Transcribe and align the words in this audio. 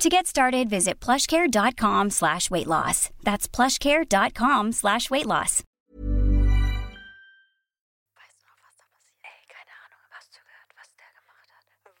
To 0.00 0.08
get 0.08 0.26
started, 0.26 0.68
visit 0.70 0.98
plushcare.com 0.98 2.08
slash 2.08 2.50
weight 2.50 2.66
loss. 2.66 3.10
That's 3.22 3.46
plushcare.com 3.46 4.72
slash 4.72 5.10
weight 5.10 5.26
loss. 5.26 5.62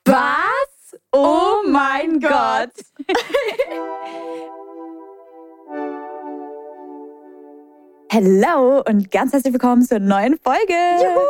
Was? 0.06 0.94
Oh 1.12 1.62
mein 1.68 2.20
Gott! 2.20 2.70
Hello 8.10 8.82
und 8.88 9.10
ganz 9.10 9.34
herzlich 9.34 9.52
willkommen 9.52 9.82
zur 9.82 9.98
neuen 9.98 10.38
Folge. 10.38 10.72
Juhu! 11.02 11.20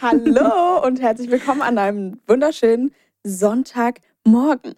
Hallo 0.00 0.86
und 0.86 1.00
herzlich 1.00 1.32
willkommen 1.32 1.62
an 1.62 1.78
einem 1.78 2.20
wunderschönen 2.28 2.94
Sonntagmorgen. 3.24 4.76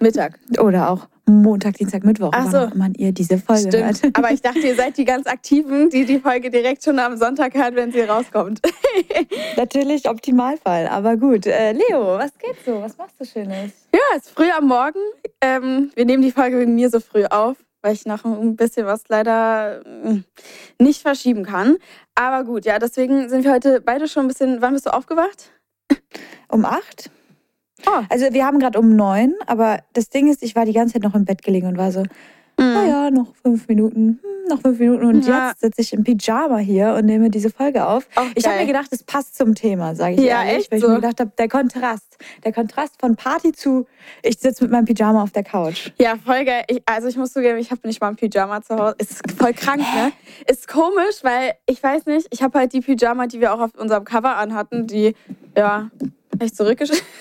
Mittag. 0.00 0.38
Oder 0.60 0.90
auch 0.90 1.08
Montag, 1.28 1.76
Dienstag, 1.76 2.04
Mittwoch, 2.04 2.30
Ach 2.32 2.50
wann 2.50 2.70
so. 2.70 2.76
man 2.76 2.94
ihr 2.94 3.12
diese 3.12 3.38
Folge 3.38 3.68
Stimmt. 3.68 4.02
hört. 4.02 4.02
Aber 4.16 4.32
ich 4.32 4.40
dachte, 4.40 4.60
ihr 4.60 4.74
seid 4.74 4.96
die 4.96 5.04
ganz 5.04 5.26
Aktiven, 5.26 5.90
die 5.90 6.04
die 6.06 6.18
Folge 6.18 6.50
direkt 6.50 6.82
schon 6.82 6.98
am 6.98 7.16
Sonntag 7.16 7.54
hört, 7.54 7.74
wenn 7.74 7.92
sie 7.92 8.00
rauskommt. 8.00 8.60
Natürlich 9.56 10.08
Optimalfall, 10.08 10.86
aber 10.88 11.16
gut. 11.16 11.46
Äh, 11.46 11.72
Leo, 11.72 12.18
was 12.18 12.36
geht 12.38 12.56
so? 12.64 12.80
Was 12.80 12.96
machst 12.96 13.20
du 13.20 13.24
Schönes? 13.24 13.72
Ja, 13.92 14.00
es 14.16 14.26
ist 14.26 14.30
früh 14.30 14.50
am 14.50 14.66
Morgen. 14.66 15.00
Ähm, 15.40 15.90
wir 15.94 16.04
nehmen 16.04 16.22
die 16.22 16.32
Folge 16.32 16.58
wegen 16.58 16.74
mir 16.74 16.88
so 16.88 17.00
früh 17.00 17.24
auf, 17.26 17.56
weil 17.82 17.94
ich 17.94 18.06
noch 18.06 18.24
ein 18.24 18.56
bisschen 18.56 18.86
was 18.86 19.02
leider 19.08 19.82
mm, 19.84 20.24
nicht 20.78 21.02
verschieben 21.02 21.44
kann. 21.44 21.76
Aber 22.14 22.44
gut, 22.44 22.64
ja, 22.64 22.78
deswegen 22.78 23.28
sind 23.28 23.44
wir 23.44 23.52
heute 23.52 23.80
beide 23.80 24.08
schon 24.08 24.24
ein 24.24 24.28
bisschen. 24.28 24.62
Wann 24.62 24.72
bist 24.72 24.86
du 24.86 24.94
aufgewacht? 24.94 25.50
Um 26.48 26.64
acht? 26.64 27.10
Oh. 27.86 28.02
Also 28.08 28.26
wir 28.32 28.44
haben 28.44 28.58
gerade 28.58 28.78
um 28.78 28.96
neun, 28.96 29.34
aber 29.46 29.78
das 29.92 30.08
Ding 30.10 30.28
ist, 30.30 30.42
ich 30.42 30.56
war 30.56 30.64
die 30.64 30.72
ganze 30.72 30.94
Zeit 30.94 31.02
noch 31.02 31.14
im 31.14 31.24
Bett 31.24 31.42
gelegen 31.42 31.66
und 31.68 31.78
war 31.78 31.92
so, 31.92 32.02
naja, 32.60 33.10
noch 33.12 33.34
fünf 33.36 33.68
Minuten, 33.68 34.18
hm, 34.20 34.48
noch 34.48 34.60
fünf 34.62 34.80
Minuten. 34.80 35.04
Und 35.04 35.24
Ja. 35.24 35.50
jetzt 35.50 35.60
sitze 35.60 35.80
ich 35.80 35.92
im 35.92 36.02
Pyjama 36.02 36.56
hier 36.58 36.94
und 36.94 37.06
nehme 37.06 37.30
diese 37.30 37.50
Folge 37.50 37.86
auf. 37.86 38.08
Auch 38.16 38.26
Ich 38.34 38.44
habe 38.46 38.56
mir 38.58 38.66
gedacht, 38.66 38.88
es 38.90 39.04
passt 39.04 39.36
zum 39.36 39.54
Thema, 39.54 39.94
sage 39.94 40.14
ich 40.16 40.20
Ja, 40.22 40.42
ehrlich. 40.42 40.62
echt 40.62 40.72
weil 40.72 40.78
ich 40.78 40.84
so? 40.84 40.90
mir 40.90 40.96
gedacht 40.96 41.20
habe, 41.20 41.30
der 41.38 41.48
Kontrast, 41.48 42.16
der 42.44 42.52
Kontrast 42.52 42.94
von 43.00 43.14
Party 43.14 43.52
zu, 43.52 43.86
ich 44.24 44.38
sitze 44.40 44.64
mit 44.64 44.72
meinem 44.72 44.86
Pyjama 44.86 45.22
auf 45.22 45.30
der 45.30 45.44
Couch. 45.44 45.92
Ja, 46.00 46.16
voll 46.16 46.44
geil. 46.44 46.64
Ich, 46.66 46.82
also 46.84 47.06
ich 47.06 47.16
muss 47.16 47.32
zugeben, 47.32 47.58
ich 47.58 47.70
habe 47.70 47.86
nicht 47.86 48.00
mal 48.00 48.08
ein 48.08 48.16
Pyjama 48.16 48.60
zu 48.60 48.76
Hause. 48.76 48.96
Ist 48.98 49.22
voll 49.38 49.52
krank, 49.54 49.78
ne? 49.94 50.10
Ist 50.50 50.66
komisch, 50.66 51.22
weil 51.22 51.52
ich 51.66 51.80
weiß 51.80 52.06
nicht, 52.06 52.26
ich 52.30 52.42
habe 52.42 52.58
halt 52.58 52.72
die 52.72 52.80
Pyjama, 52.80 53.28
die 53.28 53.38
wir 53.40 53.54
auch 53.54 53.60
auf 53.60 53.70
unserem 53.78 54.02
Cover 54.04 54.36
anhatten, 54.36 54.88
die, 54.88 55.14
ja, 55.56 55.90
ich 56.42 56.52
zurückgeschickt. 56.54 57.04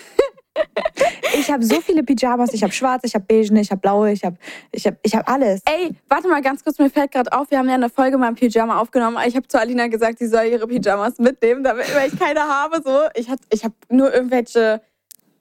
Ich 1.33 1.51
habe 1.51 1.63
so 1.63 1.81
viele 1.81 2.03
Pyjamas. 2.03 2.53
Ich 2.53 2.63
habe 2.63 2.73
schwarz, 2.73 3.03
ich 3.03 3.13
habe 3.13 3.25
beige, 3.27 3.57
ich 3.59 3.71
habe 3.71 3.81
blaue, 3.81 4.11
ich 4.11 4.23
habe 4.23 4.37
ich 4.71 4.85
hab, 4.85 4.95
ich 5.03 5.15
hab 5.15 5.29
alles. 5.29 5.61
Ey, 5.65 5.91
warte 6.07 6.27
mal 6.27 6.41
ganz 6.41 6.63
kurz, 6.63 6.79
mir 6.79 6.89
fällt 6.89 7.11
gerade 7.11 7.31
auf, 7.31 7.51
wir 7.51 7.57
haben 7.57 7.67
ja 7.67 7.75
eine 7.75 7.89
Folge 7.89 8.17
mal 8.17 8.29
im 8.29 8.35
Pyjama 8.35 8.79
aufgenommen. 8.79 9.17
Ich 9.27 9.35
habe 9.35 9.47
zu 9.47 9.59
Alina 9.59 9.87
gesagt, 9.87 10.19
sie 10.19 10.27
soll 10.27 10.45
ihre 10.45 10.67
Pyjamas 10.67 11.19
mitnehmen, 11.19 11.63
damit, 11.63 11.93
weil 11.95 12.09
ich 12.09 12.19
keine 12.19 12.41
habe. 12.41 12.81
So. 12.83 13.01
Ich, 13.15 13.29
hat, 13.29 13.39
ich 13.51 13.63
habe 13.63 13.73
nur 13.89 14.13
irgendwelche 14.13 14.81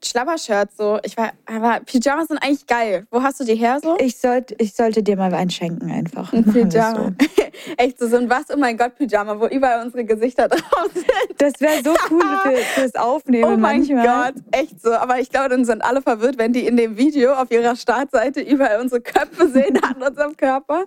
Schlabbershirts. 0.06 0.76
So. 0.76 0.98
Ich 1.02 1.16
war, 1.16 1.32
aber 1.46 1.80
Pyjamas 1.84 2.28
sind 2.28 2.38
eigentlich 2.38 2.66
geil. 2.66 3.06
Wo 3.10 3.22
hast 3.22 3.40
du 3.40 3.44
die 3.44 3.54
her 3.54 3.78
so? 3.82 3.96
Ich, 3.98 4.16
sollt, 4.18 4.54
ich 4.60 4.74
sollte 4.74 5.02
dir 5.02 5.16
mal 5.16 5.32
einen 5.34 5.50
schenken 5.50 5.90
einfach. 5.90 6.32
Ein 6.32 6.44
Pyjama. 6.44 7.12
So. 7.18 7.26
Echt 7.76 7.98
so, 7.98 8.08
so 8.08 8.16
ein 8.16 8.28
Was, 8.30 8.44
oh 8.52 8.56
mein 8.58 8.76
Gott, 8.76 8.96
Pyjama, 8.96 9.40
wo 9.40 9.46
überall 9.46 9.84
unsere 9.84 10.04
Gesichter 10.04 10.48
drauf 10.48 10.90
sind. 10.92 11.06
Das 11.38 11.60
wäre 11.60 11.82
so 11.82 11.94
cool 12.10 12.22
für, 12.42 12.56
fürs 12.80 12.94
Aufnehmen 12.94 13.44
Oh 13.46 13.56
mein 13.56 13.78
manchmal. 13.78 14.32
Gott, 14.32 14.42
echt 14.52 14.80
so. 14.80 14.92
Aber 14.92 15.20
ich 15.20 15.30
glaube, 15.30 15.48
dann 15.50 15.64
sind 15.64 15.82
alle 15.82 16.02
verwirrt, 16.02 16.38
wenn 16.38 16.52
die 16.52 16.66
in 16.66 16.76
dem 16.76 16.96
Video 16.96 17.34
auf 17.34 17.50
ihrer 17.50 17.76
Startseite 17.76 18.40
überall 18.40 18.80
unsere 18.80 19.00
Köpfe 19.00 19.48
sehen 19.48 19.78
an 19.82 20.02
unserem 20.02 20.36
Körper. 20.36 20.84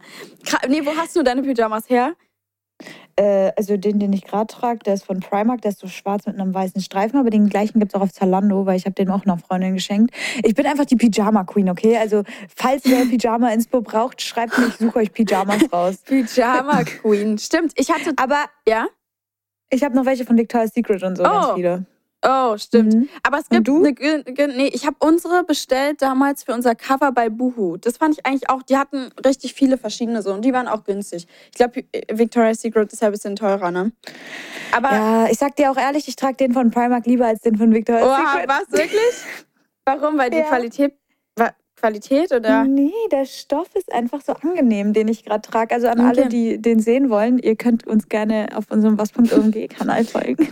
Nee, 0.67 0.85
wo 0.85 0.95
hast 0.95 1.15
du 1.15 1.23
deine 1.23 1.41
Pyjamas 1.41 1.89
her? 1.89 2.13
Äh, 3.19 3.51
also 3.57 3.75
den, 3.75 3.99
den 3.99 4.13
ich 4.13 4.23
gerade 4.23 4.47
trage, 4.47 4.79
der 4.79 4.93
ist 4.93 5.03
von 5.05 5.19
Primark, 5.19 5.61
der 5.61 5.71
ist 5.71 5.79
so 5.79 5.87
schwarz 5.87 6.25
mit 6.25 6.39
einem 6.39 6.53
weißen 6.53 6.81
Streifen, 6.81 7.19
aber 7.19 7.29
den 7.29 7.49
gleichen 7.49 7.79
gibt 7.79 7.91
es 7.91 7.95
auch 7.99 8.03
auf 8.03 8.13
Zalando, 8.13 8.65
weil 8.65 8.77
ich 8.77 8.85
habe 8.85 8.93
den 8.95 9.09
auch 9.09 9.25
einer 9.25 9.37
Freundin 9.37 9.73
geschenkt. 9.73 10.15
Ich 10.45 10.55
bin 10.55 10.65
einfach 10.65 10.85
die 10.85 10.95
Pyjama-Queen, 10.95 11.69
okay? 11.69 11.97
Also 11.97 12.23
falls 12.55 12.85
ihr 12.85 13.05
Pyjama-Inspo 13.09 13.81
braucht, 13.81 14.21
schreibt 14.21 14.57
mir, 14.57 14.67
ich 14.67 14.75
suche 14.75 14.99
euch 14.99 15.11
Pyjamas 15.11 15.63
raus. 15.73 15.97
Pyjama 16.05 16.83
Queen. 16.83 17.37
Stimmt, 17.37 17.73
ich 17.75 17.91
hatte. 17.91 18.13
Aber 18.15 18.45
Ja? 18.65 18.87
ich 19.69 19.83
habe 19.83 19.95
noch 19.95 20.05
welche 20.05 20.23
von 20.25 20.37
Victoria's 20.37 20.71
Secret 20.73 21.03
und 21.03 21.17
so, 21.17 21.23
Oh. 21.23 21.27
ganz 21.27 21.47
viele. 21.55 21.85
Oh, 22.25 22.57
stimmt. 22.57 22.93
Mhm. 22.93 23.09
Aber 23.23 23.39
es 23.39 23.47
gibt 23.47 23.67
du? 23.67 23.83
eine. 23.85 24.47
Nee, 24.55 24.69
ich 24.73 24.85
habe 24.85 24.97
unsere 24.99 25.43
bestellt 25.45 26.01
damals 26.01 26.43
für 26.43 26.53
unser 26.53 26.75
Cover 26.75 27.11
bei 27.13 27.29
Boohoo. 27.29 27.77
Das 27.77 27.95
fand 27.97 28.15
ich 28.17 28.25
eigentlich 28.25 28.49
auch. 28.49 28.61
Die 28.63 28.77
hatten 28.77 29.09
richtig 29.25 29.53
viele 29.53 29.77
verschiedene 29.77 30.21
so 30.21 30.33
und 30.33 30.43
die 30.43 30.51
waren 30.51 30.67
auch 30.67 30.83
günstig. 30.83 31.27
Ich 31.51 31.55
glaube, 31.55 31.85
Victoria's 32.11 32.59
Secret 32.61 32.91
ist 32.91 33.01
ja 33.01 33.07
ein 33.07 33.13
bisschen 33.13 33.35
teurer, 33.37 33.71
ne? 33.71 33.93
Aber. 34.73 34.91
Ja, 34.91 35.27
ich 35.29 35.37
sag 35.37 35.55
dir 35.55 35.71
auch 35.71 35.77
ehrlich, 35.77 36.07
ich 36.09 36.17
trage 36.17 36.35
den 36.35 36.51
von 36.51 36.71
Primark 36.71 37.05
lieber 37.05 37.25
als 37.27 37.39
den 37.39 37.57
von 37.57 37.73
Victoria's 37.73 38.05
Oha, 38.05 38.33
Secret. 38.33 38.49
was, 38.49 38.71
wirklich? 38.71 39.15
Warum? 39.85 40.17
Weil 40.17 40.29
die 40.29 40.37
Ja. 40.37 40.43
Qualität. 40.43 40.93
Qualität 41.81 42.33
oder? 42.33 42.65
Nee, 42.65 42.91
der 43.09 43.23
Stoff 43.23 43.73
ist 43.73 43.89
einfach 43.93 44.19
so 44.19 44.33
angenehm, 44.33 44.91
den 44.91 45.07
ich 45.07 45.23
gerade 45.23 45.49
trage. 45.49 45.73
Also 45.73 45.87
an 45.87 46.01
Okay. 46.01 46.09
alle, 46.09 46.27
die 46.27 46.61
den 46.61 46.81
sehen 46.81 47.09
wollen, 47.09 47.39
ihr 47.39 47.55
könnt 47.55 47.87
uns 47.87 48.09
gerne 48.09 48.49
auf 48.53 48.65
unserem 48.69 48.97
was.omg-Kanal 48.97 50.03
folgen. 50.03 50.45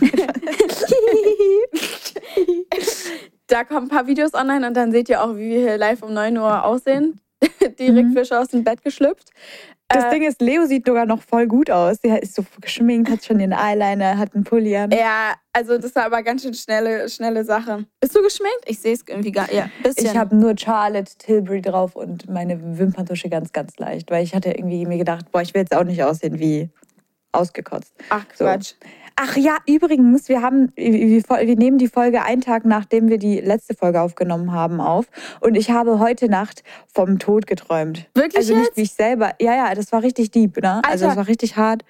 da 3.46 3.64
kommen 3.64 3.86
ein 3.86 3.88
paar 3.88 4.06
Videos 4.06 4.34
online 4.34 4.66
und 4.66 4.74
dann 4.76 4.92
seht 4.92 5.08
ihr 5.08 5.22
auch, 5.22 5.34
wie 5.36 5.50
wir 5.50 5.58
hier 5.60 5.78
live 5.78 6.02
um 6.02 6.12
9 6.12 6.36
Uhr 6.36 6.64
aussehen. 6.64 7.20
Direkt 7.78 8.08
Mhm. 8.08 8.12
frisch 8.14 8.32
aus 8.32 8.48
dem 8.48 8.64
Bett 8.64 8.82
geschlüpft. 8.82 9.30
Das 9.90 10.04
Äh, 10.04 10.10
Ding 10.10 10.22
ist, 10.24 10.42
Leo 10.42 10.66
sieht 10.66 10.84
sogar 10.86 11.06
noch 11.06 11.22
voll 11.22 11.46
gut 11.46 11.70
aus. 11.70 11.98
Sie 12.02 12.08
ist 12.10 12.34
so 12.34 12.44
geschminkt, 12.60 13.08
hat 13.10 13.24
schon 13.24 13.38
den 13.38 13.52
Eyeliner, 13.52 14.18
hat 14.18 14.34
einen 14.34 14.44
Pulli 14.44 14.76
an. 14.76 14.90
Ja, 14.90 15.34
also 15.52 15.78
das 15.78 15.94
war 15.94 16.04
aber 16.06 16.22
ganz 16.22 16.42
schön 16.42 16.52
schnelle, 16.52 17.08
schnelle 17.08 17.42
Sache. 17.44 17.86
Bist 18.00 18.14
du 18.14 18.22
geschminkt? 18.22 18.64
Ich 18.66 18.80
sehe 18.80 18.92
es 18.92 19.02
irgendwie 19.06 19.32
gar 19.32 19.50
ja, 19.52 19.70
bisschen. 19.82 20.04
Ich 20.06 20.16
habe 20.16 20.36
nur 20.36 20.54
Charlotte 20.58 21.16
Tilbury 21.16 21.62
drauf 21.62 21.96
und 21.96 22.28
meine 22.28 22.60
Wimperntusche 22.78 23.30
ganz, 23.30 23.52
ganz 23.52 23.78
leicht, 23.78 24.10
weil 24.10 24.24
ich 24.24 24.34
hatte 24.34 24.50
irgendwie 24.50 24.84
mir 24.84 24.98
gedacht, 24.98 25.30
boah, 25.32 25.40
ich 25.40 25.54
will 25.54 25.62
jetzt 25.62 25.74
auch 25.74 25.84
nicht 25.84 26.02
aussehen 26.02 26.38
wie 26.38 26.68
ausgekotzt. 27.32 27.94
Ach 28.10 28.26
So. 28.34 28.44
Ach 29.20 29.36
ja, 29.36 29.56
übrigens, 29.66 30.28
wir 30.28 30.42
haben, 30.42 30.72
wir, 30.76 31.22
wir 31.24 31.56
nehmen 31.56 31.78
die 31.78 31.88
Folge 31.88 32.22
einen 32.22 32.40
Tag, 32.40 32.64
nachdem 32.64 33.08
wir 33.08 33.18
die 33.18 33.40
letzte 33.40 33.74
Folge 33.74 34.00
aufgenommen 34.00 34.52
haben, 34.52 34.80
auf. 34.80 35.06
Und 35.40 35.56
ich 35.56 35.70
habe 35.72 35.98
heute 35.98 36.28
Nacht 36.28 36.62
vom 36.94 37.18
Tod 37.18 37.48
geträumt. 37.48 38.06
Wirklich 38.14 38.36
Also 38.36 38.54
nicht 38.54 38.66
jetzt? 38.66 38.76
wie 38.76 38.82
ich 38.82 38.92
selber. 38.92 39.32
Ja, 39.40 39.56
ja, 39.56 39.74
das 39.74 39.90
war 39.90 40.02
richtig 40.04 40.30
deep, 40.30 40.58
ne? 40.58 40.80
Also 40.84 41.04
Alter. 41.04 41.06
das 41.08 41.16
war 41.16 41.26
richtig 41.26 41.56
hart. 41.56 41.82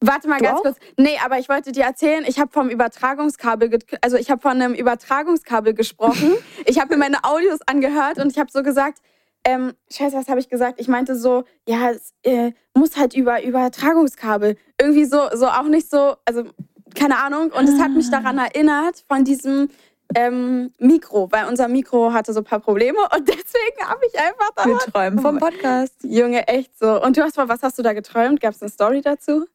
Warte 0.00 0.28
mal 0.28 0.38
Du 0.38 0.44
ganz 0.44 0.58
auch? 0.60 0.62
kurz. 0.62 0.76
Nee, 0.96 1.18
aber 1.22 1.38
ich 1.38 1.48
wollte 1.50 1.72
dir 1.72 1.84
erzählen, 1.84 2.24
ich 2.26 2.40
habe 2.40 2.50
vom 2.50 2.70
Übertragungskabel, 2.70 3.78
also 4.00 4.16
ich 4.16 4.30
habe 4.30 4.40
von 4.40 4.52
einem 4.52 4.72
Übertragungskabel 4.72 5.74
gesprochen. 5.74 6.32
ich 6.66 6.80
habe 6.80 6.94
mir 6.94 6.98
meine 6.98 7.22
Audios 7.22 7.60
angehört 7.66 8.18
und 8.18 8.32
ich 8.32 8.38
habe 8.38 8.50
so 8.50 8.62
gesagt, 8.62 8.98
ähm, 9.44 9.72
scheiße, 9.90 10.16
was 10.16 10.28
habe 10.28 10.40
ich 10.40 10.48
gesagt? 10.48 10.80
Ich 10.80 10.88
meinte 10.88 11.16
so, 11.16 11.44
ja, 11.68 11.90
es 11.90 12.12
äh, 12.22 12.52
muss 12.74 12.96
halt 12.96 13.14
über 13.14 13.42
Übertragungskabel. 13.42 14.56
Irgendwie 14.80 15.04
so, 15.04 15.20
so 15.34 15.46
auch 15.46 15.64
nicht 15.64 15.90
so, 15.90 16.16
also 16.24 16.44
keine 16.94 17.18
Ahnung. 17.18 17.50
Und 17.50 17.68
es 17.68 17.78
hat 17.80 17.90
mich 17.90 18.06
Ah. 18.08 18.20
daran 18.20 18.38
erinnert 18.38 19.04
von 19.08 19.24
diesem 19.24 19.68
ähm, 20.14 20.70
Mikro, 20.78 21.28
weil 21.32 21.46
unser 21.48 21.68
Mikro 21.68 22.12
hatte 22.12 22.32
so 22.34 22.40
ein 22.40 22.44
paar 22.44 22.60
Probleme 22.60 22.98
und 23.16 23.26
deswegen 23.28 23.88
habe 23.88 24.00
ich 24.06 24.18
einfach 24.18 24.50
da 24.56 24.66
Wir 24.66 24.78
träumen 24.78 25.18
vom 25.18 25.38
Podcast. 25.38 25.94
Junge, 26.02 26.46
echt 26.48 26.78
so. 26.78 27.02
Und 27.02 27.16
du 27.16 27.22
hast 27.22 27.36
mal, 27.36 27.48
was 27.48 27.62
hast 27.62 27.78
du 27.78 27.82
da 27.82 27.94
geträumt? 27.94 28.40
Gab 28.40 28.52
es 28.54 28.60
eine 28.62 28.70
Story 28.70 29.00
dazu? 29.00 29.46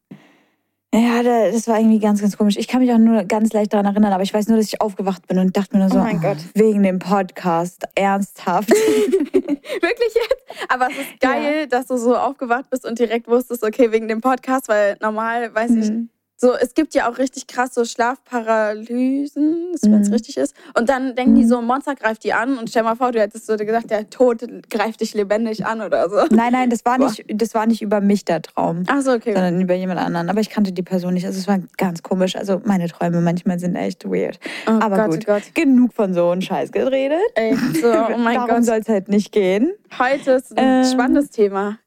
Ja, 0.97 1.21
da- 1.21 1.51
das 1.51 1.67
war 1.67 1.77
irgendwie 1.79 1.99
ganz, 1.99 2.21
ganz 2.21 2.37
komisch. 2.37 2.55
Ich 2.57 2.67
kann 2.67 2.81
mich 2.81 2.91
auch 2.91 2.97
nur 2.97 3.23
ganz 3.25 3.53
leicht 3.53 3.73
daran 3.73 3.85
erinnern, 3.85 4.13
aber 4.13 4.23
ich 4.23 4.33
weiß 4.33 4.47
nur, 4.47 4.57
dass 4.57 4.65
ich 4.67 4.81
aufgewacht 4.81 5.27
bin 5.27 5.37
und 5.37 5.55
dachte 5.55 5.75
mir 5.75 5.81
nur 5.83 5.89
so, 5.89 5.99
Oh 5.99 6.03
mein 6.03 6.19
Gott. 6.21 6.37
wegen 6.55 6.81
dem 6.83 6.99
Podcast, 6.99 7.83
ernsthaft. 7.95 8.69
Wirklich 8.71 10.13
jetzt? 10.15 10.69
Aber 10.69 10.87
es 10.89 10.97
ist 10.97 11.19
geil, 11.19 11.67
dass 11.67 11.87
du 11.87 11.97
so 11.97 12.15
aufgewacht 12.15 12.69
bist 12.69 12.85
und 12.85 12.97
direkt 12.99 13.27
wusstest, 13.27 13.63
okay, 13.63 13.91
wegen 13.91 14.07
dem 14.07 14.21
Podcast, 14.21 14.69
weil 14.69 14.97
normal, 15.01 15.53
weiß 15.53 15.71
ich, 15.71 15.89
Mhm. 15.91 16.09
So, 16.39 16.53
es 16.55 16.75
gibt 16.75 16.93
ja 16.93 17.09
auch 17.09 17.17
richtig 17.17 17.47
krass 17.47 17.73
so 17.73 17.83
Schlafparalysen, 17.83 19.73
wenn 19.81 20.01
es 20.01 20.07
Mhm. 20.07 20.13
richtig 20.13 20.37
ist. 20.37 20.55
Und 20.77 20.87
dann 20.87 21.15
denken 21.15 21.33
die 21.35 21.43
Mhm. 21.43 21.47
so, 21.47 21.57
ein 21.57 21.65
Monster 21.65 21.95
greift 21.95 22.23
die 22.23 22.31
an 22.33 22.57
und 22.59 22.69
stell 22.69 22.83
mal 22.83 22.95
vor, 22.95 23.11
du 23.11 23.19
hättest 23.19 23.47
so 23.47 23.55
gesagt, 23.57 23.89
der 23.89 24.09
Tod 24.09 24.43
greift 24.69 25.01
dich 25.01 25.13
lebendig 25.15 25.65
an 25.65 25.81
oder 25.81 26.07
so. 26.09 26.17
Nein, 26.29 26.51
nein, 26.51 26.69
das 26.69 26.85
war 26.85 26.97
Boah. 26.99 27.07
nicht, 27.09 27.25
das 27.27 27.53
war 27.55 27.65
nicht 27.65 27.81
über 27.81 28.01
mich 28.01 28.23
der 28.23 28.41
Traum. 28.43 28.83
Ach 28.87 29.01
so, 29.01 29.13
okay. 29.13 29.33
sondern 29.33 29.59
über 29.59 29.73
jemand 29.73 29.99
anderen. 29.99 30.29
Aber 30.29 30.39
ich 30.39 30.49
kannte 30.49 30.71
die 30.71 30.83
Person 30.83 31.13
nicht. 31.15 31.25
Also 31.25 31.39
es 31.39 31.47
war 31.47 31.59
ganz 31.77 32.03
komisch. 32.03 32.35
Also 32.35 32.61
meine 32.65 32.87
Träume 32.87 33.19
manchmal 33.21 33.57
sind 33.59 33.75
echt 33.75 34.05
weird. 34.05 34.39
Oh 34.67 34.71
Aber 34.79 34.95
Gott, 35.07 35.09
gut, 35.11 35.25
oh 35.27 35.31
Gott. 35.33 35.43
genug 35.55 35.93
von 35.93 36.13
so 36.13 36.29
einem 36.29 36.41
Scheiß 36.41 36.71
geredet. 36.71 37.19
Ey, 37.35 37.55
so, 37.81 37.87
oh 37.91 38.17
mein 38.17 38.35
Darum 38.35 38.49
Gott. 38.57 38.65
soll 38.65 38.77
es 38.79 38.87
halt 38.89 39.09
nicht 39.09 39.31
gehen. 39.31 39.71
Heute 39.97 40.31
ist 40.33 40.57
ein 40.57 40.83
Ähm. 40.83 40.91
spannendes 40.91 41.29
Thema. 41.31 41.79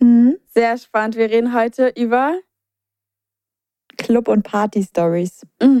Hm? 0.00 0.36
Sehr 0.54 0.78
spannend. 0.78 1.16
Wir 1.16 1.28
reden 1.30 1.54
heute 1.54 1.92
über. 1.96 2.38
Club- 3.96 4.28
und 4.28 4.42
Party-Stories. 4.42 5.42
Mm. 5.62 5.78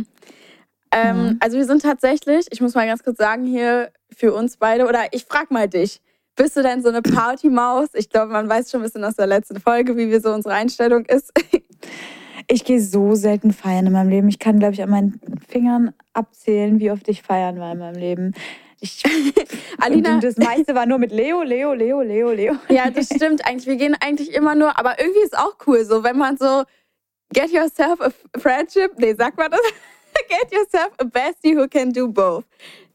Ähm. 0.92 1.36
Also, 1.40 1.58
wir 1.58 1.64
sind 1.64 1.82
tatsächlich, 1.82 2.46
ich 2.50 2.60
muss 2.60 2.74
mal 2.74 2.86
ganz 2.86 3.02
kurz 3.02 3.18
sagen, 3.18 3.44
hier 3.46 3.90
für 4.10 4.32
uns 4.32 4.56
beide, 4.56 4.86
oder 4.86 5.04
ich 5.12 5.24
frag 5.24 5.50
mal 5.50 5.68
dich. 5.68 6.00
Bist 6.36 6.54
du 6.54 6.62
denn 6.62 6.82
so 6.82 6.90
eine 6.90 7.00
Partymaus? 7.00 7.88
Ich 7.94 8.10
glaube, 8.10 8.32
man 8.32 8.46
weiß 8.46 8.70
schon 8.70 8.80
ein 8.80 8.84
bisschen 8.84 9.04
aus 9.04 9.16
der 9.16 9.26
letzten 9.26 9.58
Folge, 9.58 9.96
wie 9.96 10.10
wir 10.10 10.20
so 10.20 10.32
unsere 10.32 10.54
Einstellung 10.54 11.04
ist. 11.06 11.32
Ich 12.48 12.64
gehe 12.64 12.80
so 12.80 13.16
selten 13.16 13.52
feiern 13.52 13.86
in 13.86 13.92
meinem 13.92 14.08
Leben. 14.08 14.28
Ich 14.28 14.38
kann, 14.38 14.60
glaube 14.60 14.74
ich, 14.74 14.82
an 14.82 14.90
meinen 14.90 15.20
Fingern 15.48 15.92
abzählen, 16.12 16.78
wie 16.78 16.92
oft 16.92 17.08
ich 17.08 17.22
feiern 17.22 17.58
war 17.58 17.72
in 17.72 17.78
meinem 17.78 17.98
Leben. 17.98 18.34
Ich, 18.78 19.02
Alina, 19.78 20.14
und 20.14 20.22
das 20.24 20.36
meiste 20.36 20.74
war 20.76 20.86
nur 20.86 20.98
mit 20.98 21.10
Leo, 21.10 21.42
Leo, 21.42 21.72
Leo, 21.72 22.02
Leo, 22.02 22.30
Leo. 22.30 22.54
ja, 22.68 22.90
das 22.90 23.06
stimmt 23.06 23.44
eigentlich. 23.44 23.66
Wir 23.66 23.76
gehen 23.76 23.96
eigentlich 23.98 24.32
immer 24.32 24.54
nur, 24.54 24.78
aber 24.78 25.00
irgendwie 25.00 25.24
ist 25.24 25.36
auch 25.36 25.56
cool, 25.66 25.84
so 25.84 26.04
wenn 26.04 26.16
man 26.16 26.36
so 26.36 26.62
get 27.32 27.50
yourself 27.50 28.00
a 28.00 28.10
friendship, 28.38 28.92
nee, 28.98 29.14
sag 29.14 29.36
mal 29.36 29.48
das. 29.48 29.60
Get 30.30 30.50
yourself 30.50 30.92
a 30.98 31.04
bestie 31.04 31.54
who 31.54 31.68
can 31.68 31.92
do 31.92 32.08
both. 32.08 32.44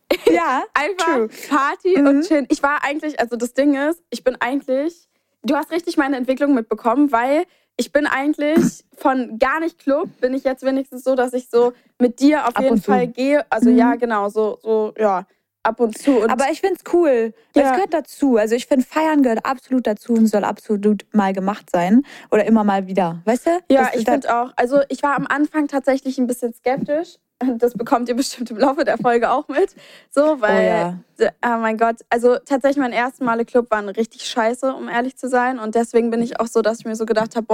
Ja, 0.30 0.64
Einfach 0.74 1.06
True. 1.16 1.30
Party 1.50 2.00
Mhm. 2.00 2.08
und 2.08 2.28
chillen. 2.28 2.46
Ich 2.50 2.62
war 2.64 2.84
eigentlich, 2.84 3.20
also 3.20 3.36
das 3.38 3.54
Ding 3.54 3.76
ist, 3.76 4.02
ich 4.10 4.24
bin 4.24 4.36
eigentlich, 4.42 5.08
du 5.44 5.56
hast 5.56 5.72
richtig 5.72 5.98
meine 5.98 6.18
Entwicklung 6.18 6.54
mitbekommen, 6.56 7.12
weil 7.12 7.46
ich 7.78 7.92
bin 7.94 8.08
eigentlich 8.08 8.84
von 8.98 9.38
gar 9.40 9.60
nicht 9.60 9.78
Club, 9.80 10.10
bin 10.20 10.34
ich 10.34 10.44
jetzt 10.44 10.64
wenigstens 10.64 11.04
so, 11.04 11.16
dass 11.16 11.34
ich 11.34 11.48
so 11.50 11.74
mit 12.00 12.20
dir 12.20 12.48
auf 12.48 12.56
Ab 12.56 12.64
jeden. 12.64 12.82
Fall 12.82 13.08
gehe. 13.08 13.46
Also 13.52 13.70
Mhm. 13.70 13.78
ja, 13.78 13.96
genau, 13.96 14.28
so, 14.30 14.58
so, 14.62 14.94
ja, 14.98 15.26
ab 15.64 15.80
und 15.80 15.98
zu. 15.98 16.20
Und 16.20 16.30
Aber 16.30 16.50
ich 16.52 16.62
finde 16.62 16.78
es 16.84 16.94
cool. 16.94 17.34
Ja. 17.56 17.64
es 17.64 17.72
gehört 17.72 17.94
dazu. 17.94 18.38
Also 18.38 18.56
ich 18.56 18.68
finde, 18.68 18.86
Feiern 18.86 19.24
gehört 19.24 19.46
absolut 19.46 19.88
dazu 19.88 20.14
und 20.14 20.28
soll 20.28 20.44
absolut 20.44 21.06
mal 21.12 21.34
gemacht 21.34 21.70
sein. 21.72 22.04
Oder 22.32 22.46
immer 22.46 22.64
mal 22.64 22.88
wieder. 22.88 23.22
Weißt 23.26 23.48
du? 23.48 23.60
Ja, 23.70 23.92
ich 23.94 24.06
finde 24.06 24.36
auch. 24.36 24.52
Also 24.56 24.82
ich 24.90 25.04
war 25.04 25.16
am 25.16 25.28
Anfang 25.28 25.68
tatsächlich 25.68 26.18
ein 26.18 26.28
bisschen 26.28 26.54
skeptisch. 26.54 27.18
Das 27.58 27.74
bekommt 27.74 28.10
ihr 28.10 28.16
bestimmt 28.16 28.52
im 28.52 28.58
Laufe 28.58 28.84
der 28.84 28.98
Folge 28.98 29.30
auch 29.32 29.48
mit. 29.48 29.76
So, 30.10 30.42
weil, 30.42 30.94
Oh 31.20 31.24
ja. 31.24 31.30
oh 31.46 31.58
mein 31.60 31.78
Gott, 31.78 31.98
also 32.10 32.38
tatsächlich 32.38 32.78
mein 32.78 32.94
ersten 32.94 33.26
Male 33.26 33.46
Club 33.46 33.70
waren 33.72 33.90
richtig 33.90 34.24
scheiße, 34.26 34.74
um 34.74 34.88
ehrlich 34.90 35.18
zu 35.18 35.28
sein. 35.30 35.60
Und 35.60 35.76
deswegen 35.76 36.10
bin 36.12 36.22
ich 36.22 36.40
auch 36.40 36.48
so, 36.48 36.62
dass 36.62 36.80
ich 36.80 36.86
mir 36.86 36.96
so 36.96 37.06
gedacht 37.06 37.36
habe, 37.36 37.46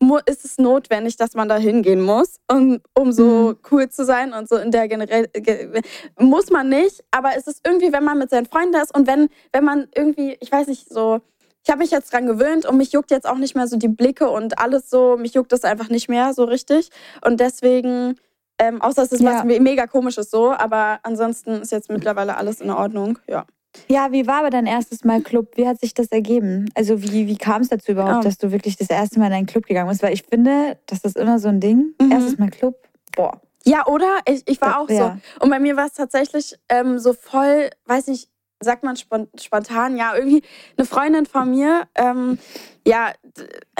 boah, 0.00 0.20
ist 0.26 0.44
es 0.44 0.58
notwendig, 0.58 1.16
dass 1.16 1.34
man 1.34 1.48
da 1.48 1.56
hingehen 1.56 2.00
muss, 2.02 2.36
um, 2.50 2.80
um 2.94 3.12
so 3.12 3.22
Mhm. 3.52 3.56
cool 3.70 3.88
zu 3.88 4.04
sein 4.04 4.32
und 4.32 4.48
so 4.48 4.56
in 4.56 4.70
der 4.70 4.88
generell, 4.88 5.26
ge- 5.32 5.82
muss 6.18 6.50
man 6.50 6.68
nicht. 6.68 7.02
Aber 7.10 7.30
es 7.36 7.46
ist 7.46 7.60
irgendwie, 7.66 7.92
wenn 7.92 8.04
man 8.04 8.18
mit 8.18 8.30
seinen 8.30 8.46
Freunden 8.46 8.74
ist 8.80 8.94
und 8.94 9.06
wenn, 9.06 9.28
wenn 9.52 9.64
man 9.64 9.88
irgendwie, 9.94 10.36
ich 10.40 10.50
weiß 10.52 10.66
nicht, 10.68 10.88
so, 10.88 11.20
ich 11.64 11.70
habe 11.70 11.78
mich 11.78 11.92
jetzt 11.92 12.12
dran 12.12 12.26
gewöhnt 12.26 12.66
und 12.66 12.76
mich 12.76 12.90
juckt 12.92 13.12
jetzt 13.12 13.24
auch 13.28 13.38
nicht 13.38 13.54
mehr 13.54 13.68
so 13.68 13.76
die 13.76 13.86
Blicke 13.88 14.28
und 14.28 14.58
alles 14.58 14.90
so. 14.90 15.16
Mich 15.16 15.34
juckt 15.34 15.52
das 15.52 15.62
einfach 15.62 15.88
nicht 15.90 16.08
mehr 16.08 16.34
so 16.34 16.42
richtig. 16.42 16.90
Und 17.24 17.38
deswegen, 17.38 18.16
ähm, 18.58 18.80
außer 18.82 19.02
es 19.02 19.12
ist 19.12 19.20
Ja. 19.20 19.38
was 19.38 19.44
me- 19.44 19.60
mega 19.60 19.86
komisches 19.86 20.30
so, 20.30 20.52
aber 20.52 21.00
ansonsten 21.02 21.62
ist 21.62 21.72
jetzt 21.72 21.90
mittlerweile 21.90 22.36
alles 22.36 22.60
in 22.60 22.70
Ordnung. 22.70 23.18
Ja. 23.28 23.44
Ja, 23.88 24.12
wie 24.12 24.26
war 24.26 24.40
aber 24.40 24.50
dein 24.50 24.66
erstes 24.66 25.02
Mal 25.02 25.22
Club? 25.22 25.52
Wie 25.56 25.66
hat 25.66 25.80
sich 25.80 25.94
das 25.94 26.08
ergeben? 26.08 26.68
Also 26.74 27.02
wie, 27.02 27.26
wie 27.26 27.38
kam 27.38 27.62
es 27.62 27.68
dazu 27.70 27.92
überhaupt, 27.92 28.18
Oh. 28.18 28.22
dass 28.22 28.36
du 28.36 28.52
wirklich 28.52 28.76
das 28.76 28.90
erste 28.90 29.18
Mal 29.18 29.28
in 29.28 29.32
einen 29.32 29.46
Club 29.46 29.64
gegangen 29.64 29.88
bist? 29.88 30.02
Weil 30.02 30.12
ich 30.12 30.24
finde, 30.24 30.78
das 30.86 31.00
ist 31.04 31.16
immer 31.16 31.38
so 31.38 31.48
ein 31.48 31.58
Ding. 31.60 31.94
Mhm. 32.00 32.12
Erstes 32.12 32.38
Mal 32.38 32.50
Club. 32.50 32.76
Boah. 33.16 33.40
Ja, 33.64 33.86
oder? 33.86 34.18
Ich, 34.28 34.42
ich 34.46 34.60
war 34.60 34.80
auch 34.80 34.90
Ja. 34.90 35.18
so. 35.38 35.44
Und 35.44 35.50
bei 35.50 35.58
mir 35.58 35.76
war 35.76 35.86
es 35.86 35.94
tatsächlich 35.94 36.54
ähm, 36.68 36.98
so 36.98 37.12
voll, 37.14 37.70
weiß 37.86 38.08
nicht, 38.08 38.28
sagt 38.62 38.84
man 38.84 38.96
spon- 38.96 39.28
spontan, 39.40 39.96
ja, 39.96 40.14
irgendwie 40.14 40.42
eine 40.76 40.86
Freundin 40.86 41.26
von 41.26 41.50
mir, 41.50 41.88
ähm, 41.94 42.38
ja, 42.86 43.12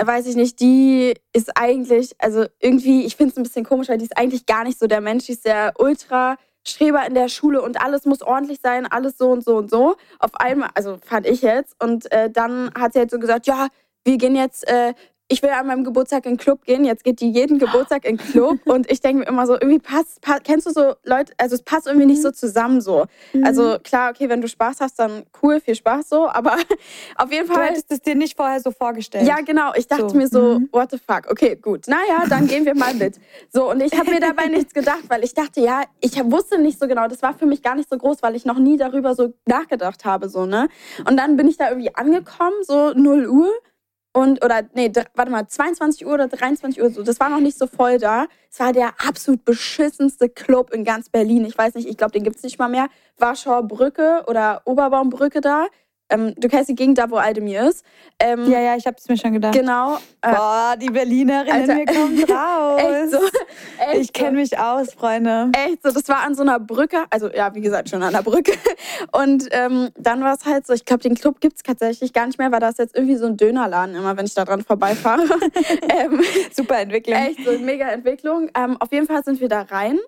weiß 0.00 0.26
ich 0.26 0.36
nicht, 0.36 0.60
die 0.60 1.14
ist 1.32 1.56
eigentlich, 1.56 2.14
also 2.18 2.46
irgendwie, 2.60 3.04
ich 3.04 3.16
finde 3.16 3.32
es 3.32 3.36
ein 3.36 3.42
bisschen 3.42 3.64
komisch, 3.64 3.88
weil 3.88 3.98
die 3.98 4.04
ist 4.04 4.16
eigentlich 4.16 4.46
gar 4.46 4.64
nicht 4.64 4.78
so 4.78 4.86
der 4.86 5.00
Mensch, 5.00 5.26
die 5.26 5.32
ist 5.32 5.44
der 5.44 5.74
ultra 5.78 6.36
Streber 6.64 7.04
in 7.06 7.14
der 7.14 7.28
Schule 7.28 7.60
und 7.60 7.80
alles 7.80 8.04
muss 8.04 8.22
ordentlich 8.22 8.60
sein, 8.62 8.86
alles 8.86 9.18
so 9.18 9.30
und 9.30 9.44
so 9.44 9.56
und 9.56 9.70
so. 9.70 9.96
Auf 10.20 10.34
einmal, 10.34 10.70
also 10.74 10.98
fand 11.04 11.26
ich 11.26 11.42
jetzt. 11.42 11.74
Und 11.82 12.10
äh, 12.12 12.30
dann 12.30 12.70
hat 12.78 12.92
sie 12.92 13.00
halt 13.00 13.10
so 13.10 13.18
gesagt, 13.18 13.46
ja, 13.48 13.66
wir 14.04 14.16
gehen 14.16 14.36
jetzt, 14.36 14.68
äh, 14.68 14.94
ich 15.32 15.42
will 15.42 15.48
an 15.50 15.66
meinem 15.66 15.82
Geburtstag 15.82 16.26
in 16.26 16.32
den 16.32 16.38
Club 16.38 16.64
gehen. 16.66 16.84
Jetzt 16.84 17.04
geht 17.04 17.20
die 17.20 17.30
jeden 17.30 17.58
Geburtstag 17.58 18.04
in 18.04 18.18
den 18.18 18.26
Club. 18.26 18.58
und 18.66 18.90
ich 18.90 19.00
denke 19.00 19.20
mir 19.20 19.26
immer 19.26 19.46
so, 19.46 19.54
irgendwie 19.54 19.78
passt, 19.78 20.20
pa 20.20 20.38
kennst 20.38 20.66
du 20.66 20.70
so 20.72 20.94
Leute, 21.04 21.32
also 21.38 21.54
es 21.54 21.62
passt 21.62 21.86
irgendwie 21.86 22.06
nicht 22.06 22.20
so 22.20 22.30
zusammen 22.30 22.82
so. 22.82 23.06
Mhm. 23.32 23.44
Also 23.44 23.78
klar, 23.82 24.10
okay, 24.10 24.28
wenn 24.28 24.42
du 24.42 24.48
Spaß 24.48 24.80
hast, 24.80 24.98
dann 24.98 25.22
cool, 25.42 25.58
viel 25.60 25.74
Spaß 25.74 26.10
so. 26.10 26.28
Aber 26.28 26.56
auf 27.16 27.32
jeden 27.32 27.48
Du 27.48 27.54
Fall. 27.54 27.68
hättest 27.68 27.90
es 27.90 28.02
dir 28.02 28.14
nicht 28.14 28.36
vorher 28.36 28.60
so 28.60 28.70
vorgestellt. 28.70 29.26
Ja, 29.26 29.36
genau. 29.40 29.72
Ich 29.74 29.88
dachte 29.88 30.10
So, 30.10 30.16
mir 30.16 30.28
so, 30.28 30.58
mhm. 30.58 30.68
what 30.70 30.90
the 30.90 30.98
fuck? 30.98 31.30
Okay, 31.30 31.56
gut. 31.56 31.88
Naja, 31.88 32.26
dann 32.28 32.46
gehen 32.46 32.66
wir 32.66 32.74
mal 32.74 32.92
mit. 32.92 33.18
So, 33.50 33.70
und 33.70 33.80
ich 33.80 33.98
habe 33.98 34.10
mir 34.10 34.20
dabei 34.20 34.46
nichts 34.48 34.74
gedacht, 34.74 35.04
weil 35.08 35.24
ich 35.24 35.32
dachte, 35.32 35.60
ja, 35.60 35.82
ich 36.00 36.16
wusste 36.24 36.58
nicht 36.60 36.78
so 36.78 36.86
genau. 36.86 37.08
Das 37.08 37.22
war 37.22 37.32
für 37.32 37.46
mich 37.46 37.62
gar 37.62 37.74
nicht 37.74 37.88
so 37.88 37.96
groß, 37.96 38.22
weil 38.22 38.36
ich 38.36 38.44
noch 38.44 38.58
nie 38.58 38.76
darüber 38.76 39.14
so 39.14 39.32
nachgedacht 39.46 40.04
habe, 40.04 40.28
so, 40.28 40.44
ne? 40.44 40.68
Und 41.08 41.16
dann 41.16 41.36
bin 41.36 41.48
ich 41.48 41.56
da 41.56 41.70
irgendwie 41.70 41.94
angekommen, 41.94 42.56
so 42.62 42.92
0 42.92 43.28
Uhr. 43.28 43.50
Und, 44.14 44.44
oder, 44.44 44.62
nee, 44.74 44.92
warte 45.14 45.30
mal, 45.30 45.48
22 45.48 46.04
Uhr 46.04 46.12
oder 46.14 46.28
23 46.28 46.82
Uhr, 46.82 46.90
so. 46.90 47.02
Das 47.02 47.18
war 47.18 47.30
noch 47.30 47.40
nicht 47.40 47.56
so 47.56 47.66
voll 47.66 47.98
da. 47.98 48.26
Es 48.50 48.60
war 48.60 48.74
der 48.74 48.88
absolut 49.06 49.44
beschissenste 49.46 50.28
Club 50.28 50.70
in 50.74 50.84
ganz 50.84 51.08
Berlin. 51.08 51.46
Ich 51.46 51.56
weiß 51.56 51.74
nicht, 51.74 51.88
ich 51.88 51.96
glaube, 51.96 52.12
den 52.12 52.22
gibt's 52.22 52.42
nicht 52.42 52.58
mal 52.58 52.68
mehr. 52.68 52.88
Warschauer 53.16 53.62
Brücke 53.62 54.24
oder 54.26 54.60
Oberbaumbrücke 54.66 55.40
da. 55.40 55.66
Ähm, 56.12 56.34
du 56.36 56.48
kennst 56.48 56.68
die 56.68 56.74
Gegend 56.74 56.98
da, 56.98 57.10
wo 57.10 57.16
Aldemir 57.16 57.68
ist. 57.68 57.84
Ähm, 58.18 58.50
ja, 58.50 58.60
ja, 58.60 58.76
ich 58.76 58.86
habe 58.86 58.96
es 58.98 59.08
mir 59.08 59.16
schon 59.16 59.32
gedacht. 59.32 59.54
Genau. 59.54 59.96
Äh, 60.20 60.32
Boah, 60.32 60.74
die 60.80 60.90
Berlinerin 60.90 61.50
Alter. 61.50 61.72
in 61.72 61.78
mir 61.78 61.86
kommt 61.86 62.30
raus. 62.30 63.10
so. 63.10 63.18
Ich 63.94 64.12
kenne 64.12 64.38
mich 64.38 64.58
aus, 64.58 64.92
Freunde. 64.94 65.50
so. 65.54 65.60
Echt 65.60 65.82
so. 65.82 65.90
Das 65.90 66.08
war 66.08 66.22
an 66.22 66.34
so 66.34 66.42
einer 66.42 66.60
Brücke. 66.60 67.04
Also, 67.10 67.30
ja, 67.30 67.54
wie 67.54 67.60
gesagt, 67.60 67.88
schon 67.88 68.02
an 68.02 68.12
der 68.12 68.22
Brücke. 68.22 68.52
Und 69.12 69.48
ähm, 69.50 69.90
dann 69.98 70.22
war 70.22 70.34
es 70.34 70.44
halt 70.44 70.66
so, 70.66 70.72
ich 70.72 70.84
glaube, 70.84 71.02
den 71.02 71.14
Club 71.14 71.40
gibt 71.40 71.56
es 71.56 71.62
tatsächlich 71.62 72.12
gar 72.12 72.26
nicht 72.26 72.38
mehr, 72.38 72.52
weil 72.52 72.60
da 72.60 72.68
ist 72.68 72.78
jetzt 72.78 72.94
irgendwie 72.94 73.16
so 73.16 73.26
ein 73.26 73.36
Dönerladen 73.36 73.94
immer, 73.94 74.16
wenn 74.16 74.26
ich 74.26 74.34
da 74.34 74.44
dran 74.44 74.62
vorbeifahre. 74.62 75.22
ähm, 75.88 76.20
Super 76.52 76.78
Entwicklung. 76.80 77.16
echt 77.16 77.44
so 77.44 77.58
mega 77.58 77.88
Entwicklung. 77.88 78.50
Ähm, 78.54 78.76
auf 78.78 78.92
jeden 78.92 79.06
Fall 79.06 79.22
sind 79.24 79.40
wir 79.40 79.48
da 79.48 79.62
rein. 79.62 79.98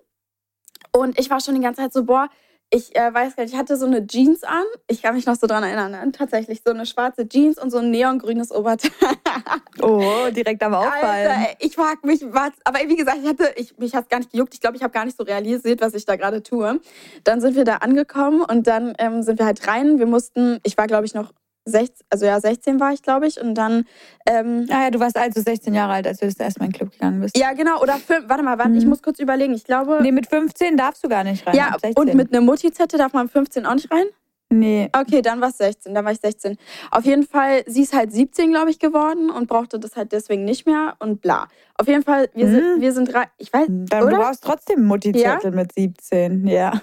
Und 0.91 1.19
ich 1.19 1.29
war 1.29 1.41
schon 1.41 1.55
die 1.55 1.61
ganze 1.61 1.81
Zeit 1.81 1.93
so, 1.93 2.05
boah, 2.05 2.29
ich 2.69 2.95
äh, 2.95 3.13
weiß 3.13 3.35
gar 3.35 3.43
nicht, 3.43 3.53
ich 3.53 3.59
hatte 3.59 3.77
so 3.77 3.85
eine 3.85 4.05
Jeans 4.05 4.43
an. 4.43 4.63
Ich 4.87 5.01
kann 5.01 5.15
mich 5.15 5.25
noch 5.25 5.35
so 5.35 5.47
dran 5.47 5.63
erinnern. 5.63 5.91
Ne? 5.91 6.11
Tatsächlich 6.11 6.61
so 6.65 6.73
eine 6.73 6.85
schwarze 6.85 7.27
Jeans 7.27 7.61
und 7.61 7.71
so 7.71 7.77
ein 7.77 7.91
neongrünes 7.91 8.51
Oberteil. 8.51 8.91
Oh, 9.81 10.29
direkt 10.31 10.63
am 10.63 10.73
Auffallen. 10.73 11.31
Alter, 11.31 11.55
ich 11.59 11.75
frag 11.75 12.03
mich, 12.03 12.21
was. 12.29 12.51
Aber 12.63 12.79
wie 12.87 12.95
gesagt, 12.95 13.17
ich 13.21 13.27
hatte, 13.27 13.53
ich, 13.55 13.77
mich 13.77 13.93
hat 13.93 14.09
gar 14.09 14.19
nicht 14.19 14.31
gejuckt. 14.31 14.53
Ich 14.53 14.61
glaube, 14.61 14.77
ich 14.77 14.83
habe 14.83 14.93
gar 14.93 15.05
nicht 15.05 15.17
so 15.17 15.23
realisiert, 15.23 15.81
was 15.81 15.93
ich 15.93 16.05
da 16.05 16.15
gerade 16.15 16.41
tue. 16.41 16.79
Dann 17.23 17.41
sind 17.41 17.55
wir 17.55 17.65
da 17.65 17.77
angekommen 17.77 18.41
und 18.41 18.67
dann 18.67 18.93
ähm, 18.97 19.21
sind 19.21 19.37
wir 19.37 19.45
halt 19.45 19.67
rein. 19.67 19.99
Wir 19.99 20.07
mussten, 20.07 20.59
ich 20.63 20.77
war, 20.77 20.87
glaube 20.87 21.05
ich, 21.05 21.13
noch 21.13 21.33
16, 21.65 22.05
also 22.09 22.25
ja, 22.25 22.39
16 22.39 22.79
war 22.79 22.93
ich, 22.93 23.01
glaube 23.01 23.27
ich. 23.27 23.41
Und 23.41 23.55
dann, 23.55 23.85
ähm, 24.27 24.67
Ah 24.69 24.83
ja, 24.83 24.91
du 24.91 24.99
warst 24.99 25.17
also 25.17 25.41
16 25.41 25.73
Jahre 25.73 25.93
alt, 25.93 26.07
als 26.07 26.19
du 26.19 26.25
das 26.25 26.35
erste 26.37 26.59
Mal 26.59 26.67
in 26.67 26.71
den 26.71 26.77
Club 26.77 26.91
gegangen 26.91 27.21
bist. 27.21 27.37
ja, 27.37 27.53
genau, 27.53 27.81
oder 27.81 27.93
fünf, 27.97 28.29
warte 28.29 28.43
mal, 28.43 28.57
warte, 28.57 28.73
ich 28.77 28.83
Mhm. 28.83 28.89
muss 28.89 29.01
kurz 29.01 29.19
überlegen. 29.19 29.53
Ich 29.53 29.63
glaube, 29.63 29.99
Nee, 30.01 30.11
mit 30.11 30.27
15 30.27 30.77
darfst 30.77 31.03
du 31.03 31.09
gar 31.09 31.23
nicht 31.23 31.45
rein. 31.47 31.55
ja, 31.55 31.67
ab 31.69 31.79
16. 31.81 31.95
und 31.95 32.13
mit 32.15 32.31
einer 32.31 32.41
Mutti-Zette 32.41 32.97
darf 32.97 33.13
man 33.13 33.27
15 33.27 33.65
auch 33.65 33.73
nicht 33.75 33.91
rein? 33.91 34.05
Nee. 34.51 34.89
Okay, 34.95 35.23
dann 35.23 35.41
war 35.41 35.49
es 35.49 35.57
16, 35.57 35.95
dann 35.95 36.05
war 36.05 36.11
ich 36.11 36.19
16. 36.21 36.55
Auf 36.91 37.03
jeden 37.03 37.23
Fall, 37.25 37.63
sie 37.65 37.81
ist 37.81 37.93
halt 37.95 38.13
17, 38.13 38.51
glaube 38.51 38.69
ich, 38.69 38.77
geworden 38.77 39.31
und 39.31 39.47
brauchte 39.47 39.79
das 39.79 39.95
halt 39.95 40.11
deswegen 40.11 40.45
nicht 40.45 40.67
mehr 40.67 40.95
und 40.99 41.19
bla. 41.19 41.47
Auf 41.79 41.87
jeden 41.87 42.03
Fall, 42.03 42.29
wir, 42.35 42.45
Mhm. 42.45 42.51
sind, 42.51 42.81
wir 42.81 42.93
sind 42.93 43.11
drei, 43.11 43.23
ich 43.39 43.51
weiß, 43.51 43.65
Dann 43.67 44.03
Oder? 44.03 44.11
du 44.17 44.21
brauchst 44.21 44.43
trotzdem 44.43 44.85
Mutti-Zettel 44.85 45.49
mit 45.51 45.71
17. 45.73 46.45
Ja. 46.47 46.73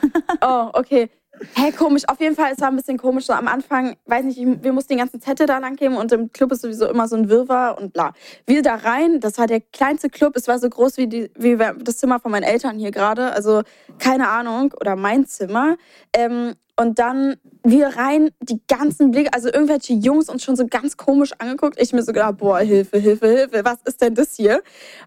Oh, 0.45 0.71
okay. 0.73 1.09
Hey, 1.55 1.73
komisch. 1.73 2.03
Auf 2.09 2.21
jeden 2.21 2.37
Fall, 2.37 2.53
es 2.53 2.61
war 2.61 2.69
ein 2.69 2.77
bisschen 2.77 2.99
komisch. 2.99 3.25
So 3.27 3.33
am 3.33 3.49
Anfang, 3.49 3.97
weiß 4.07 4.25
nicht, 4.25 4.39
ich- 4.39 4.63
wir 4.63 4.73
mussten 4.73 4.91
den 4.93 4.99
ganzen 4.99 5.21
Zettel 5.21 5.47
da 5.47 5.59
lang 5.59 5.77
geben 5.77 5.97
und 5.97 6.13
im 6.13 6.31
Club 6.31 6.53
ist 6.53 6.61
sowieso 6.61 6.87
immer 6.89 7.09
so 7.09 7.17
ein 7.17 7.31
Wirrwarr 7.31 7.79
und 7.79 7.95
bla. 7.95 8.13
Wir 8.47 8.63
da 8.63 8.75
rein, 8.77 9.19
das 9.19 9.39
war 9.39 9.47
der 9.47 9.61
kleinste 9.61 10.11
Club. 10.11 10.37
Es 10.37 10.47
war 10.47 10.59
so 10.59 10.69
groß 10.69 10.99
wie, 10.99 11.07
die, 11.07 11.31
wie 11.37 11.57
das 11.57 11.97
Zimmer 11.97 12.21
von 12.21 12.31
meinen 12.33 12.43
Eltern 12.43 12.79
hier 12.79 12.91
gerade. 12.91 13.33
Also 13.33 13.63
keine 13.99 14.29
Ahnung, 14.29 14.75
oder 14.79 14.95
mein 14.95 15.27
Zimmer. 15.27 15.77
Ähm, 16.13 16.55
und 16.77 16.99
dann 16.99 17.37
wir 17.65 17.89
rein, 17.89 18.31
die 18.41 18.61
ganzen 18.67 19.11
Blicke, 19.11 19.33
also 19.33 19.49
irgendwelche 19.53 19.93
Jungs 19.93 20.29
uns 20.29 20.43
schon 20.43 20.57
so 20.57 20.67
ganz 20.67 20.97
komisch 20.97 21.33
angeguckt. 21.39 21.81
Ich 21.81 21.93
mir 21.93 22.03
so 22.03 22.13
gedacht, 22.13 22.39
boah, 22.39 22.59
Hilfe, 22.61 22.99
Hilfe, 22.99 23.29
Hilfe, 23.29 23.65
was 23.65 23.79
ist 23.85 24.01
denn 24.01 24.15
das 24.15 24.35
hier? 24.37 24.63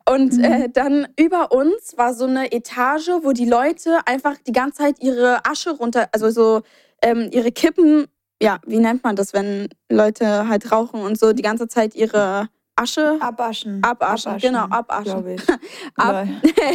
Und 0.08 0.34
Mhm. 0.38 0.44
äh, 0.44 0.70
dann 0.70 1.08
über 1.20 1.52
uns 1.52 1.98
war 1.98 2.14
so 2.14 2.26
eine 2.26 2.52
Etage, 2.52 3.10
wo 3.24 3.32
die 3.32 3.50
Leute 3.50 4.00
einfach 4.06 4.36
die 4.48 4.52
ganze 4.52 4.78
Zeit 4.84 5.02
ihre 5.02 5.46
Asche 5.46 5.72
runter, 5.72 6.08
also 6.12 6.30
so 6.30 6.62
ähm, 7.02 7.30
ihre 7.32 7.52
Kippen, 7.52 8.06
ja, 8.42 8.60
wie 8.66 8.80
nennt 8.80 9.04
man 9.04 9.16
das, 9.16 9.34
wenn 9.34 9.68
Leute 9.92 10.48
halt 10.48 10.72
rauchen 10.72 11.02
und 11.02 11.18
so 11.20 11.34
die 11.34 11.42
ganze 11.44 11.68
Zeit 11.68 11.96
ihre 11.96 12.48
Asche 12.75 13.17
Abwaschen. 13.22 13.82
Abwaschen, 13.84 14.38
genau, 14.38 14.65
abwaschen. 14.65 15.24
Glaube 15.24 15.34
ich. 15.36 15.41
ab. 15.96 16.27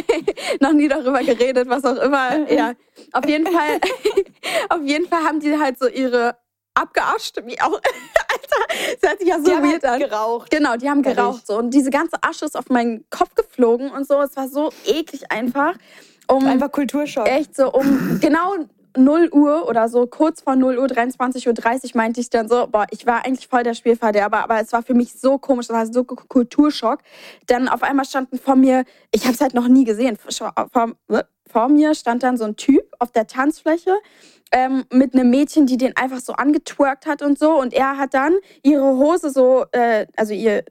Noch 0.59 0.71
nie 0.73 0.87
darüber 0.87 1.19
geredet, 1.23 1.69
was 1.69 1.83
auch 1.85 1.97
immer. 1.97 2.49
Ja, 2.51 2.73
auf 3.13 3.25
jeden 3.27 3.45
Fall, 3.45 3.79
auf 4.69 4.81
jeden 4.83 5.07
Fall 5.07 5.23
haben 5.23 5.39
die 5.39 5.57
halt 5.57 5.77
so 5.77 5.87
ihre 5.87 6.35
abgeascht, 6.73 7.37
wie 7.45 7.59
auch. 7.61 7.73
Alter, 7.73 8.97
das 8.99 9.09
hört 9.09 9.19
sich 9.19 9.29
ja 9.29 9.37
so 9.37 9.43
Die 9.45 9.51
haben 9.51 9.63
weird 9.63 9.83
halt 9.83 10.01
an. 10.03 10.09
geraucht. 10.09 10.49
Genau, 10.51 10.75
die 10.77 10.89
haben 10.89 11.01
geraucht 11.03 11.45
so 11.45 11.57
und 11.57 11.71
diese 11.71 11.89
ganze 11.91 12.17
Asche 12.21 12.45
ist 12.45 12.57
auf 12.57 12.69
meinen 12.69 13.05
Kopf 13.09 13.35
geflogen 13.35 13.91
und 13.91 14.07
so. 14.07 14.19
Es 14.21 14.35
war 14.35 14.47
so 14.47 14.71
eklig 14.85 15.31
einfach. 15.31 15.75
Um 16.27 16.45
Einfach 16.47 16.71
Kulturschock. 16.71 17.27
echt 17.27 17.55
so 17.55 17.71
um 17.71 18.19
genau 18.21 18.55
0 18.97 19.29
Uhr 19.31 19.67
oder 19.67 19.89
so, 19.89 20.07
kurz 20.07 20.41
vor 20.41 20.55
0 20.55 20.77
Uhr, 20.77 20.85
23.30 20.85 21.47
Uhr, 21.47 21.91
meinte 21.95 22.19
ich 22.21 22.29
dann 22.29 22.47
so, 22.47 22.67
boah, 22.67 22.85
ich 22.91 23.05
war 23.05 23.25
eigentlich 23.25 23.47
voll 23.47 23.63
der 23.63 23.73
Spielverderber, 23.73 24.43
aber 24.43 24.59
es 24.59 24.71
war 24.73 24.83
für 24.83 24.93
mich 24.93 25.13
so 25.13 25.37
komisch, 25.37 25.67
es 25.67 25.73
war 25.73 25.85
so 25.85 26.03
Kulturschock. 26.03 26.99
Dann 27.47 27.67
auf 27.67 27.83
einmal 27.83 28.05
standen 28.05 28.37
vor 28.37 28.55
mir, 28.55 28.83
ich 29.11 29.23
habe 29.23 29.33
es 29.33 29.41
halt 29.41 29.53
noch 29.53 29.67
nie 29.67 29.83
gesehen, 29.83 30.17
vor, 30.17 30.53
vor, 30.71 30.91
vor 31.49 31.69
mir 31.69 31.95
stand 31.95 32.23
dann 32.23 32.37
so 32.37 32.45
ein 32.45 32.55
Typ 32.55 32.83
auf 32.99 33.11
der 33.11 33.27
Tanzfläche 33.27 33.95
ähm, 34.51 34.85
mit 34.91 35.13
einem 35.13 35.29
Mädchen, 35.29 35.65
die 35.65 35.77
den 35.77 35.95
einfach 35.95 36.19
so 36.19 36.33
angetwerkt 36.33 37.05
hat 37.05 37.21
und 37.21 37.39
so. 37.39 37.59
Und 37.59 37.73
er 37.73 37.97
hat 37.97 38.13
dann 38.13 38.33
ihre 38.63 38.97
Hose 38.97 39.29
so, 39.29 39.65
äh, 39.71 40.07
also 40.15 40.33
ihr, 40.33 40.63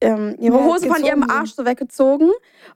ähm, 0.00 0.36
ihre 0.38 0.58
Ja, 0.58 0.64
Hose 0.64 0.86
von 0.86 1.04
ihrem. 1.04 1.28
Arsch 1.28 1.52
so 1.54 1.64
weggezogen 1.64 2.30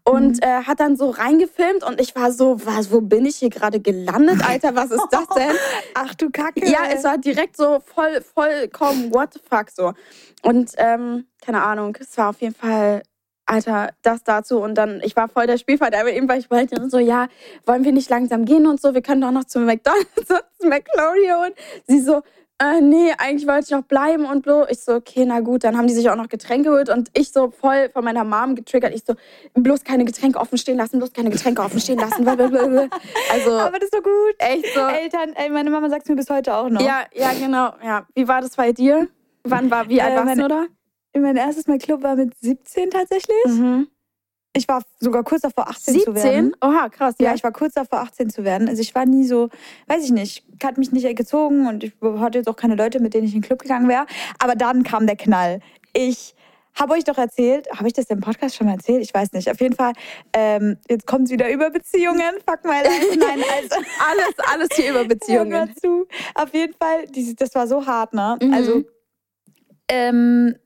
und 0.04 0.37
Mhm. 0.37 0.40
äh, 0.43 0.62
hat 0.64 0.81
dann 0.81 0.97
so 0.97 1.11
reingefilmt 1.11 1.83
und 1.85 2.00
ich 2.00 2.14
war 2.16 2.33
so, 2.33 2.64
was, 2.64 2.93
wo 2.93 3.00
bin 3.00 3.25
ich 3.26 3.37
hier 3.37 3.50
gerade 3.50 3.81
gelandet, 3.81 4.47
Alter, 4.47 4.75
was 4.75 4.90
ist 4.90 5.07
das 5.11 5.26
denn? 5.37 5.52
Ach 5.95 6.14
du 6.14 6.31
Kacke. 6.31 6.69
ja, 6.69 6.81
es 6.93 7.04
war 7.04 7.19
direkt 7.19 7.57
so 7.57 7.81
voll, 7.85 8.21
vollkommen, 8.35 9.12
what 9.14 9.35
the 9.35 9.40
fuck, 9.49 9.71
so. 9.71 9.93
Und, 10.43 10.73
ähm, 10.76 11.26
keine 11.45 11.62
Ahnung, 11.62 11.97
es 12.00 12.16
war 12.19 12.31
auf 12.31 12.40
jeden 12.40 12.54
Fall, 12.54 13.02
Alter, 13.47 13.90
das 14.02 14.23
dazu 14.25 14.59
und 14.61 14.75
dann, 14.75 15.00
ich 15.04 15.16
war 15.16 15.28
voll 15.28 15.47
der 15.47 15.59
Spielverderber, 15.59 16.11
eben 16.12 16.28
weil 16.28 16.38
ich 16.40 16.50
wollte 16.50 16.81
und 16.81 16.90
so, 16.90 16.99
ja, 16.99 17.28
wollen 17.66 17.85
wir 17.85 17.93
nicht 17.93 18.09
langsam 18.11 18.45
gehen 18.45 18.66
und 18.66 18.81
so, 18.81 18.95
wir 18.95 19.02
können 19.02 19.21
doch 19.21 19.31
noch 19.33 19.45
zum 19.45 19.64
McDonalds 19.66 20.09
und 20.31 20.43
zum 20.59 20.69
McFlurry 20.71 21.47
und 21.47 21.54
sie 21.87 22.00
so, 22.00 22.23
äh, 22.73 22.80
nee, 22.80 23.12
eigentlich 23.18 23.47
wollte 23.47 23.64
ich 23.64 23.71
noch 23.71 23.83
bleiben 23.83 24.25
und 24.25 24.44
so. 24.47 24.66
Ich 24.68 24.80
so, 24.80 24.94
okay, 24.94 25.25
na 25.26 25.40
gut, 25.40 25.64
dann 25.64 25.76
haben 25.76 25.87
die 25.87 25.94
sich 25.94 26.09
auch 26.11 26.16
noch 26.16 26.28
Getränke 26.28 26.71
geholt 26.71 26.88
und 26.88 27.09
ich 27.14 27.30
so 27.33 27.50
voll 27.50 27.90
von 27.92 28.04
meiner 28.04 28.25
Mom 28.25 28.54
getriggert. 28.54 28.94
Ich 28.94 29.04
so, 29.04 29.14
bloß 29.54 29.85
keine 29.85 30.04
Getränke 30.04 30.38
offen 30.38 30.59
stehen 30.59 30.76
lassen, 30.78 30.99
bloß 30.99 31.12
keine 31.12 31.30
Getränke 31.30 31.62
offen 31.62 31.80
stehen 31.80 31.99
lassen. 31.99 32.25
blablabla. 32.25 32.88
Also, 33.33 33.50
Aber 33.59 33.78
das 33.78 33.90
ist 33.90 33.94
so 33.94 34.02
gut. 34.02 34.35
echt 34.38 34.66
so. 34.75 34.80
Eltern, 34.80 35.33
ey, 35.35 35.50
meine 35.50 35.71
Mama 35.71 35.88
sagt 35.90 36.09
mir 36.09 36.16
bis 36.16 36.30
heute 36.30 36.54
auch 36.54 36.68
noch. 36.68 36.80
Ja, 36.80 37.02
ja, 37.14 37.33
genau. 37.33 37.73
Ja. 37.85 38.06
Wie 38.14 38.26
war 38.28 38.40
das 38.40 38.56
bei 38.56 38.73
dir? 38.73 39.09
Wann 39.44 39.71
war, 39.71 39.88
wie 39.88 40.00
alt 40.00 40.12
Äh, 40.14 40.26
warst 40.26 40.40
du 40.40 40.49
da? 40.49 40.64
Mein 41.16 41.37
erstes 41.37 41.66
Mal 41.68 41.78
Club 41.78 42.02
war 42.02 42.16
mit 42.16 42.33
17 42.40 42.90
tatsächlich. 42.90 43.37
Mhm. 43.47 43.87
Ich 44.56 44.68
war 44.68 44.82
sogar 45.00 45.25
kurz 45.25 45.42
davor, 45.42 45.68
18 45.68 46.00
zu 46.00 46.14
werden. 46.14 46.52
17? 46.52 46.56
Oha, 46.62 46.88
krass. 46.88 47.14
Ja, 47.18 47.34
ich 47.34 47.42
war 47.42 47.50
kurz 47.52 47.75
davor, 47.75 48.00
18 48.00 48.30
zu 48.30 48.44
werden. 48.44 48.68
Also 48.68 48.82
ich 48.82 48.94
war 48.94 49.04
nie 49.04 49.25
so, 49.25 49.50
weiß 49.88 50.04
ich 50.04 50.12
nicht, 50.12 50.44
hat 50.62 50.78
mich 50.78 50.92
nicht 50.92 51.16
gezogen 51.16 51.66
und 51.66 51.82
ich 51.82 51.92
hatte 52.00 52.38
jetzt 52.38 52.49
auch 52.49 52.56
keine 52.56 52.76
Leute, 52.76 53.00
mit 53.00 53.14
denen 53.14 53.26
ich 53.26 53.34
in 53.34 53.40
den 53.40 53.46
Club 53.46 53.61
gegangen 53.61 53.88
wäre. 53.88 54.06
Aber 54.38 54.54
dann 54.54 54.84
kam 54.84 55.06
der 55.06 55.16
Knall. 55.16 55.58
Ich 55.92 56.34
habe 56.75 56.94
euch 56.94 57.04
doch 57.04 57.18
erzählt, 57.18 57.68
habe 57.73 57.87
ich 57.87 57.94
das 57.94 58.06
im 58.06 58.20
Podcast 58.20 58.56
schon 58.56 58.66
mal 58.66 58.75
erzählt? 58.75 59.02
Ich 59.02 59.14
weiß 59.14 59.32
nicht. 59.32 59.50
Auf 59.50 59.61
jeden 59.61 59.75
Fall, 59.76 59.92
ähm, 60.32 60.76
jetzt 60.88 61.06
kommt 61.06 61.25
es 61.26 61.30
wieder 61.30 61.50
über 61.50 61.70
Beziehungen. 61.70 62.34
Fuck 62.49 62.64
my 62.64 62.82
life. 62.82 63.06
Nein, 63.18 63.42
also 63.56 63.76
alles, 64.11 64.34
alles 64.52 64.68
hier 64.75 64.90
über 64.90 65.04
Beziehungen. 65.08 65.75
zu. 65.80 66.06
Auf 66.34 66.52
jeden 66.52 66.75
Fall, 66.75 67.06
das 67.37 67.54
war 67.54 67.66
so 67.66 67.87
hart, 67.87 68.12
ne? 68.14 68.37
Mhm. 68.42 68.52
Also, 68.54 68.82
ähm, 69.88 70.56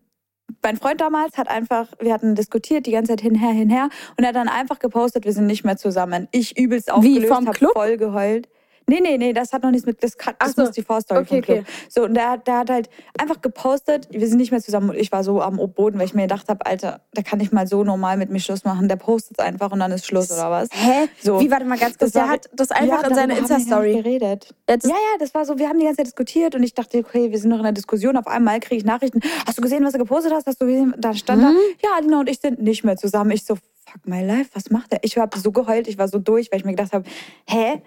mein 0.62 0.76
Freund 0.76 1.00
damals 1.00 1.37
hat 1.37 1.49
einfach, 1.49 1.88
wir 2.00 2.12
hatten 2.12 2.35
diskutiert 2.35 2.87
die 2.87 2.93
ganze 2.93 3.12
Zeit 3.12 3.21
hinher, 3.21 3.50
hinher 3.50 3.88
und 4.17 4.25
er 4.25 4.28
hat 4.28 4.37
dann 4.37 4.49
einfach 4.49 4.78
gepostet, 4.78 5.25
wir 5.25 5.33
sind 5.33 5.47
nicht 5.47 5.64
mehr 5.64 5.76
zusammen. 5.76 6.28
Ich 6.33 6.59
übelst 6.59 6.90
aufgelöst, 6.90 7.28
vom 7.28 7.47
hab 7.47 7.55
Club? 7.55 7.73
voll 7.73 7.97
geheult. 7.97 8.49
Nee, 8.88 9.00
nee, 9.00 9.18
nee, 9.18 9.33
das 9.33 9.52
hat 9.52 9.62
noch 9.62 9.71
nichts 9.71 9.87
mit, 9.87 10.02
das, 10.02 10.16
kann, 10.16 10.35
das 10.38 10.52
so. 10.54 10.62
muss 10.62 10.71
die 10.73 10.83
Vorstory 10.83 11.21
Okay, 11.21 11.28
vom 11.28 11.42
Club. 11.42 11.59
okay. 11.61 11.66
So, 11.90 12.04
und 12.04 12.14
der, 12.14 12.30
hat- 12.30 12.47
der 12.47 12.59
hat 12.59 12.71
halt 12.71 12.88
einfach 13.18 13.40
gepostet, 13.42 14.09
wir 14.11 14.26
sind 14.26 14.38
nicht 14.38 14.50
mehr 14.50 14.62
zusammen 14.62 14.90
und 14.90 14.97
ich 14.97 15.12
war 15.12 15.23
so 15.23 15.42
am 15.42 15.57
Boden, 15.75 15.99
weil 15.99 16.07
ich 16.07 16.14
mir 16.14 16.23
gedacht 16.23 16.49
habe, 16.49 16.64
Alter, 16.64 17.02
der 17.14 17.23
kann 17.23 17.38
nicht 17.38 17.52
mal 17.52 17.66
so 17.66 17.85
normal 17.85 18.16
mit 18.16 18.30
mir 18.30 18.40
Schluss 18.40 18.64
machen, 18.64 18.88
der 18.88 18.97
postet 18.97 19.40
einfach 19.40 19.71
und 19.73 19.80
dann 19.80 19.92
ist 19.92 20.07
Schluss 20.07 20.30
oder 20.33 20.50
was. 20.50 20.68
Hä? 20.73 21.09
So. 21.23 21.38
Wie, 21.40 21.50
warte 21.50 21.66
mal 21.66 21.78
ganz 21.78 21.99
kurz. 21.99 22.12
Der 22.12 22.28
hat 22.28 22.49
das 22.54 22.71
einfach 22.71 23.02
Ja, 23.02 23.09
in 23.09 23.14
seiner 23.14 23.35
gar 23.35 23.42
Insta-Story. 23.42 23.92
geredet. 23.95 24.54
Jetzt 24.68 24.85
Ja, 24.87 24.90
ja, 24.92 25.18
das 25.18 25.35
war 25.35 25.45
so, 25.45 25.59
wir 25.59 25.68
haben 25.68 25.78
die 25.78 25.85
ganze 25.85 25.99
Zeit 25.99 26.07
diskutiert 26.07 26.54
und 26.54 26.62
ich 26.62 26.73
dachte, 26.75 26.99
okay, 26.99 27.30
wir 27.30 27.38
sind 27.38 27.50
noch 27.50 27.59
in 27.59 27.66
einer 27.66 27.73
Diskussion. 27.73 28.16
Auf 28.16 28.26
einmal 28.26 28.59
kriege 28.61 28.76
ich 28.76 28.85
Nachrichten. 28.85 29.21
Hast 29.47 29.59
du 29.59 29.62
gesehen, 29.62 29.85
was 29.85 29.92
er 29.92 29.99
gepostet 29.99 30.33
hast? 30.33 30.47
Hast 30.47 30.62
du 30.62 30.66
gesehen? 30.66 30.95
Da 30.99 31.12
stand 31.14 31.42
da, 31.42 31.52
ja, 31.83 31.90
Alina 31.99 32.21
und 32.21 32.28
ich 32.30 32.40
sind 32.40 32.62
nicht 32.62 32.85
mehr 32.85 32.97
zusammen. 32.97 33.33
Ich 33.33 33.45
so, 33.45 33.57
fuck 33.90 34.07
my 34.07 34.23
life, 34.23 34.50
was 34.54 34.71
macht 34.71 34.92
er? 34.92 34.99
Ich 35.02 35.16
habe 35.16 35.38
so 35.38 35.52
geheult, 35.52 35.88
ich 35.88 35.99
war 35.99 36.09
so 36.09 36.18
durch, 36.18 36.50
weil 36.50 36.61
ich 36.61 36.64
mir 36.64 36.73
gedacht 36.73 36.92
habe, 36.92 37.09
hä? 37.49 37.83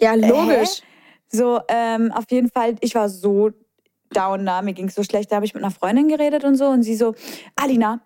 Ja, 0.00 0.14
logisch. 0.14 0.82
So, 1.28 1.60
ähm, 1.68 2.12
auf 2.12 2.24
jeden 2.30 2.50
Fall, 2.50 2.76
ich 2.80 2.94
war 2.94 3.08
so 3.08 3.50
down 4.10 4.44
da, 4.44 4.60
mir 4.62 4.74
ging 4.74 4.88
es 4.88 4.94
so 4.94 5.02
schlecht. 5.02 5.32
Da 5.32 5.36
habe 5.36 5.46
ich 5.46 5.54
mit 5.54 5.62
einer 5.62 5.72
Freundin 5.72 6.08
geredet 6.08 6.44
und 6.44 6.56
so 6.56 6.66
und 6.66 6.82
sie 6.82 6.96
so, 6.96 7.14
Alina, 7.56 8.00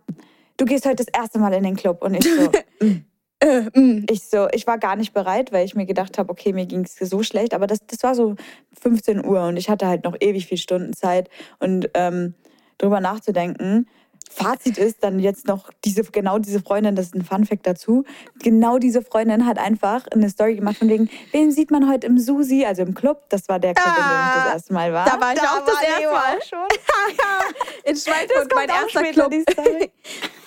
du 0.56 0.64
gehst 0.64 0.86
heute 0.86 1.04
das 1.04 1.08
erste 1.08 1.38
Mal 1.38 1.52
in 1.54 1.64
den 1.64 1.76
Club. 1.76 2.02
Und 2.02 2.14
ich 2.14 2.24
so, 2.24 2.50
Äh, 3.38 3.68
mm. 3.78 4.06
ich 4.08 4.24
so, 4.24 4.48
ich 4.52 4.66
war 4.66 4.78
gar 4.78 4.96
nicht 4.96 5.12
bereit, 5.12 5.52
weil 5.52 5.66
ich 5.66 5.74
mir 5.74 5.84
gedacht 5.84 6.16
habe, 6.16 6.30
okay, 6.30 6.52
mir 6.52 6.64
ging 6.66 6.84
es 6.84 6.96
so 6.96 7.22
schlecht, 7.22 7.52
aber 7.52 7.66
das, 7.66 7.80
das 7.86 8.02
war 8.02 8.14
so 8.14 8.34
15 8.80 9.24
Uhr 9.24 9.46
und 9.46 9.58
ich 9.58 9.68
hatte 9.68 9.86
halt 9.86 10.04
noch 10.04 10.16
ewig 10.20 10.46
viel 10.46 10.56
Stunden 10.56 10.94
Zeit 10.94 11.28
und 11.58 11.90
ähm, 11.94 12.34
drüber 12.78 13.00
nachzudenken. 13.00 13.88
Fazit 14.30 14.76
ist 14.78 15.02
dann 15.02 15.18
jetzt 15.18 15.47
noch 15.47 15.71
diese, 15.85 16.02
genau 16.04 16.38
diese 16.38 16.61
Freundin, 16.61 16.95
das 16.95 17.06
ist 17.06 17.14
ein 17.14 17.25
Funfact 17.25 17.66
dazu. 17.66 18.04
Genau 18.42 18.78
diese 18.78 19.02
Freundin 19.02 19.47
hat 19.47 19.59
einfach 19.59 20.06
eine 20.09 20.28
Story 20.28 20.56
gemacht 20.56 20.76
von 20.78 20.88
wegen, 20.88 21.09
wen 21.33 21.50
sieht 21.52 21.71
man 21.71 21.88
heute 21.90 22.06
im 22.06 22.18
Susi, 22.18 22.64
also 22.64 22.83
im 22.83 22.95
Club? 22.95 23.25
Das 23.30 23.49
war 23.49 23.59
der 23.59 23.75
Club, 23.75 23.87
in 23.87 23.95
dem 23.95 24.02
ich 24.02 24.35
das 24.35 24.47
Ah, 24.47 24.52
erste 24.52 24.73
Mal 24.75 24.92
war. 24.92 25.04
da 25.06 25.21
war 25.21 25.33
ich 25.33 25.40
auch 25.40 25.64
das 25.64 25.83
erste 25.83 26.11
Mal. 26.11 26.38
schon. 26.49 26.68
In 27.85 27.97
Schweinfurt, 27.97 28.52
mein 28.54 28.68
erster 28.68 29.02
Club. 29.04 29.33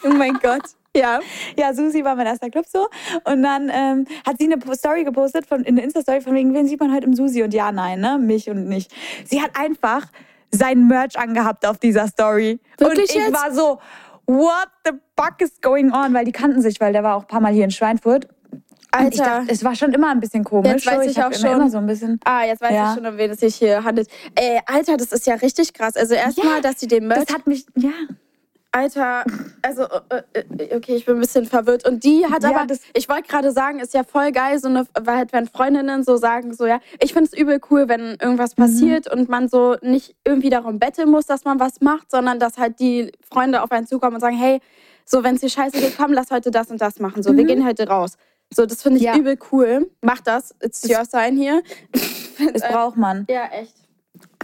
oh 0.04 0.10
mein 0.10 0.34
Gott. 0.36 0.64
Ja. 0.96 1.20
Ja, 1.58 1.74
Susi 1.74 2.04
war 2.04 2.16
mein 2.16 2.28
erster 2.28 2.50
Club 2.50 2.66
so. 2.68 2.88
Und 3.26 3.44
dann 3.44 3.70
ähm, 3.74 4.06
hat 4.26 4.38
sie 4.40 4.52
eine 4.52 4.76
Story 4.76 5.04
gepostet, 5.04 5.46
von, 5.46 5.62
in 5.62 5.76
eine 5.76 5.84
Insta-Story 5.84 6.22
von 6.22 6.34
wegen, 6.34 6.54
wen 6.54 6.68
sieht 6.68 6.80
man 6.80 6.94
heute 6.94 7.06
im 7.06 7.14
Susi? 7.14 7.44
Und 7.44 7.54
ja, 7.54 7.72
nein, 7.72 8.00
ne? 8.00 8.18
Mich 8.18 8.50
und 8.50 8.68
nicht. 8.68 8.92
Sie 9.26 9.42
hat 9.42 9.52
einfach 9.58 10.08
sein 10.52 10.88
Merch 10.88 11.18
angehabt 11.18 11.66
auf 11.66 11.78
dieser 11.78 12.08
Story. 12.08 12.60
Wirklich 12.78 13.10
und 13.10 13.16
ich 13.16 13.16
jetzt? 13.16 13.34
war 13.34 13.52
so, 13.54 13.80
what 14.26 14.68
the 14.86 14.92
fuck 15.18 15.42
is 15.42 15.52
going 15.62 15.92
on? 15.92 16.14
Weil 16.14 16.26
die 16.26 16.32
kannten 16.32 16.62
sich, 16.62 16.80
weil 16.80 16.94
der 16.94 17.04
war 17.04 17.16
auch 17.16 17.22
ein 17.22 17.28
paar 17.28 17.42
Mal 17.42 17.54
hier 17.54 17.64
in 17.66 17.72
Schweinfurt. 17.72 18.28
Und 18.92 19.14
ich 19.14 19.22
Alter. 19.22 19.40
dachte, 19.42 19.52
es 19.52 19.64
war 19.64 19.76
schon 19.76 19.94
immer 19.94 20.10
ein 20.10 20.20
bisschen 20.20 20.44
komisch. 20.44 20.72
Jetzt 20.72 20.88
weiß 20.88 21.06
ich 21.12 21.20
hab 21.20 21.32
auch 21.32 21.38
schon. 21.38 21.52
Immer 21.52 21.70
so 21.70 21.78
ein 21.78 21.86
bisschen. 21.86 22.20
Ah, 22.24 22.44
jetzt 22.46 22.60
weiß 22.62 22.74
Ja. 22.74 22.90
ich 22.90 22.98
schon, 22.98 23.06
um 23.06 23.18
wen 23.18 23.30
es 23.30 23.40
sich 23.40 23.56
hier 23.56 23.84
handelt. 23.84 24.08
Ey, 24.34 24.60
Alter, 24.66 24.98
das 24.98 25.12
ist 25.12 25.28
ja 25.28 25.36
richtig 25.36 25.74
krass. 25.74 25.96
Also 25.96 26.16
erstmal, 26.16 26.56
Ja, 26.56 26.62
dass 26.62 26.80
sie 26.80 26.88
den 26.88 27.08
Merch 27.08 27.26
Das 27.26 27.36
hat 27.36 27.46
mich, 27.46 27.68
ja. 27.76 27.92
Alter, 28.72 29.24
also, 29.64 29.84
äh, 30.10 30.22
äh, 30.34 30.76
okay, 30.76 30.96
ich 30.96 31.06
bin 31.06 31.16
ein 31.16 31.22
bisschen 31.22 31.46
verwirrt. 31.46 31.88
Und 31.88 32.04
die 32.04 32.26
hat 32.28 32.44
Ja, 32.44 32.50
aber, 32.52 32.68
das- 32.68 32.82
ich 32.94 33.10
wollte 33.10 33.28
gerade 33.28 33.52
sagen, 33.52 33.80
ist 33.80 33.96
ja 33.96 34.04
voll 34.04 34.32
geil, 34.32 34.60
so 34.60 34.68
eine, 34.68 34.86
weil 34.94 35.18
halt, 35.18 35.34
wenn 35.34 35.48
Freundinnen 35.48 36.04
so 36.04 36.18
sagen, 36.18 36.54
so, 36.54 36.68
ja, 36.68 36.80
ich 37.02 37.14
finde 37.14 37.30
es 37.34 37.38
übel 37.40 37.60
cool, 37.72 37.88
wenn 37.90 38.18
irgendwas 38.22 38.56
Mhm. 38.58 38.62
passiert 38.62 39.12
und 39.12 39.28
man 39.28 39.50
so 39.50 39.76
nicht 39.82 40.16
irgendwie 40.24 40.52
darum 40.52 40.78
betteln 40.78 41.10
muss, 41.10 41.26
dass 41.26 41.46
man 41.46 41.60
was 41.60 41.82
macht, 41.82 42.12
sondern 42.12 42.40
dass 42.40 42.60
halt 42.60 42.80
die 42.80 43.12
Freunde 43.32 43.64
auf 43.64 43.72
einen 43.72 43.88
zukommen 43.88 44.16
und 44.16 44.22
sagen, 44.22 44.38
hey, 44.38 44.60
so, 45.04 45.24
wenn 45.24 45.34
es 45.36 45.42
dir 45.42 45.50
scheiße 45.50 45.80
geht, 45.80 45.98
komm, 45.98 46.14
lass 46.14 46.30
heute 46.30 46.52
das 46.52 46.70
und 46.70 46.80
das 46.80 47.00
machen. 47.00 47.24
So, 47.24 47.36
wir 47.36 47.46
gehen 47.46 47.66
heute 47.66 47.88
raus. 47.88 48.18
So, 48.54 48.68
das 48.68 48.84
finde 48.84 48.98
ich 49.00 49.04
Mhm. 49.08 49.14
Ja. 49.14 49.18
übel 49.18 49.40
cool. 49.52 49.90
Mach 50.02 50.22
das. 50.22 50.54
It's 50.62 50.88
your 50.88 51.06
sign 51.06 51.36
hier. 51.38 51.64
Das 52.54 52.62
braucht 52.62 52.96
man. 52.98 53.26
Ja, 53.30 53.46
echt. 53.52 53.74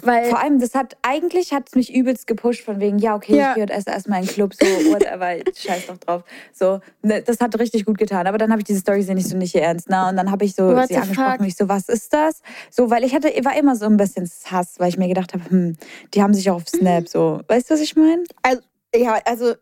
Weil, 0.02 0.26
Vor 0.30 0.40
allem, 0.40 0.60
das 0.60 0.76
hat, 0.76 0.98
eigentlich 1.02 1.54
hat 1.54 1.68
es 1.70 1.76
mich 1.76 1.94
übelst 1.94 2.28
gepusht 2.28 2.64
von 2.66 2.80
wegen, 2.80 3.00
ja, 3.00 3.16
okay, 3.16 3.36
Ja. 3.38 3.50
ich 3.50 3.56
gehe 3.56 3.64
heute 3.64 3.74
erst 3.74 3.88
erstmal 3.88 4.20
in 4.22 4.26
den 4.28 4.34
Club, 4.34 4.54
so, 4.54 4.66
whatever, 4.66 5.36
scheiß 5.56 5.88
doch 5.88 5.98
drauf. 5.98 6.24
So, 6.54 6.80
ne, 7.02 7.22
das 7.22 7.40
hat 7.40 7.58
richtig 7.58 7.86
gut 7.86 7.98
getan. 7.98 8.28
Aber 8.28 8.38
dann 8.38 8.52
habe 8.52 8.60
ich 8.62 8.66
diese 8.66 8.82
Story 8.82 9.00
gesehen, 9.00 9.18
ich 9.18 9.28
so 9.28 9.38
nicht 9.38 9.56
ihr 9.56 9.62
ernst, 9.62 9.90
ne? 9.90 10.08
Und 10.10 10.18
dann 10.18 10.32
habe 10.32 10.44
ich 10.46 10.54
so 10.54 10.68
What 10.76 10.90
sie 10.90 10.98
angesprochen, 10.98 11.32
fuck? 11.32 11.40
mich 11.42 11.56
so, 11.56 11.70
was 11.70 11.88
ist 11.90 12.14
das? 12.14 12.42
So, 12.70 12.90
weil 12.90 13.04
ich 13.04 13.16
hatte, 13.16 13.30
ich 13.30 13.46
war 13.46 13.56
immer 13.58 13.76
so 13.76 13.86
ein 13.86 13.98
bisschen 13.98 14.30
Hass, 14.52 14.76
weil 14.80 14.90
ich 14.90 14.98
mir 14.98 15.08
gedacht 15.08 15.34
habe, 15.34 15.50
hm, 15.50 15.78
die 16.14 16.22
haben 16.22 16.34
sich 16.34 16.50
auch 16.50 16.56
auf 16.58 16.68
Snap, 16.68 17.08
so, 17.08 17.42
weißt 17.48 17.70
du, 17.70 17.74
was 17.76 17.82
ich 17.82 17.96
meine? 17.96 18.24
also, 18.44 18.62
ja, 18.96 19.20
also 19.26 19.56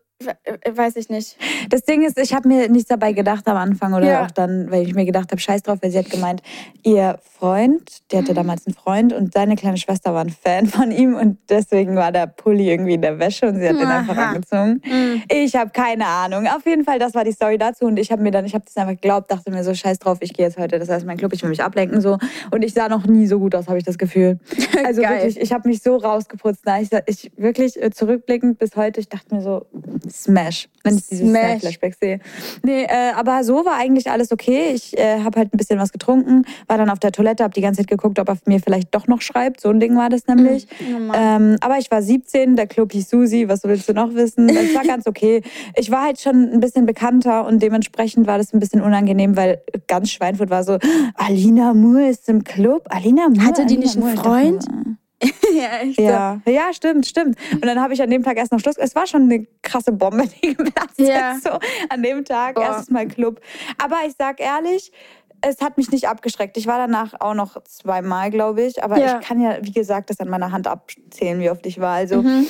weiß 0.70 0.96
ich 0.96 1.08
nicht. 1.08 1.36
Das 1.70 1.82
Ding 1.82 2.02
ist, 2.02 2.18
ich 2.18 2.34
habe 2.34 2.48
mir 2.48 2.68
nichts 2.68 2.88
dabei 2.88 3.12
gedacht 3.12 3.46
am 3.48 3.56
Anfang 3.56 3.94
oder 3.94 4.06
Ja. 4.06 4.22
auch 4.24 4.30
dann, 4.30 4.70
weil 4.70 4.82
ich 4.86 4.94
mir 4.94 5.04
gedacht 5.04 5.30
habe, 5.30 5.40
scheiß 5.40 5.62
drauf, 5.62 5.78
weil 5.82 5.90
sie 5.90 5.98
hat 5.98 6.10
gemeint, 6.10 6.42
ihr 6.82 7.18
Freund, 7.38 8.10
der 8.12 8.20
hatte 8.20 8.34
damals 8.34 8.66
einen 8.66 8.74
Freund 8.74 9.12
und 9.12 9.32
seine 9.34 9.56
kleine 9.56 9.76
Schwester 9.76 10.14
war 10.14 10.22
ein 10.22 10.30
Fan 10.30 10.66
von 10.66 10.90
ihm 10.90 11.14
und 11.14 11.38
deswegen 11.48 11.96
war 11.96 12.12
der 12.12 12.26
Pulli 12.26 12.70
irgendwie 12.70 12.94
in 12.94 13.02
der 13.02 13.18
Wäsche 13.18 13.46
und 13.46 13.58
sie 13.60 13.68
hat 13.68 13.78
den 13.78 13.88
einfach 13.88 14.16
Aha. 14.16 14.28
angezogen. 14.30 14.80
Mhm. 14.84 15.22
Ich 15.30 15.54
habe 15.56 15.70
keine 15.70 16.06
Ahnung. 16.06 16.46
Auf 16.46 16.64
jeden 16.66 16.84
Fall, 16.84 16.98
das 16.98 17.14
war 17.14 17.24
die 17.24 17.32
Story 17.32 17.58
dazu 17.58 17.84
und 17.86 17.98
ich 17.98 18.10
habe 18.12 18.22
mir 18.22 18.30
dann, 18.30 18.44
ich 18.44 18.54
habe 18.54 18.64
das 18.64 18.76
einfach 18.76 18.94
geglaubt, 19.00 19.30
dachte 19.30 19.50
mir 19.50 19.62
so, 19.64 19.74
scheiß 19.74 19.98
drauf, 19.98 20.18
ich 20.20 20.32
gehe 20.32 20.46
jetzt 20.46 20.58
heute, 20.58 20.78
das 20.78 20.88
heißt 20.88 21.04
mein 21.06 21.16
Club, 21.16 21.32
ich 21.32 21.42
will 21.42 21.50
mich 21.50 21.62
ablenken 21.62 22.00
so 22.00 22.18
und 22.50 22.64
ich 22.64 22.72
sah 22.74 22.88
noch 22.88 23.06
nie 23.06 23.26
so 23.26 23.38
gut 23.38 23.54
aus, 23.54 23.68
habe 23.68 23.78
ich 23.78 23.84
das 23.84 23.98
Gefühl. 23.98 24.38
Also 24.84 25.00
wirklich, 25.02 25.40
ich 25.40 25.52
habe 25.52 25.66
mich 25.68 25.82
so 25.82 25.96
rausgeputzt. 25.96 26.62
Na, 26.66 26.80
ich, 26.80 26.90
ich 27.06 27.32
wirklich 27.36 27.80
äh, 27.82 27.90
zurückblickend 27.90 28.58
bis 28.58 28.76
heute, 28.76 29.00
ich 29.00 29.08
dachte 29.08 29.34
mir 29.34 29.40
so, 29.40 29.66
Smash, 30.14 30.68
wenn 30.84 30.96
ich 30.96 31.08
dieses 31.08 31.28
Smash. 31.28 31.60
Flashback 31.60 31.96
sehe. 32.00 32.20
Nee, 32.62 32.84
äh, 32.84 33.12
aber 33.16 33.42
so 33.42 33.64
war 33.64 33.74
eigentlich 33.74 34.10
alles 34.10 34.30
okay. 34.30 34.70
Ich 34.72 34.96
äh, 34.96 35.20
habe 35.20 35.40
halt 35.40 35.52
ein 35.52 35.58
bisschen 35.58 35.80
was 35.80 35.90
getrunken, 35.90 36.44
war 36.68 36.78
dann 36.78 36.88
auf 36.88 37.00
der 37.00 37.10
Toilette, 37.10 37.42
habe 37.42 37.52
die 37.52 37.60
ganze 37.60 37.80
Zeit 37.80 37.88
geguckt, 37.88 38.20
ob 38.20 38.28
er 38.28 38.36
mir 38.46 38.60
vielleicht 38.60 38.94
doch 38.94 39.08
noch 39.08 39.22
schreibt. 39.22 39.60
So 39.60 39.70
ein 39.70 39.80
Ding 39.80 39.96
war 39.96 40.08
das 40.08 40.28
nämlich. 40.28 40.68
Mann. 40.80 41.10
Ähm, 41.14 41.56
aber 41.60 41.78
ich 41.78 41.90
war 41.90 42.00
17, 42.00 42.54
der 42.54 42.68
Club 42.68 42.92
hieß 42.92 43.10
Susi, 43.10 43.48
was 43.48 43.64
willst 43.64 43.88
du 43.88 43.92
noch 43.92 44.14
wissen? 44.14 44.48
Es 44.48 44.74
war 44.74 44.84
ganz 44.84 45.06
okay. 45.08 45.42
Ich 45.76 45.90
war 45.90 46.04
halt 46.04 46.20
schon 46.20 46.52
ein 46.52 46.60
bisschen 46.60 46.86
bekannter 46.86 47.44
und 47.46 47.60
dementsprechend 47.60 48.28
war 48.28 48.38
das 48.38 48.54
ein 48.54 48.60
bisschen 48.60 48.80
unangenehm, 48.82 49.36
weil 49.36 49.62
ganz 49.88 50.10
Schweinfurt 50.12 50.50
war 50.50 50.62
so, 50.62 50.78
Alina 51.16 51.74
Moore 51.74 52.08
ist 52.08 52.28
im 52.28 52.44
Club. 52.44 52.86
Alina 52.88 53.28
Moore. 53.28 53.46
Hatte 53.46 53.66
die 53.66 53.74
Alina 53.74 53.80
nicht 53.80 53.96
einen 53.96 54.04
Moore. 54.04 54.58
Ich 54.58 54.64
dachte 54.66 54.96
Ja, 55.54 55.78
echt 55.78 55.96
so. 55.96 56.02
ja, 56.02 56.40
ja, 56.46 56.72
stimmt, 56.72 57.06
stimmt. 57.06 57.38
Und 57.52 57.64
dann 57.66 57.80
habe 57.80 57.94
ich 57.94 58.02
an 58.02 58.10
dem 58.10 58.22
Tag 58.22 58.36
erst 58.36 58.52
noch 58.52 58.60
Schluss. 58.60 58.76
Es 58.76 58.94
war 58.94 59.06
schon 59.06 59.22
eine 59.22 59.46
krasse 59.62 59.92
Bombe, 59.92 60.24
die 60.42 60.54
geplatzt 60.54 60.98
Ja. 60.98 61.32
ist. 61.32 61.44
So 61.44 61.50
an 61.88 62.02
dem 62.02 62.24
Tag, 62.24 62.56
Boah. 62.56 62.64
erstes 62.64 62.90
Mal 62.90 63.06
Club. 63.08 63.40
Aber 63.82 63.96
ich 64.06 64.14
sag 64.18 64.40
ehrlich, 64.40 64.92
es 65.40 65.60
hat 65.60 65.76
mich 65.76 65.90
nicht 65.90 66.08
abgeschreckt. 66.08 66.56
Ich 66.56 66.66
war 66.66 66.78
danach 66.78 67.14
auch 67.20 67.34
noch 67.34 67.62
zweimal, 67.64 68.30
glaube 68.30 68.62
ich. 68.62 68.82
Aber 68.82 68.98
Ja. 68.98 69.18
ich 69.20 69.26
kann 69.26 69.40
ja, 69.40 69.58
wie 69.62 69.72
gesagt, 69.72 70.10
das 70.10 70.18
an 70.20 70.28
meiner 70.28 70.52
Hand 70.52 70.66
abzählen, 70.66 71.38
wie 71.40 71.50
oft 71.50 71.64
ich 71.66 71.80
war. 71.80 71.94
Also, 71.96 72.22
Mhm. 72.22 72.46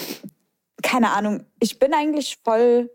keine 0.83 1.11
Ahnung. 1.11 1.45
Ich 1.61 1.79
bin 1.79 1.93
eigentlich 1.93 2.39
voll 2.45 2.91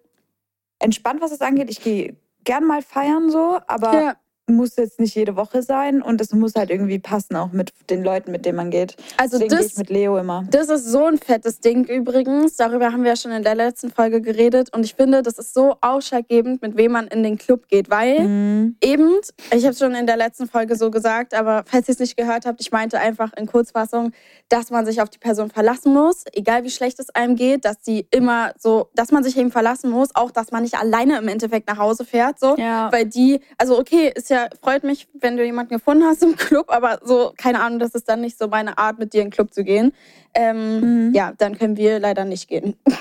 entspannt, 0.79 1.21
was 1.21 1.31
es 1.31 1.41
angeht. 1.41 1.69
Ich 1.69 1.81
gehe 1.83 2.15
gern 2.45 2.63
mal 2.65 2.81
feiern 2.81 3.29
so, 3.29 3.59
aber 3.67 3.93
Ja. 3.93 4.13
Muss 4.49 4.75
jetzt 4.75 4.99
nicht 4.99 5.15
jede 5.15 5.35
Woche 5.35 5.61
sein. 5.63 6.01
Und 6.01 6.19
es 6.21 6.31
muss 6.33 6.55
halt 6.55 6.69
irgendwie 6.69 6.99
passen, 6.99 7.35
auch 7.35 7.51
mit 7.51 7.71
den 7.89 8.03
Leuten, 8.03 8.31
mit 8.31 8.45
denen 8.45 8.57
man 8.57 8.69
geht. 8.71 8.95
Also 9.17 9.37
Deswegen 9.37 9.49
gehe 9.49 9.57
das, 9.59 9.71
ich 9.73 9.77
mit 9.77 9.89
Leo 9.89 10.17
immer. 10.17 10.45
das 10.51 10.69
ist 10.69 10.85
so 10.85 11.05
ein 11.05 11.17
fettes 11.17 11.59
Ding 11.59 11.85
übrigens. 11.85 12.55
Darüber 12.57 12.91
haben 12.91 13.03
wir 13.03 13.11
ja 13.11 13.15
schon 13.15 13.31
in 13.31 13.43
der 13.43 13.55
letzten 13.55 13.89
Folge 13.91 14.21
geredet. 14.21 14.73
Und 14.73 14.83
ich 14.83 14.95
finde, 14.95 15.21
das 15.21 15.37
ist 15.37 15.53
so 15.53 15.75
ausschlaggebend, 15.81 16.61
mit 16.61 16.77
wem 16.77 16.91
man 16.93 17.07
in 17.07 17.23
den 17.23 17.37
Club 17.37 17.67
geht. 17.67 17.89
Weil 17.89 18.19
Mhm. 18.21 18.75
eben, 18.83 19.13
ich 19.51 19.63
habe 19.63 19.73
es 19.73 19.79
schon 19.79 19.93
in 19.95 20.05
der 20.07 20.17
letzten 20.17 20.47
Folge 20.47 20.75
so 20.75 20.89
gesagt, 20.91 21.33
aber 21.33 21.63
falls 21.65 21.87
ihr 21.87 21.93
es 21.93 21.99
nicht 21.99 22.17
gehört 22.17 22.45
habt, 22.45 22.61
ich 22.61 22.71
meinte 22.71 22.99
einfach 22.99 23.31
in 23.37 23.45
Kurzfassung, 23.45 24.11
dass 24.49 24.71
man 24.71 24.85
sich 24.85 25.01
auf 25.01 25.09
die 25.09 25.19
Person 25.19 25.49
verlassen 25.49 25.93
muss, 25.93 26.23
egal 26.33 26.63
wie 26.63 26.69
schlecht 26.69 26.99
es 26.99 27.09
einem 27.11 27.35
geht, 27.35 27.65
dass 27.65 27.79
die 27.81 28.07
immer 28.11 28.51
so, 28.57 28.89
dass 28.95 29.11
man 29.11 29.23
sich 29.23 29.37
eben 29.37 29.51
verlassen 29.51 29.89
muss, 29.91 30.09
auch 30.15 30.31
dass 30.31 30.51
man 30.51 30.63
nicht 30.63 30.75
alleine 30.75 31.17
im 31.17 31.27
Endeffekt 31.27 31.67
nach 31.67 31.77
Hause 31.77 32.05
fährt, 32.05 32.39
so. 32.39 32.55
Ja. 32.57 32.91
Weil 32.91 33.05
die, 33.05 33.39
also 33.57 33.77
okay, 33.79 34.11
ist 34.15 34.29
ja, 34.29 34.38
freut 34.61 34.83
mich, 34.83 35.07
wenn 35.13 35.37
du 35.37 35.43
jemanden 35.43 35.75
gefunden 35.75 36.03
hast 36.05 36.23
im 36.23 36.35
Club, 36.35 36.67
aber 36.69 36.99
so, 37.03 37.33
keine 37.37 37.61
Ahnung, 37.61 37.79
das 37.79 37.95
ist 37.95 38.07
dann 38.07 38.21
nicht 38.21 38.37
so 38.37 38.47
meine 38.47 38.77
Art, 38.77 38.99
mit 38.99 39.13
dir 39.13 39.21
in 39.21 39.27
den 39.27 39.33
Club 39.33 39.53
zu 39.53 39.63
gehen. 39.63 39.93
Ähm, 40.33 41.07
Mhm. 41.09 41.13
Ja, 41.13 41.33
dann 41.37 41.57
können 41.57 41.77
wir 41.77 41.99
leider 41.99 42.25
nicht 42.25 42.47
gehen. 42.47 42.75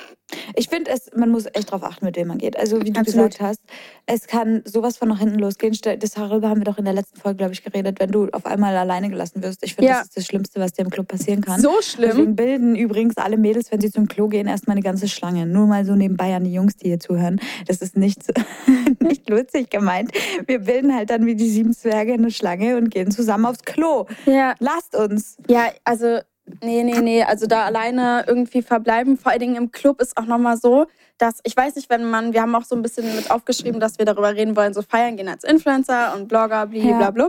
Ich 0.57 0.69
finde, 0.69 0.91
es, 0.91 1.11
man 1.17 1.31
muss 1.31 1.47
echt 1.47 1.71
drauf 1.71 1.83
achten, 1.83 2.05
mit 2.05 2.17
wem 2.17 2.29
man 2.29 2.37
geht. 2.37 2.59
Also 2.59 2.83
wie 2.83 2.91
du 2.91 3.01
Absolut. 3.01 3.31
gesagt 3.31 3.41
hast, 3.41 3.61
es 4.05 4.27
kann 4.27 4.61
sowas 4.67 4.99
von 4.99 5.09
nach 5.09 5.19
hinten 5.21 5.39
losgehen. 5.39 5.75
Das 5.99 6.11
darüber 6.11 6.51
haben 6.51 6.61
wir 6.61 6.65
doch 6.67 6.77
in 6.77 6.85
der 6.85 6.93
letzten 6.93 7.19
Folge, 7.19 7.39
glaube 7.39 7.55
ich, 7.55 7.63
geredet, 7.63 7.99
wenn 7.99 8.11
du 8.11 8.29
auf 8.33 8.45
einmal 8.45 8.77
alleine 8.77 9.09
gelassen 9.09 9.43
wirst. 9.43 9.63
Ich 9.65 9.75
finde, 9.75 9.91
Ja. 9.91 9.99
das 9.99 10.09
ist 10.09 10.17
das 10.19 10.27
Schlimmste, 10.27 10.61
was 10.61 10.73
dir 10.73 10.83
im 10.83 10.91
Club 10.91 11.09
passieren 11.09 11.41
kann. 11.41 11.61
So 11.63 11.81
schlimm. 11.81 12.11
Deswegen 12.11 12.37
bilden 12.37 12.77
übrigens 12.77 13.17
alle 13.17 13.39
Mädels, 13.39 13.73
wenn 13.73 13.81
sie 13.81 13.91
zum 13.91 14.07
Klo 14.07 14.29
gehen, 14.29 14.49
erstmal 14.49 14.75
eine 14.77 14.83
ganze 14.83 15.09
Schlange. 15.09 15.47
Nur 15.47 15.67
mal 15.67 15.87
so 15.87 15.95
nebenbei 15.95 16.35
an 16.35 16.45
die 16.45 16.53
Jungs, 16.53 16.77
die 16.77 16.89
hier 16.89 17.01
zuhören. 17.01 17.41
Das 17.67 17.79
ist 17.79 17.97
nicht, 17.97 18.21
nicht 19.01 19.31
lustig 19.31 19.71
gemeint. 19.71 20.11
Wir 20.47 20.59
bilden 20.59 20.95
halt 20.95 21.09
dann 21.09 21.25
wie 21.25 21.37
die 21.37 21.49
sieben 21.49 21.73
Zwerge 21.73 22.13
eine 22.13 22.31
Schlange 22.31 22.77
und 22.77 22.91
gehen 22.91 23.11
zusammen 23.11 23.47
aufs 23.47 23.63
Klo. 23.65 24.05
Ja, 24.27 24.55
Lasst 24.59 24.95
uns. 24.95 25.39
Ja, 25.49 25.71
also, 25.85 26.19
nee, 26.63 26.83
nee, 26.83 27.01
nee. 27.01 27.23
Also 27.23 27.47
da 27.47 27.65
alleine 27.65 28.25
irgendwie 28.27 28.63
verbleiben, 28.63 29.17
vor 29.17 29.33
allen 29.33 29.41
Dingen 29.41 29.57
im 29.57 29.73
Club 29.73 30.01
ist 30.01 30.17
auch 30.17 30.27
nochmal 30.27 30.57
so, 30.57 30.87
dass, 31.19 31.41
ich 31.43 31.57
weiß 31.57 31.77
nicht, 31.77 31.91
wenn 31.91 32.05
man, 32.05 32.33
wir 32.33 32.43
haben 32.43 32.55
auch 32.55 32.65
so 32.65 32.77
ein 32.77 32.83
bisschen 32.83 33.15
mit 33.17 33.31
aufgeschrieben, 33.31 33.81
dass 33.81 33.99
wir 33.99 34.07
darüber 34.07 34.35
reden 34.35 34.57
wollen, 34.57 34.75
so 34.75 34.83
feiern 34.83 35.17
gehen 35.17 35.29
als 35.29 35.45
Influencer 35.45 36.15
und 36.15 36.29
Blogger, 36.29 36.67
blablabla. 36.67 37.29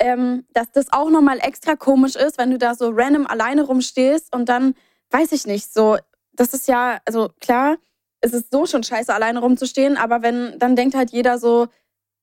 Ähm, 0.00 0.44
dass 0.52 0.70
das 0.70 0.92
auch 0.92 1.10
nochmal 1.10 1.38
extra 1.40 1.74
komisch 1.74 2.14
ist, 2.14 2.38
wenn 2.38 2.50
du 2.50 2.58
da 2.58 2.74
so 2.74 2.90
random 2.94 3.26
alleine 3.26 3.62
rumstehst 3.62 4.32
und 4.34 4.48
dann, 4.48 4.74
weiß 5.10 5.32
ich 5.32 5.46
nicht, 5.46 5.72
so, 5.72 5.96
das 6.32 6.54
ist 6.54 6.68
ja, 6.68 6.98
also 7.04 7.30
klar, 7.40 7.76
es 8.20 8.32
ist 8.32 8.52
so 8.52 8.66
schon 8.66 8.84
scheiße, 8.84 9.12
alleine 9.12 9.40
rumzustehen, 9.40 9.96
aber 9.96 10.22
wenn, 10.22 10.58
dann 10.58 10.76
denkt 10.76 10.94
halt 10.94 11.10
jeder 11.10 11.38
so, 11.38 11.66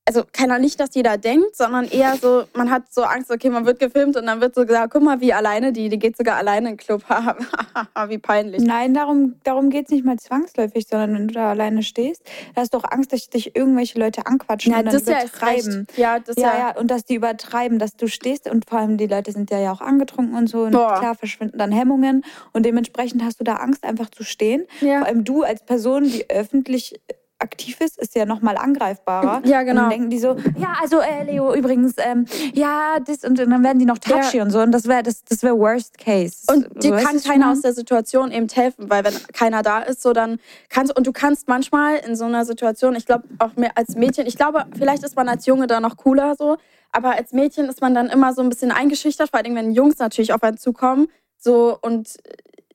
also 0.06 0.22
keiner 0.32 0.60
nicht, 0.60 0.78
dass 0.78 0.94
jeder 0.94 1.18
denkt, 1.18 1.56
sondern 1.56 1.86
eher 1.86 2.16
so, 2.16 2.44
man 2.54 2.70
hat 2.70 2.84
so 2.92 3.02
Angst, 3.02 3.30
okay, 3.30 3.50
man 3.50 3.66
wird 3.66 3.80
gefilmt 3.80 4.16
und 4.16 4.26
dann 4.26 4.40
wird 4.40 4.54
so 4.54 4.64
gesagt, 4.64 4.92
guck 4.92 5.02
mal, 5.02 5.20
wie 5.20 5.32
alleine 5.32 5.72
die, 5.72 5.88
die 5.88 5.98
geht 5.98 6.16
sogar 6.16 6.36
alleine 6.36 6.70
in 6.70 6.76
den 6.76 6.78
Club. 6.78 7.02
wie 8.08 8.18
peinlich. 8.18 8.62
Nein, 8.62 8.94
darum, 8.94 9.34
darum 9.42 9.68
geht 9.68 9.86
es 9.86 9.90
nicht 9.90 10.04
mal 10.04 10.16
zwangsläufig, 10.16 10.86
sondern 10.88 11.14
wenn 11.14 11.28
du 11.28 11.34
da 11.34 11.50
alleine 11.50 11.82
stehst, 11.82 12.22
da 12.54 12.60
hast 12.60 12.72
du 12.72 12.78
auch 12.78 12.84
Angst, 12.88 13.12
dass 13.12 13.28
dich 13.28 13.56
irgendwelche 13.56 13.98
Leute 13.98 14.26
anquatschen 14.26 14.72
Ja, 14.72 14.78
und 14.78 14.86
dann 14.86 14.94
ja 15.04 15.22
übertreiben. 15.22 15.86
recht. 15.88 15.98
Ja, 15.98 16.18
das 16.20 16.36
Ja, 16.36 16.42
ja, 16.42 16.58
ja, 16.58 16.76
und 16.76 16.88
dass 16.90 17.04
die 17.04 17.16
übertreiben, 17.16 17.80
dass 17.80 17.96
du 17.96 18.06
stehst 18.06 18.48
und 18.48 18.68
vor 18.68 18.78
allem 18.78 18.98
die 18.98 19.08
Leute 19.08 19.32
sind 19.32 19.50
ja, 19.50 19.58
ja 19.58 19.72
auch 19.72 19.80
angetrunken 19.80 20.36
und 20.36 20.48
so 20.48 20.62
und 20.62 20.72
Boah. 20.72 21.00
klar 21.00 21.16
verschwinden 21.16 21.58
dann 21.58 21.72
Hemmungen 21.72 22.24
und 22.52 22.64
dementsprechend 22.64 23.24
hast 23.24 23.40
du 23.40 23.44
da 23.44 23.54
Angst, 23.56 23.82
einfach 23.82 24.10
zu 24.10 24.22
stehen. 24.22 24.66
Ja. 24.80 24.98
Vor 24.98 25.08
allem 25.08 25.24
du 25.24 25.42
als 25.42 25.64
Person, 25.64 26.04
die 26.04 26.30
öffentlich 26.30 27.00
aktiv 27.38 27.80
ist, 27.80 27.98
ist 27.98 28.14
ja 28.14 28.24
nochmal 28.24 28.56
angreifbarer. 28.56 29.42
Ja, 29.46 29.62
genau. 29.62 29.84
Und 29.84 29.90
dann 29.90 29.90
denken 29.90 30.10
die 30.10 30.18
so, 30.18 30.36
ja, 30.58 30.76
also 30.80 31.00
äh, 31.00 31.24
Leo, 31.24 31.54
übrigens, 31.54 31.94
ähm, 31.98 32.26
ja, 32.54 32.98
das 33.04 33.24
und, 33.24 33.38
und 33.38 33.50
dann 33.50 33.62
werden 33.62 33.78
die 33.78 33.84
noch 33.84 33.98
touchy 33.98 34.40
und 34.40 34.50
so 34.50 34.60
und 34.60 34.72
das 34.72 34.86
wäre 34.86 35.02
das, 35.02 35.24
das 35.24 35.42
wär 35.42 35.56
Worst 35.56 35.98
Case. 35.98 36.44
Und 36.52 36.82
dir 36.82 36.96
kann 36.96 37.22
keiner 37.22 37.52
aus 37.52 37.60
der 37.60 37.72
Situation 37.72 38.32
eben 38.32 38.48
helfen, 38.48 38.90
weil 38.90 39.04
wenn 39.04 39.14
keiner 39.32 39.62
da 39.62 39.80
ist, 39.80 40.02
so 40.02 40.12
dann 40.12 40.38
kannst 40.68 40.96
und 40.96 41.06
du 41.06 41.12
kannst 41.12 41.48
manchmal 41.48 41.98
in 41.98 42.16
so 42.16 42.24
einer 42.24 42.44
Situation, 42.44 42.96
ich 42.96 43.06
glaube 43.06 43.24
auch 43.38 43.56
mehr 43.56 43.72
als 43.76 43.94
Mädchen, 43.94 44.26
ich 44.26 44.36
glaube, 44.36 44.64
vielleicht 44.76 45.04
ist 45.04 45.16
man 45.16 45.28
als 45.28 45.46
Junge 45.46 45.66
da 45.66 45.80
noch 45.80 45.96
cooler 45.96 46.34
so, 46.36 46.56
aber 46.92 47.10
als 47.10 47.32
Mädchen 47.32 47.66
ist 47.68 47.80
man 47.80 47.94
dann 47.94 48.08
immer 48.08 48.32
so 48.32 48.42
ein 48.42 48.48
bisschen 48.48 48.72
eingeschüchtert, 48.72 49.30
vor 49.30 49.38
allem 49.38 49.54
wenn 49.54 49.72
Jungs 49.72 49.98
natürlich 49.98 50.32
auf 50.32 50.42
einen 50.42 50.58
zukommen, 50.58 51.08
so 51.38 51.78
und 51.80 52.16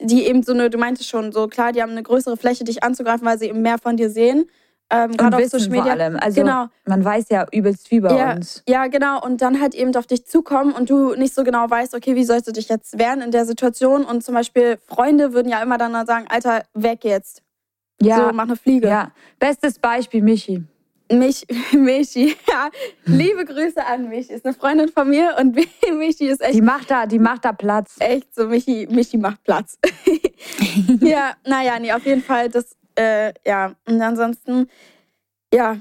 die 0.01 0.25
eben 0.25 0.43
so 0.43 0.53
eine, 0.53 0.69
du 0.69 0.77
meintest 0.77 1.09
schon, 1.09 1.31
so 1.31 1.47
klar, 1.47 1.71
die 1.71 1.81
haben 1.81 1.91
eine 1.91 2.03
größere 2.03 2.37
Fläche, 2.37 2.63
dich 2.63 2.83
anzugreifen, 2.83 3.25
weil 3.25 3.37
sie 3.39 3.45
eben 3.45 3.61
mehr 3.61 3.77
von 3.77 3.97
dir 3.97 4.09
sehen. 4.09 4.49
Ähm, 4.93 5.11
und 5.11 5.37
wissen 5.37 5.73
vor 5.73 5.85
allem. 5.85 6.17
Also 6.19 6.41
Genau. 6.41 6.65
man 6.85 7.05
weiß 7.05 7.29
ja 7.29 7.45
übelst 7.53 7.87
viel 7.87 8.01
bei 8.01 8.13
Ja, 8.13 8.33
uns. 8.33 8.61
ja, 8.67 8.87
genau. 8.87 9.23
Und 9.23 9.41
dann 9.41 9.61
halt 9.61 9.73
eben 9.73 9.95
auf 9.95 10.05
dich 10.05 10.25
zukommen 10.25 10.73
und 10.73 10.89
du 10.89 11.15
nicht 11.15 11.33
so 11.33 11.45
genau 11.45 11.69
weißt, 11.69 11.95
okay, 11.95 12.15
wie 12.15 12.25
sollst 12.25 12.47
du 12.47 12.51
dich 12.51 12.67
jetzt 12.67 12.99
wehren 12.99 13.21
in 13.21 13.31
der 13.31 13.45
Situation? 13.45 14.03
Und 14.03 14.21
zum 14.21 14.35
Beispiel 14.35 14.77
Freunde 14.87 15.31
würden 15.33 15.47
ja 15.49 15.61
immer 15.63 15.77
dann 15.77 15.93
sagen, 16.05 16.25
Alter, 16.27 16.63
weg 16.73 17.05
jetzt. 17.05 17.41
Ja, 18.01 18.17
So, 18.27 18.33
mach 18.33 18.43
eine 18.43 18.57
Fliege. 18.57 18.87
ja. 18.89 19.11
Bestes 19.39 19.79
Beispiel, 19.79 20.21
Michi. 20.23 20.63
Mich, 21.12 21.45
Michi, 21.74 22.36
ja. 22.50 22.69
Liebe 23.06 23.45
Grüße 23.45 23.86
an 23.86 24.10
Michi. 24.10 24.34
Ist 24.34 24.45
eine 24.45 24.54
Freundin 24.54 24.89
von 24.89 25.10
mir 25.10 25.36
und 25.39 25.56
Michi 25.97 26.28
ist 26.28 26.41
echt 26.41 26.56
Die 26.56 26.62
macht 26.62 26.89
da, 26.89 27.06
die 27.06 27.19
macht 27.19 27.45
da 27.45 27.54
Platz. 27.54 27.95
echt 28.00 28.34
so, 28.34 28.47
Michi, 28.47 28.88
Michi 28.89 29.17
macht 29.17 29.43
Platz. 29.43 29.78
ja, 31.02 31.34
naja, 31.45 31.80
nee, 31.80 31.91
auf 31.91 32.06
jeden 32.06 32.21
Fall, 32.24 32.50
das, 32.50 32.76
äh, 32.95 33.34
ja. 33.45 33.74
Und 33.88 34.02
ansonsten, 34.02 34.67
ja, 35.54 35.78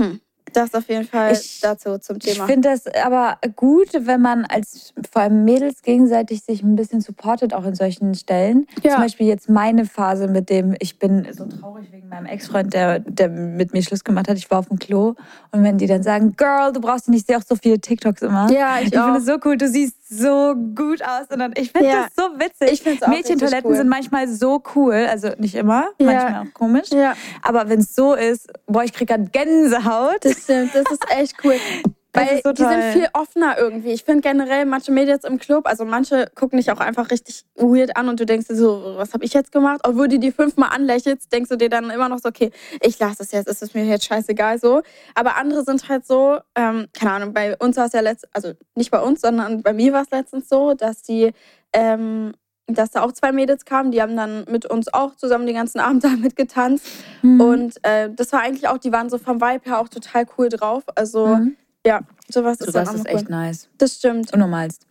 hm, 0.00 0.20
das 0.56 0.74
auf 0.74 0.88
jeden 0.88 1.04
Fall 1.04 1.32
Ich- 1.32 1.60
dazu 1.60 1.98
zum 1.98 2.16
Ich 2.22 2.32
Thema. 2.34 2.46
finde 2.46 2.70
das 2.70 2.86
aber 3.04 3.38
gut, 3.56 3.88
wenn 3.92 4.20
man 4.20 4.44
als 4.46 4.92
vor 5.12 5.22
allem 5.22 5.44
Mädels 5.44 5.82
gegenseitig 5.82 6.42
sich 6.44 6.62
ein 6.62 6.76
bisschen 6.76 7.00
supportet, 7.00 7.52
auch 7.54 7.64
in 7.64 7.74
solchen 7.74 8.14
Stellen. 8.14 8.66
Ja. 8.82 8.92
Zum 8.92 9.02
Beispiel 9.02 9.26
jetzt 9.26 9.48
meine 9.48 9.84
Phase 9.86 10.28
mit 10.28 10.50
dem, 10.50 10.74
ich 10.80 10.98
bin 10.98 11.26
so 11.32 11.46
traurig 11.46 11.90
wegen 11.92 12.08
meinem 12.08 12.26
Ex-Freund, 12.26 12.72
der, 12.72 13.00
der 13.00 13.28
mit 13.28 13.72
mir 13.72 13.82
Schluss 13.82 14.04
gemacht 14.04 14.28
hat. 14.28 14.36
Ich 14.38 14.50
war 14.50 14.58
auf 14.60 14.68
dem 14.68 14.78
Klo. 14.78 15.14
Und 15.52 15.62
wenn 15.62 15.78
die 15.78 15.86
dann 15.86 16.02
sagen, 16.02 16.34
Girl, 16.36 16.72
du 16.72 16.80
brauchst 16.80 17.08
nicht, 17.08 17.20
ich 17.22 17.26
sehe 17.26 17.36
auch 17.38 17.42
so 17.46 17.56
viele 17.56 17.78
TikToks 17.80 18.22
immer. 18.22 18.50
Ja, 18.50 18.78
ich 18.80 18.86
ich 18.86 18.98
finde 19.00 19.18
es 19.18 19.26
so 19.26 19.36
cool, 19.44 19.56
du 19.56 19.68
siehst 19.68 19.96
so 20.18 20.54
gut 20.74 21.02
aus. 21.02 21.28
Und 21.30 21.38
dann, 21.40 21.52
ich 21.56 21.72
finde 21.72 21.88
Ja. 21.88 22.04
das 22.04 22.14
so 22.16 22.38
witzig. 22.38 22.84
Mädchentoiletten 23.06 23.70
cool. 23.70 23.76
sind 23.76 23.88
manchmal 23.88 24.28
so 24.28 24.62
cool. 24.74 25.06
Also 25.10 25.30
nicht 25.38 25.54
immer, 25.54 25.88
Ja. 25.98 26.06
manchmal 26.06 26.42
auch 26.46 26.54
komisch. 26.54 26.90
Ja. 26.90 27.14
Aber 27.42 27.68
wenn 27.68 27.80
es 27.80 27.94
so 27.94 28.14
ist, 28.14 28.50
boah, 28.66 28.84
ich 28.84 28.92
krieg 28.92 29.08
grad 29.08 29.32
Gänsehaut. 29.32 30.18
Das 30.24 30.44
stimmt, 30.44 30.74
das 30.74 30.84
ist 30.90 31.04
echt 31.10 31.34
cool. 31.44 31.54
Weil 32.14 32.40
die 32.52 32.62
sind 32.62 32.82
viel 32.92 33.08
offener 33.12 33.58
irgendwie. 33.58 33.90
Ich 33.90 34.04
finde 34.04 34.22
generell 34.22 34.64
manche 34.66 34.92
Mädels 34.92 35.24
im 35.24 35.38
Club, 35.38 35.66
also 35.66 35.84
manche 35.84 36.30
gucken 36.34 36.58
dich 36.58 36.70
auch 36.70 36.78
einfach 36.78 37.10
richtig 37.10 37.44
weird 37.56 37.96
an 37.96 38.08
und 38.08 38.20
du 38.20 38.26
denkst 38.26 38.46
dir 38.46 38.54
so, 38.54 38.94
was 38.96 39.12
habe 39.14 39.24
ich 39.24 39.34
jetzt 39.34 39.50
gemacht? 39.50 39.80
Obwohl 39.82 40.08
du 40.08 40.18
die 40.18 40.30
fünfmal 40.30 40.70
anlächelst, 40.72 41.32
denkst 41.32 41.50
du 41.50 41.56
dir 41.56 41.68
dann 41.68 41.90
immer 41.90 42.08
noch 42.08 42.18
so, 42.18 42.28
okay, 42.28 42.50
ich 42.80 42.98
lasse 42.98 43.24
es 43.24 43.32
jetzt, 43.32 43.48
ist 43.48 43.62
es 43.62 43.74
mir 43.74 43.84
jetzt 43.84 44.04
scheißegal 44.04 44.58
so. 44.58 44.82
Aber 45.14 45.36
andere 45.36 45.64
sind 45.64 45.88
halt 45.88 46.06
so, 46.06 46.38
ähm, 46.54 46.86
keine 46.92 47.12
Ahnung, 47.12 47.34
bei 47.34 47.56
uns 47.56 47.76
war 47.76 47.86
es 47.86 47.92
ja 47.92 48.00
letztens, 48.00 48.32
also 48.32 48.52
nicht 48.76 48.90
bei 48.90 49.00
uns, 49.00 49.20
sondern 49.20 49.62
bei 49.62 49.72
mir 49.72 49.92
war 49.92 50.02
es 50.02 50.10
letztens 50.10 50.48
so, 50.48 50.74
dass 50.74 51.02
die 51.02 51.32
ähm, 51.72 52.32
dass 52.66 52.90
da 52.90 53.02
auch 53.02 53.12
zwei 53.12 53.32
Mädels 53.32 53.64
kamen, 53.64 53.90
die 53.90 54.00
haben 54.00 54.16
dann 54.16 54.44
mit 54.48 54.64
uns 54.66 54.92
auch 54.92 55.16
zusammen 55.16 55.46
den 55.46 55.54
ganzen 55.54 55.80
Abend 55.80 56.04
da 56.04 56.08
mitgetanzt. 56.10 56.86
Mhm. 57.22 57.40
Und 57.40 57.74
äh, 57.82 58.10
das 58.10 58.32
war 58.32 58.40
eigentlich 58.40 58.68
auch, 58.68 58.78
die 58.78 58.92
waren 58.92 59.10
so 59.10 59.18
vom 59.18 59.40
Vibe 59.40 59.64
her 59.64 59.80
auch 59.80 59.88
total 59.88 60.26
cool 60.38 60.48
drauf. 60.48 60.84
Also 60.94 61.26
mhm. 61.26 61.56
Ja, 61.86 62.00
sowas 62.28 62.60
ist, 62.60 62.72
sowas 62.72 62.94
ist 62.94 63.06
echt 63.06 63.28
cool. 63.28 63.36
nice. 63.36 63.68
Das 63.78 63.94
stimmt. 63.94 64.32
Unnormalst. 64.32 64.86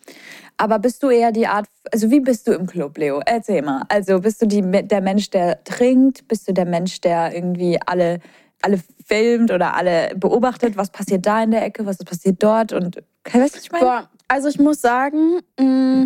Aber 0.58 0.80
bist 0.80 1.02
du 1.02 1.10
eher 1.10 1.32
die 1.32 1.48
Art, 1.48 1.68
also 1.92 2.12
wie 2.12 2.20
bist 2.20 2.48
du 2.48 2.54
im 2.54 2.68
Club, 2.68 2.98
Leo? 2.98 3.22
Erzähl 3.26 3.62
mal. 3.62 3.84
Also 3.90 4.20
bist 4.20 4.42
du 4.42 4.46
die, 4.46 4.62
der 4.62 5.02
Mensch, 5.02 5.30
der 5.32 5.64
trinkt? 5.64 6.28
Bist 6.28 6.48
du 6.48 6.54
der 6.54 6.66
Mensch, 6.66 7.02
der 7.02 7.34
irgendwie 7.34 7.80
alle, 7.86 8.20
alle 8.62 8.80
filmt 9.06 9.52
oder 9.52 9.74
alle 9.74 10.14
beobachtet? 10.16 10.78
Was 10.78 10.92
passiert 10.92 11.26
da 11.26 11.44
in 11.44 11.52
der 11.52 11.66
Ecke? 11.66 11.86
Was 11.86 11.98
passiert 11.98 12.42
dort? 12.44 12.72
Und 12.72 12.98
weißt 13.26 13.56
du, 13.56 13.58
was 13.58 13.64
ich 13.64 13.72
meine? 13.72 13.86
Boah, 13.86 14.10
also 14.28 14.48
ich 14.48 14.60
muss 14.60 14.80
sagen, 14.82 15.40
mm, 15.60 16.06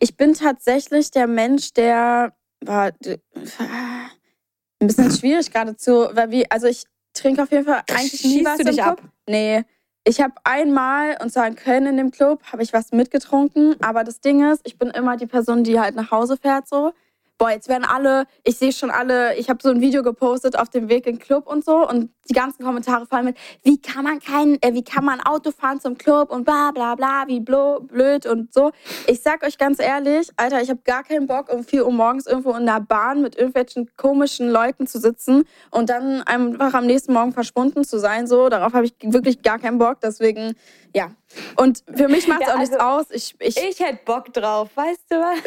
ich 0.00 0.16
bin 0.16 0.34
tatsächlich 0.34 1.12
der 1.12 1.28
Mensch, 1.28 1.72
der 1.72 2.32
war 2.60 2.92
ein 4.80 4.86
bisschen 4.86 5.10
schwierig 5.18 5.52
geradezu, 5.52 6.08
weil 6.12 6.30
wie, 6.30 6.50
also 6.50 6.66
ich 6.66 6.84
trinke 7.14 7.42
auf 7.42 7.50
jeden 7.52 7.64
Fall 7.64 7.82
eigentlich 7.88 8.24
nie 8.24 8.38
Schießt 8.38 8.44
was 8.44 8.58
du 8.58 8.64
dich. 8.64 8.82
Ab? 8.82 9.00
Nee. 9.28 9.64
Ich 10.06 10.20
habe 10.20 10.34
einmal, 10.44 11.16
und 11.22 11.32
zwar 11.32 11.46
in 11.46 11.56
Köln 11.56 11.86
in 11.86 11.96
dem 11.96 12.10
Club, 12.10 12.42
habe 12.52 12.62
ich 12.62 12.74
was 12.74 12.92
mitgetrunken. 12.92 13.76
Aber 13.82 14.04
das 14.04 14.20
Ding 14.20 14.50
ist, 14.52 14.60
ich 14.64 14.78
bin 14.78 14.90
immer 14.90 15.16
die 15.16 15.26
Person, 15.26 15.64
die 15.64 15.80
halt 15.80 15.96
nach 15.96 16.10
Hause 16.10 16.36
fährt 16.36 16.68
so 16.68 16.92
boah, 17.38 17.50
jetzt 17.50 17.68
werden 17.68 17.84
alle, 17.84 18.24
ich 18.44 18.56
sehe 18.56 18.72
schon 18.72 18.90
alle, 18.90 19.36
ich 19.36 19.48
habe 19.50 19.58
so 19.62 19.70
ein 19.70 19.80
Video 19.80 20.02
gepostet 20.02 20.58
auf 20.58 20.68
dem 20.68 20.88
Weg 20.88 21.06
in 21.06 21.16
den 21.16 21.20
Club 21.20 21.46
und 21.46 21.64
so 21.64 21.88
und 21.88 22.10
die 22.28 22.34
ganzen 22.34 22.64
Kommentare 22.64 23.06
fallen 23.06 23.26
mit, 23.26 23.36
wie 23.62 23.80
kann 23.80 24.04
man 24.04 24.20
kein, 24.20 24.60
äh, 24.62 24.72
wie 24.72 24.84
kann 24.84 25.04
man 25.04 25.20
Auto 25.20 25.50
fahren 25.50 25.80
zum 25.80 25.98
Club 25.98 26.30
und 26.30 26.44
bla 26.44 26.70
bla 26.70 26.94
bla, 26.94 27.24
wie 27.26 27.40
blöd 27.40 28.26
und 28.26 28.52
so. 28.54 28.70
Ich 29.06 29.20
sag 29.20 29.44
euch 29.44 29.58
ganz 29.58 29.78
ehrlich, 29.78 30.30
Alter, 30.36 30.62
ich 30.62 30.70
habe 30.70 30.80
gar 30.84 31.02
keinen 31.02 31.26
Bock, 31.26 31.52
um 31.52 31.64
4 31.64 31.84
Uhr 31.84 31.92
morgens 31.92 32.26
irgendwo 32.26 32.52
in 32.52 32.66
der 32.66 32.80
Bahn 32.80 33.20
mit 33.22 33.36
irgendwelchen 33.36 33.90
komischen 33.96 34.48
Leuten 34.48 34.86
zu 34.86 34.98
sitzen 34.98 35.44
und 35.70 35.90
dann 35.90 36.22
einfach 36.22 36.74
am 36.74 36.86
nächsten 36.86 37.12
Morgen 37.12 37.32
verschwunden 37.32 37.84
zu 37.84 37.98
sein. 37.98 38.26
So, 38.26 38.48
darauf 38.48 38.72
habe 38.72 38.86
ich 38.86 38.94
wirklich 39.02 39.42
gar 39.42 39.58
keinen 39.58 39.78
Bock. 39.78 39.98
Deswegen 40.02 40.54
ja. 40.94 41.10
Und 41.56 41.82
für 41.92 42.08
mich 42.08 42.28
macht 42.28 42.42
es 42.42 42.48
ja, 42.48 42.54
auch 42.54 42.58
nichts 42.58 42.76
also, 42.76 42.86
aus. 42.86 43.06
Ich, 43.10 43.34
ich, 43.40 43.56
ich 43.56 43.80
hätte 43.80 43.98
Bock 44.04 44.32
drauf, 44.32 44.70
weißt 44.74 45.04
du 45.10 45.16
was? 45.16 45.38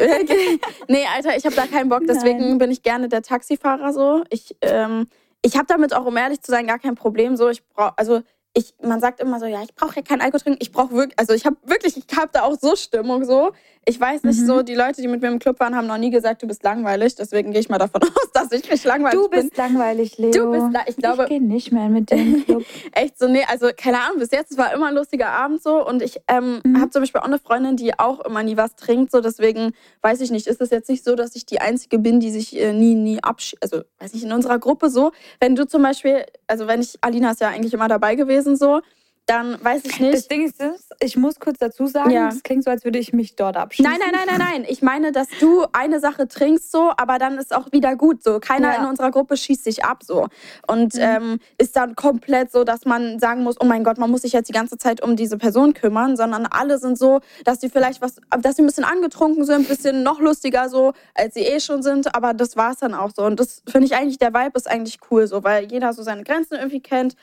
nee, 0.88 1.06
Alter, 1.16 1.38
ich 1.38 1.46
habe 1.46 1.56
da 1.56 1.66
keinen 1.66 1.90
Bock. 1.90 2.04
Deswegen 2.08 2.40
Nein. 2.40 2.58
bin 2.58 2.72
ich 2.72 2.84
gerne 2.84 3.08
der 3.08 3.22
Taxifahrer 3.22 3.94
so. 3.94 4.24
Ich, 4.30 4.56
ähm, 4.62 5.08
ich 5.42 5.56
habe 5.56 5.66
damit 5.68 5.94
auch, 5.94 6.06
um 6.06 6.18
ehrlich 6.18 6.42
zu 6.42 6.52
sein, 6.52 6.68
gar 6.68 6.80
kein 6.80 6.96
Problem. 6.96 7.38
So, 7.38 7.48
ich 7.50 7.66
brauche, 7.70 7.98
also 7.98 8.22
ich, 8.54 8.74
man 8.82 9.00
sagt 9.00 9.20
immer 9.20 9.40
so, 9.40 9.46
ja, 9.46 9.62
ich 9.62 9.76
brauche 9.76 9.98
ja 9.98 10.02
keinen 10.02 10.22
Alkohol 10.22 10.40
trinken. 10.40 10.60
Ich 10.62 10.72
brauche 10.72 10.92
wirklich, 10.92 11.18
also 11.20 11.34
ich 11.34 11.46
habe 11.46 11.58
wirklich, 11.64 11.96
ich 11.96 12.18
habe 12.18 12.30
da 12.34 12.42
auch 12.42 12.58
so 12.60 12.76
Stimmung 12.76 13.24
so. 13.24 13.52
Ich 13.86 14.02
weiß 14.02 14.24
nicht 14.24 14.42
mhm. 14.42 14.46
so, 14.46 14.62
die 14.64 14.76
Leute, 14.76 15.02
die 15.02 15.08
mit 15.08 15.22
mir 15.22 15.30
im 15.30 15.40
Club 15.40 15.60
waren, 15.60 15.76
haben 15.76 15.88
noch 15.88 15.98
nie 15.98 16.10
gesagt, 16.10 16.42
du 16.42 16.48
bist 16.48 16.64
langweilig. 16.64 17.16
Deswegen 17.16 17.52
gehe 17.52 17.62
ich 17.62 17.70
mal 17.70 17.78
davon 17.78 18.02
aus, 18.04 18.32
dass 18.34 18.52
ich 18.52 18.70
nicht 18.70 18.84
langweilig 18.84 19.20
bin. 19.20 19.22
Du 19.22 19.30
bist 19.30 19.54
bin. 19.54 19.64
langweilig, 19.64 20.18
Leo. 20.18 20.32
Du 20.32 20.52
bist, 20.52 20.88
ich 20.88 20.98
glaube. 20.98 21.24
Ich 21.24 21.30
gehe 21.30 21.42
nicht 21.42 21.72
mehr 21.72 21.88
mit 21.88 22.10
dem 22.10 22.44
Club. 22.46 22.66
Echt 22.94 23.18
so, 23.20 23.28
nee, 23.28 23.46
also 23.48 23.70
keine 23.78 24.02
Ahnung, 24.02 24.20
bis 24.20 24.32
jetzt, 24.32 24.52
es 24.52 24.58
war 24.58 24.74
immer 24.74 24.88
ein 24.88 24.96
lustiger 24.96 25.30
Abend 25.30 25.62
so. 25.62 25.86
Und 25.88 26.02
ich 26.02 26.20
ähm, 26.28 26.60
mhm. 26.64 26.82
habe 26.82 26.90
zum 26.90 27.04
Beispiel 27.04 27.22
auch 27.22 27.26
eine 27.26 27.40
Freundin, 27.40 27.78
die 27.78 27.98
auch 27.98 28.22
immer 28.22 28.44
nie 28.44 28.58
was 28.58 28.76
trinkt. 28.76 29.12
So, 29.12 29.22
deswegen 29.22 29.74
weiß 30.02 30.20
ich 30.22 30.32
nicht, 30.32 30.48
ist 30.48 30.62
es 30.62 30.72
jetzt 30.72 30.90
nicht 30.90 31.06
so, 31.06 31.16
dass 31.16 31.36
ich 31.36 31.46
die 31.46 31.62
Einzige 31.62 32.00
bin, 32.00 32.20
die 32.20 32.32
sich 32.32 32.60
äh, 32.60 32.74
nie, 32.74 32.96
nie 32.96 33.24
abschießt. 33.24 33.62
Also, 33.62 33.84
weiß 34.00 34.16
ich, 34.16 34.24
in 34.24 34.32
unserer 34.32 34.58
Gruppe 34.58 34.90
so. 34.90 35.12
Wenn 35.40 35.56
du 35.56 35.66
zum 35.68 35.84
Beispiel, 35.84 36.26
also 36.48 36.68
wenn 36.68 36.82
ich, 36.82 36.98
Alina 37.02 37.32
ist 37.32 37.42
ja 37.42 37.50
eigentlich 37.50 37.74
immer 37.74 37.88
dabei 37.88 38.16
gewesen 38.16 38.56
so 38.56 38.82
dann 39.28 39.62
weiß 39.62 39.84
ich 39.84 40.00
nicht. 40.00 40.14
Das 40.14 40.28
Ding 40.30 40.46
ist, 40.46 40.62
ich 41.02 41.18
muss 41.18 41.40
kurz 41.40 41.60
dazu 41.60 41.86
sagen, 41.86 42.12
ja. 42.12 42.30
das 42.30 42.44
klingt 42.44 42.64
so, 42.64 42.72
als 42.72 42.86
würde 42.86 42.98
ich 42.98 43.12
mich 43.12 43.36
dort 43.36 43.58
abschießen. 43.58 43.92
Nein, 43.92 44.00
nein, 44.00 44.12
nein, 44.14 44.38
nein, 44.38 44.50
nein. 44.52 44.66
Ich 44.70 44.82
meine, 44.82 45.12
dass 45.12 45.28
du 45.42 45.66
eine 45.74 46.00
Sache 46.00 46.30
trinkst 46.30 46.72
so, 46.72 46.92
aber 46.96 47.20
dann 47.20 47.38
ist 47.38 47.54
auch 47.54 47.70
wieder 47.74 47.98
gut 47.98 48.24
so. 48.24 48.40
Keiner 48.40 48.74
ja. 48.74 48.82
in 48.82 48.86
unserer 48.88 49.12
Gruppe 49.12 49.36
schießt 49.36 49.66
sich 49.66 49.84
ab 49.84 50.04
so. 50.04 50.28
Und 50.66 50.96
mhm. 50.96 51.02
ähm, 51.02 51.40
ist 51.58 51.76
dann 51.76 51.96
komplett 51.96 52.54
so, 52.54 52.64
dass 52.64 52.86
man 52.86 53.20
sagen 53.20 53.44
muss, 53.44 53.58
oh 53.60 53.66
mein 53.66 53.84
Gott, 53.84 53.98
man 53.98 54.10
muss 54.10 54.22
sich 54.22 54.32
jetzt 54.32 54.48
die 54.48 54.54
ganze 54.54 54.78
Zeit 54.78 55.04
um 55.04 55.18
diese 55.18 55.38
Person 55.38 55.74
kümmern, 55.74 56.16
sondern 56.16 56.46
alle 56.46 56.80
sind 56.80 56.98
so, 56.98 57.20
dass 57.44 57.60
sie 57.60 57.70
vielleicht 57.70 58.02
was, 58.02 58.16
dass 58.40 58.56
sie 58.56 58.64
ein 58.64 58.68
bisschen 58.68 58.86
angetrunken 58.86 59.44
sind, 59.44 59.58
ein 59.58 59.66
bisschen 59.66 60.04
noch 60.04 60.22
lustiger 60.22 60.70
so, 60.70 60.94
als 61.14 61.34
sie 61.34 61.42
eh 61.42 61.60
schon 61.60 61.84
sind, 61.84 62.16
aber 62.16 62.34
das 62.34 62.56
war 62.56 62.72
es 62.72 62.78
dann 62.78 62.94
auch 62.94 63.12
so. 63.14 63.24
Und 63.24 63.42
das 63.42 63.62
finde 63.70 63.88
ich 63.88 63.96
eigentlich, 63.96 64.20
der 64.20 64.34
Vibe 64.34 64.54
ist 64.56 64.70
eigentlich 64.70 65.00
cool 65.12 65.28
so, 65.28 65.44
weil 65.44 65.70
jeder 65.70 65.92
so 65.92 66.02
seine 66.02 66.24
Grenzen 66.24 66.56
irgendwie 66.56 66.82
kennt 66.82 67.16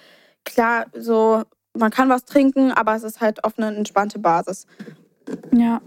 klar, 0.44 0.86
so 0.94 1.42
man 1.76 1.90
kann 1.90 2.08
was 2.08 2.24
trinken, 2.24 2.72
aber 2.72 2.94
es 2.94 3.02
ist 3.02 3.20
halt 3.20 3.44
auf 3.44 3.58
eine 3.58 3.76
entspannte 3.76 4.18
Basis. 4.18 4.66
Ja. 5.52 5.80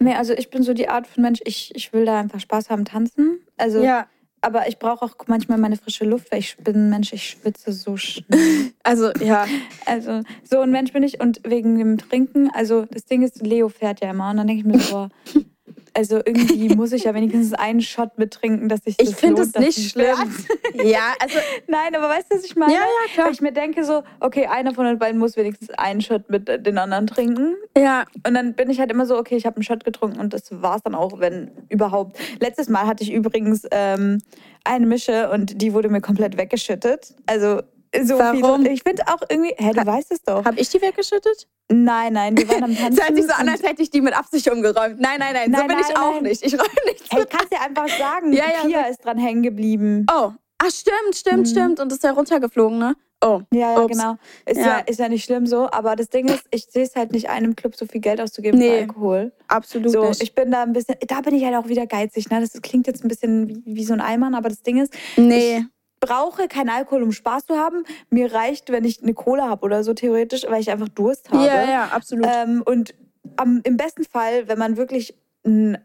Nee, 0.00 0.14
also 0.14 0.32
ich 0.32 0.50
bin 0.50 0.62
so 0.62 0.74
die 0.74 0.88
Art 0.88 1.06
von 1.06 1.22
Mensch, 1.22 1.40
ich, 1.44 1.72
ich 1.74 1.92
will 1.92 2.04
da 2.04 2.20
einfach 2.20 2.40
Spaß 2.40 2.70
haben, 2.70 2.84
tanzen. 2.84 3.40
Also, 3.56 3.82
ja. 3.82 4.06
aber 4.40 4.68
ich 4.68 4.78
brauche 4.78 5.04
auch 5.04 5.14
manchmal 5.26 5.58
meine 5.58 5.76
frische 5.76 6.04
Luft, 6.04 6.30
weil 6.30 6.38
ich 6.38 6.56
bin 6.58 6.76
ein 6.76 6.90
Mensch, 6.90 7.12
ich 7.12 7.30
schwitze 7.30 7.72
so 7.72 7.96
schnell. 7.96 8.72
also, 8.84 9.10
ja. 9.20 9.46
Also, 9.86 10.22
so 10.44 10.60
ein 10.60 10.70
Mensch 10.70 10.92
bin 10.92 11.02
ich 11.02 11.20
und 11.20 11.40
wegen 11.44 11.78
dem 11.78 11.98
Trinken, 11.98 12.50
also 12.54 12.86
das 12.90 13.06
Ding 13.06 13.22
ist, 13.22 13.44
Leo 13.44 13.68
fährt 13.68 14.00
ja 14.00 14.10
immer 14.10 14.30
und 14.30 14.36
dann 14.36 14.46
denke 14.46 14.60
ich 14.60 14.72
mir 14.72 14.78
so, 14.78 14.92
boah, 14.92 15.08
also 15.98 16.18
irgendwie 16.24 16.68
muss 16.76 16.92
ich 16.92 17.04
ja 17.04 17.14
wenigstens 17.14 17.54
einen 17.54 17.80
Shot 17.80 18.18
mittrinken, 18.18 18.68
dass 18.68 18.82
ich 18.84 18.96
das 18.96 19.08
Ich 19.08 19.16
finde 19.16 19.42
es 19.42 19.52
nicht 19.54 19.90
schlimm. 19.90 20.16
ja, 20.84 21.14
also 21.18 21.38
nein, 21.66 21.92
aber 21.96 22.08
weißt 22.08 22.30
du, 22.30 22.36
was 22.36 22.44
ich 22.44 22.54
meine? 22.54 22.72
Ja, 22.72 22.78
ja, 22.78 23.12
klar. 23.12 23.26
Weil 23.26 23.32
ich 23.32 23.40
mir 23.40 23.50
denke 23.50 23.82
so, 23.82 24.04
okay, 24.20 24.46
einer 24.46 24.72
von 24.74 24.84
den 24.84 25.00
beiden 25.00 25.18
muss 25.18 25.36
wenigstens 25.36 25.70
einen 25.70 26.00
Shot 26.00 26.30
mit 26.30 26.46
den 26.46 26.78
anderen 26.78 27.08
trinken. 27.08 27.56
Ja. 27.76 28.04
Und 28.24 28.34
dann 28.34 28.54
bin 28.54 28.70
ich 28.70 28.78
halt 28.78 28.92
immer 28.92 29.06
so, 29.06 29.18
okay, 29.18 29.34
ich 29.34 29.44
habe 29.44 29.56
einen 29.56 29.64
Shot 29.64 29.84
getrunken 29.84 30.20
und 30.20 30.32
das 30.32 30.62
war 30.62 30.76
es 30.76 30.82
dann 30.84 30.94
auch, 30.94 31.18
wenn 31.18 31.50
überhaupt. 31.68 32.16
Letztes 32.38 32.68
Mal 32.68 32.86
hatte 32.86 33.02
ich 33.02 33.12
übrigens 33.12 33.66
ähm, 33.72 34.22
eine 34.62 34.86
Mische 34.86 35.30
und 35.30 35.60
die 35.60 35.74
wurde 35.74 35.88
mir 35.88 36.00
komplett 36.00 36.38
weggeschüttet. 36.38 37.16
Also 37.26 37.62
so 38.04 38.18
Warum? 38.18 38.62
Viel. 38.62 38.72
Ich 38.72 38.82
finde 38.82 39.02
auch 39.08 39.20
irgendwie, 39.28 39.54
hä, 39.56 39.72
du 39.72 39.80
ha, 39.80 39.86
weißt 39.86 40.12
es 40.12 40.22
doch. 40.22 40.44
Habe 40.44 40.58
ich 40.58 40.68
die 40.68 40.80
weggeschüttet? 40.80 41.46
Nein, 41.70 42.14
nein, 42.14 42.36
wir 42.36 42.48
waren 42.48 42.64
am 42.64 42.76
Tanzen. 42.76 42.98
Es 42.98 43.04
hört 43.04 43.16
sich 43.16 43.26
so 43.26 43.32
an, 43.32 43.48
als 43.48 43.62
hätte 43.62 43.82
ich 43.82 43.90
die 43.90 44.00
mit 44.00 44.16
Absicht 44.16 44.50
umgeräumt. 44.50 45.00
Nein, 45.00 45.18
nein, 45.18 45.34
nein, 45.34 45.50
nein 45.50 45.60
so 45.60 45.66
bin 45.66 45.76
nein, 45.76 45.86
ich 45.88 45.96
auch 45.96 46.20
nicht. 46.20 46.42
Ich 46.42 46.54
räume 46.54 46.68
nichts. 46.86 47.06
Hey, 47.10 47.24
kannst 47.28 47.52
dir 47.52 47.60
einfach 47.60 47.88
sagen, 47.88 48.32
ja, 48.32 48.44
ja, 48.44 48.66
Pia 48.66 48.82
ist 48.86 49.04
dran 49.04 49.18
hängen 49.18 49.42
geblieben. 49.42 50.06
Oh, 50.10 50.32
ach 50.58 50.70
stimmt, 50.70 51.14
stimmt, 51.14 51.46
mhm. 51.46 51.46
stimmt. 51.46 51.80
Und 51.80 51.92
ist 51.92 52.02
ja 52.02 52.12
runtergeflogen, 52.12 52.78
ne? 52.78 52.96
Oh. 53.20 53.40
Ja, 53.52 53.72
ja, 53.72 53.86
genau. 53.86 54.16
Ist 54.46 54.58
ja. 54.58 54.66
ja. 54.66 54.78
ist 54.78 55.00
ja 55.00 55.08
nicht 55.08 55.24
schlimm 55.24 55.46
so, 55.46 55.68
aber 55.70 55.96
das 55.96 56.08
Ding 56.08 56.28
ist, 56.28 56.44
ich 56.52 56.66
sehe 56.66 56.84
es 56.84 56.94
halt 56.94 57.12
nicht 57.12 57.28
einem 57.28 57.56
Club 57.56 57.74
so 57.74 57.84
viel 57.84 58.00
Geld 58.00 58.20
auszugeben 58.20 58.58
nee, 58.58 58.68
für 58.68 58.78
Alkohol. 58.82 59.32
Absolut 59.48 59.90
so, 59.90 60.08
nicht. 60.08 60.22
Ich 60.22 60.34
bin 60.34 60.52
da 60.52 60.62
ein 60.62 60.72
bisschen, 60.72 60.94
da 61.06 61.20
bin 61.20 61.34
ich 61.34 61.44
halt 61.44 61.56
auch 61.56 61.68
wieder 61.68 61.86
geizig. 61.86 62.30
Ne? 62.30 62.40
Das 62.40 62.52
klingt 62.62 62.86
jetzt 62.86 63.04
ein 63.04 63.08
bisschen 63.08 63.48
wie, 63.48 63.62
wie 63.66 63.84
so 63.84 63.92
ein 63.92 64.00
Eimann, 64.00 64.34
aber 64.34 64.48
das 64.48 64.62
Ding 64.62 64.80
ist, 64.80 64.94
nee. 65.16 65.58
ich 65.58 65.64
brauche 66.00 66.48
keinen 66.48 66.70
Alkohol, 66.70 67.02
um 67.02 67.12
Spaß 67.12 67.46
zu 67.46 67.56
haben. 67.56 67.84
Mir 68.10 68.32
reicht, 68.32 68.70
wenn 68.70 68.84
ich 68.84 69.02
eine 69.02 69.14
Cola 69.14 69.48
habe 69.48 69.64
oder 69.64 69.84
so 69.84 69.94
theoretisch, 69.94 70.44
weil 70.48 70.60
ich 70.60 70.70
einfach 70.70 70.88
Durst 70.88 71.30
habe. 71.30 71.44
Ja, 71.44 71.64
ja, 71.64 71.84
absolut. 71.86 72.26
Ähm, 72.26 72.62
und 72.64 72.94
am, 73.36 73.60
im 73.64 73.76
besten 73.76 74.04
Fall, 74.04 74.48
wenn 74.48 74.58
man 74.58 74.76
wirklich 74.76 75.14
einen 75.44 75.78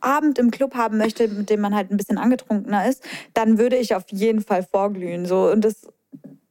Abend 0.00 0.38
im 0.38 0.50
Club 0.50 0.74
haben 0.74 0.98
möchte, 0.98 1.28
mit 1.28 1.50
dem 1.50 1.60
man 1.60 1.74
halt 1.74 1.90
ein 1.90 1.96
bisschen 1.96 2.18
angetrunkener 2.18 2.88
ist, 2.88 3.02
dann 3.34 3.58
würde 3.58 3.76
ich 3.76 3.94
auf 3.94 4.04
jeden 4.10 4.40
Fall 4.40 4.62
vorglühen. 4.62 5.26
So. 5.26 5.50
Und 5.50 5.64
das, 5.64 5.86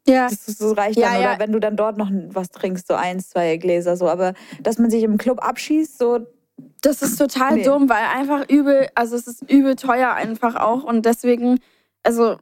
ja. 0.07 0.27
das, 0.29 0.45
das 0.45 0.77
reicht 0.77 0.97
ja, 0.97 1.13
dann. 1.13 1.21
Ja. 1.21 1.29
Oder 1.31 1.39
wenn 1.39 1.51
du 1.51 1.59
dann 1.59 1.75
dort 1.75 1.97
noch 1.97 2.09
was 2.27 2.49
trinkst, 2.49 2.87
so 2.87 2.93
eins, 2.93 3.29
zwei 3.29 3.57
Gläser 3.57 3.95
so. 3.97 4.07
Aber 4.07 4.33
dass 4.61 4.77
man 4.77 4.89
sich 4.89 5.03
im 5.03 5.17
Club 5.17 5.43
abschießt, 5.43 5.97
so 5.97 6.27
das 6.81 7.01
ist 7.01 7.17
total 7.17 7.55
nee. 7.55 7.63
dumm, 7.63 7.89
weil 7.89 8.03
einfach 8.03 8.49
übel, 8.49 8.87
also 8.95 9.15
es 9.15 9.27
ist 9.27 9.49
übel 9.49 9.75
teuer 9.75 10.13
einfach 10.13 10.55
auch 10.55 10.83
und 10.83 11.05
deswegen, 11.05 11.59
also 12.03 12.37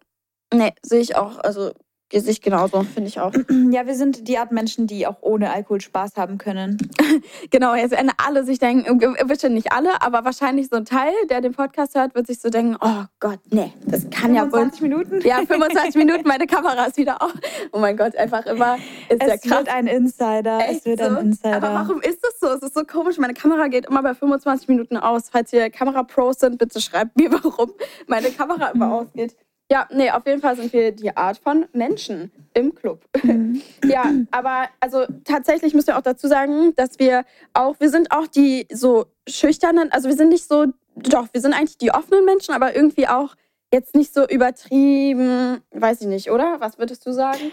Nee, 0.53 0.73
sehe 0.81 1.01
ich 1.01 1.15
auch. 1.15 1.39
Also 1.39 1.71
sehe 2.11 2.31
ich 2.31 2.41
genauso, 2.41 2.83
finde 2.83 3.09
ich 3.09 3.19
auch. 3.19 3.33
Ja, 3.69 3.85
wir 3.85 3.95
sind 3.95 4.27
die 4.27 4.37
Art 4.37 4.51
Menschen, 4.51 4.87
die 4.87 5.07
auch 5.07 5.17
ohne 5.21 5.51
Alkohol 5.51 5.81
Spaß 5.81 6.15
haben 6.15 6.37
können. 6.37 6.77
genau, 7.51 7.75
jetzt 7.75 7.91
werden 7.91 8.11
alle 8.17 8.45
sich 8.45 8.59
denken, 8.59 8.99
bestimmt 9.27 9.55
nicht 9.55 9.73
alle, 9.73 10.01
aber 10.01 10.23
wahrscheinlich 10.23 10.69
so 10.69 10.77
ein 10.77 10.85
Teil, 10.85 11.11
der 11.29 11.41
den 11.41 11.53
Podcast 11.53 11.95
hört, 11.95 12.15
wird 12.15 12.27
sich 12.27 12.39
so 12.39 12.49
denken, 12.49 12.77
oh 12.79 13.03
Gott, 13.19 13.39
nee, 13.49 13.73
das 13.85 14.09
kann 14.09 14.33
25 14.33 14.35
ja 14.35 14.43
wohl. 14.43 14.71
25 14.71 14.81
Minuten? 14.81 15.21
Ja, 15.27 15.45
25 15.45 15.95
Minuten, 15.95 16.27
meine 16.27 16.47
Kamera 16.47 16.85
ist 16.85 16.97
wieder 16.97 17.21
auf. 17.21 17.33
Oh 17.73 17.79
mein 17.79 17.97
Gott, 17.97 18.15
einfach 18.15 18.45
immer 18.45 18.77
ist 19.09 19.21
es 19.21 19.27
ja 19.27 19.37
krass. 19.37 19.51
wird 19.65 19.69
ein 19.69 19.87
Insider, 19.87 20.59
Echt 20.59 20.79
es 20.79 20.85
wird 20.85 20.99
so? 20.99 21.05
ein 21.05 21.17
Insider. 21.17 21.57
Aber 21.57 21.73
warum 21.73 22.01
ist 22.01 22.19
das 22.23 22.39
so? 22.39 22.47
Es 22.47 22.61
ist 22.61 22.73
so 22.73 22.83
komisch, 22.83 23.17
meine 23.17 23.33
Kamera 23.33 23.67
geht 23.67 23.85
immer 23.87 24.01
bei 24.01 24.13
25 24.13 24.69
Minuten 24.69 24.97
aus. 24.97 25.29
Falls 25.29 25.51
ihr 25.51 25.69
Kamera-Pros 25.69 26.39
sind, 26.39 26.57
bitte 26.57 26.79
schreibt 26.79 27.17
mir, 27.17 27.31
warum 27.43 27.73
meine 28.07 28.31
Kamera 28.31 28.69
immer 28.69 28.93
ausgeht. 28.93 29.35
Ja, 29.69 29.87
nee, 29.91 30.09
auf 30.09 30.25
jeden 30.25 30.41
Fall 30.41 30.55
sind 30.55 30.71
wir 30.71 30.93
die 30.93 31.15
Art 31.15 31.37
von 31.37 31.65
Menschen 31.73 32.31
im 32.53 32.73
Club. 32.73 33.03
Mhm. 33.21 33.61
ja, 33.85 34.11
aber 34.31 34.69
also 34.79 35.05
tatsächlich 35.25 35.73
müssen 35.73 35.87
wir 35.87 35.97
auch 35.97 36.01
dazu 36.01 36.27
sagen, 36.27 36.73
dass 36.75 36.99
wir 36.99 37.25
auch, 37.53 37.77
wir 37.79 37.89
sind 37.89 38.11
auch 38.11 38.27
die 38.27 38.65
so 38.71 39.07
schüchternen, 39.27 39.91
also 39.91 40.07
wir 40.07 40.15
sind 40.15 40.29
nicht 40.29 40.47
so, 40.47 40.67
doch, 40.95 41.27
wir 41.33 41.41
sind 41.41 41.53
eigentlich 41.53 41.77
die 41.77 41.91
offenen 41.91 42.23
Menschen, 42.23 42.53
aber 42.53 42.75
irgendwie 42.75 43.07
auch 43.07 43.35
jetzt 43.73 43.93
nicht 43.93 44.13
so 44.13 44.25
übertrieben, 44.25 45.61
weiß 45.71 46.01
ich 46.01 46.07
nicht, 46.07 46.31
oder? 46.31 46.61
Was 46.61 46.77
würdest 46.79 47.05
du 47.05 47.11
sagen? 47.11 47.51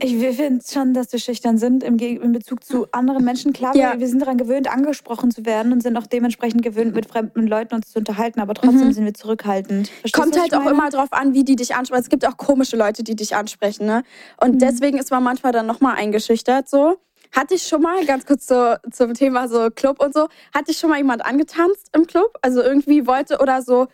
Ich 0.00 0.16
finde 0.36 0.64
schon, 0.66 0.94
dass 0.94 1.12
wir 1.12 1.18
schüchtern 1.18 1.58
sind 1.58 1.82
im, 1.82 1.96
Ge- 1.96 2.16
in 2.16 2.32
Bezug 2.32 2.64
zu 2.64 2.86
anderen 2.92 3.24
Menschen. 3.24 3.52
Klar, 3.52 3.74
Ja. 3.76 3.92
wir, 3.92 4.00
wir 4.00 4.08
sind 4.08 4.20
daran 4.20 4.36
gewöhnt, 4.38 4.72
angesprochen 4.72 5.30
zu 5.30 5.44
werden 5.46 5.72
und 5.72 5.82
sind 5.82 5.96
auch 5.96 6.06
dementsprechend 6.06 6.62
gewöhnt, 6.62 6.94
mit 6.94 7.06
fremden 7.06 7.46
Leuten 7.46 7.74
uns 7.74 7.90
zu 7.92 7.98
unterhalten, 7.98 8.40
aber 8.40 8.54
trotzdem 8.54 8.88
Mhm. 8.88 8.92
sind 8.92 9.04
wir 9.04 9.14
zurückhaltend. 9.14 9.88
Verstehst 9.88 10.14
Kommt 10.14 10.38
halt 10.40 10.54
auch 10.54 10.70
immer 10.70 10.90
drauf 10.90 11.12
an, 11.12 11.34
wie 11.34 11.44
die 11.44 11.56
dich 11.56 11.74
ansprechen. 11.74 12.02
Es 12.02 12.08
gibt 12.08 12.26
auch 12.26 12.36
komische 12.36 12.76
Leute, 12.76 13.02
die 13.04 13.16
dich 13.16 13.34
ansprechen, 13.36 13.86
ne? 13.86 14.02
Und 14.40 14.54
Mhm. 14.56 14.58
deswegen 14.60 14.98
ist 14.98 15.10
man 15.10 15.22
manchmal 15.22 15.52
dann 15.52 15.66
nochmal 15.66 15.96
eingeschüchtert, 15.96 16.68
so. 16.68 16.96
Hatte 17.32 17.54
ich 17.54 17.64
schon 17.64 17.82
mal, 17.82 18.04
ganz 18.06 18.26
kurz 18.26 18.46
zu, 18.46 18.78
zum 18.92 19.14
Thema 19.14 19.48
so 19.48 19.68
Club 19.74 20.00
und 20.00 20.14
so, 20.14 20.28
hatte 20.54 20.70
ich 20.70 20.78
schon 20.78 20.90
mal 20.90 20.98
jemand 20.98 21.24
angetanzt 21.24 21.88
im 21.92 22.06
Club? 22.06 22.38
Also 22.42 22.62
irgendwie 22.62 23.06
wollte 23.08 23.38
oder 23.40 23.60
so. 23.60 23.88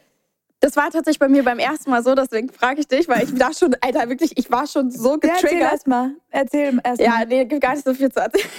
Das 0.63 0.77
war 0.77 0.91
tatsächlich 0.91 1.19
bei 1.19 1.29
mir 1.29 1.43
beim 1.43 1.59
ersten 1.59 1.91
Mal 1.91 2.03
so, 2.03 2.15
deswegen 2.15 2.51
frage 2.51 2.81
ich 2.81 2.87
dich, 2.89 3.09
weil 3.09 3.25
ich 3.25 3.35
da 3.35 3.51
schon, 3.55 3.75
Alter, 3.81 4.09
wirklich, 4.11 4.37
ich 4.37 4.51
war 4.51 4.67
schon 4.67 4.91
so 4.91 5.13
Ja, 5.15 5.19
erzähl 5.31 5.43
getriggert. 5.43 5.73
erst 5.73 5.87
mal. 5.87 6.11
Erzähl 6.31 6.79
erst 6.85 7.01
Ja, 7.01 7.25
nee, 7.27 7.47
gibt 7.47 7.63
gar 7.63 7.73
nicht 7.73 7.85
so 7.85 7.95
viel 7.95 8.11
zu 8.13 8.21
erzählen. 8.21 8.45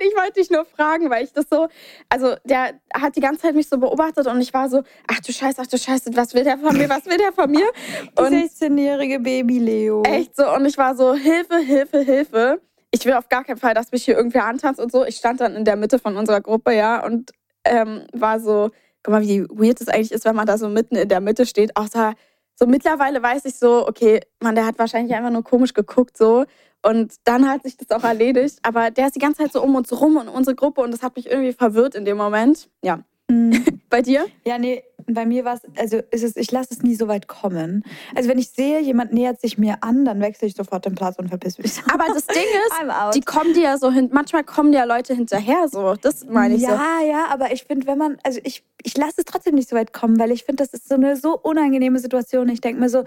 Ich 0.00 0.14
wollte 0.16 0.34
dich 0.40 0.50
nur 0.50 0.64
fragen, 0.64 1.08
weil 1.10 1.24
ich 1.24 1.32
das 1.32 1.46
so, 1.50 1.66
also 2.08 2.34
der 2.44 2.74
hat 2.94 3.16
die 3.16 3.20
ganze 3.20 3.42
Zeit 3.42 3.54
mich 3.54 3.68
so 3.68 3.78
beobachtet 3.78 4.26
und 4.26 4.40
ich 4.40 4.52
war 4.52 4.68
so, 4.68 4.82
ach 5.08 5.20
du 5.20 5.32
Scheiße, 5.32 5.60
ach 5.62 5.66
du 5.66 5.78
Scheiße, 5.78 6.10
was 6.14 6.34
will 6.34 6.44
der 6.44 6.58
von 6.58 6.76
mir, 6.76 6.88
was 6.88 7.06
will 7.06 7.16
der 7.16 7.32
von 7.32 7.50
mir? 7.50 7.64
Und 8.16 8.32
16-jährige 8.34 9.18
Baby 9.20 9.58
Leo. 9.58 10.02
echt 10.04 10.36
so, 10.36 10.52
und 10.54 10.66
ich 10.66 10.76
war 10.76 10.94
so, 10.96 11.14
Hilfe, 11.14 11.58
Hilfe, 11.58 12.00
Hilfe. 12.00 12.60
Ich 12.90 13.04
will 13.06 13.14
auf 13.14 13.28
gar 13.28 13.44
keinen 13.44 13.56
Fall, 13.58 13.74
dass 13.74 13.90
mich 13.92 14.04
hier 14.04 14.16
irgendwer 14.16 14.44
antanzt 14.44 14.80
und 14.80 14.92
so. 14.92 15.04
Ich 15.06 15.16
stand 15.16 15.40
dann 15.40 15.54
in 15.56 15.64
der 15.64 15.76
Mitte 15.76 15.98
von 15.98 16.16
unserer 16.16 16.40
Gruppe, 16.40 16.74
ja, 16.74 17.02
und 17.04 17.30
ähm, 17.64 18.04
war 18.12 18.38
so, 18.40 18.70
guck 19.02 19.12
mal, 19.12 19.22
wie 19.22 19.44
weird 19.48 19.80
es 19.80 19.88
eigentlich 19.88 20.12
ist, 20.12 20.24
wenn 20.24 20.36
man 20.36 20.46
da 20.46 20.58
so 20.58 20.68
mitten 20.68 20.96
in 20.96 21.08
der 21.08 21.20
Mitte 21.20 21.46
steht. 21.46 21.76
Außer 21.76 22.14
so 22.54 22.66
mittlerweile 22.66 23.22
weiß 23.22 23.44
ich 23.44 23.56
so, 23.56 23.86
okay, 23.86 24.20
man, 24.40 24.54
der 24.54 24.66
hat 24.66 24.78
wahrscheinlich 24.78 25.14
einfach 25.16 25.30
nur 25.30 25.44
komisch 25.44 25.74
geguckt 25.74 26.16
so. 26.16 26.44
Und 26.84 27.14
dann 27.24 27.48
hat 27.48 27.62
sich 27.62 27.76
das 27.76 27.90
auch 27.90 28.04
erledigt. 28.04 28.58
Aber 28.62 28.90
der 28.90 29.06
ist 29.06 29.14
die 29.14 29.20
ganze 29.20 29.42
Zeit 29.42 29.52
so 29.52 29.62
um 29.62 29.74
uns 29.74 29.92
rum 29.92 30.16
und 30.16 30.28
unsere 30.28 30.56
Gruppe 30.56 30.80
und 30.80 30.90
das 30.90 31.02
hat 31.02 31.16
mich 31.16 31.26
irgendwie 31.26 31.52
verwirrt 31.52 31.94
in 31.94 32.04
dem 32.04 32.16
Moment. 32.16 32.68
Ja. 32.82 33.04
Mhm. 33.32 33.80
Bei 33.90 34.02
dir? 34.02 34.26
Ja, 34.44 34.58
nee, 34.58 34.82
bei 35.06 35.26
mir 35.26 35.44
war 35.44 35.54
es, 35.54 35.60
also 35.76 35.98
ist 36.10 36.22
es, 36.22 36.36
ich 36.36 36.50
lasse 36.50 36.68
es 36.72 36.82
nie 36.82 36.94
so 36.94 37.08
weit 37.08 37.28
kommen. 37.28 37.84
Also 38.14 38.28
wenn 38.28 38.38
ich 38.38 38.50
sehe, 38.50 38.80
jemand 38.80 39.12
nähert 39.12 39.40
sich 39.40 39.58
mir 39.58 39.82
an, 39.82 40.04
dann 40.04 40.20
wechsle 40.20 40.48
ich 40.48 40.54
sofort 40.54 40.86
den 40.86 40.94
Platz 40.94 41.18
und 41.18 41.28
verpiss 41.28 41.58
mich. 41.58 41.72
Aber 41.92 42.06
das 42.06 42.26
Ding 42.26 42.36
ist, 42.36 43.14
die 43.14 43.20
kommen 43.20 43.52
dir 43.54 43.62
ja 43.62 43.78
so 43.78 43.90
hin, 43.90 44.10
manchmal 44.12 44.44
kommen 44.44 44.72
dir 44.72 44.78
ja 44.78 44.84
Leute 44.84 45.14
hinterher 45.14 45.68
so. 45.68 45.94
Das 46.00 46.24
meine 46.24 46.54
ich 46.54 46.62
so. 46.62 46.68
ja, 46.68 47.00
ja, 47.06 47.26
aber 47.30 47.52
ich 47.52 47.64
finde, 47.64 47.86
wenn 47.86 47.98
man, 47.98 48.18
also 48.22 48.40
ich, 48.44 48.64
ich 48.82 48.96
lasse 48.96 49.14
es 49.18 49.24
trotzdem 49.24 49.54
nicht 49.54 49.68
so 49.68 49.76
weit 49.76 49.92
kommen, 49.92 50.18
weil 50.18 50.30
ich 50.30 50.44
finde, 50.44 50.64
das 50.64 50.72
ist 50.72 50.88
so 50.88 50.94
eine 50.94 51.16
so 51.16 51.38
unangenehme 51.38 51.98
Situation. 51.98 52.48
Ich 52.48 52.60
denke 52.60 52.80
mir 52.80 52.88
so, 52.88 53.04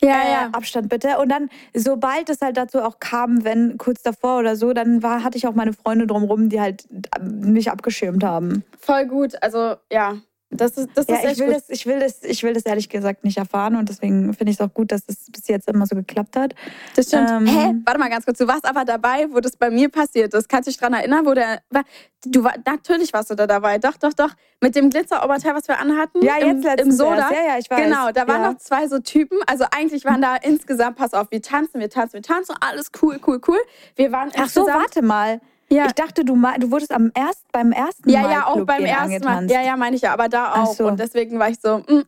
Ja, 0.00 0.22
äh, 0.22 0.32
ja. 0.32 0.48
Abstand 0.52 0.88
bitte. 0.88 1.18
Und 1.18 1.28
dann, 1.28 1.48
sobald 1.74 2.30
es 2.30 2.40
halt 2.40 2.56
dazu 2.56 2.80
auch 2.82 3.00
kam, 3.00 3.44
wenn 3.44 3.78
kurz 3.78 4.02
davor 4.02 4.38
oder 4.38 4.56
so, 4.56 4.72
dann 4.72 5.02
war, 5.02 5.24
hatte 5.24 5.38
ich 5.38 5.46
auch 5.46 5.54
meine 5.54 5.72
Freunde 5.72 6.06
drumherum, 6.06 6.48
die 6.48 6.60
halt 6.60 6.86
äh, 6.90 7.22
mich 7.22 7.70
abgeschirmt 7.70 8.24
haben. 8.24 8.64
Voll 8.78 9.06
gut. 9.06 9.34
Also, 9.42 9.76
ja. 9.90 10.18
Das 10.50 10.78
ist, 10.78 10.88
das 10.94 11.06
Ja, 11.08 11.16
ist 11.16 11.32
ich 11.32 11.38
will, 11.40 11.46
gut. 11.48 11.56
das, 11.56 11.68
ich, 11.68 11.84
will 11.84 12.00
das, 12.00 12.22
ich 12.22 12.42
will 12.42 12.54
das 12.54 12.62
ehrlich 12.64 12.88
gesagt 12.88 13.22
nicht 13.22 13.36
erfahren 13.36 13.76
und 13.76 13.88
deswegen 13.90 14.32
finde 14.32 14.50
ich 14.50 14.58
es 14.58 14.60
auch 14.66 14.72
gut, 14.72 14.90
dass 14.92 15.02
es 15.06 15.30
bis 15.30 15.46
jetzt 15.46 15.68
immer 15.68 15.84
so 15.86 15.94
geklappt 15.94 16.36
hat. 16.36 16.54
Das 16.96 17.08
stimmt. 17.08 17.30
Ähm, 17.30 17.46
Hä? 17.46 17.74
Warte 17.84 18.00
mal 18.00 18.08
ganz 18.08 18.24
kurz. 18.24 18.38
Du 18.38 18.46
warst 18.48 18.64
aber 18.64 18.86
dabei, 18.86 19.26
wo 19.30 19.40
das 19.40 19.56
bei 19.56 19.68
mir 19.70 19.90
passiert 19.90 20.32
ist. 20.32 20.48
Kannst 20.48 20.66
du 20.66 20.70
dich 20.70 20.80
dran 20.80 20.94
erinnern, 20.94 21.26
wo 21.26 21.34
der. 21.34 21.60
War, 21.68 21.82
du 22.24 22.44
war, 22.44 22.54
natürlich 22.64 23.12
warst 23.12 23.28
du 23.30 23.34
da 23.34 23.46
dabei. 23.46 23.76
Doch, 23.78 23.98
doch, 23.98 24.14
doch. 24.14 24.30
Mit 24.62 24.74
dem 24.74 24.88
Glitzeroberteil, 24.88 25.54
was 25.54 25.68
wir 25.68 25.78
anhatten. 25.78 26.22
Ja, 26.24 26.38
im, 26.38 26.56
jetzt 26.56 26.64
letztens 26.64 26.94
Im 26.94 26.98
Soda. 26.98 27.30
Ja, 27.30 27.46
ja, 27.54 27.58
ich 27.58 27.70
weiß. 27.70 27.84
Genau, 27.84 28.10
da 28.10 28.26
waren 28.26 28.42
Ja. 28.42 28.52
noch 28.52 28.58
zwei 28.58 28.88
so 28.88 29.00
Typen. 29.00 29.38
Also 29.46 29.66
eigentlich 29.70 30.06
waren 30.06 30.22
da 30.22 30.36
insgesamt, 30.36 30.96
pass 30.96 31.12
auf, 31.12 31.30
wir 31.30 31.42
tanzen, 31.42 31.78
wir 31.78 31.90
tanzen, 31.90 32.14
wir 32.14 32.22
tanzen. 32.22 32.54
Alles 32.60 32.90
cool, 33.02 33.20
cool, 33.26 33.38
cool. 33.46 33.58
Wir 33.96 34.12
waren 34.12 34.30
Ach 34.38 34.48
so, 34.48 34.62
warte 34.66 35.02
mal. 35.02 35.40
Ja. 35.70 35.86
Ich 35.86 35.92
dachte, 35.92 36.24
du, 36.24 36.34
du 36.34 36.70
wurdest 36.70 36.92
am 36.92 37.12
erst, 37.14 37.50
beim 37.52 37.72
ersten 37.72 38.08
Ja, 38.08 38.22
Mal 38.22 38.32
ja, 38.32 38.46
auch 38.46 38.54
Club 38.54 38.66
beim 38.66 38.84
ersten 38.84 39.24
Mal. 39.24 39.50
Ja, 39.50 39.60
ja, 39.62 39.76
meine 39.76 39.96
ich 39.96 40.02
ja, 40.02 40.12
aber 40.12 40.28
da 40.28 40.54
auch. 40.62 40.74
so. 40.74 40.86
Und 40.86 40.98
deswegen 40.98 41.38
war 41.38 41.50
ich 41.50 41.60
so, 41.60 41.78
mm. 41.78 42.04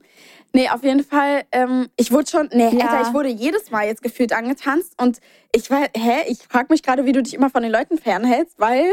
nee, 0.54 0.68
auf 0.70 0.82
jeden 0.82 1.04
Fall, 1.04 1.42
ähm, 1.52 1.88
ich 1.96 2.10
wurde 2.10 2.30
schon, 2.30 2.48
nee, 2.52 2.70
Ja. 2.70 2.86
Alter, 2.86 3.08
ich 3.08 3.14
wurde 3.14 3.28
jedes 3.28 3.70
Mal 3.70 3.86
jetzt 3.86 4.02
gefühlt 4.02 4.32
angetanzt 4.32 4.94
und 5.00 5.20
ich 5.52 5.70
war, 5.70 5.82
hä, 5.94 6.22
ich 6.28 6.38
frage 6.48 6.68
mich 6.70 6.82
gerade, 6.82 7.04
wie 7.04 7.12
du 7.12 7.22
dich 7.22 7.34
immer 7.34 7.50
von 7.50 7.62
den 7.62 7.72
Leuten 7.72 7.98
fernhältst, 7.98 8.58
weil, 8.58 8.90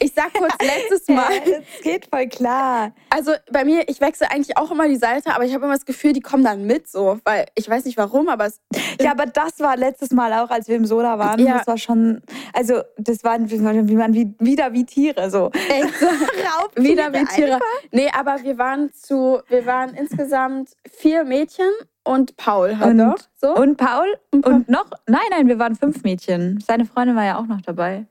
ich 0.00 0.12
sag 0.14 0.32
kurz 0.34 0.54
letztes 0.60 1.08
Mal, 1.08 1.32
Es 1.76 1.82
geht 1.82 2.06
voll 2.12 2.26
klar. 2.28 2.92
also 3.10 3.32
bei 3.52 3.64
mir, 3.64 3.88
ich 3.88 4.00
wechsle 4.00 4.30
eigentlich 4.30 4.56
auch 4.56 4.70
immer 4.70 4.88
die 4.88 4.96
Seite, 4.96 5.34
aber 5.34 5.44
ich 5.44 5.54
habe 5.54 5.64
immer 5.64 5.74
das 5.74 5.84
Gefühl, 5.86 6.12
die 6.12 6.20
kommen 6.20 6.44
dann 6.44 6.64
mit 6.66 6.88
so, 6.88 7.18
weil 7.24 7.46
ich 7.54 7.68
weiß 7.68 7.84
nicht 7.84 7.96
warum, 7.96 8.28
aber 8.28 8.46
es, 8.46 8.60
Ja, 9.00 9.12
aber 9.12 9.26
das 9.26 9.60
war 9.60 9.76
letztes 9.76 10.10
Mal 10.10 10.32
auch, 10.34 10.50
als 10.50 10.68
wir 10.68 10.76
im 10.76 10.84
Soda 10.86 11.18
waren. 11.18 11.38
Ja. 11.40 11.58
Das 11.58 11.66
war 11.66 11.78
schon, 11.78 12.22
also 12.52 12.80
das 12.98 13.22
waren 13.24 13.50
wie 13.50 13.58
man, 13.58 14.14
wie 14.14 14.34
wieder 14.38 14.72
wie 14.72 14.84
Tiere 14.84 15.30
so. 15.30 15.50
so, 15.52 16.82
wieder 16.82 17.12
wie 17.12 17.24
Tiere. 17.24 17.58
Nee, 17.92 18.10
aber 18.18 18.42
wir 18.42 18.58
waren 18.58 18.92
zu, 18.92 19.40
wir 19.48 19.66
waren 19.66 19.94
insgesamt 19.94 20.70
vier 20.90 21.24
Mädchen 21.24 21.68
und 22.04 22.36
Paul 22.36 22.78
hat 22.78 22.88
Und- 22.90 23.28
so. 23.36 23.54
Und 23.54 23.76
Paul 23.76 24.06
Und 24.30 24.42
Paul. 24.42 24.54
und 24.54 24.68
noch, 24.68 24.86
nein, 25.06 25.20
nein, 25.30 25.48
wir 25.48 25.58
waren 25.58 25.76
fünf 25.76 26.02
Mädchen. 26.02 26.62
Seine 26.66 26.84
Freundin 26.84 27.16
war 27.16 27.24
ja 27.24 27.38
auch 27.38 27.46
noch 27.46 27.60
dabei. 27.60 28.06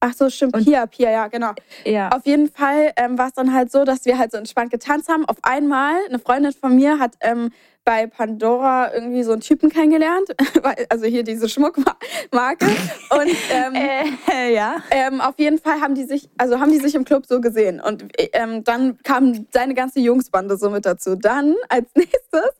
Ach 0.00 0.12
so, 0.14 0.30
stimmt. 0.30 0.54
Und- 0.54 0.64
Pia, 0.64 0.86
Pia, 0.86 1.10
ja, 1.10 1.26
genau. 1.28 1.52
Ja. 1.84 2.10
Auf 2.10 2.24
jeden 2.24 2.48
Fall 2.50 2.92
ähm, 2.96 3.18
war 3.18 3.28
es 3.28 3.32
dann 3.34 3.52
halt 3.52 3.72
so, 3.72 3.84
dass 3.84 4.04
wir 4.04 4.16
halt 4.18 4.30
so 4.32 4.38
entspannt 4.38 4.70
getanzt 4.70 5.08
haben. 5.08 5.24
Auf 5.24 5.38
einmal, 5.42 5.94
eine 6.08 6.18
Freundin 6.18 6.52
von 6.52 6.74
mir 6.76 6.98
hat 7.00 7.14
ähm, 7.20 7.50
bei 7.84 8.06
Pandora 8.06 8.92
irgendwie 8.94 9.22
so 9.22 9.32
einen 9.32 9.40
Typen 9.40 9.70
kennengelernt. 9.70 10.28
also 10.90 11.06
hier 11.06 11.24
diese 11.24 11.48
Schmuckmarke. 11.48 12.66
Und 13.10 13.30
ähm, 13.50 13.74
Äh, 14.30 14.54
ja. 14.54 14.76
ähm, 14.90 15.20
auf 15.22 15.38
jeden 15.38 15.58
Fall 15.58 15.80
haben 15.80 15.94
die 15.94 16.04
sich, 16.04 16.28
also 16.36 16.60
haben 16.60 16.70
die 16.70 16.78
sich 16.78 16.94
im 16.94 17.04
Club 17.04 17.24
so 17.26 17.40
gesehen. 17.40 17.80
Und 17.80 18.04
ähm, 18.34 18.62
dann 18.62 18.98
kam 19.02 19.46
seine 19.52 19.74
ganze 19.74 20.00
Jungsbande 20.00 20.56
so 20.58 20.68
mit 20.70 20.84
dazu. 20.86 21.16
Dann 21.16 21.56
als 21.70 21.88
nächstes 21.94 22.50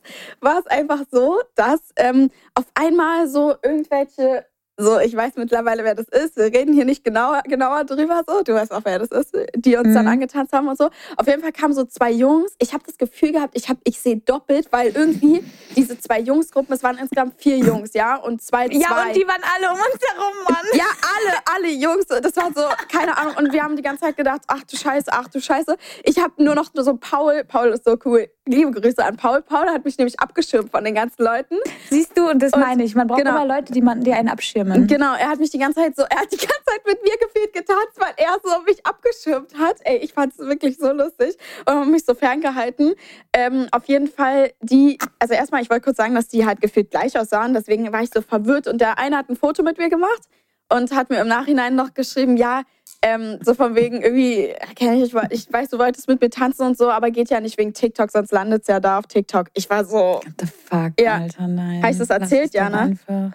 war 0.41 0.59
es 0.59 0.65
einfach 0.67 1.01
so, 1.11 1.39
dass 1.55 1.79
ähm, 1.95 2.31
auf 2.55 2.65
einmal 2.73 3.27
so 3.27 3.53
irgendwelche, 3.63 4.45
so 4.81 4.97
ich 4.99 5.15
weiß 5.15 5.33
mittlerweile, 5.35 5.83
wer 5.83 5.93
das 5.93 6.07
ist. 6.07 6.37
Wir 6.37 6.45
reden 6.45 6.73
hier 6.73 6.85
nicht 6.85 7.03
genauer, 7.03 7.41
genauer 7.45 7.83
drüber 7.83 8.23
so. 8.27 8.41
Du 8.43 8.53
weißt 8.53 8.71
auch, 8.71 8.81
wer 8.85 8.97
das 8.99 9.09
ist, 9.09 9.35
die 9.55 9.75
uns 9.75 9.93
dann 9.93 10.05
Mhm. 10.05 10.11
angetanzt 10.11 10.53
haben 10.53 10.67
und 10.67 10.77
so. 10.77 10.89
Auf 11.17 11.27
jeden 11.27 11.41
Fall 11.41 11.51
kamen 11.51 11.73
so 11.73 11.83
zwei 11.85 12.11
Jungs. 12.11 12.53
Ich 12.59 12.73
habe 12.73 12.83
das 12.85 12.97
Gefühl 12.97 13.33
gehabt, 13.33 13.55
ich, 13.57 13.67
hab, 13.69 13.77
ich 13.83 13.99
sehe 13.99 14.17
doppelt, 14.17 14.67
weil 14.71 14.91
irgendwie 14.95 15.43
diese 15.75 15.99
zwei 15.99 16.19
Jungsgruppen, 16.21 16.73
es 16.73 16.81
waren 16.83 16.97
insgesamt 16.97 17.35
vier 17.41 17.57
Jungs, 17.57 17.93
ja, 17.93 18.15
und 18.15 18.41
zwei, 18.41 18.67
zwei. 18.69 18.75
Ja, 18.79 19.03
und 19.07 19.15
die 19.15 19.27
waren 19.27 19.41
alle 19.55 19.67
um 19.73 19.77
uns 19.79 20.01
herum, 20.13 20.33
Mann. 20.47 20.65
Ja, 20.73 20.85
alle, 20.85 21.37
alle 21.55 21.69
Jungs. 21.69 22.05
Das 22.07 22.35
war 22.35 22.51
so, 22.55 22.61
keine 22.91 23.17
Ahnung. 23.17 23.35
Und 23.37 23.53
wir 23.53 23.63
haben 23.63 23.75
die 23.75 23.81
ganze 23.81 24.03
Zeit 24.05 24.17
gedacht, 24.17 24.41
ach 24.47 24.63
du 24.63 24.77
Scheiße, 24.77 25.11
ach 25.11 25.27
du 25.27 25.39
Scheiße. 25.41 25.75
Ich 26.03 26.19
habe 26.19 26.43
nur 26.43 26.55
noch 26.55 26.71
so 26.73 26.95
Paul, 26.97 27.43
Paul 27.43 27.69
ist 27.69 27.85
so 27.85 27.97
cool. 28.05 28.27
Liebe 28.45 28.71
Grüße 28.71 29.03
an 29.03 29.17
Paul. 29.17 29.41
Paul 29.41 29.67
hat 29.67 29.85
mich 29.85 29.97
nämlich 29.97 30.19
abgeschirmt 30.19 30.71
von 30.71 30.83
den 30.83 30.95
ganzen 30.95 31.23
Leuten. 31.23 31.55
Siehst 31.89 32.17
du, 32.17 32.29
und 32.29 32.41
das 32.41 32.53
Und- 32.53 32.61
meine 32.61 32.83
ich. 32.83 32.95
Man 32.95 33.07
braucht 33.07 33.19
genau. 33.19 33.31
immer 33.43 33.45
Leute, 33.45 33.71
die, 33.73 33.81
man, 33.81 34.01
die 34.01 34.11
einen 34.13 34.29
abschirmen. 34.29 34.87
Genau, 34.87 35.13
er 35.15 35.29
hat 35.29 35.39
mich 35.39 35.51
die 35.51 35.59
ganze 35.59 35.81
Zeit 35.81 35.95
so, 35.95 36.03
er 36.03 36.19
hat 36.19 36.31
die 36.31 36.37
ganze 36.37 36.65
Zeit 36.65 36.85
mit 36.85 37.01
mir 37.03 37.15
gefühlt 37.17 37.53
getanzt, 37.53 37.97
weil 37.97 38.13
er 38.17 38.37
so 38.43 38.61
mich 38.63 38.85
abgeschirmt 38.85 39.57
hat. 39.57 39.77
Ey, 39.83 39.97
ich 39.97 40.13
fand 40.13 40.33
es 40.33 40.39
wirklich 40.39 40.77
so 40.77 40.91
lustig 40.91 41.37
und 41.65 41.91
mich 41.91 42.05
so 42.05 42.13
ferngehalten. 42.15 42.95
Ähm, 43.33 43.67
auf 43.71 43.85
jeden 43.85 44.07
Fall 44.07 44.51
die, 44.61 44.97
also 45.19 45.33
erstmal, 45.33 45.61
ich 45.61 45.69
wollte 45.69 45.83
kurz 45.83 45.97
sagen, 45.97 46.15
dass 46.15 46.27
die 46.27 46.45
halt 46.45 46.59
gefühlt 46.61 46.89
gleich 46.91 47.17
aussahen, 47.17 47.53
deswegen 47.53 47.91
war 47.93 48.01
ich 48.01 48.09
so 48.13 48.21
verwirrt 48.21 48.67
und 48.67 48.81
der 48.81 48.97
eine 48.97 49.17
hat 49.17 49.29
ein 49.29 49.35
Foto 49.35 49.61
mit 49.63 49.77
mir 49.77 49.89
gemacht 49.89 50.23
und 50.69 50.91
hat 50.91 51.09
mir 51.09 51.19
im 51.21 51.27
Nachhinein 51.27 51.75
noch 51.75 51.93
geschrieben, 51.93 52.37
ja, 52.37 52.61
ähm, 53.01 53.39
so 53.41 53.53
von 53.53 53.75
wegen 53.75 54.01
irgendwie, 54.01 54.53
kenn 54.75 55.01
ich, 55.01 55.13
ich 55.29 55.51
weiß, 55.53 55.69
du 55.69 55.79
wolltest 55.79 56.07
mit 56.07 56.21
mir 56.21 56.29
tanzen 56.29 56.63
und 56.67 56.77
so, 56.77 56.89
aber 56.89 57.11
geht 57.11 57.29
ja 57.29 57.39
nicht 57.39 57.57
wegen 57.57 57.73
TikTok, 57.73 58.11
sonst 58.11 58.31
landet 58.31 58.63
es 58.63 58.67
ja 58.67 58.79
da 58.79 58.99
auf 58.99 59.07
TikTok. 59.07 59.47
Ich 59.53 59.69
war 59.69 59.85
so, 59.85 59.97
What 59.97 60.25
the 60.39 60.45
fuck, 60.47 60.91
Ja. 60.99 61.17
Alter, 61.17 61.47
nein. 61.47 61.81
Hab 61.81 61.91
ich 61.91 61.97
das 61.97 62.09
erzählt, 62.09 62.53
ja, 62.53 62.69
ne? 62.69 62.79
Einfach. 62.79 63.31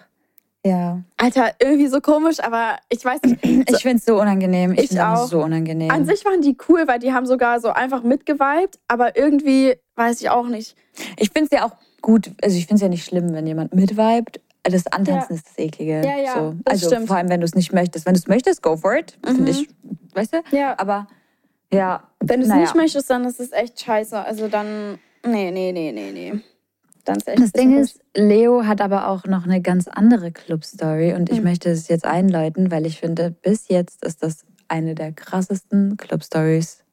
Ja. 0.63 0.99
Alter, 1.17 1.51
irgendwie 1.61 1.87
so 1.87 2.01
komisch, 2.01 2.39
aber 2.39 2.77
ich 2.89 3.03
weiß 3.05 3.21
nicht. 3.23 3.43
Ich 3.69 3.81
finde 3.83 3.97
es 3.97 4.05
so 4.05 4.19
unangenehm. 4.19 4.73
Ich, 4.73 4.91
Ich 4.91 4.99
auch. 5.01 5.27
so 5.27 5.43
unangenehm. 5.43 5.91
An 5.91 6.05
sich 6.05 6.25
waren 6.25 6.41
die 6.41 6.57
cool, 6.67 6.87
weil 6.87 6.97
die 6.99 7.13
haben 7.13 7.25
sogar 7.27 7.59
so 7.59 7.69
einfach 7.69 8.01
mitgeweibt, 8.03 8.79
aber 8.87 9.15
irgendwie 9.17 9.75
weiß 9.95 10.21
ich 10.21 10.29
auch 10.29 10.47
nicht. 10.47 10.75
Ich 11.17 11.29
finde 11.31 11.49
es 11.51 11.57
ja 11.59 11.65
auch 11.65 11.75
gut, 12.01 12.31
also 12.43 12.57
ich 12.57 12.65
finde 12.65 12.75
es 12.75 12.81
ja 12.81 12.89
nicht 12.89 13.05
schlimm, 13.05 13.33
wenn 13.33 13.45
jemand 13.45 13.73
mitweibt. 13.75 14.39
Das 14.69 14.87
Antanzen 14.87 15.35
ist 15.35 15.47
das 15.47 15.57
Eklige. 15.57 16.01
Ja, 16.03 16.17
ja, 16.17 16.33
so. 16.33 16.55
Also 16.65 16.87
stimmt. 16.87 17.07
vor 17.07 17.17
allem, 17.17 17.29
wenn 17.29 17.39
du 17.39 17.45
es 17.45 17.53
nicht 17.55 17.71
möchtest. 17.71 18.05
Wenn 18.05 18.13
du 18.15 18.19
es 18.19 18.27
möchtest, 18.27 18.61
go 18.63 18.75
for 18.75 18.95
it. 18.95 19.17
Mhm. 19.25 19.35
Finde 19.35 19.51
ich, 19.51 19.69
weißt 20.13 20.33
du? 20.33 20.37
Ja. 20.51 20.73
Aber 20.79 21.07
ja. 21.71 22.03
Wenn 22.19 22.39
du 22.39 22.43
es 22.45 22.49
naja. 22.49 22.61
nicht 22.61 22.75
möchtest, 22.75 23.09
dann 23.09 23.25
ist 23.25 23.39
es 23.39 23.51
echt 23.51 23.79
scheiße. 23.79 24.17
Also 24.19 24.47
dann, 24.47 24.97
nee, 25.25 25.51
nee, 25.51 25.71
nee, 25.71 25.91
nee, 25.91 26.11
nee. 26.11 26.39
dann 27.03 27.17
ist 27.17 27.27
echt 27.27 27.39
Das 27.39 27.51
Ding 27.51 27.77
ist, 27.77 27.99
Leo 28.15 28.65
hat 28.65 28.81
aber 28.81 29.07
auch 29.09 29.25
noch 29.25 29.43
eine 29.45 29.61
ganz 29.61 29.87
andere 29.87 30.31
Club-Story 30.31 31.13
und 31.13 31.29
ich 31.29 31.37
Mhm. 31.37 31.43
möchte 31.43 31.69
es 31.69 31.87
jetzt 31.87 32.05
einläuten, 32.05 32.71
weil 32.71 32.87
ich 32.87 32.99
finde, 32.99 33.29
bis 33.29 33.67
jetzt 33.67 34.03
ist 34.03 34.23
das 34.23 34.45
eine 34.67 34.95
der 34.95 35.11
krassesten 35.11 35.97
Club-Stories. 35.97 36.84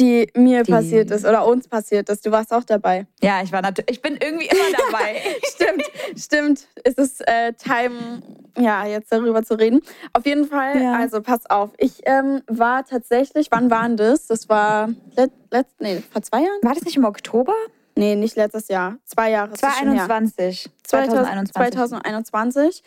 Die 0.00 0.28
mir 0.34 0.62
die- 0.64 0.72
passiert 0.72 1.10
ist 1.10 1.24
oder 1.24 1.46
uns 1.46 1.68
passiert 1.68 2.08
ist. 2.08 2.24
Du 2.26 2.30
warst 2.30 2.52
auch 2.52 2.64
dabei. 2.64 3.06
Ja, 3.22 3.42
ich 3.42 3.52
war 3.52 3.62
natürlich, 3.62 3.90
ich 3.90 4.02
bin 4.02 4.16
irgendwie 4.20 4.46
immer 4.46 4.64
dabei. 4.90 5.20
stimmt, 5.54 5.84
stimmt. 6.16 6.66
Es 6.82 6.94
ist 6.94 7.20
äh, 7.28 7.52
Time, 7.52 8.22
ja, 8.58 8.86
jetzt 8.86 9.12
darüber 9.12 9.42
zu 9.42 9.54
reden. 9.58 9.80
Auf 10.12 10.26
jeden 10.26 10.46
Fall, 10.46 10.80
Ja. 10.82 10.94
also 10.94 11.20
pass 11.20 11.44
auf. 11.48 11.70
Ich 11.78 12.00
ähm, 12.06 12.42
war 12.48 12.84
tatsächlich, 12.84 13.48
wann 13.50 13.70
war 13.70 13.82
denn 13.86 13.96
das? 13.96 14.26
Das 14.26 14.48
war 14.48 14.88
let, 15.16 15.30
let, 15.50 15.66
nee, 15.78 16.02
vor 16.12 16.22
zwei 16.22 16.38
Jahren? 16.38 16.58
war 16.62 16.74
das 16.74 16.84
nicht 16.84 16.96
im 16.96 17.04
Oktober? 17.04 17.54
Nee, 17.96 18.14
nicht 18.16 18.36
letztes 18.36 18.68
Jahr. 18.68 18.96
Zwei 19.04 19.30
Jahre. 19.30 19.52
ist 19.52 19.62
das 19.62 19.76
schon 19.78 19.92
her. 19.92 20.06
2021. 20.06 20.70
2021. 20.84 21.52
2021. 21.54 22.82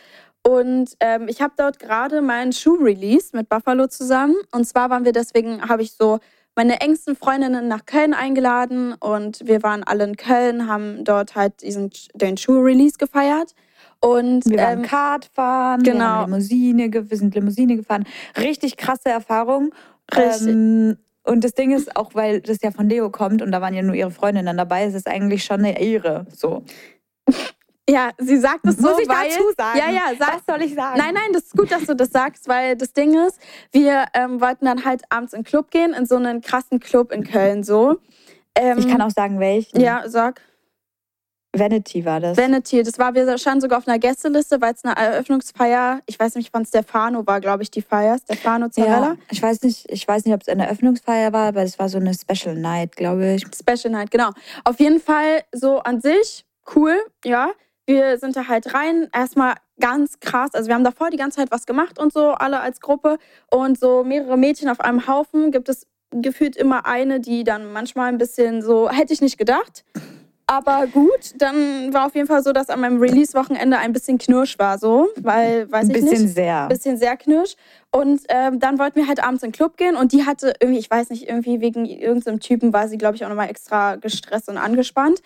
Und 0.46 0.96
ähm, 1.00 1.28
ich 1.30 1.42
habe 1.42 1.54
dort 1.56 1.80
gerade 1.80 2.22
meinen 2.22 2.52
Schuh 2.52 2.76
released 2.76 3.34
mit 3.34 3.48
Buffalo 3.48 3.88
zusammen. 3.88 4.36
Und 4.52 4.66
zwar 4.68 4.90
waren 4.90 5.06
wir 5.06 5.12
deswegen, 5.14 5.70
habe 5.70 5.84
ich 5.84 5.94
so 5.94 6.20
meine 6.56 6.82
engsten 6.82 7.16
Freundinnen 7.16 7.68
nach 7.68 7.86
Köln 7.86 8.14
eingeladen 8.14 8.94
und 8.94 9.42
wir 9.46 9.64
waren 9.64 9.84
alle 9.84 10.04
in 10.04 10.18
Köln, 10.18 10.68
haben 10.68 11.04
dort 11.04 11.36
halt 11.36 11.62
diesen, 11.62 11.92
den 12.14 12.38
Schuh-Release 12.38 12.98
gefeiert. 12.98 13.56
Und 14.00 14.46
Wir 14.46 14.58
waren 14.58 14.80
ähm, 14.80 14.86
Kart 14.86 15.30
fahren, 15.34 15.86
wir, 15.86 15.94
genau. 15.94 16.06
haben 16.06 16.32
Limousine, 16.32 16.92
wir 16.92 17.18
sind 17.18 17.34
Limousine 17.36 17.78
gefahren. 17.78 18.06
Richtig 18.38 18.76
krasse 18.76 19.10
Erfahrung. 19.10 19.74
Richtig. 20.14 20.50
Ähm, 20.50 20.98
und 21.24 21.46
das 21.46 21.54
Ding 21.54 21.72
ist, 21.72 21.96
auch 21.96 22.14
weil 22.14 22.42
das 22.42 22.62
ja 22.62 22.72
von 22.72 22.90
Leo 22.90 23.10
kommt 23.10 23.42
und 23.42 23.52
da 23.52 23.62
waren 23.62 23.74
ja 23.74 23.82
nur 23.82 23.96
ihre 23.96 24.12
Freundinnen 24.12 24.58
dabei, 24.58 24.86
ist 24.86 24.94
es 24.94 25.06
eigentlich 25.06 25.46
schon 25.46 25.60
eine 25.60 25.80
Ehre. 25.80 26.26
So. 26.36 26.64
ja, 27.90 28.12
sie 28.18 28.38
sagt 28.38 28.66
es 28.66 28.78
so, 28.78 28.90
Muss 28.90 29.00
ich 29.00 29.10
weil, 29.10 29.30
dazu 29.30 29.44
sagen? 29.58 29.78
Ja, 29.78 29.90
ja, 29.90 30.16
sag, 30.18 30.36
Was 30.36 30.42
soll 30.48 30.62
ich 30.66 30.74
sagen? 30.74 30.98
Nein, 30.98 31.14
nein, 31.14 31.34
das 31.34 31.44
ist 31.44 31.58
gut, 31.58 31.72
dass 31.72 31.86
du 31.86 31.96
das 31.96 32.12
sagst, 32.12 32.48
weil 32.48 32.78
das 32.78 32.94
Ding 32.94 33.14
ist, 33.28 33.40
wir 33.72 34.06
ähm, 34.14 34.40
wollten 34.40 34.66
dann 34.66 34.86
halt 34.86 35.04
abends 35.10 35.34
in 35.34 35.40
den 35.42 35.46
Club 35.46 35.70
gehen, 35.72 35.94
in 35.94 36.06
so 36.06 36.16
einen 36.16 36.42
krassen 36.42 36.80
Club 36.80 37.12
in 37.12 37.24
Köln 37.24 37.64
so. 37.64 37.98
Ähm, 38.56 38.78
Ich 38.78 38.88
kann 38.88 39.02
auch 39.02 39.10
sagen, 39.12 39.40
welchen. 39.40 39.80
Ja, 39.80 40.04
sag. 40.08 40.42
Vanity 41.56 42.04
war 42.04 42.20
das. 42.20 42.36
Vanity, 42.36 42.82
das 42.82 42.98
war, 42.98 43.14
wir 43.14 43.38
standen 43.38 43.62
sogar 43.62 43.78
auf 43.78 43.88
einer 43.88 44.00
Gästeliste, 44.00 44.60
weil 44.60 44.74
es 44.74 44.84
eine 44.84 44.96
Eröffnungsfeier, 44.96 46.02
ich 46.08 46.20
weiß 46.20 46.36
nicht, 46.36 46.52
von 46.52 46.66
Stefano 46.66 47.28
war, 47.28 47.42
glaube 47.42 47.62
ich, 47.62 47.70
die 47.70 47.84
Feier. 47.84 48.18
Stefano 48.18 48.70
Zarella. 48.70 49.10
ja, 49.10 49.16
ich 49.30 49.42
weiß 49.42 49.62
nicht, 49.62 49.86
ich 49.92 50.08
weiß 50.08 50.26
nicht, 50.26 50.34
ob 50.34 50.42
es 50.42 50.48
eine 50.48 50.66
Eröffnungsfeier 50.66 51.32
war, 51.32 51.50
aber 51.50 51.62
es 51.62 51.78
war 51.78 51.90
so 51.90 52.00
eine 52.00 52.14
Special 52.14 52.56
Night, 52.56 52.96
glaube 52.96 53.36
ich. 53.36 53.44
Special 53.56 53.92
Night, 53.92 54.10
genau. 54.10 54.32
Auf 54.64 54.80
jeden 54.80 55.00
Fall 55.00 55.44
so 55.52 55.80
an 55.80 56.02
sich 56.02 56.44
cool, 56.76 56.98
ja. 57.24 57.52
Wir 57.86 58.18
sind 58.18 58.36
da 58.36 58.48
halt 58.48 58.74
rein, 58.74 59.10
erstmal 59.14 59.56
ganz 59.80 60.20
krass. 60.20 60.52
Also 60.54 60.68
wir 60.68 60.76
haben 60.76 60.84
davor 60.84 61.10
die 61.10 61.18
ganze 61.18 61.38
Zeit 61.38 61.52
was 61.52 61.66
gemacht 61.66 62.00
und 62.00 62.14
so, 62.14 62.32
alle 62.32 62.62
als 62.62 62.80
Gruppe. 62.80 63.18
Und 63.52 63.80
so 63.80 64.04
mehrere 64.04 64.38
Mädchen 64.38 64.70
auf 64.70 64.80
einem 64.80 65.08
Haufen 65.08 65.52
gibt 65.52 65.68
es 65.70 65.88
gefühlt 66.12 66.56
immer 66.56 66.86
eine, 66.86 67.20
die 67.20 67.44
dann 67.44 67.74
manchmal 67.74 68.10
ein 68.10 68.18
bisschen 68.18 68.62
so, 68.62 68.90
hätte 68.90 69.14
ich 69.14 69.22
nicht 69.22 69.38
gedacht. 69.38 69.84
Aber 70.46 70.88
gut, 70.88 71.34
dann 71.38 71.94
war 71.94 72.06
auf 72.06 72.16
jeden 72.16 72.28
Fall 72.28 72.44
so, 72.44 72.52
dass 72.52 72.70
an 72.70 72.82
meinem 72.82 73.00
Release-Wochenende 73.00 73.78
ein 73.78 73.94
bisschen 73.94 74.18
Knirsch 74.18 74.60
war, 74.60 74.78
so, 74.78 75.10
weil, 75.16 75.72
weiß 75.72 75.86
Ein 75.86 75.96
ich 75.96 76.02
bisschen 76.02 76.24
nicht 76.24 76.36
sehr. 76.36 76.68
bisschen 76.68 76.98
sehr 76.98 77.16
knirsch. 77.16 77.56
Und 77.92 78.22
ähm, 78.28 78.60
dann 78.60 78.78
wollten 78.78 78.98
wir 79.00 79.08
halt 79.08 79.24
abends 79.24 79.42
in 79.44 79.50
den 79.50 79.56
Club 79.56 79.78
gehen 79.78 79.96
und 79.96 80.12
die 80.12 80.26
hatte 80.26 80.54
irgendwie, 80.60 80.80
ich 80.80 80.92
weiß 80.92 81.12
nicht, 81.12 81.30
irgendwie 81.30 81.62
wegen 81.62 81.86
irgendeinem 81.86 82.40
Typen 82.40 82.74
war 82.74 82.90
sie, 82.90 82.98
glaube 82.98 83.16
ich, 83.16 83.24
auch 83.24 83.30
nochmal 83.30 83.50
extra 83.50 83.96
gestresst 83.96 84.50
und 84.50 84.58
angespannt. 84.58 85.22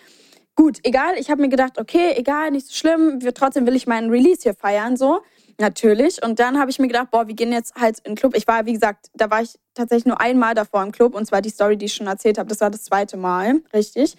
Gut, 0.58 0.80
egal. 0.82 1.14
Ich 1.18 1.30
habe 1.30 1.40
mir 1.40 1.48
gedacht, 1.48 1.78
okay, 1.78 2.14
egal, 2.16 2.50
nicht 2.50 2.66
so 2.66 2.74
schlimm. 2.74 3.22
Wir, 3.22 3.32
trotzdem 3.32 3.64
will 3.64 3.76
ich 3.76 3.86
meinen 3.86 4.10
Release 4.10 4.42
hier 4.42 4.54
feiern, 4.54 4.96
so. 4.96 5.20
Natürlich. 5.56 6.20
Und 6.24 6.40
dann 6.40 6.58
habe 6.58 6.68
ich 6.68 6.80
mir 6.80 6.88
gedacht, 6.88 7.12
boah, 7.12 7.28
wir 7.28 7.36
gehen 7.36 7.52
jetzt 7.52 7.76
halt 7.76 8.00
in 8.00 8.10
den 8.10 8.16
Club. 8.16 8.34
Ich 8.34 8.48
war, 8.48 8.66
wie 8.66 8.72
gesagt, 8.72 9.06
da 9.14 9.30
war 9.30 9.40
ich 9.40 9.56
tatsächlich 9.74 10.06
nur 10.06 10.20
einmal 10.20 10.56
davor 10.56 10.82
im 10.82 10.90
Club 10.90 11.14
und 11.14 11.26
zwar 11.26 11.42
die 11.42 11.50
Story, 11.50 11.76
die 11.76 11.84
ich 11.86 11.94
schon 11.94 12.08
erzählt 12.08 12.38
habe. 12.38 12.48
Das 12.48 12.60
war 12.60 12.70
das 12.70 12.82
zweite 12.82 13.16
Mal, 13.16 13.60
richtig. 13.72 14.16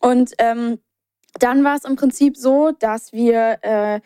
Und 0.00 0.32
ähm, 0.38 0.80
dann 1.38 1.62
war 1.62 1.76
es 1.76 1.84
im 1.84 1.94
Prinzip 1.94 2.36
so, 2.36 2.72
dass 2.76 3.12
wir 3.12 3.58
äh, 3.62 4.00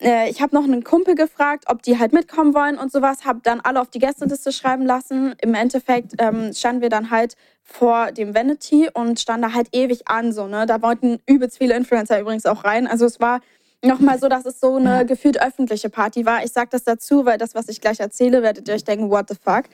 äh, 0.00 0.30
ich 0.30 0.40
habe 0.40 0.54
noch 0.54 0.64
einen 0.64 0.84
Kumpel 0.84 1.14
gefragt, 1.14 1.64
ob 1.68 1.82
die 1.82 1.98
halt 1.98 2.12
mitkommen 2.12 2.54
wollen 2.54 2.78
und 2.78 2.92
sowas, 2.92 3.24
habe 3.24 3.40
dann 3.42 3.60
alle 3.60 3.80
auf 3.80 3.90
die 3.90 3.98
Gästeliste 3.98 4.52
schreiben 4.52 4.86
lassen. 4.86 5.34
Im 5.40 5.54
Endeffekt 5.54 6.14
ähm, 6.18 6.52
standen 6.52 6.82
wir 6.82 6.88
dann 6.88 7.10
halt 7.10 7.34
vor 7.62 8.12
dem 8.12 8.34
Vanity 8.34 8.88
und 8.92 9.20
standen 9.20 9.42
da 9.42 9.54
halt 9.54 9.68
ewig 9.72 10.08
an, 10.08 10.32
so, 10.32 10.46
ne? 10.46 10.66
Da 10.66 10.80
wollten 10.82 11.18
übelst 11.26 11.58
viele 11.58 11.76
Influencer 11.76 12.20
übrigens 12.20 12.46
auch 12.46 12.64
rein. 12.64 12.86
Also 12.86 13.04
es 13.04 13.20
war 13.20 13.40
nochmal 13.84 14.18
so, 14.18 14.28
dass 14.28 14.44
es 14.44 14.60
so 14.60 14.76
eine 14.76 14.90
Ja. 14.90 15.02
gefühlt 15.04 15.40
öffentliche 15.40 15.90
Party 15.90 16.26
war. 16.26 16.44
Ich 16.44 16.52
sage 16.52 16.68
das 16.70 16.84
dazu, 16.84 17.24
weil 17.24 17.38
das, 17.38 17.54
was 17.54 17.68
ich 17.68 17.80
gleich 17.80 18.00
erzähle, 18.00 18.42
werdet 18.42 18.68
ihr 18.68 18.74
euch 18.74 18.84
denken, 18.84 19.10
what 19.10 19.28
the 19.28 19.36
fuck. 19.40 19.64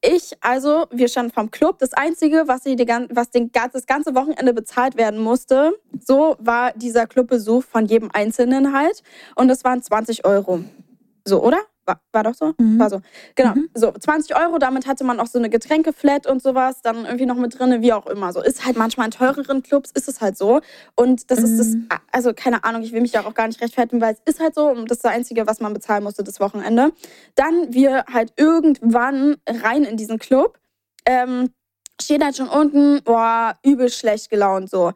Ich, 0.00 0.32
also, 0.40 0.86
wir 0.90 1.08
standen 1.08 1.32
vom 1.32 1.50
Club. 1.50 1.78
Das 1.78 1.92
Einzige, 1.92 2.44
was, 2.46 2.62
die, 2.62 2.76
was 3.10 3.30
den, 3.30 3.50
das 3.72 3.86
ganze 3.86 4.14
Wochenende 4.14 4.52
bezahlt 4.52 4.96
werden 4.96 5.20
musste, 5.20 5.72
so 6.04 6.36
war 6.38 6.72
dieser 6.72 7.06
Clubbesuch 7.06 7.64
von 7.64 7.86
jedem 7.86 8.10
Einzelnen 8.12 8.72
halt. 8.72 9.02
Und 9.36 9.48
das 9.48 9.64
waren 9.64 9.82
20 9.82 10.24
Euro. 10.24 10.64
So, 11.24 11.42
oder? 11.42 11.58
War, 11.84 12.00
war 12.12 12.22
doch 12.22 12.34
so? 12.34 12.54
Mhm. 12.58 12.78
War 12.78 12.90
so. 12.90 13.00
Genau. 13.34 13.54
Mhm. 13.54 13.68
So, 13.74 13.90
20 13.90 14.36
Euro, 14.36 14.58
damit 14.58 14.86
hatte 14.86 15.02
man 15.04 15.18
auch 15.18 15.26
so 15.26 15.38
eine 15.38 15.50
Getränkeflat 15.50 16.26
und 16.26 16.42
sowas, 16.42 16.80
dann 16.82 17.04
irgendwie 17.04 17.26
noch 17.26 17.36
mit 17.36 17.58
drinne, 17.58 17.82
wie 17.82 17.92
auch 17.92 18.06
immer. 18.06 18.32
So 18.32 18.40
ist 18.40 18.64
halt 18.64 18.76
manchmal 18.76 19.06
in 19.06 19.10
teureren 19.10 19.62
Clubs, 19.62 19.90
ist 19.90 20.08
es 20.08 20.20
halt 20.20 20.38
so. 20.38 20.60
Und 20.94 21.30
das 21.30 21.40
ist 21.40 21.58
das, 21.58 21.66
Mhm. 21.68 21.88
also 22.12 22.32
keine 22.34 22.62
Ahnung, 22.64 22.82
ich 22.82 22.92
will 22.92 23.00
mich 23.00 23.12
da 23.12 23.24
auch 23.26 23.34
gar 23.34 23.48
nicht 23.48 23.60
rechtfertigen, 23.60 24.00
weil 24.00 24.14
es 24.14 24.32
ist 24.34 24.40
halt 24.40 24.54
so 24.54 24.68
und 24.68 24.90
das 24.90 24.98
ist 24.98 25.04
das 25.04 25.12
Einzige, 25.12 25.46
was 25.46 25.60
man 25.60 25.72
bezahlen 25.74 26.04
musste 26.04 26.22
das 26.22 26.38
Wochenende. 26.40 26.92
Dann 27.34 27.72
wir 27.74 28.04
halt 28.12 28.32
irgendwann 28.36 29.36
rein 29.48 29.84
in 29.84 29.96
diesen 29.96 30.18
Club, 30.18 30.58
ähm, 31.06 31.50
steht 32.00 32.22
halt 32.24 32.36
schon 32.36 32.48
unten, 32.48 33.02
boah, 33.04 33.56
übel 33.64 33.88
schlecht 33.90 34.30
gelaunt 34.30 34.70
so. 34.70 34.92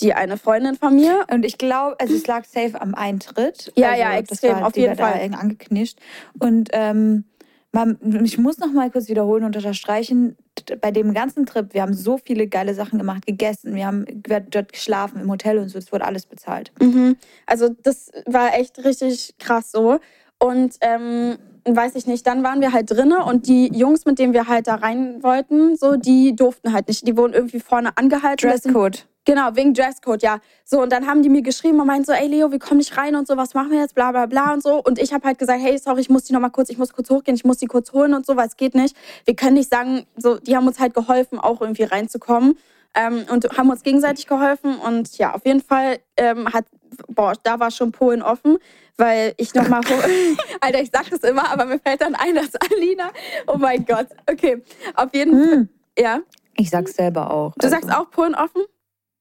Die 0.00 0.14
eine 0.14 0.36
Freundin 0.36 0.74
von 0.76 0.94
mir, 0.94 1.26
Und 1.30 1.44
ich 1.44 1.58
glaube, 1.58 1.96
also 1.98 2.14
es 2.14 2.26
lag 2.26 2.44
safe 2.44 2.80
am 2.80 2.94
Eintritt. 2.94 3.72
Ja, 3.76 3.90
also 3.90 4.00
ja, 4.00 4.10
das 4.20 4.30
extrem, 4.30 4.52
war- 4.56 4.66
auf 4.66 4.76
jeden 4.76 4.96
Fall. 4.96 5.20
eng 5.20 5.34
angeknischt. 5.34 5.98
Und 6.38 6.70
ähm, 6.72 7.24
man, 7.72 7.98
ich 8.24 8.38
muss 8.38 8.58
noch 8.58 8.72
mal 8.72 8.90
kurz 8.90 9.08
wiederholen 9.08 9.44
und 9.44 9.54
unterstreichen, 9.56 10.36
bei 10.80 10.90
dem 10.90 11.12
ganzen 11.12 11.44
Trip, 11.44 11.74
wir 11.74 11.82
haben 11.82 11.92
so 11.92 12.16
viele 12.16 12.46
geile 12.46 12.72
Sachen 12.74 12.98
gemacht, 12.98 13.26
gegessen, 13.26 13.74
wir 13.74 13.86
haben 13.86 14.06
dort 14.50 14.72
geschlafen 14.72 15.20
im 15.20 15.30
Hotel 15.30 15.58
und 15.58 15.68
so, 15.68 15.78
es 15.78 15.92
wurde 15.92 16.06
alles 16.06 16.24
bezahlt. 16.26 16.72
Mhm. 16.80 17.16
Also 17.44 17.68
das 17.82 18.10
war 18.24 18.54
echt 18.58 18.82
richtig 18.84 19.34
krass 19.38 19.70
so. 19.70 19.98
Und 20.38 20.76
ähm, 20.80 21.36
weiß 21.66 21.94
ich 21.96 22.06
nicht, 22.06 22.26
dann 22.26 22.42
waren 22.42 22.60
wir 22.60 22.72
halt 22.72 22.90
drinne 22.90 23.24
und 23.24 23.46
die 23.46 23.68
Jungs, 23.74 24.04
mit 24.06 24.18
denen 24.18 24.32
wir 24.32 24.46
halt 24.48 24.66
da 24.66 24.76
rein 24.76 25.22
wollten, 25.22 25.76
so, 25.76 25.96
die 25.96 26.34
durften 26.36 26.72
halt 26.72 26.88
nicht. 26.88 27.06
Die 27.06 27.16
wurden 27.16 27.32
irgendwie 27.34 27.60
vorne 27.60 27.96
angehalten. 27.96 28.48
Dresscode. 28.48 29.06
Genau, 29.26 29.50
wegen 29.54 29.74
Dresscode, 29.74 30.22
ja. 30.22 30.38
So, 30.64 30.80
und 30.80 30.90
dann 30.92 31.06
haben 31.08 31.20
die 31.22 31.28
mir 31.28 31.42
geschrieben 31.42 31.80
und 31.80 31.88
meinten 31.88 32.04
so, 32.04 32.12
ey 32.12 32.28
Leo, 32.28 32.52
wir 32.52 32.60
kommen 32.60 32.78
nicht 32.78 32.96
rein 32.96 33.16
und 33.16 33.26
so, 33.26 33.36
was 33.36 33.54
machen 33.54 33.72
wir 33.72 33.80
jetzt, 33.80 33.94
bla 33.96 34.12
bla 34.12 34.26
bla 34.26 34.52
und 34.52 34.62
so. 34.62 34.80
Und 34.82 35.00
ich 35.00 35.12
habe 35.12 35.26
halt 35.26 35.38
gesagt, 35.38 35.60
hey, 35.60 35.76
sorry, 35.78 36.00
ich 36.00 36.08
muss 36.08 36.24
die 36.24 36.32
nochmal 36.32 36.50
kurz, 36.52 36.70
ich 36.70 36.78
muss 36.78 36.92
kurz 36.92 37.10
hochgehen, 37.10 37.34
ich 37.34 37.44
muss 37.44 37.58
die 37.58 37.66
kurz 37.66 37.92
holen 37.92 38.14
und 38.14 38.24
so, 38.24 38.36
weil 38.36 38.46
es 38.46 38.56
geht 38.56 38.76
nicht. 38.76 38.96
Wir 39.24 39.34
können 39.34 39.54
nicht 39.54 39.68
sagen, 39.68 40.06
so, 40.16 40.36
die 40.38 40.56
haben 40.56 40.66
uns 40.66 40.78
halt 40.78 40.94
geholfen, 40.94 41.40
auch 41.40 41.60
irgendwie 41.60 41.82
reinzukommen. 41.82 42.56
Ähm, 42.94 43.26
und 43.30 43.46
haben 43.58 43.68
uns 43.68 43.82
gegenseitig 43.82 44.26
geholfen. 44.26 44.76
Und 44.76 45.18
ja, 45.18 45.34
auf 45.34 45.44
jeden 45.44 45.60
Fall 45.60 45.98
ähm, 46.16 46.50
hat, 46.52 46.64
boah, 47.08 47.34
da 47.42 47.60
war 47.60 47.70
schon 47.70 47.92
Polen 47.92 48.22
offen, 48.22 48.56
weil 48.96 49.34
ich 49.38 49.52
nochmal, 49.54 49.82
Alter, 50.60 50.80
ich 50.80 50.90
sag 50.92 51.10
das 51.10 51.20
immer, 51.28 51.50
aber 51.50 51.66
mir 51.66 51.78
fällt 51.80 52.00
dann 52.00 52.14
ein, 52.14 52.36
dass 52.36 52.54
Alina, 52.54 53.10
oh 53.48 53.58
mein 53.58 53.84
Gott, 53.84 54.06
okay, 54.30 54.62
auf 54.94 55.12
jeden 55.12 55.32
Fall, 55.32 55.52
Hm. 55.56 55.68
ja. 55.98 56.20
Ich 56.56 56.70
sag's 56.70 56.94
selber 56.94 57.30
auch. 57.30 57.52
Du 57.58 57.68
sagst 57.68 57.92
auch 57.92 58.08
Polen 58.10 58.34
offen? 58.34 58.62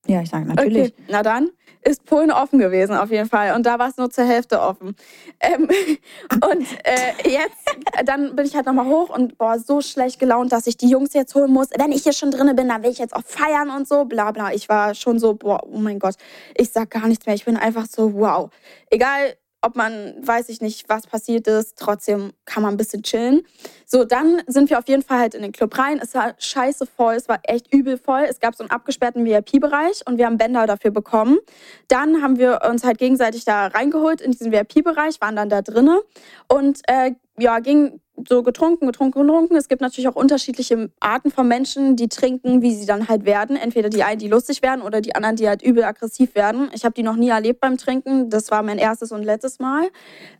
Ja, 0.07 0.21
ich 0.21 0.29
sag 0.29 0.45
natürlich. 0.45 0.93
Okay, 0.93 1.03
na 1.07 1.23
dann 1.23 1.49
ist 1.85 2.03
Polen 2.05 2.31
offen 2.31 2.57
gewesen 2.57 2.95
auf 2.95 3.11
jeden 3.11 3.29
Fall 3.29 3.55
und 3.55 3.65
da 3.65 3.77
war 3.77 3.89
es 3.89 3.97
nur 3.97 4.09
zur 4.09 4.25
Hälfte 4.25 4.59
offen. 4.59 4.95
Ähm, 5.39 5.69
und 6.33 6.67
äh, 6.83 7.29
jetzt, 7.29 7.57
dann 8.05 8.35
bin 8.35 8.45
ich 8.45 8.55
halt 8.55 8.65
nochmal 8.65 8.87
hoch 8.87 9.15
und 9.15 9.37
boah, 9.37 9.59
so 9.59 9.81
schlecht 9.81 10.19
gelaunt, 10.19 10.51
dass 10.51 10.65
ich 10.65 10.77
die 10.77 10.89
Jungs 10.89 11.13
jetzt 11.13 11.35
holen 11.35 11.51
muss. 11.51 11.69
Wenn 11.77 11.91
ich 11.91 12.03
hier 12.03 12.13
schon 12.13 12.31
drinne 12.31 12.55
bin, 12.55 12.67
dann 12.67 12.83
will 12.83 12.89
ich 12.89 12.97
jetzt 12.97 13.15
auch 13.15 13.23
feiern 13.23 13.69
und 13.69 13.87
so, 13.87 14.05
bla 14.05 14.31
bla. 14.31 14.51
Ich 14.51 14.67
war 14.67 14.95
schon 14.95 15.19
so, 15.19 15.35
boah, 15.35 15.61
oh 15.63 15.77
mein 15.77 15.99
Gott, 15.99 16.15
ich 16.55 16.71
sag 16.71 16.89
gar 16.89 17.07
nichts 17.07 17.27
mehr. 17.27 17.35
Ich 17.35 17.45
bin 17.45 17.55
einfach 17.55 17.85
so, 17.85 18.15
wow. 18.15 18.49
Egal, 18.89 19.35
ob 19.65 19.75
man, 19.75 20.15
weiß 20.21 20.49
ich 20.49 20.61
nicht, 20.61 20.87
was 20.89 21.07
passiert 21.07 21.47
ist, 21.47 21.77
trotzdem 21.77 22.33
kann 22.45 22.61
man 22.61 22.75
ein 22.75 22.77
bisschen 22.77 23.01
chillen. 23.01 23.41
So, 23.87 24.05
dann 24.05 24.43
sind 24.45 24.69
wir 24.69 24.77
auf 24.77 24.87
jeden 24.87 25.01
Fall 25.01 25.19
halt 25.19 25.33
in 25.33 25.41
den 25.41 25.51
Club 25.51 25.77
rein. 25.77 25.99
Es 26.01 26.13
war 26.13 26.35
scheiße 26.37 26.85
voll, 26.85 27.15
es 27.15 27.27
war 27.27 27.39
echt 27.43 27.73
übel 27.73 27.97
voll. 27.97 28.25
Es 28.29 28.39
gab 28.39 28.55
so 28.55 28.63
einen 28.63 28.69
abgesperrten 28.69 29.25
VIP-Bereich 29.25 30.01
und 30.05 30.19
wir 30.19 30.27
haben 30.27 30.37
Bänder 30.37 30.67
dafür 30.67 30.91
bekommen. 30.91 31.39
Dann 31.87 32.21
haben 32.21 32.37
wir 32.37 32.61
uns 32.69 32.83
halt 32.83 32.99
gegenseitig 32.99 33.43
da 33.43 33.67
reingeholt 33.67 34.21
in 34.21 34.31
diesen 34.31 34.51
VIP-Bereich, 34.51 35.19
waren 35.19 35.35
dann 35.35 35.49
da 35.49 35.63
drinne 35.63 36.01
und 36.47 36.81
äh, 36.87 37.13
ja, 37.37 37.59
ging 37.59 37.99
so 38.27 38.43
getrunken, 38.43 38.87
getrunken, 38.87 39.21
getrunken. 39.21 39.55
Es 39.55 39.67
gibt 39.67 39.81
natürlich 39.81 40.07
auch 40.07 40.15
unterschiedliche 40.15 40.89
Arten 40.99 41.31
von 41.31 41.47
Menschen, 41.47 41.95
die 41.95 42.07
trinken, 42.07 42.61
wie 42.61 42.73
sie 42.73 42.85
dann 42.85 43.07
halt 43.07 43.25
werden. 43.25 43.55
Entweder 43.55 43.89
die 43.89 44.03
einen, 44.03 44.19
die 44.19 44.27
lustig 44.27 44.61
werden 44.61 44.81
oder 44.81 45.01
die 45.01 45.15
anderen, 45.15 45.35
die 45.35 45.47
halt 45.47 45.61
übel 45.61 45.83
aggressiv 45.83 46.35
werden. 46.35 46.69
Ich 46.73 46.85
habe 46.85 46.93
die 46.93 47.03
noch 47.03 47.15
nie 47.15 47.29
erlebt 47.29 47.59
beim 47.59 47.77
Trinken. 47.77 48.29
Das 48.29 48.51
war 48.51 48.63
mein 48.63 48.77
erstes 48.77 49.11
und 49.11 49.23
letztes 49.23 49.59
Mal. 49.59 49.89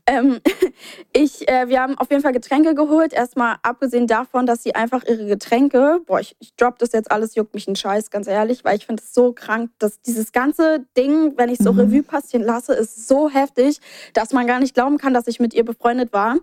Ähm, 0.06 0.40
ich, 1.14 1.48
äh, 1.48 1.68
wir 1.68 1.82
haben 1.82 1.98
auf 1.98 2.10
jeden 2.10 2.22
Fall 2.22 2.34
Getränke 2.34 2.76
geholt. 2.76 3.14
Erstmal 3.14 3.58
abgesehen 3.64 4.08
davon, 4.08 4.46
dass 4.46 4.64
sie 4.64 4.76
einfach 4.76 5.04
ihre 5.06 5.26
Getränke, 5.26 6.00
boah, 6.06 6.20
ich, 6.20 6.36
ich 6.40 6.56
drop 6.56 6.80
das 6.80 6.92
jetzt 6.94 7.12
alles, 7.12 7.36
juckt 7.36 7.54
mich 7.54 7.68
ein 7.68 7.76
Scheiß, 7.76 8.10
ganz 8.12 8.28
ehrlich, 8.28 8.64
weil 8.64 8.78
ich 8.78 8.86
finde 8.86 9.04
es 9.04 9.14
so 9.14 9.34
krank, 9.34 9.72
dass 9.80 10.02
dieses 10.02 10.32
ganze 10.32 10.86
Ding, 10.98 11.34
wenn 11.38 11.50
ich 11.50 11.58
so 11.60 11.74
mhm. 11.74 11.80
Revue 11.80 12.04
passieren 12.04 12.46
lasse, 12.46 12.74
ist 12.74 13.08
so 13.08 13.30
heftig, 13.30 13.80
dass 14.14 14.34
man 14.34 14.48
gar 14.48 14.60
nicht 14.60 14.74
glauben 14.74 14.98
kann, 14.98 15.14
dass 15.14 15.28
ich 15.28 15.40
mit 15.40 15.54
ihr 15.54 15.66
befreundet 15.66 16.14
war. 16.14 16.38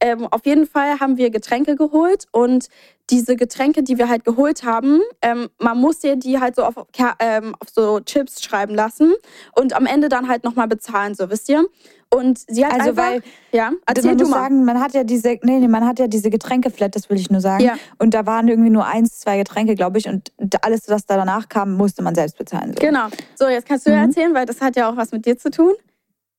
Ähm, 0.00 0.26
auf 0.30 0.44
jeden 0.46 0.66
Fall 0.66 1.00
haben 1.00 1.16
wir 1.16 1.30
Getränke 1.30 1.76
geholt 1.76 2.26
und 2.32 2.68
diese 3.10 3.36
Getränke, 3.36 3.82
die 3.82 3.98
wir 3.98 4.08
halt 4.08 4.24
geholt 4.24 4.64
haben, 4.64 5.00
ähm, 5.22 5.48
man 5.58 5.78
muss 5.78 6.00
dir 6.00 6.16
die 6.16 6.40
halt 6.40 6.56
so 6.56 6.64
auf, 6.64 6.74
ähm, 7.20 7.54
auf 7.60 7.68
so 7.72 8.00
Chips 8.00 8.42
schreiben 8.42 8.74
lassen 8.74 9.14
und 9.54 9.74
am 9.74 9.86
Ende 9.86 10.08
dann 10.08 10.28
halt 10.28 10.42
nochmal 10.42 10.66
bezahlen, 10.66 11.14
so 11.14 11.30
wisst 11.30 11.48
ihr. 11.48 11.64
Und 12.08 12.38
sie 12.48 12.64
hat 12.64 12.72
also 12.72 12.90
einfach, 12.90 13.04
weil, 13.04 13.22
ja, 13.52 13.72
erzähl 13.84 14.10
man 14.10 14.18
du 14.18 14.24
muss 14.24 14.30
mal. 14.30 14.42
sagen, 14.42 14.64
man 14.64 14.80
hat 14.80 14.94
ja 14.94 15.04
diese, 15.04 15.38
nee, 15.42 15.58
nee, 15.58 15.68
man 15.68 15.84
hat 15.84 15.98
ja 15.98 16.06
diese 16.06 16.30
Getränkeflat, 16.30 16.94
das 16.94 17.10
will 17.10 17.16
ich 17.16 17.30
nur 17.30 17.40
sagen. 17.40 17.64
Ja. 17.64 17.74
Und 17.98 18.14
da 18.14 18.26
waren 18.26 18.46
irgendwie 18.48 18.70
nur 18.70 18.86
eins, 18.86 19.18
zwei 19.18 19.38
Getränke, 19.38 19.74
glaube 19.74 19.98
ich, 19.98 20.08
und 20.08 20.30
alles, 20.62 20.88
was 20.88 21.06
da 21.06 21.16
danach 21.16 21.48
kam, 21.48 21.76
musste 21.76 22.02
man 22.02 22.14
selbst 22.14 22.38
bezahlen. 22.38 22.72
So. 22.72 22.80
Genau. 22.80 23.06
So, 23.34 23.48
jetzt 23.48 23.66
kannst 23.66 23.86
du 23.86 23.90
mhm. 23.90 23.96
ja 23.96 24.02
erzählen, 24.02 24.34
weil 24.34 24.46
das 24.46 24.60
hat 24.60 24.76
ja 24.76 24.88
auch 24.88 24.96
was 24.96 25.12
mit 25.12 25.26
dir 25.26 25.36
zu 25.36 25.50
tun. 25.50 25.74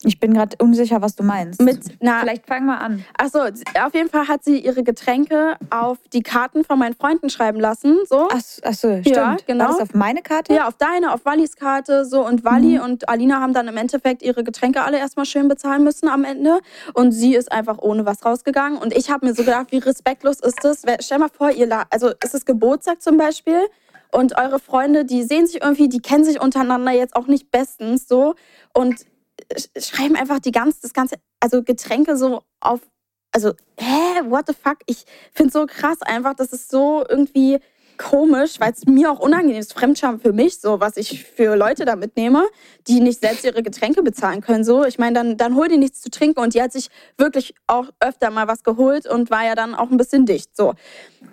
Ich 0.03 0.19
bin 0.19 0.33
gerade 0.33 0.55
unsicher, 0.61 1.01
was 1.01 1.15
du 1.15 1.23
meinst. 1.23 1.59
Mit, 1.59 1.79
na, 2.01 2.19
Vielleicht 2.19 2.45
fang 2.45 2.67
mal 2.67 2.77
an. 2.77 3.03
Achso, 3.17 3.39
auf 3.39 3.93
jeden 3.95 4.09
Fall 4.09 4.27
hat 4.27 4.43
sie 4.43 4.59
ihre 4.59 4.83
Getränke 4.83 5.55
auf 5.71 5.97
die 6.13 6.21
Karten 6.21 6.63
von 6.63 6.77
meinen 6.77 6.93
Freunden 6.93 7.31
schreiben 7.31 7.59
lassen. 7.59 7.97
So. 8.07 8.27
Ach, 8.31 8.41
ach 8.61 8.73
so, 8.73 8.99
stimmt. 8.99 9.07
Ja, 9.07 9.37
genau. 9.47 9.65
War 9.65 9.71
das 9.71 9.81
auf 9.81 9.95
meine 9.95 10.21
Karte? 10.21 10.53
Ja, 10.53 10.67
auf 10.67 10.75
deine, 10.77 11.13
auf 11.13 11.25
Wallis 11.25 11.55
Karte. 11.55 12.05
So. 12.05 12.23
Und 12.23 12.45
Wally 12.45 12.77
mhm. 12.77 12.83
und 12.83 13.09
Alina 13.09 13.41
haben 13.41 13.53
dann 13.53 13.67
im 13.67 13.75
Endeffekt 13.75 14.21
ihre 14.21 14.43
Getränke 14.43 14.83
alle 14.83 14.99
erstmal 14.99 15.25
schön 15.25 15.47
bezahlen 15.47 15.83
müssen 15.83 16.09
am 16.09 16.23
Ende. 16.23 16.59
Und 16.93 17.11
sie 17.11 17.33
ist 17.33 17.51
einfach 17.51 17.79
ohne 17.79 18.05
was 18.05 18.23
rausgegangen. 18.23 18.77
Und 18.77 18.95
ich 18.95 19.09
habe 19.09 19.25
mir 19.25 19.33
so 19.33 19.43
gedacht, 19.43 19.71
wie 19.71 19.79
respektlos 19.79 20.39
ist 20.41 20.63
das? 20.63 20.83
Stell 20.99 21.17
mal 21.17 21.29
vor, 21.29 21.49
ihr, 21.49 21.85
also 21.89 22.11
ist 22.23 22.35
es 22.35 22.45
Geburtstag 22.45 23.01
zum 23.01 23.17
Beispiel 23.17 23.61
und 24.11 24.37
eure 24.37 24.59
Freunde, 24.59 25.05
die 25.05 25.23
sehen 25.23 25.47
sich 25.47 25.61
irgendwie, 25.61 25.89
die 25.89 25.99
kennen 25.99 26.23
sich 26.23 26.39
untereinander 26.39 26.91
jetzt 26.91 27.15
auch 27.15 27.27
nicht 27.27 27.51
bestens 27.51 28.07
so. 28.07 28.35
Und 28.73 29.05
schreiben 29.77 30.15
einfach 30.15 30.39
die 30.39 30.51
ganze, 30.51 30.81
das 30.81 30.93
ganze, 30.93 31.15
also 31.39 31.63
Getränke 31.63 32.17
so 32.17 32.43
auf, 32.59 32.81
also, 33.31 33.53
hä, 33.77 34.21
what 34.25 34.45
the 34.47 34.53
fuck? 34.53 34.77
Ich 34.87 35.05
finde 35.33 35.51
so 35.51 35.65
krass 35.65 36.01
einfach, 36.01 36.33
das 36.33 36.53
ist 36.53 36.69
so 36.69 37.03
irgendwie 37.07 37.59
komisch, 37.97 38.59
weil 38.59 38.71
es 38.71 38.85
mir 38.85 39.11
auch 39.11 39.19
unangenehm 39.19 39.59
ist, 39.59 39.73
Fremdscham 39.73 40.19
für 40.19 40.31
mich, 40.31 40.59
so 40.59 40.79
was 40.79 40.97
ich 40.97 41.23
für 41.23 41.55
Leute 41.55 41.85
da 41.85 41.95
mitnehme, 41.95 42.45
die 42.87 42.99
nicht 42.99 43.19
selbst 43.19 43.43
ihre 43.43 43.63
Getränke 43.63 44.03
bezahlen 44.03 44.41
können. 44.41 44.63
So, 44.63 44.85
ich 44.85 44.99
meine, 44.99 45.13
dann, 45.13 45.37
dann 45.37 45.55
hol 45.55 45.67
die 45.67 45.77
nichts 45.77 46.01
zu 46.01 46.09
trinken 46.09 46.39
und 46.39 46.53
die 46.53 46.61
hat 46.61 46.71
sich 46.71 46.89
wirklich 47.17 47.53
auch 47.65 47.89
öfter 47.99 48.29
mal 48.29 48.47
was 48.47 48.63
geholt 48.63 49.07
und 49.07 49.29
war 49.29 49.45
ja 49.45 49.55
dann 49.55 49.75
auch 49.75 49.89
ein 49.89 49.97
bisschen 49.97 50.25
dicht. 50.25 50.55
So, 50.55 50.73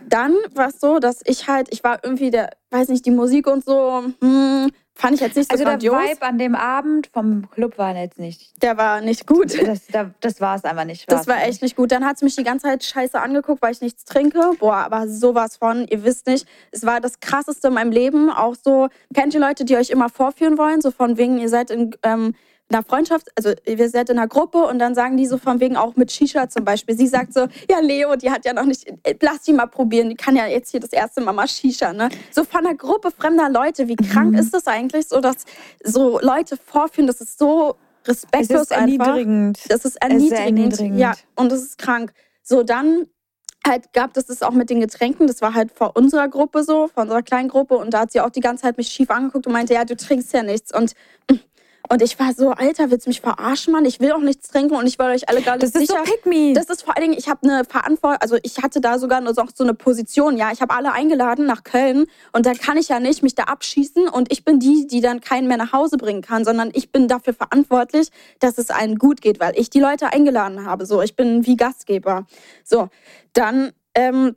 dann 0.08 0.34
war 0.54 0.68
es 0.68 0.80
so, 0.80 0.98
dass 0.98 1.20
ich 1.24 1.48
halt, 1.48 1.68
ich 1.70 1.84
war 1.84 2.00
irgendwie 2.02 2.30
der, 2.30 2.50
weiß 2.70 2.88
nicht, 2.88 3.06
die 3.06 3.10
Musik 3.10 3.46
und 3.46 3.64
so, 3.64 4.04
hm, 4.20 4.70
Fand 4.96 5.14
ich 5.14 5.20
jetzt 5.20 5.36
nicht 5.36 5.50
so 5.50 5.54
also 5.54 5.64
grandios. 5.64 5.96
der 5.96 6.14
Vibe 6.14 6.22
an 6.22 6.38
dem 6.38 6.54
Abend 6.54 7.08
vom 7.12 7.50
Club 7.50 7.78
war 7.78 7.96
jetzt 7.96 8.18
nicht. 8.18 8.62
Der 8.62 8.76
war 8.76 9.00
nicht 9.00 9.26
gut. 9.26 9.52
Das, 9.64 10.12
das 10.20 10.40
war 10.40 10.56
es 10.56 10.64
einfach 10.64 10.84
nicht. 10.84 11.10
Das 11.10 11.26
war 11.26 11.42
echt 11.42 11.62
nicht 11.62 11.74
gut. 11.76 11.90
Dann 11.90 12.04
hat 12.04 12.18
sie 12.18 12.24
mich 12.24 12.36
die 12.36 12.44
ganze 12.44 12.66
Zeit 12.66 12.84
scheiße 12.84 13.20
angeguckt, 13.20 13.60
weil 13.60 13.72
ich 13.72 13.80
nichts 13.80 14.04
trinke. 14.04 14.52
Boah, 14.58 14.76
aber 14.76 15.08
sowas 15.08 15.56
von, 15.56 15.86
ihr 15.88 16.04
wisst 16.04 16.26
nicht, 16.26 16.46
es 16.70 16.86
war 16.86 17.00
das 17.00 17.18
krasseste 17.20 17.68
in 17.68 17.74
meinem 17.74 17.90
Leben. 17.90 18.30
Auch 18.30 18.54
so, 18.54 18.88
kennt 19.12 19.34
ihr 19.34 19.40
Leute, 19.40 19.64
die 19.64 19.76
euch 19.76 19.90
immer 19.90 20.08
vorführen 20.08 20.58
wollen? 20.58 20.80
So 20.80 20.90
von 20.90 21.18
wegen, 21.18 21.38
ihr 21.38 21.48
seid 21.48 21.70
in. 21.70 21.94
Ähm, 22.02 22.34
einer 22.70 22.82
Freundschaft, 22.82 23.28
also 23.36 23.52
wir 23.64 23.88
sind 23.88 24.10
in 24.10 24.18
einer 24.18 24.26
Gruppe 24.26 24.64
und 24.64 24.78
dann 24.78 24.94
sagen 24.94 25.16
die 25.16 25.26
so 25.26 25.38
von 25.38 25.60
wegen 25.60 25.76
auch 25.76 25.96
mit 25.96 26.10
Shisha 26.10 26.48
zum 26.48 26.64
Beispiel. 26.64 26.96
Sie 26.96 27.06
sagt 27.06 27.34
so, 27.34 27.46
ja 27.70 27.80
Leo, 27.80 28.16
die 28.16 28.30
hat 28.30 28.44
ja 28.44 28.52
noch 28.52 28.64
nicht, 28.64 28.86
lass 29.20 29.42
die 29.42 29.52
mal 29.52 29.66
probieren, 29.66 30.08
die 30.08 30.16
kann 30.16 30.34
ja 30.34 30.46
jetzt 30.46 30.70
hier 30.70 30.80
das 30.80 30.92
erste 30.92 31.20
Mal 31.20 31.32
mal 31.32 31.46
Shisha, 31.46 31.92
ne? 31.92 32.08
So 32.30 32.44
von 32.44 32.66
einer 32.66 32.74
Gruppe 32.74 33.10
fremder 33.10 33.50
Leute, 33.50 33.88
wie 33.88 33.96
krank 33.96 34.32
mhm. 34.32 34.38
ist 34.38 34.54
das 34.54 34.66
eigentlich, 34.66 35.08
so 35.08 35.20
dass 35.20 35.44
so 35.82 36.18
Leute 36.20 36.56
vorführen, 36.56 37.06
das 37.06 37.20
ist 37.20 37.38
so 37.38 37.76
respektlos 38.06 38.62
es 38.62 38.70
ist 38.70 38.76
erniedrigend. 38.76 39.60
Das 39.68 39.84
ist 39.84 39.96
erniedrigend. 39.96 40.38
erniedrigend. 40.38 40.98
Ja, 40.98 41.14
und 41.36 41.52
das 41.52 41.60
ist 41.60 41.78
krank. 41.78 42.12
So, 42.42 42.62
dann 42.62 43.06
halt 43.66 43.92
gab 43.92 44.16
es 44.16 44.26
das 44.26 44.42
auch 44.42 44.52
mit 44.52 44.70
den 44.70 44.80
Getränken. 44.80 45.26
Das 45.26 45.40
war 45.40 45.54
halt 45.54 45.72
vor 45.72 45.96
unserer 45.96 46.28
Gruppe 46.28 46.64
so, 46.64 46.88
vor 46.88 47.04
unserer 47.04 47.22
kleinen 47.22 47.48
Gruppe. 47.48 47.76
Und 47.76 47.94
da 47.94 48.00
hat 48.00 48.12
sie 48.12 48.20
auch 48.20 48.30
die 48.30 48.40
ganze 48.40 48.62
Zeit 48.62 48.76
mich 48.76 48.88
schief 48.88 49.10
angeguckt 49.10 49.46
und 49.46 49.52
meinte, 49.52 49.74
ja, 49.74 49.84
du 49.84 49.96
trinkst 49.96 50.32
ja 50.32 50.42
nichts. 50.42 50.74
Und 50.74 50.92
und 51.90 52.00
ich 52.00 52.18
war 52.18 52.32
so, 52.32 52.50
Alter, 52.50 52.90
willst 52.90 53.06
du 53.06 53.10
mich 53.10 53.20
verarschen, 53.20 53.72
Mann? 53.72 53.84
Ich 53.84 54.00
will 54.00 54.12
auch 54.12 54.20
nichts 54.20 54.48
trinken 54.48 54.74
und 54.74 54.86
ich 54.86 54.98
will 54.98 55.06
euch 55.06 55.28
alle 55.28 55.42
gar 55.42 55.56
nicht 55.56 55.64
das 55.64 55.72
sicher. 55.72 55.94
Das 55.98 56.08
ist 56.08 56.08
so 56.08 56.14
pick 56.14 56.26
me. 56.26 56.52
Das 56.54 56.66
ist 56.66 56.82
vor 56.82 56.96
allen 56.96 57.10
Dingen, 57.10 57.18
ich 57.18 57.28
habe 57.28 57.40
eine 57.42 57.64
Verantwortung, 57.64 58.20
also 58.20 58.38
ich 58.42 58.62
hatte 58.62 58.80
da 58.80 58.98
sogar 58.98 59.20
noch 59.20 59.34
so 59.54 59.64
eine 59.64 59.74
Position, 59.74 60.38
ja. 60.38 60.50
Ich 60.50 60.62
habe 60.62 60.74
alle 60.74 60.92
eingeladen 60.92 61.44
nach 61.44 61.62
Köln 61.62 62.06
und 62.32 62.46
da 62.46 62.54
kann 62.54 62.78
ich 62.78 62.88
ja 62.88 63.00
nicht 63.00 63.22
mich 63.22 63.34
da 63.34 63.44
abschießen 63.44 64.08
und 64.08 64.32
ich 64.32 64.44
bin 64.44 64.58
die, 64.58 64.86
die 64.86 65.02
dann 65.02 65.20
keinen 65.20 65.46
mehr 65.46 65.58
nach 65.58 65.72
Hause 65.72 65.98
bringen 65.98 66.22
kann, 66.22 66.44
sondern 66.44 66.70
ich 66.72 66.90
bin 66.90 67.06
dafür 67.06 67.34
verantwortlich, 67.34 68.08
dass 68.40 68.56
es 68.56 68.70
allen 68.70 68.96
gut 68.96 69.20
geht, 69.20 69.38
weil 69.38 69.52
ich 69.58 69.68
die 69.68 69.80
Leute 69.80 70.12
eingeladen 70.12 70.64
habe. 70.64 70.86
So, 70.86 71.02
ich 71.02 71.16
bin 71.16 71.44
wie 71.44 71.56
Gastgeber. 71.56 72.26
So, 72.64 72.88
dann 73.34 73.72
ähm, 73.94 74.36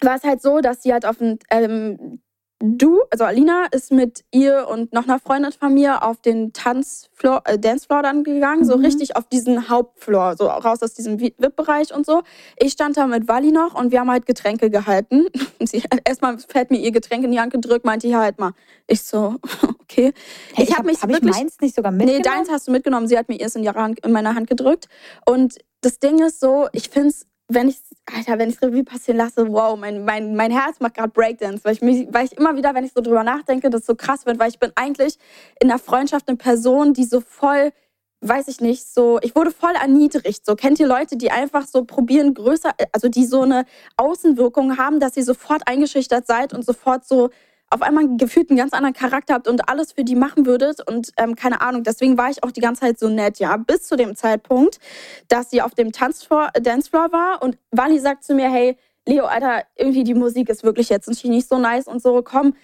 war 0.00 0.16
es 0.16 0.22
halt 0.22 0.42
so, 0.42 0.60
dass 0.60 0.82
sie 0.82 0.92
halt 0.92 1.06
auf 1.06 1.20
ein, 1.20 1.38
ähm, 1.50 2.20
du, 2.60 3.02
also 3.10 3.24
Alina, 3.24 3.66
ist 3.72 3.92
mit 3.92 4.24
ihr 4.30 4.68
und 4.68 4.92
noch 4.92 5.04
einer 5.04 5.18
Freundin 5.18 5.52
von 5.52 5.74
mir 5.74 6.02
auf 6.02 6.20
den 6.20 6.52
Tanzfloor, 6.52 7.42
äh, 7.46 7.58
Dancefloor 7.58 8.02
dann 8.02 8.24
gegangen, 8.24 8.60
mhm. 8.60 8.66
so 8.66 8.74
richtig 8.74 9.16
auf 9.16 9.28
diesen 9.28 9.68
Hauptfloor, 9.68 10.36
so 10.36 10.46
raus 10.46 10.82
aus 10.82 10.94
diesem 10.94 11.20
VIP-Bereich 11.20 11.94
und 11.94 12.06
so. 12.06 12.22
Ich 12.56 12.72
stand 12.72 12.96
da 12.96 13.06
mit 13.06 13.28
Wally 13.28 13.52
noch 13.52 13.74
und 13.74 13.92
wir 13.92 14.00
haben 14.00 14.10
halt 14.10 14.26
Getränke 14.26 14.70
gehalten. 14.70 15.26
Sie, 15.60 15.82
erstmal 16.04 16.38
fällt 16.38 16.70
mir 16.70 16.78
ihr 16.78 16.92
Getränk 16.92 17.24
in 17.24 17.32
die 17.32 17.40
Hand 17.40 17.52
gedrückt, 17.52 17.84
meinte 17.84 18.06
hier 18.06 18.20
halt 18.20 18.38
mal. 18.38 18.52
Ich 18.86 19.02
so, 19.02 19.36
okay. 19.80 20.12
Hey, 20.54 20.64
ich 20.64 20.70
habe 20.70 20.78
hab 20.78 20.86
mich 20.86 21.02
hab 21.02 21.10
wirklich, 21.10 21.34
ich 21.34 21.42
meins 21.42 21.60
nicht 21.60 21.74
sogar 21.74 21.92
mitgenommen? 21.92 22.22
Nee, 22.22 22.28
deins 22.28 22.50
hast 22.50 22.68
du 22.68 22.72
mitgenommen. 22.72 23.08
Sie 23.08 23.18
hat 23.18 23.28
mir 23.28 23.40
erst 23.40 23.56
in, 23.56 23.64
in 23.64 24.12
meine 24.12 24.34
Hand 24.34 24.48
gedrückt. 24.48 24.88
Und 25.26 25.58
das 25.80 25.98
Ding 25.98 26.20
ist 26.20 26.40
so, 26.40 26.68
ich 26.72 26.88
finde 26.88 27.08
es 27.08 27.26
wenn 27.48 27.68
ich 27.68 27.78
Alter, 28.06 28.38
wenn 28.38 28.50
ich 28.50 28.60
Revue 28.60 28.84
passieren 28.84 29.18
lasse, 29.18 29.50
wow, 29.50 29.78
mein, 29.78 30.04
mein, 30.04 30.36
mein 30.36 30.50
Herz 30.50 30.80
macht 30.80 30.94
gerade 30.94 31.10
Breakdance, 31.10 31.64
weil 31.64 31.72
ich, 31.72 31.80
mich, 31.80 32.06
weil 32.10 32.26
ich 32.26 32.36
immer 32.36 32.56
wieder, 32.56 32.74
wenn 32.74 32.84
ich 32.84 32.92
so 32.92 33.00
drüber 33.00 33.24
nachdenke, 33.24 33.70
das 33.70 33.86
so 33.86 33.94
krass 33.94 34.26
wird, 34.26 34.38
weil 34.38 34.50
ich 34.50 34.58
bin 34.58 34.72
eigentlich 34.74 35.18
in 35.60 35.68
der 35.68 35.78
Freundschaft 35.78 36.28
eine 36.28 36.36
Person, 36.36 36.92
die 36.92 37.04
so 37.04 37.20
voll, 37.20 37.72
weiß 38.20 38.48
ich 38.48 38.60
nicht, 38.60 38.86
so, 38.86 39.18
ich 39.22 39.34
wurde 39.34 39.50
voll 39.50 39.74
erniedrigt. 39.74 40.44
So, 40.44 40.54
kennt 40.54 40.80
ihr 40.80 40.86
Leute, 40.86 41.16
die 41.16 41.30
einfach 41.30 41.66
so 41.66 41.84
probieren, 41.84 42.34
größer, 42.34 42.72
also 42.92 43.08
die 43.08 43.24
so 43.24 43.42
eine 43.42 43.64
Außenwirkung 43.96 44.76
haben, 44.76 45.00
dass 45.00 45.16
ihr 45.16 45.24
sofort 45.24 45.66
eingeschüchtert 45.66 46.26
seid 46.26 46.52
und 46.52 46.64
sofort 46.64 47.06
so 47.06 47.30
auf 47.74 47.82
einmal 47.82 48.16
gefühlt 48.16 48.50
einen 48.50 48.58
ganz 48.58 48.72
anderen 48.72 48.94
Charakter 48.94 49.34
habt 49.34 49.48
und 49.48 49.68
alles 49.68 49.92
für 49.92 50.04
die 50.04 50.14
machen 50.14 50.46
würdet 50.46 50.80
und 50.88 51.10
ähm, 51.16 51.34
keine 51.34 51.60
Ahnung. 51.60 51.82
Deswegen 51.82 52.16
war 52.16 52.30
ich 52.30 52.44
auch 52.44 52.52
die 52.52 52.60
ganze 52.60 52.82
Zeit 52.82 53.00
so 53.00 53.08
nett, 53.08 53.40
ja, 53.40 53.56
bis 53.56 53.82
zu 53.88 53.96
dem 53.96 54.14
Zeitpunkt, 54.14 54.78
dass 55.26 55.50
sie 55.50 55.60
auf 55.60 55.74
dem 55.74 55.90
Tanzfloor, 55.90 56.50
Dancefloor 56.60 57.10
war 57.10 57.42
und 57.42 57.58
Wally 57.72 57.98
sagt 57.98 58.22
zu 58.22 58.34
mir, 58.34 58.48
hey, 58.48 58.78
Leo, 59.06 59.24
Alter, 59.24 59.64
irgendwie 59.76 60.04
die 60.04 60.14
Musik 60.14 60.48
ist 60.48 60.62
wirklich 60.62 60.88
jetzt 60.88 61.08
nicht 61.24 61.48
so 61.48 61.58
nice 61.58 61.88
und 61.88 62.00
so, 62.00 62.22
komm, 62.22 62.54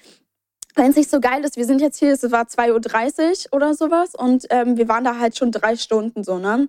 wenn 0.77 0.91
es 0.91 0.97
nicht 0.97 1.11
so 1.11 1.21
geil 1.21 1.45
ist, 1.45 1.57
wir 1.57 1.67
sind 1.67 1.81
jetzt 1.81 1.99
hier, 1.99 2.13
es 2.13 2.31
war 2.31 2.45
2.30 2.45 3.47
Uhr 3.47 3.57
oder 3.57 3.75
sowas 3.75 4.15
und 4.15 4.47
ähm, 4.51 4.77
wir 4.77 4.89
waren 4.89 5.03
da 5.03 5.19
halt 5.19 5.37
schon 5.37 5.51
drei 5.51 5.75
Stunden 5.75 6.23
so, 6.23 6.39
ne? 6.39 6.69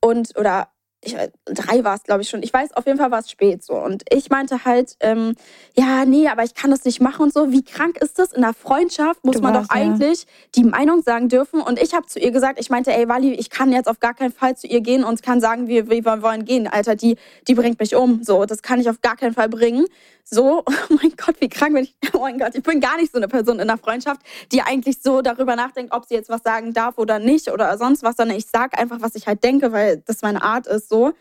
Und, 0.00 0.36
oder 0.38 0.68
ich, 1.04 1.16
drei 1.44 1.82
war 1.82 1.96
es, 1.96 2.04
glaube 2.04 2.22
ich, 2.22 2.28
schon. 2.28 2.42
Ich 2.42 2.52
weiß, 2.52 2.74
auf 2.74 2.86
jeden 2.86 2.98
Fall 2.98 3.10
war 3.10 3.18
es 3.18 3.30
spät 3.30 3.64
so. 3.64 3.74
Und 3.74 4.04
ich 4.08 4.30
meinte 4.30 4.64
halt, 4.64 4.96
ähm, 5.00 5.34
ja, 5.76 6.04
nee, 6.04 6.28
aber 6.28 6.44
ich 6.44 6.54
kann 6.54 6.70
das 6.70 6.84
nicht 6.84 7.00
machen 7.00 7.22
und 7.22 7.34
so. 7.34 7.50
Wie 7.50 7.64
krank 7.64 7.98
ist 7.98 8.20
das? 8.20 8.32
In 8.32 8.42
der 8.42 8.54
Freundschaft 8.54 9.24
muss 9.24 9.36
du 9.36 9.42
man 9.42 9.54
warst, 9.54 9.70
doch 9.70 9.74
eigentlich 9.74 10.22
ja. 10.22 10.28
die 10.54 10.64
Meinung 10.64 11.02
sagen 11.02 11.28
dürfen. 11.28 11.60
Und 11.60 11.82
ich 11.82 11.92
habe 11.92 12.06
zu 12.06 12.20
ihr 12.20 12.30
gesagt, 12.30 12.60
ich 12.60 12.70
meinte, 12.70 12.92
ey, 12.92 13.08
Wally, 13.08 13.34
ich 13.34 13.50
kann 13.50 13.72
jetzt 13.72 13.88
auf 13.88 13.98
gar 13.98 14.14
keinen 14.14 14.32
Fall 14.32 14.56
zu 14.56 14.68
ihr 14.68 14.80
gehen 14.80 15.02
und 15.02 15.22
kann 15.24 15.40
sagen, 15.40 15.66
wir, 15.66 15.90
wir 15.90 16.22
wollen 16.22 16.44
gehen. 16.44 16.68
Alter, 16.68 16.94
die, 16.94 17.16
die 17.48 17.54
bringt 17.54 17.80
mich 17.80 17.96
um. 17.96 18.22
So, 18.22 18.44
das 18.44 18.62
kann 18.62 18.80
ich 18.80 18.88
auf 18.88 19.00
gar 19.00 19.16
keinen 19.16 19.34
Fall 19.34 19.48
bringen. 19.48 19.86
So, 20.24 20.62
oh 20.66 20.94
mein 20.94 21.12
Gott, 21.16 21.36
wie 21.40 21.48
krank 21.48 21.74
bin 21.74 21.84
ich. 21.84 21.94
Oh 22.14 22.20
mein 22.20 22.38
Gott, 22.38 22.54
ich 22.54 22.62
bin 22.62 22.80
gar 22.80 22.96
nicht 22.96 23.12
so 23.12 23.18
eine 23.18 23.28
Person 23.28 23.58
in 23.58 23.66
der 23.66 23.78
Freundschaft, 23.78 24.20
die 24.52 24.62
eigentlich 24.62 25.02
so 25.02 25.22
darüber 25.22 25.56
nachdenkt, 25.56 25.92
ob 25.92 26.04
sie 26.06 26.14
jetzt 26.14 26.28
was 26.28 26.42
sagen 26.42 26.72
darf 26.72 26.98
oder 26.98 27.18
nicht 27.18 27.50
oder 27.50 27.76
sonst 27.78 28.02
was, 28.02 28.16
sondern 28.16 28.36
ich 28.36 28.46
sage 28.46 28.78
einfach, 28.78 29.00
was 29.00 29.14
ich 29.14 29.26
halt 29.26 29.42
denke, 29.42 29.72
weil 29.72 29.98
das 30.06 30.22
meine 30.22 30.42
Art 30.42 30.66
ist 30.66 30.88
so. 30.88 31.12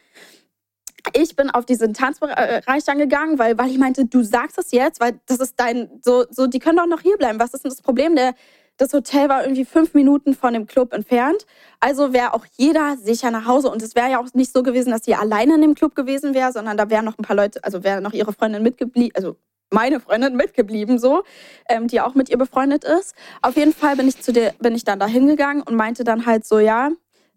Ich 1.13 1.35
bin 1.35 1.49
auf 1.49 1.65
diesen 1.65 1.95
Tanzbereich 1.95 2.83
dann 2.85 2.99
gegangen, 2.99 3.39
weil, 3.39 3.57
weil 3.57 3.71
ich 3.71 3.79
meinte, 3.79 4.05
du 4.05 4.21
sagst 4.21 4.59
es 4.59 4.71
jetzt, 4.71 4.99
weil 4.99 5.19
das 5.25 5.39
ist 5.39 5.55
dein, 5.57 5.89
so, 6.03 6.25
so, 6.29 6.45
die 6.45 6.59
können 6.59 6.77
doch 6.77 6.85
noch 6.85 7.01
hier 7.01 7.17
bleiben. 7.17 7.39
Was 7.39 7.55
ist 7.55 7.63
denn 7.63 7.71
das 7.71 7.81
Problem? 7.81 8.15
Der, 8.15 8.35
das 8.81 8.93
Hotel 8.93 9.29
war 9.29 9.43
irgendwie 9.43 9.63
fünf 9.63 9.93
Minuten 9.93 10.33
von 10.33 10.55
dem 10.55 10.65
Club 10.65 10.91
entfernt. 10.91 11.45
Also 11.79 12.13
wäre 12.13 12.33
auch 12.33 12.47
jeder 12.57 12.97
sicher 12.97 13.29
nach 13.29 13.45
Hause. 13.45 13.69
Und 13.69 13.83
es 13.83 13.93
wäre 13.93 14.09
ja 14.09 14.19
auch 14.19 14.33
nicht 14.33 14.51
so 14.51 14.63
gewesen, 14.63 14.89
dass 14.89 15.05
sie 15.05 15.13
alleine 15.13 15.53
in 15.53 15.61
dem 15.61 15.75
Club 15.75 15.93
gewesen 15.93 16.33
wäre, 16.33 16.51
sondern 16.51 16.77
da 16.77 16.89
wären 16.89 17.05
noch 17.05 17.19
ein 17.19 17.23
paar 17.23 17.35
Leute, 17.35 17.63
also 17.63 17.83
wäre 17.83 18.01
noch 18.01 18.13
ihre 18.13 18.33
Freundin 18.33 18.63
mitgeblieben, 18.63 19.15
also 19.15 19.37
meine 19.69 19.99
Freundin 19.99 20.35
mitgeblieben, 20.35 20.97
so, 20.97 21.23
ähm, 21.69 21.87
die 21.87 22.01
auch 22.01 22.15
mit 22.15 22.29
ihr 22.29 22.39
befreundet 22.39 22.83
ist. 22.83 23.13
Auf 23.43 23.55
jeden 23.55 23.71
Fall 23.71 23.95
bin 23.97 24.07
ich 24.07 24.19
zu 24.19 24.33
der, 24.33 24.55
bin 24.57 24.73
ich 24.73 24.83
dann 24.83 24.99
da 24.99 25.05
hingegangen 25.05 25.61
und 25.61 25.75
meinte 25.75 26.03
dann 26.03 26.25
halt 26.25 26.43
so, 26.43 26.57
ja, 26.57 26.89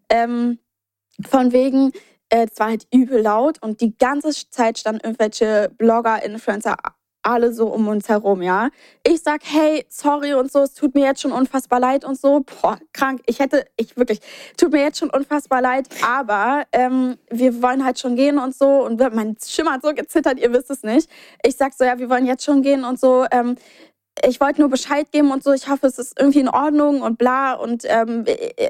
ähm, 0.09 0.57
von 1.29 1.51
wegen, 1.51 1.91
äh, 2.29 2.47
es 2.51 2.59
war 2.59 2.69
halt 2.69 2.87
übel 2.91 3.21
laut 3.21 3.61
und 3.61 3.81
die 3.81 3.95
ganze 3.95 4.31
Zeit 4.49 4.79
standen 4.79 5.01
irgendwelche 5.03 5.71
Blogger, 5.77 6.23
Influencer, 6.23 6.75
alle 7.25 7.53
so 7.53 7.67
um 7.67 7.87
uns 7.87 8.07
herum, 8.07 8.41
ja. 8.41 8.69
Ich 9.03 9.21
sag, 9.23 9.41
hey, 9.43 9.85
sorry 9.89 10.33
und 10.33 10.51
so, 10.51 10.59
es 10.59 10.73
tut 10.73 10.93
mir 10.93 11.03
jetzt 11.05 11.21
schon 11.21 11.31
unfassbar 11.31 11.79
leid 11.79 12.05
und 12.05 12.19
so. 12.19 12.41
Boah, 12.61 12.77
krank. 12.93 13.21
Ich 13.25 13.39
hätte, 13.39 13.65
ich 13.77 13.97
wirklich, 13.97 14.19
tut 14.57 14.71
mir 14.71 14.81
jetzt 14.81 14.99
schon 14.99 15.09
unfassbar 15.09 15.61
leid, 15.61 15.87
aber 16.05 16.63
ähm, 16.71 17.17
wir 17.29 17.61
wollen 17.61 17.83
halt 17.83 17.99
schon 17.99 18.15
gehen 18.15 18.37
und 18.37 18.55
so. 18.55 18.85
Und 18.85 18.99
mein 19.13 19.35
Schimmer 19.43 19.73
hat 19.73 19.81
so 19.81 19.93
gezittert, 19.93 20.39
ihr 20.39 20.53
wisst 20.53 20.69
es 20.69 20.83
nicht. 20.83 21.09
Ich 21.43 21.55
sag 21.55 21.73
so, 21.73 21.83
ja, 21.83 21.97
wir 21.97 22.09
wollen 22.09 22.25
jetzt 22.25 22.43
schon 22.43 22.61
gehen 22.61 22.83
und 22.83 22.99
so. 22.99 23.25
Ähm, 23.31 23.55
ich 24.23 24.39
wollte 24.39 24.61
nur 24.61 24.69
Bescheid 24.69 25.11
geben 25.11 25.31
und 25.31 25.43
so. 25.43 25.51
Ich 25.51 25.67
hoffe, 25.67 25.87
es 25.87 25.99
ist 25.99 26.17
irgendwie 26.19 26.39
in 26.39 26.47
Ordnung 26.47 27.01
und 27.01 27.17
bla. 27.17 27.53
Und 27.53 27.83
ähm, 27.85 28.23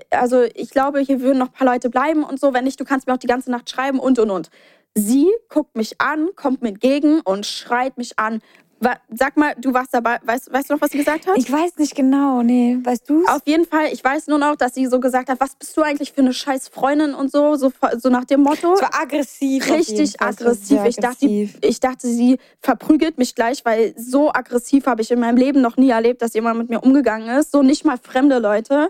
also 0.09 0.41
ich 0.41 0.71
glaube, 0.71 0.99
hier 0.99 1.21
würden 1.21 1.37
noch 1.37 1.47
ein 1.47 1.53
paar 1.53 1.67
Leute 1.67 1.89
bleiben 1.89 2.23
und 2.23 2.39
so. 2.39 2.53
Wenn 2.53 2.63
nicht, 2.63 2.79
du 2.79 2.85
kannst 2.85 3.05
mir 3.05 3.13
auch 3.13 3.19
die 3.19 3.27
ganze 3.27 3.51
Nacht 3.51 3.69
schreiben 3.69 3.99
und 3.99 4.17
und 4.17 4.31
und. 4.31 4.49
Sie 4.97 5.29
guckt 5.49 5.75
mich 5.75 5.99
an, 5.99 6.29
kommt 6.35 6.61
mir 6.61 6.69
entgegen 6.69 7.19
und 7.21 7.45
schreit 7.45 7.97
mich 7.97 8.17
an. 8.17 8.41
Sag 9.09 9.37
mal, 9.37 9.53
du 9.57 9.73
warst 9.73 9.93
dabei. 9.93 10.19
Weißt, 10.23 10.51
weißt 10.51 10.69
du 10.69 10.75
noch, 10.75 10.81
was 10.81 10.91
sie 10.91 10.99
gesagt 10.99 11.27
hat? 11.27 11.37
Ich 11.37 11.51
weiß 11.51 11.77
nicht 11.77 11.95
genau, 11.95 12.43
nee. 12.43 12.77
Weißt 12.83 13.09
du 13.09 13.25
Auf 13.25 13.41
jeden 13.45 13.65
Fall, 13.65 13.87
ich 13.91 14.03
weiß 14.03 14.27
nur 14.27 14.37
noch, 14.37 14.55
dass 14.55 14.75
sie 14.75 14.85
so 14.85 14.99
gesagt 14.99 15.29
hat, 15.29 15.39
was 15.39 15.55
bist 15.55 15.75
du 15.75 15.81
eigentlich 15.81 16.11
für 16.11 16.21
eine 16.21 16.33
scheiß 16.33 16.67
Freundin 16.67 17.13
und 17.13 17.31
so, 17.31 17.55
so, 17.55 17.71
so 17.97 18.09
nach 18.09 18.25
dem 18.25 18.41
Motto. 18.41 18.73
Es 18.73 18.81
war 18.81 19.01
aggressiv. 19.01 19.69
Richtig 19.69 20.21
aggressiv. 20.21 20.83
Ich 20.85 20.97
dachte, 20.97 21.25
ich 21.25 21.79
dachte, 21.79 22.07
sie 22.07 22.37
verprügelt 22.59 23.17
mich 23.17 23.33
gleich, 23.33 23.65
weil 23.65 23.95
so 23.97 24.31
aggressiv 24.31 24.85
habe 24.85 25.01
ich 25.01 25.09
in 25.09 25.19
meinem 25.19 25.37
Leben 25.37 25.61
noch 25.61 25.77
nie 25.77 25.89
erlebt, 25.89 26.21
dass 26.21 26.33
jemand 26.33 26.59
mit 26.59 26.69
mir 26.69 26.81
umgegangen 26.81 27.29
ist. 27.39 27.51
So 27.51 27.63
nicht 27.63 27.85
mal 27.85 27.97
fremde 27.97 28.39
Leute. 28.39 28.89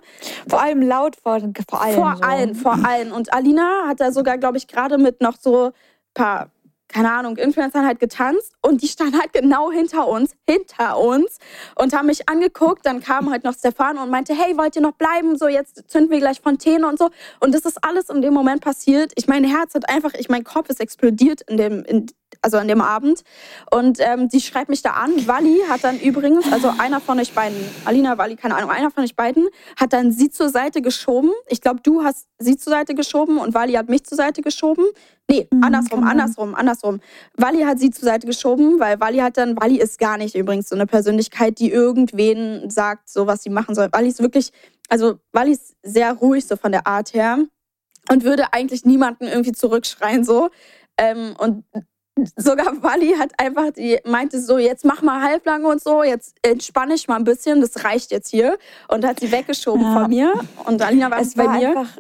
Vor 0.50 0.62
allem 0.62 0.82
laut 0.82 1.16
vor, 1.16 1.40
vor 1.70 1.82
allen. 1.82 1.96
Vor 1.96 2.16
so. 2.18 2.24
allen, 2.24 2.56
vor 2.56 2.78
allen. 2.86 3.12
Und 3.12 3.34
Alina 3.34 3.88
hat 3.88 4.02
da 4.02 4.12
sogar, 4.12 4.38
glaube 4.38 4.58
ich, 4.58 4.68
gerade 4.68 4.98
mit 4.98 5.22
noch 5.22 5.36
so 5.40 5.72
paar 6.16 6.50
keine 6.96 7.12
Ahnung, 7.12 7.36
Influencern 7.36 7.86
halt 7.86 8.00
getanzt 8.00 8.54
und 8.62 8.82
die 8.82 8.88
standen 8.88 9.20
halt 9.20 9.34
genau 9.34 9.70
hinter 9.70 10.08
uns, 10.08 10.32
hinter 10.48 10.98
uns 10.98 11.40
und 11.76 11.94
haben 11.94 12.06
mich 12.06 12.30
angeguckt. 12.30 12.86
Dann 12.86 13.02
kam 13.02 13.30
halt 13.32 13.44
noch 13.44 13.54
Stefan 13.54 13.98
und 13.98 14.10
meinte, 14.10 14.34
hey, 14.34 14.58
wollt 14.58 14.78
ihr 14.78 14.82
noch 14.82 14.94
bleiben? 14.94 15.38
So, 15.38 15.50
jetzt 15.50 15.90
zünden 15.90 16.10
wir 16.10 16.20
gleich 16.20 16.40
Fontäne 16.40 16.88
und 16.88 16.98
so. 16.98 17.10
Und 17.42 17.54
das 17.54 17.66
ist 17.66 17.84
alles 17.84 18.10
in 18.10 18.22
dem 18.22 18.34
Moment 18.34 18.62
passiert. 18.62 19.12
Ich 19.16 19.28
mein 19.28 19.44
Herz 19.44 19.74
hat 19.74 19.90
einfach, 19.90 20.14
ich 20.14 20.30
mein 20.30 20.46
Kopf 20.46 20.70
ist 20.70 20.80
explodiert 20.80 21.42
in 21.50 21.58
dem, 21.58 21.84
in, 21.84 22.06
also 22.42 22.58
an 22.58 22.70
dem 22.70 22.80
Abend. 22.80 23.24
Und 23.72 23.98
ähm, 24.00 24.30
die 24.30 24.40
schreibt 24.40 24.70
mich 24.70 24.82
da 24.82 24.92
an. 24.92 25.28
Wally 25.28 25.64
hat 25.68 25.84
dann 25.84 26.00
übrigens, 26.00 26.50
also 26.52 26.72
einer 26.78 27.02
von 27.02 27.20
euch 27.20 27.34
beiden, 27.34 27.58
Alina, 27.84 28.18
Wally, 28.18 28.36
keine 28.36 28.56
Ahnung, 28.56 28.70
einer 28.70 28.92
von 28.92 29.04
euch 29.04 29.16
beiden, 29.18 29.48
hat 29.76 29.92
dann 29.92 30.12
sie 30.12 30.30
zur 30.30 30.50
Seite 30.50 30.82
geschoben. 30.82 31.32
Ich 31.48 31.60
glaube, 31.60 31.82
du 31.82 32.04
hast 32.04 32.28
sie 32.40 32.56
zur 32.56 32.72
Seite 32.72 32.96
geschoben 32.96 33.38
und 33.38 33.54
Wally 33.54 33.74
hat 33.74 33.90
mich 33.90 34.06
zur 34.06 34.16
Seite 34.16 34.42
geschoben. 34.42 34.86
Nee, 35.30 35.48
mhm, 35.52 35.64
andersrum, 35.64 36.04
andersrum, 36.04 36.56
andersrum. 36.56 37.00
Wally 37.36 37.64
hat 37.64 37.80
sie 37.80 37.90
zur 37.90 38.06
Seite 38.06 38.28
geschoben, 38.28 38.80
weil 38.80 39.00
Wally 39.00 39.18
hat 39.18 39.38
dann, 39.38 39.60
Wally 39.60 39.78
ist 39.78 39.98
gar 39.98 40.18
nicht 40.18 40.36
übrigens 40.36 40.70
so 40.70 40.76
eine 40.76 40.86
Persönlichkeit, 40.86 41.60
die 41.60 41.72
irgendwen 41.72 42.70
sagt, 42.70 43.10
so 43.10 43.26
was 43.26 43.42
sie 43.44 43.50
machen 43.50 43.74
soll. 43.74 43.90
Wally 43.92 44.10
ist 44.10 44.22
wirklich, 44.22 44.52
also 44.88 45.20
Wally 45.32 45.54
ist 45.54 45.76
sehr 45.82 46.14
ruhig 46.14 46.46
so 46.46 46.56
von 46.56 46.72
der 46.72 46.86
Art 46.86 47.14
her 47.14 47.40
und 48.12 48.24
würde 48.24 48.54
eigentlich 48.54 48.86
niemanden 48.86 49.26
irgendwie 49.26 49.52
zurückschreien 49.52 50.24
so. 50.24 50.50
Ähm, 50.98 51.36
und 51.40 51.66
sogar 52.36 52.82
Wally 52.84 53.16
hat 53.18 53.32
einfach, 53.40 53.72
die 53.72 54.00
meinte 54.06 54.40
so, 54.40 54.58
jetzt 54.58 54.86
mach 54.86 55.02
mal 55.02 55.22
halblang 55.22 55.66
und 55.66 55.82
so, 55.82 56.04
jetzt 56.04 56.38
entspanne 56.44 56.94
ich 56.94 57.08
mal 57.08 57.18
ein 57.18 57.24
bisschen, 57.24 57.62
das 57.62 57.84
reicht 57.84 58.12
jetzt 58.12 58.30
hier. 58.30 58.58
Und 58.88 59.06
hat 59.06 59.20
sie 59.20 59.32
weggeschoben 59.32 59.82
ja. 59.82 59.94
von 59.94 60.10
mir. 60.10 60.34
Und 60.66 60.82
Alina 60.82 61.12
war 61.12 61.20
es 61.20 61.34
bei 61.34 61.48
mir. 61.48 61.70
Einfach 61.70 61.98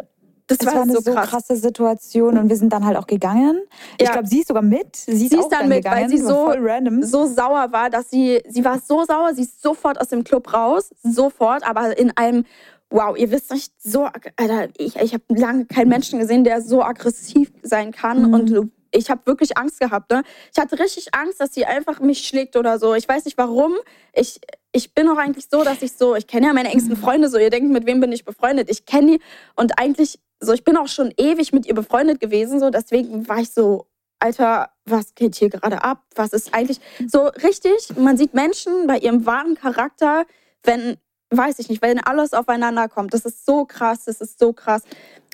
das 0.47 0.65
war, 0.65 0.75
war 0.75 0.81
eine 0.83 0.93
so, 0.93 1.13
krass. 1.13 1.29
krasse 1.29 1.55
Situation 1.55 2.37
und 2.37 2.49
wir 2.49 2.55
sind 2.55 2.71
dann 2.71 2.85
halt 2.85 2.97
auch 2.97 3.07
gegangen. 3.07 3.61
Ja. 3.99 4.05
Ich 4.05 4.11
glaube, 4.11 4.27
sie 4.27 4.39
ist 4.39 4.47
sogar 4.47 4.63
mit. 4.63 4.95
Sie 4.95 5.11
ist, 5.11 5.19
sie 5.31 5.37
ist 5.37 5.49
dann, 5.49 5.61
dann, 5.61 5.69
mit, 5.69 5.77
gegangen. 5.83 6.03
weil 6.03 6.09
sie 6.09 6.19
so, 6.19 6.53
so 7.01 7.25
sauer 7.25 7.71
war, 7.71 7.89
dass 7.89 8.09
sie, 8.09 8.41
sie 8.47 8.63
war 8.63 8.79
so 8.79 9.03
sauer, 9.05 9.33
sie 9.33 9.43
ist 9.43 9.61
sofort 9.61 9.99
aus 9.99 10.09
dem 10.09 10.23
Club 10.23 10.53
raus, 10.53 10.91
sofort, 11.01 11.67
aber 11.67 11.97
in 11.97 12.15
einem, 12.15 12.45
wow, 12.89 13.17
ihr 13.17 13.31
wisst 13.31 13.51
nicht, 13.51 13.73
so, 13.81 14.07
Alter, 14.35 14.69
ich, 14.77 14.95
ich 14.97 15.13
habe 15.13 15.23
lange 15.29 15.65
keinen 15.65 15.89
Menschen 15.89 16.19
gesehen, 16.19 16.43
der 16.43 16.61
so 16.61 16.83
aggressiv 16.83 17.51
sein 17.63 17.91
kann 17.91 18.27
mhm. 18.27 18.33
und 18.33 18.71
ich 18.95 19.09
habe 19.09 19.21
wirklich 19.25 19.57
Angst 19.57 19.79
gehabt. 19.79 20.11
Ne? 20.11 20.23
Ich 20.53 20.59
hatte 20.59 20.79
richtig 20.79 21.13
Angst, 21.13 21.39
dass 21.39 21.53
sie 21.53 21.65
einfach 21.65 21.99
mich 21.99 22.25
schlägt 22.25 22.55
oder 22.55 22.79
so. 22.79 22.95
Ich 22.95 23.07
weiß 23.07 23.25
nicht 23.25 23.37
warum. 23.37 23.73
Ich, 24.13 24.39
ich 24.71 24.93
bin 24.93 25.07
auch 25.09 25.17
eigentlich 25.17 25.47
so, 25.51 25.63
dass 25.63 25.81
ich 25.81 25.93
so, 25.93 26.15
ich 26.15 26.27
kenne 26.27 26.47
ja 26.47 26.53
meine 26.53 26.69
engsten 26.69 26.95
Freunde 26.95 27.29
so. 27.29 27.37
Ihr 27.37 27.49
denkt, 27.49 27.71
mit 27.71 27.85
wem 27.85 27.99
bin 27.99 28.11
ich 28.11 28.25
befreundet? 28.25 28.69
Ich 28.69 28.85
kenne 28.85 29.13
die 29.13 29.19
und 29.55 29.77
eigentlich 29.79 30.19
so, 30.39 30.53
ich 30.53 30.63
bin 30.63 30.77
auch 30.77 30.87
schon 30.87 31.13
ewig 31.17 31.53
mit 31.53 31.65
ihr 31.65 31.75
befreundet 31.75 32.19
gewesen, 32.19 32.59
so 32.59 32.69
deswegen 32.69 33.27
war 33.27 33.39
ich 33.39 33.51
so, 33.51 33.87
Alter, 34.19 34.69
was 34.85 35.13
geht 35.15 35.35
hier 35.35 35.49
gerade 35.49 35.83
ab? 35.83 36.03
Was 36.15 36.33
ist 36.33 36.53
eigentlich 36.53 36.79
so 37.07 37.27
richtig? 37.43 37.95
Man 37.97 38.17
sieht 38.17 38.33
Menschen 38.33 38.87
bei 38.87 38.97
ihrem 38.97 39.25
wahren 39.25 39.55
Charakter, 39.55 40.25
wenn, 40.63 40.97
weiß 41.31 41.59
ich 41.59 41.69
nicht, 41.69 41.81
wenn 41.81 41.99
alles 41.99 42.33
aufeinander 42.33 42.87
kommt. 42.87 43.13
Das 43.13 43.25
ist 43.25 43.45
so 43.45 43.65
krass, 43.65 44.05
das 44.05 44.21
ist 44.21 44.39
so 44.39 44.53
krass. 44.53 44.83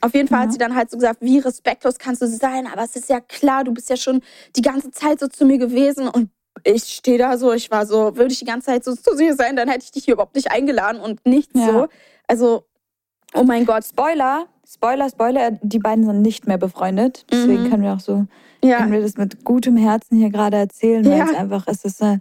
Auf 0.02 0.14
jeden 0.14 0.28
Fall 0.28 0.40
ja. 0.40 0.46
hat 0.46 0.52
sie 0.52 0.58
dann 0.58 0.76
halt 0.76 0.90
so 0.90 0.98
gesagt, 0.98 1.22
wie 1.22 1.40
respektlos 1.40 2.00
kannst 2.00 2.22
du 2.22 2.28
sein, 2.28 2.68
aber 2.68 2.84
es 2.84 2.96
ist 2.96 3.10
ja 3.10 3.20
klar, 3.20 3.64
du 3.64 3.72
bist 3.72 3.90
ja 3.90 3.98
schon 3.98 4.22
die 4.56 4.62
ganze 4.62 4.92
Zeit 4.92 5.20
so 5.20 5.28
zu 5.28 5.46
mir 5.46 5.60
gewesen 5.60 6.08
und 6.08 6.30
ich 6.64 6.84
stehe 6.84 7.18
da 7.18 7.38
so, 7.38 7.54
ich 7.54 7.72
war 7.72 7.86
so, 7.86 8.16
würde 8.18 8.32
ich 8.32 8.40
die 8.40 8.46
ganze 8.46 8.68
Zeit 8.68 8.84
so 8.84 8.96
zu 8.96 9.16
dir 9.16 9.36
sein, 9.36 9.56
dann 9.56 9.70
hätte 9.70 9.86
ich 9.86 9.92
dich 9.92 10.06
hier 10.06 10.16
überhaupt 10.16 10.36
nicht 10.36 10.52
eingeladen 10.52 11.00
und 11.00 11.26
nichts 11.26 11.54
ja. 11.60 11.66
so. 11.66 11.88
Also, 12.28 12.66
oh 13.34 13.44
mein 13.44 13.66
Gott. 13.66 13.86
Spoiler, 13.86 14.48
Spoiler, 14.68 15.10
Spoiler, 15.10 15.52
die 15.62 15.80
beiden 15.80 16.06
sind 16.06 16.22
nicht 16.22 16.48
mehr 16.48 16.58
befreundet. 16.58 17.26
Deswegen 17.32 17.64
mhm. 17.64 17.70
können 17.70 17.84
wir 17.84 17.94
auch 17.94 18.00
so, 18.00 18.26
ja. 18.64 18.78
können 18.78 18.92
wir 18.92 19.02
das 19.02 19.18
mit 19.18 19.44
gutem 19.44 19.78
Herzen 19.78 20.18
hier 20.18 20.30
gerade 20.30 20.58
erzählen, 20.58 21.06
weil 21.06 21.18
ja. 21.18 21.26
es 21.26 21.36
einfach, 21.36 21.66
es 21.68 21.84
ist 21.84 22.02
äh, 22.02 22.20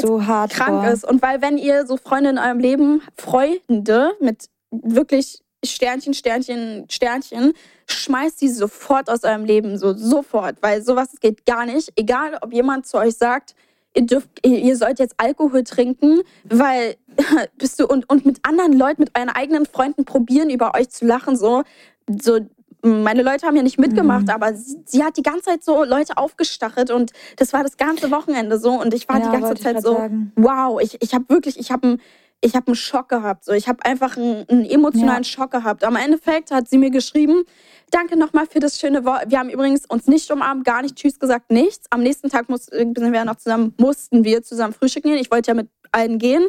so 0.00 0.26
hart. 0.26 0.52
krank 0.52 0.90
ist. 0.90 1.04
Und 1.04 1.22
weil 1.22 1.42
wenn 1.42 1.58
ihr 1.58 1.86
so 1.86 1.96
Freunde 1.96 2.30
in 2.30 2.38
eurem 2.38 2.58
Leben, 2.58 3.02
Freunde 3.16 4.12
mit 4.20 4.48
wirklich 4.70 5.42
Sternchen, 5.64 6.14
Sternchen, 6.14 6.86
Sternchen, 6.88 7.52
schmeißt 7.86 8.38
sie 8.38 8.48
sofort 8.48 9.10
aus 9.10 9.24
eurem 9.24 9.44
Leben, 9.44 9.78
so 9.78 9.94
sofort, 9.94 10.56
weil 10.62 10.82
sowas 10.82 11.08
geht 11.20 11.44
gar 11.44 11.66
nicht. 11.66 11.92
Egal, 11.96 12.38
ob 12.40 12.52
jemand 12.52 12.86
zu 12.86 12.96
euch 12.96 13.16
sagt, 13.16 13.54
ihr 13.94 14.06
dürft, 14.06 14.28
ihr 14.44 14.76
sollt 14.76 14.98
jetzt 14.98 15.14
Alkohol 15.18 15.64
trinken, 15.64 16.20
weil 16.44 16.96
bist 17.58 17.80
du 17.80 17.86
und, 17.86 18.08
und 18.08 18.26
mit 18.26 18.40
anderen 18.46 18.72
Leuten, 18.72 19.02
mit 19.02 19.16
euren 19.16 19.28
eigenen 19.28 19.66
Freunden 19.66 20.04
probieren, 20.04 20.50
über 20.50 20.74
euch 20.74 20.90
zu 20.90 21.06
lachen, 21.06 21.36
so, 21.36 21.62
so 22.08 22.40
meine 22.82 23.22
Leute 23.22 23.46
haben 23.46 23.56
ja 23.56 23.62
nicht 23.62 23.78
mitgemacht, 23.78 24.24
mhm. 24.24 24.30
aber 24.30 24.54
sie, 24.54 24.78
sie, 24.86 25.04
hat 25.04 25.16
die 25.16 25.22
ganze 25.22 25.42
Zeit 25.42 25.62
so 25.62 25.84
Leute 25.84 26.16
aufgestachelt 26.16 26.90
und 26.90 27.12
das 27.36 27.52
war 27.52 27.62
das 27.62 27.76
ganze 27.76 28.10
Wochenende 28.10 28.58
so 28.58 28.80
und 28.80 28.94
ich 28.94 29.08
war 29.08 29.18
ja, 29.18 29.26
die 29.30 29.38
ganze 29.38 29.62
Zeit 29.62 29.82
so, 29.82 29.94
sagen. 29.94 30.32
wow, 30.36 30.80
ich, 30.80 30.96
ich 31.02 31.12
habe 31.14 31.26
wirklich, 31.28 31.58
ich 31.58 31.70
habe 31.70 31.86
einen 31.86 32.02
ich 32.42 32.56
hab 32.56 32.66
einen 32.66 32.74
Schock 32.74 33.10
gehabt, 33.10 33.44
so 33.44 33.52
ich 33.52 33.68
habe 33.68 33.84
einfach 33.84 34.16
einen, 34.16 34.48
einen 34.48 34.64
emotionalen 34.64 35.24
ja. 35.24 35.28
Schock 35.28 35.50
gehabt. 35.50 35.84
Am 35.84 35.94
Endeffekt 35.94 36.50
hat 36.50 36.70
sie 36.70 36.78
mir 36.78 36.88
geschrieben, 36.88 37.44
Danke 37.90 38.16
nochmal 38.16 38.46
für 38.46 38.60
das 38.60 38.78
schöne 38.78 39.04
Wort. 39.04 39.24
Wir 39.28 39.38
haben 39.38 39.50
übrigens 39.50 39.84
uns 39.86 40.06
nicht 40.06 40.30
umarmt, 40.30 40.64
gar 40.64 40.82
nicht 40.82 40.96
Tschüss 40.96 41.18
gesagt, 41.18 41.50
nichts. 41.50 41.86
Am 41.90 42.02
nächsten 42.02 42.28
Tag 42.28 42.48
muss, 42.48 42.66
sind 42.66 42.96
wir 42.96 43.24
noch 43.24 43.36
zusammen, 43.36 43.74
mussten 43.78 44.24
wir 44.24 44.42
zusammen 44.42 44.72
frühstücken 44.72 45.08
gehen. 45.08 45.18
Ich 45.18 45.30
wollte 45.30 45.50
ja 45.50 45.54
mit 45.54 45.68
allen 45.90 46.18
gehen. 46.18 46.46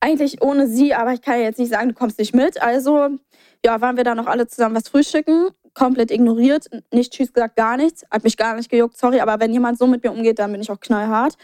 Eigentlich 0.00 0.42
ohne 0.42 0.68
sie, 0.68 0.94
aber 0.94 1.12
ich 1.12 1.22
kann 1.22 1.38
ja 1.38 1.44
jetzt 1.44 1.58
nicht 1.58 1.70
sagen, 1.70 1.88
du 1.88 1.94
kommst 1.94 2.18
nicht 2.18 2.34
mit. 2.34 2.60
Also, 2.62 3.08
ja, 3.64 3.80
waren 3.80 3.96
wir 3.96 4.04
da 4.04 4.14
noch 4.14 4.26
alle 4.26 4.46
zusammen 4.46 4.76
was 4.76 4.88
frühstücken. 4.88 5.48
Komplett 5.74 6.10
ignoriert, 6.10 6.66
nicht 6.92 7.12
Tschüss 7.12 7.32
gesagt, 7.32 7.56
gar 7.56 7.76
nichts. 7.76 8.04
Hat 8.10 8.24
mich 8.24 8.36
gar 8.36 8.56
nicht 8.56 8.70
gejuckt, 8.70 8.96
sorry, 8.96 9.20
aber 9.20 9.40
wenn 9.40 9.52
jemand 9.52 9.78
so 9.78 9.86
mit 9.86 10.02
mir 10.02 10.10
umgeht, 10.10 10.38
dann 10.38 10.52
bin 10.52 10.60
ich 10.60 10.70
auch 10.70 10.80
knallhart. 10.80 11.34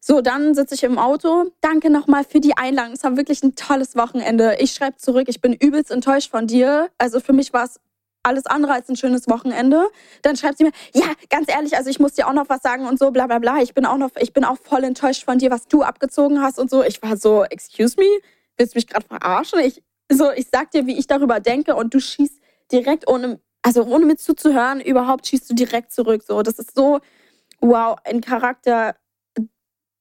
So, 0.00 0.20
dann 0.20 0.54
sitze 0.54 0.74
ich 0.74 0.82
im 0.82 0.98
Auto. 0.98 1.50
Danke 1.60 1.90
nochmal 1.90 2.24
für 2.24 2.40
die 2.40 2.56
Einladung. 2.56 2.94
Es 2.94 3.04
war 3.04 3.16
wirklich 3.16 3.42
ein 3.42 3.54
tolles 3.54 3.96
Wochenende. 3.96 4.56
Ich 4.60 4.72
schreibe 4.72 4.96
zurück, 4.96 5.28
ich 5.28 5.40
bin 5.40 5.52
übelst 5.52 5.90
enttäuscht 5.90 6.30
von 6.30 6.46
dir. 6.46 6.88
Also 6.98 7.20
für 7.20 7.32
mich 7.32 7.52
war 7.52 7.64
es 7.64 7.80
alles 8.22 8.46
andere 8.46 8.72
als 8.72 8.88
ein 8.88 8.96
schönes 8.96 9.28
Wochenende. 9.28 9.88
Dann 10.22 10.36
schreibt 10.36 10.58
sie 10.58 10.64
mir, 10.64 10.72
ja, 10.94 11.06
ganz 11.30 11.50
ehrlich, 11.50 11.76
also 11.76 11.90
ich 11.90 11.98
muss 11.98 12.14
dir 12.14 12.28
auch 12.28 12.32
noch 12.32 12.48
was 12.48 12.62
sagen 12.62 12.86
und 12.86 12.98
so, 12.98 13.10
bla 13.10 13.26
bla 13.26 13.38
bla. 13.38 13.60
Ich 13.62 13.74
bin 13.74 13.86
auch 13.86 13.96
noch, 13.96 14.10
ich 14.18 14.32
bin 14.32 14.44
auch 14.44 14.58
voll 14.58 14.84
enttäuscht 14.84 15.24
von 15.24 15.38
dir, 15.38 15.50
was 15.50 15.66
du 15.66 15.82
abgezogen 15.82 16.40
hast 16.42 16.58
und 16.58 16.70
so. 16.70 16.82
Ich 16.82 17.02
war 17.02 17.16
so, 17.16 17.44
excuse 17.44 17.96
me, 17.98 18.06
willst 18.56 18.74
du 18.74 18.78
mich 18.78 18.86
gerade 18.86 19.06
verarschen? 19.06 19.60
Ich, 19.60 19.82
so, 20.10 20.30
ich 20.30 20.46
sag 20.52 20.70
dir, 20.70 20.86
wie 20.86 20.98
ich 20.98 21.06
darüber 21.06 21.40
denke 21.40 21.74
und 21.74 21.94
du 21.94 22.00
schießt 22.00 22.40
direkt 22.70 23.08
ohne, 23.08 23.40
also 23.62 23.84
ohne 23.84 24.04
mir 24.06 24.16
zuzuhören, 24.16 24.80
überhaupt 24.80 25.26
schießt 25.26 25.50
du 25.50 25.54
direkt 25.54 25.92
zurück. 25.92 26.22
So, 26.26 26.42
das 26.42 26.58
ist 26.58 26.74
so, 26.74 27.00
wow, 27.60 27.96
ein 28.04 28.20
Charakter, 28.20 28.96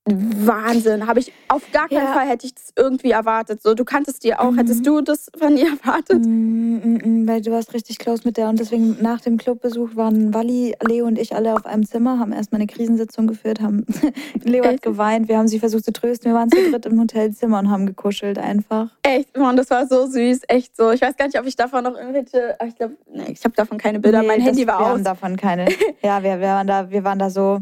Wahnsinn. 0.05 1.05
Habe 1.05 1.19
ich 1.19 1.31
auf 1.47 1.61
gar 1.71 1.87
keinen 1.87 2.05
Ja. 2.05 2.13
Fall 2.13 2.27
hätte 2.27 2.47
ich 2.47 2.55
das 2.55 2.73
irgendwie 2.75 3.11
erwartet. 3.11 3.61
So, 3.61 3.75
du 3.75 3.85
kanntest 3.85 4.23
die 4.23 4.33
auch. 4.35 4.51
Mhm. 4.51 4.57
Hättest 4.57 4.85
du 4.85 5.01
das 5.01 5.27
von 5.37 5.55
ihr 5.57 5.67
erwartet? 5.67 6.25
Mm, 6.25 7.21
mm, 7.21 7.27
weil 7.27 7.41
du 7.41 7.51
warst 7.51 7.73
richtig 7.75 7.99
close 7.99 8.23
mit 8.25 8.37
der 8.37 8.49
und 8.49 8.59
deswegen 8.59 8.97
nach 9.01 9.21
dem 9.21 9.37
Clubbesuch 9.37 9.95
waren 9.95 10.33
Wally, 10.33 10.75
Leo 10.87 11.05
und 11.05 11.19
ich 11.19 11.35
alle 11.35 11.53
auf 11.53 11.65
einem 11.67 11.85
Zimmer, 11.85 12.17
haben 12.17 12.31
erstmal 12.33 12.61
eine 12.61 12.67
Krisensitzung 12.67 13.27
geführt, 13.27 13.61
haben 13.61 13.85
Leo 14.43 14.63
hat 14.63 14.73
Echt? 14.73 14.83
geweint, 14.83 15.27
wir 15.29 15.37
haben 15.37 15.47
sie 15.47 15.59
versucht 15.59 15.85
zu 15.85 15.93
trösten, 15.93 16.31
wir 16.31 16.35
waren 16.37 16.49
zu 16.49 16.57
dritt 16.71 16.85
im 16.87 16.99
Hotelzimmer 16.99 17.59
und 17.59 17.69
haben 17.69 17.85
gekuschelt 17.85 18.39
einfach. 18.39 18.89
Echt, 19.03 19.37
Mann, 19.37 19.55
das 19.55 19.69
war 19.69 19.85
so 19.85 20.07
süß. 20.07 20.41
Echt 20.47 20.75
so. 20.75 20.89
Ich 20.91 21.01
weiß 21.01 21.15
gar 21.15 21.25
nicht, 21.27 21.39
ob 21.39 21.45
ich 21.45 21.55
davon 21.55 21.83
noch 21.83 21.95
irgendwelche. 21.95 22.55
Ich 22.67 22.75
glaube, 22.75 22.95
nee, 23.13 23.31
ich 23.33 23.43
habe 23.43 23.55
davon 23.55 23.77
keine 23.77 23.99
Bilder. 23.99 24.21
Nee, 24.21 24.27
mein 24.27 24.39
das- 24.39 24.47
Handy 24.47 24.65
war 24.67 24.79
wir 24.79 24.85
aus. 24.87 24.91
haben 24.93 25.03
davon 25.03 25.37
keine. 25.37 25.65
Ja, 26.01 26.23
wir, 26.23 26.39
wir 26.39 26.47
waren 26.47 26.67
da, 26.67 26.89
wir 26.89 27.03
waren 27.03 27.19
da 27.19 27.29
so 27.29 27.59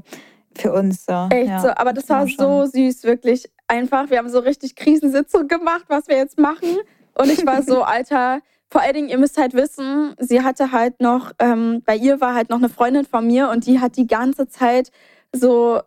für 0.60 0.74
uns 0.74 1.06
so. 1.06 1.28
Echt 1.30 1.50
ja. 1.50 1.60
so. 1.60 1.70
Aber 1.70 1.94
das 1.94 2.10
war 2.10 2.28
so 2.28 2.66
süß, 2.66 3.04
wirklich. 3.04 3.50
Einfach. 3.68 4.10
Wir 4.10 4.18
haben 4.18 4.30
so 4.30 4.40
richtig 4.40 4.76
Krisensitzung 4.76 5.48
gemacht, 5.48 5.86
was 5.88 6.08
wir 6.08 6.18
jetzt 6.18 6.38
machen. 6.38 6.78
Und 7.16 7.32
ich 7.32 7.46
war 7.46 7.64
so, 7.64 7.84
Alter. 7.84 8.42
Vor 8.72 8.82
allen 8.82 8.94
Dingen, 8.94 9.10
ihr 9.10 9.18
müsst 9.18 9.38
halt 9.40 9.56
wissen, 9.56 10.14
sie 10.20 10.44
hatte 10.44 10.72
halt 10.72 11.02
noch, 11.02 11.32
ähm, 11.40 11.82
bei 11.88 11.96
ihr 11.96 12.22
war 12.22 12.36
halt 12.36 12.52
noch 12.52 12.60
eine 12.60 12.70
Freundin 12.70 13.04
von 13.04 13.26
mir 13.26 13.50
und 13.50 13.66
die 13.66 13.80
hat 13.80 13.98
die 13.98 14.06
ganze 14.06 14.48
Zeit 14.48 14.92
so, 15.34 15.82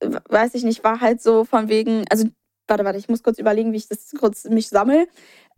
weiß 0.00 0.54
ich 0.54 0.64
nicht, 0.64 0.82
war 0.82 1.00
halt 1.00 1.22
so 1.22 1.44
von 1.44 1.68
wegen, 1.68 2.04
also 2.10 2.26
warte, 2.66 2.84
warte, 2.84 2.98
ich 2.98 3.08
muss 3.08 3.22
kurz 3.22 3.38
überlegen, 3.38 3.72
wie 3.72 3.76
ich 3.76 3.88
das 3.88 4.10
kurz 4.18 4.44
mich 4.44 4.68
sammel. 4.68 5.06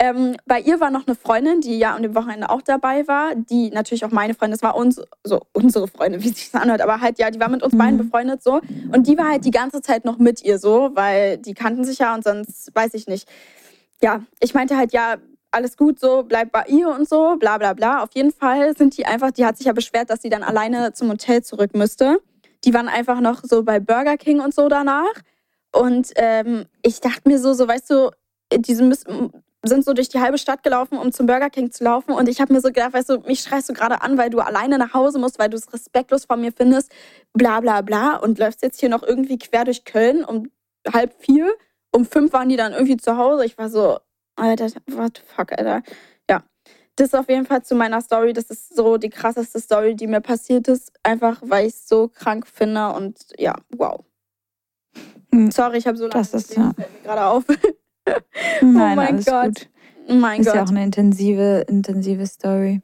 Ähm, 0.01 0.37
bei 0.47 0.61
ihr 0.61 0.81
war 0.81 0.91
noch 0.91 1.07
eine 1.07 1.15
Freundin, 1.15 1.61
die 1.61 1.79
ja 1.79 1.95
an 1.95 2.03
dem 2.03 2.15
Wochenende 2.15 2.51
auch 2.51 2.63
dabei 2.63 3.07
war, 3.07 3.35
die 3.35 3.71
natürlich 3.71 4.05
auch 4.05 4.11
meine 4.11 4.35
Freundin, 4.35 4.59
das 4.59 4.63
war 4.63 4.77
uns, 4.77 5.01
so 5.23 5.41
unsere 5.53 5.87
Freundin, 5.89 6.23
wie 6.23 6.29
sich 6.29 6.51
das 6.51 6.61
anhört, 6.61 6.81
aber 6.81 7.01
halt 7.01 7.19
ja, 7.19 7.31
die 7.31 7.39
war 7.41 7.49
mit 7.49 7.63
uns 7.63 7.75
Mhm. 7.75 7.79
beiden 7.79 7.99
befreundet 7.99 8.43
so 8.43 8.61
und 8.93 9.07
die 9.07 9.17
war 9.17 9.29
halt 9.31 9.45
die 9.45 9.51
ganze 9.53 9.83
Zeit 9.83 10.05
noch 10.05 10.19
mit 10.19 10.43
ihr 10.43 10.59
so, 10.59 10.91
weil 10.95 11.39
die 11.39 11.55
kannten 11.55 11.85
sich 11.85 11.99
ja 12.01 12.15
und 12.15 12.25
sonst 12.25 12.75
weiß 12.75 12.95
ich 12.95 13.07
nicht. 13.07 13.29
Ja, 14.03 14.23
ich 14.41 14.53
meinte 14.55 14.77
halt 14.77 14.93
ja, 14.93 15.17
alles 15.53 15.77
gut 15.77 16.01
so, 16.01 16.25
bleib 16.25 16.51
bei 16.51 16.65
ihr 16.67 16.89
und 16.89 17.09
so, 17.09 17.37
bla 17.37 17.59
bla 17.59 17.73
bla. 17.75 18.03
Auf 18.03 18.11
jeden 18.15 18.33
Fall 18.33 18.77
sind 18.77 18.97
die 18.99 19.07
einfach, 19.07 19.31
die 19.31 19.47
hat 19.47 19.57
sich 19.57 19.67
ja 19.67 19.73
beschwert, 19.73 20.11
dass 20.11 20.21
sie 20.23 20.29
dann 20.29 20.43
alleine 20.43 20.93
zum 20.93 21.09
Hotel 21.11 21.43
zurück 21.45 21.75
müsste. 21.75 22.19
Die 22.65 22.75
waren 22.75 22.89
einfach 22.89 23.21
noch 23.21 23.43
so 23.45 23.63
bei 23.63 23.79
Burger 23.79 24.17
King 24.17 24.41
und 24.41 24.53
so 24.53 24.69
danach. 24.69 25.15
Und 25.73 26.11
ähm, 26.17 26.65
ich 26.83 27.01
dachte 27.01 27.29
mir 27.29 27.39
so, 27.39 27.53
so 27.53 27.69
weißt 27.69 27.91
du, 27.91 28.11
diese 28.57 28.83
müssen, 28.83 29.31
sind 29.69 29.85
so 29.85 29.93
durch 29.93 30.09
die 30.09 30.21
halbe 30.21 30.39
Stadt 30.39 30.63
gelaufen, 30.63 30.99
um 30.99 31.13
zum 31.13 31.27
Burger 31.27 31.51
King 31.51 31.71
zu 31.71 31.85
laufen. 31.85 32.13
Und 32.13 32.29
ich 32.29 32.41
habe 32.41 32.53
mir 32.53 32.61
so 32.61 32.69
gedacht, 32.69 32.93
weißt 32.93 33.11
du, 33.11 33.19
mich 33.21 33.41
schreist 33.41 33.69
du 33.69 33.73
gerade 33.73 34.03
an, 34.03 34.19
weil 34.19 34.31
du 34.31 34.41
alleine 34.41 34.79
nach 34.79 34.95
Hause 34.95 35.19
musst, 35.19 35.39
weil 35.39 35.51
du 35.51 35.57
es 35.57 35.73
respektlos 35.73 36.25
von 36.25 36.41
mir 36.41 36.53
findest, 36.53 36.93
bla 37.33 37.61
bla 37.61 37.81
bla. 37.81 38.17
Und 38.17 38.39
läufst 38.39 38.63
jetzt 38.63 38.81
hier 38.81 38.89
noch 38.89 39.03
irgendwie 39.03 39.39
quer 39.39 39.65
durch 39.65 39.85
Köln 39.85 40.25
um 40.25 40.51
halb 40.93 41.15
vier. 41.19 41.53
Um 41.93 42.05
fünf 42.05 42.33
waren 42.33 42.49
die 42.49 42.57
dann 42.57 42.73
irgendwie 42.73 42.97
zu 42.97 43.17
Hause. 43.17 43.45
Ich 43.45 43.57
war 43.57 43.69
so, 43.69 43.99
Alter, 44.37 44.67
what 44.89 45.19
the 45.19 45.23
fuck, 45.35 45.53
Alter. 45.53 45.83
Ja. 46.29 46.43
Das 46.97 47.09
ist 47.09 47.15
auf 47.15 47.29
jeden 47.29 47.47
Fall 47.47 47.63
zu 47.63 47.75
meiner 47.75 48.01
Story. 48.01 48.33
Das 48.33 48.51
ist 48.51 48.75
so 48.75 48.97
die 48.97 49.11
krasseste 49.11 49.61
Story, 49.61 49.95
die 49.95 50.07
mir 50.07 50.21
passiert 50.21 50.69
ist. 50.69 50.93
Einfach, 51.03 51.41
weil 51.43 51.67
ich 51.67 51.75
es 51.75 51.89
so 51.89 52.09
krank 52.09 52.47
finde. 52.47 52.93
Und 52.93 53.19
ja, 53.39 53.55
wow. 53.77 54.05
Hm. 55.33 55.51
Sorry, 55.51 55.79
ich 55.79 55.87
habe 55.87 55.97
so 55.97 56.05
lange 56.05 56.15
Das 56.15 56.35
ist, 56.35 56.57
ja. 56.57 56.73
fällt 56.75 56.93
mir 56.93 57.01
gerade 57.03 57.25
auf. 57.25 57.45
Nein, 58.61 58.97
mein 58.97 59.15
alles 59.15 59.27
Gott. 59.27 59.55
gut. 59.55 59.69
Oh 60.07 60.15
mein 60.15 60.41
ist 60.41 60.47
Gott. 60.47 60.57
ja 60.57 60.65
auch 60.65 60.69
eine 60.69 60.85
intensive, 60.85 61.65
intensive 61.69 62.27
Story. 62.27 62.81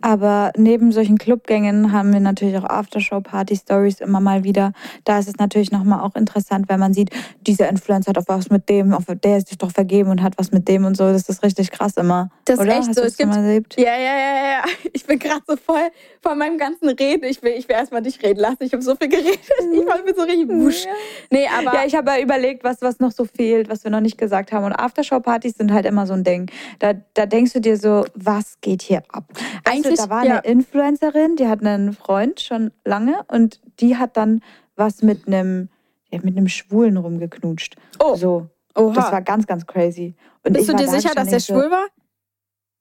Aber 0.00 0.52
neben 0.56 0.92
solchen 0.92 1.18
Clubgängen 1.18 1.92
haben 1.92 2.12
wir 2.12 2.20
natürlich 2.20 2.56
auch 2.58 2.64
Aftershow-Party-Stories 2.64 4.00
immer 4.00 4.20
mal 4.20 4.44
wieder. 4.44 4.72
Da 5.04 5.18
ist 5.18 5.28
es 5.28 5.36
natürlich 5.38 5.72
nochmal 5.72 6.00
auch 6.00 6.14
interessant, 6.14 6.68
wenn 6.68 6.78
man 6.78 6.92
sieht, 6.94 7.10
dieser 7.46 7.68
Influencer 7.68 8.10
hat 8.10 8.18
auch 8.18 8.28
was 8.28 8.50
mit 8.50 8.68
dem, 8.68 8.92
auf 8.94 9.04
der 9.06 9.38
ist 9.38 9.48
sich 9.48 9.58
doch 9.58 9.72
vergeben 9.72 10.10
und 10.10 10.22
hat 10.22 10.34
was 10.36 10.52
mit 10.52 10.68
dem 10.68 10.84
und 10.84 10.96
so. 10.96 11.10
Das 11.10 11.28
ist 11.28 11.42
richtig 11.42 11.70
krass 11.70 11.96
immer. 11.96 12.30
Das 12.44 12.56
ist 12.58 12.64
Oder? 12.64 12.78
echt 12.78 12.88
Hast 12.88 12.94
so. 12.94 13.02
Es 13.02 13.16
gibt 13.16 13.34
erlebt? 13.34 13.74
Ja, 13.78 13.96
ja, 13.96 14.16
ja, 14.16 14.50
ja. 14.50 14.64
Ich 14.92 15.06
bin 15.06 15.18
gerade 15.18 15.42
so 15.46 15.56
voll 15.56 15.88
von 16.22 16.38
meinem 16.38 16.58
ganzen 16.58 16.88
Reden. 16.88 17.24
Ich 17.24 17.42
will, 17.42 17.52
ich 17.56 17.68
will 17.68 17.76
erstmal 17.76 18.02
dich 18.02 18.22
reden 18.22 18.40
lassen. 18.40 18.58
Ich 18.60 18.72
habe 18.72 18.82
so 18.82 18.94
viel 18.94 19.08
geredet. 19.08 19.40
Ich 19.72 19.86
war 19.86 20.02
mir 20.04 20.14
so 20.14 20.22
richtig 20.22 20.48
wusch. 20.48 20.84
Nee, 21.30 21.46
aber 21.46 21.74
Ja, 21.74 21.84
ich 21.86 21.94
habe 21.94 22.10
ja 22.10 22.20
überlegt, 22.20 22.64
was, 22.64 22.82
was 22.82 23.00
noch 23.00 23.12
so 23.12 23.24
fehlt, 23.24 23.68
was 23.68 23.84
wir 23.84 23.90
noch 23.90 24.00
nicht 24.00 24.18
gesagt 24.18 24.52
haben. 24.52 24.64
Und 24.64 24.72
Aftershow-Partys 24.72 25.54
sind 25.56 25.72
halt 25.72 25.86
immer 25.86 26.06
so 26.06 26.14
ein 26.14 26.24
Ding. 26.24 26.50
Da, 26.78 26.94
da 27.14 27.26
denkst 27.26 27.52
du 27.52 27.60
dir 27.60 27.76
so, 27.76 28.04
was 28.14 28.60
geht 28.60 28.82
hier 28.82 29.02
ab? 29.08 29.24
Weißt 29.34 29.44
Eigentlich, 29.64 29.98
du, 30.00 30.04
da 30.04 30.10
war 30.10 30.24
ja. 30.24 30.38
eine 30.38 30.46
Influencerin, 30.48 31.36
die 31.36 31.48
hat 31.48 31.60
einen 31.64 31.92
Freund 31.92 32.40
schon 32.40 32.70
lange 32.84 33.20
und 33.28 33.60
die 33.80 33.96
hat 33.96 34.16
dann 34.16 34.42
was 34.76 35.02
mit 35.02 35.26
einem, 35.26 35.68
mit 36.10 36.24
einem 36.36 36.48
Schwulen 36.48 36.96
rumgeknutscht. 36.96 37.76
Oh, 38.02 38.14
So, 38.14 38.48
oha. 38.74 38.94
das 38.94 39.12
war 39.12 39.22
ganz, 39.22 39.46
ganz 39.46 39.66
crazy. 39.66 40.14
Und 40.44 40.52
Bist 40.52 40.68
du 40.68 40.74
dir 40.74 40.86
da 40.86 40.92
sicher, 40.92 41.14
dass 41.14 41.28
der 41.28 41.40
so, 41.40 41.54
schwul 41.54 41.70
war? 41.70 41.86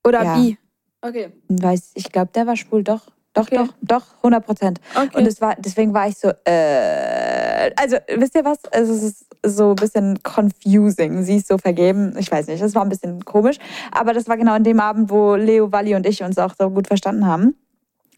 Oder 0.06 0.24
Ja. 0.24 0.36
bi? 0.36 0.58
Okay. 1.02 1.32
Weiß, 1.48 1.92
ich 1.96 2.12
glaube, 2.12 2.32
der 2.34 2.48
war 2.48 2.56
schwul, 2.56 2.84
doch. 2.84 3.12
Doch, 3.38 3.44
Okay. 3.48 3.56
doch, 3.58 3.74
doch, 3.82 4.04
100 4.24 4.46
Prozent. 4.46 4.82
okay. 4.96 5.18
Und 5.18 5.26
es 5.28 5.40
war, 5.42 5.56
deswegen 5.58 5.94
war 5.94 6.08
ich 6.08 6.18
so, 6.18 6.30
äh, 6.46 7.72
also 7.76 7.98
wisst 8.16 8.36
ihr 8.36 8.46
was? 8.46 8.58
Also, 8.72 8.94
es 8.94 9.04
ist 9.04 9.26
so 9.46 9.70
ein 9.70 9.76
bisschen 9.76 10.20
confusing. 10.24 11.24
Sie 11.24 11.38
ist 11.38 11.48
so 11.48 11.58
vergeben. 11.58 12.16
Ich 12.18 12.32
weiß 12.32 12.48
nicht, 12.48 12.62
das 12.62 12.76
war 12.76 12.82
ein 12.84 12.90
bisschen 12.90 13.24
komisch. 13.26 13.58
Aber 13.92 14.14
das 14.14 14.28
war 14.28 14.38
genau 14.38 14.54
an 14.54 14.64
dem 14.64 14.80
Abend, 14.80 15.10
wo 15.10 15.36
Leo, 15.36 15.72
Wally 15.72 15.96
und 15.96 16.06
ich 16.06 16.24
uns 16.24 16.38
auch 16.38 16.54
so 16.58 16.70
gut 16.70 16.88
verstanden 16.88 17.26
haben. 17.26 17.56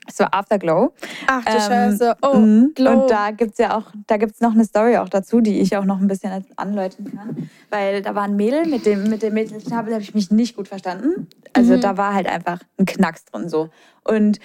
Es 0.07 0.17
war 0.20 0.34
Afterglow. 0.34 0.91
Ach 1.28 1.45
du 1.45 1.51
ähm, 1.51 1.59
Scheiße. 1.59 2.15
Oh, 2.24 2.36
Mhm. 2.38 2.74
Und 2.80 3.11
da 3.11 3.30
gibt's 3.30 3.59
ja 3.59 3.78
auch, 3.78 3.91
da 4.07 4.17
gibt's 4.17 4.41
noch 4.41 4.53
eine 4.53 4.65
Story 4.65 4.97
auch 4.97 5.09
dazu, 5.09 5.39
die 5.39 5.59
ich 5.59 5.78
auch 5.78 5.86
noch 5.86 5.99
ein 5.99 6.07
bisschen 6.07 6.43
anläuten 6.55 7.11
kann. 7.15 7.49
Weil 7.70 8.01
da 8.01 8.15
war 8.15 8.24
ein 8.24 8.36
Mädel, 8.36 8.65
mit 8.65 8.88
dem, 8.88 9.03
mit 9.09 9.22
dem 9.22 9.36
Mädel 9.36 9.57
ich 9.57 9.72
habe, 9.72 9.91
habe 9.91 10.01
ich 10.01 10.15
mich 10.15 10.32
nicht 10.32 10.55
gut 10.55 10.67
verstanden. 10.67 11.28
Also 11.53 11.74
Mhm. 11.76 11.82
da 11.82 11.97
war 11.97 12.15
halt 12.15 12.28
einfach 12.28 12.59
ein 12.80 12.86
Knacks 12.86 13.26
drin 13.26 13.49
so. 13.49 13.70
Und 14.03 14.39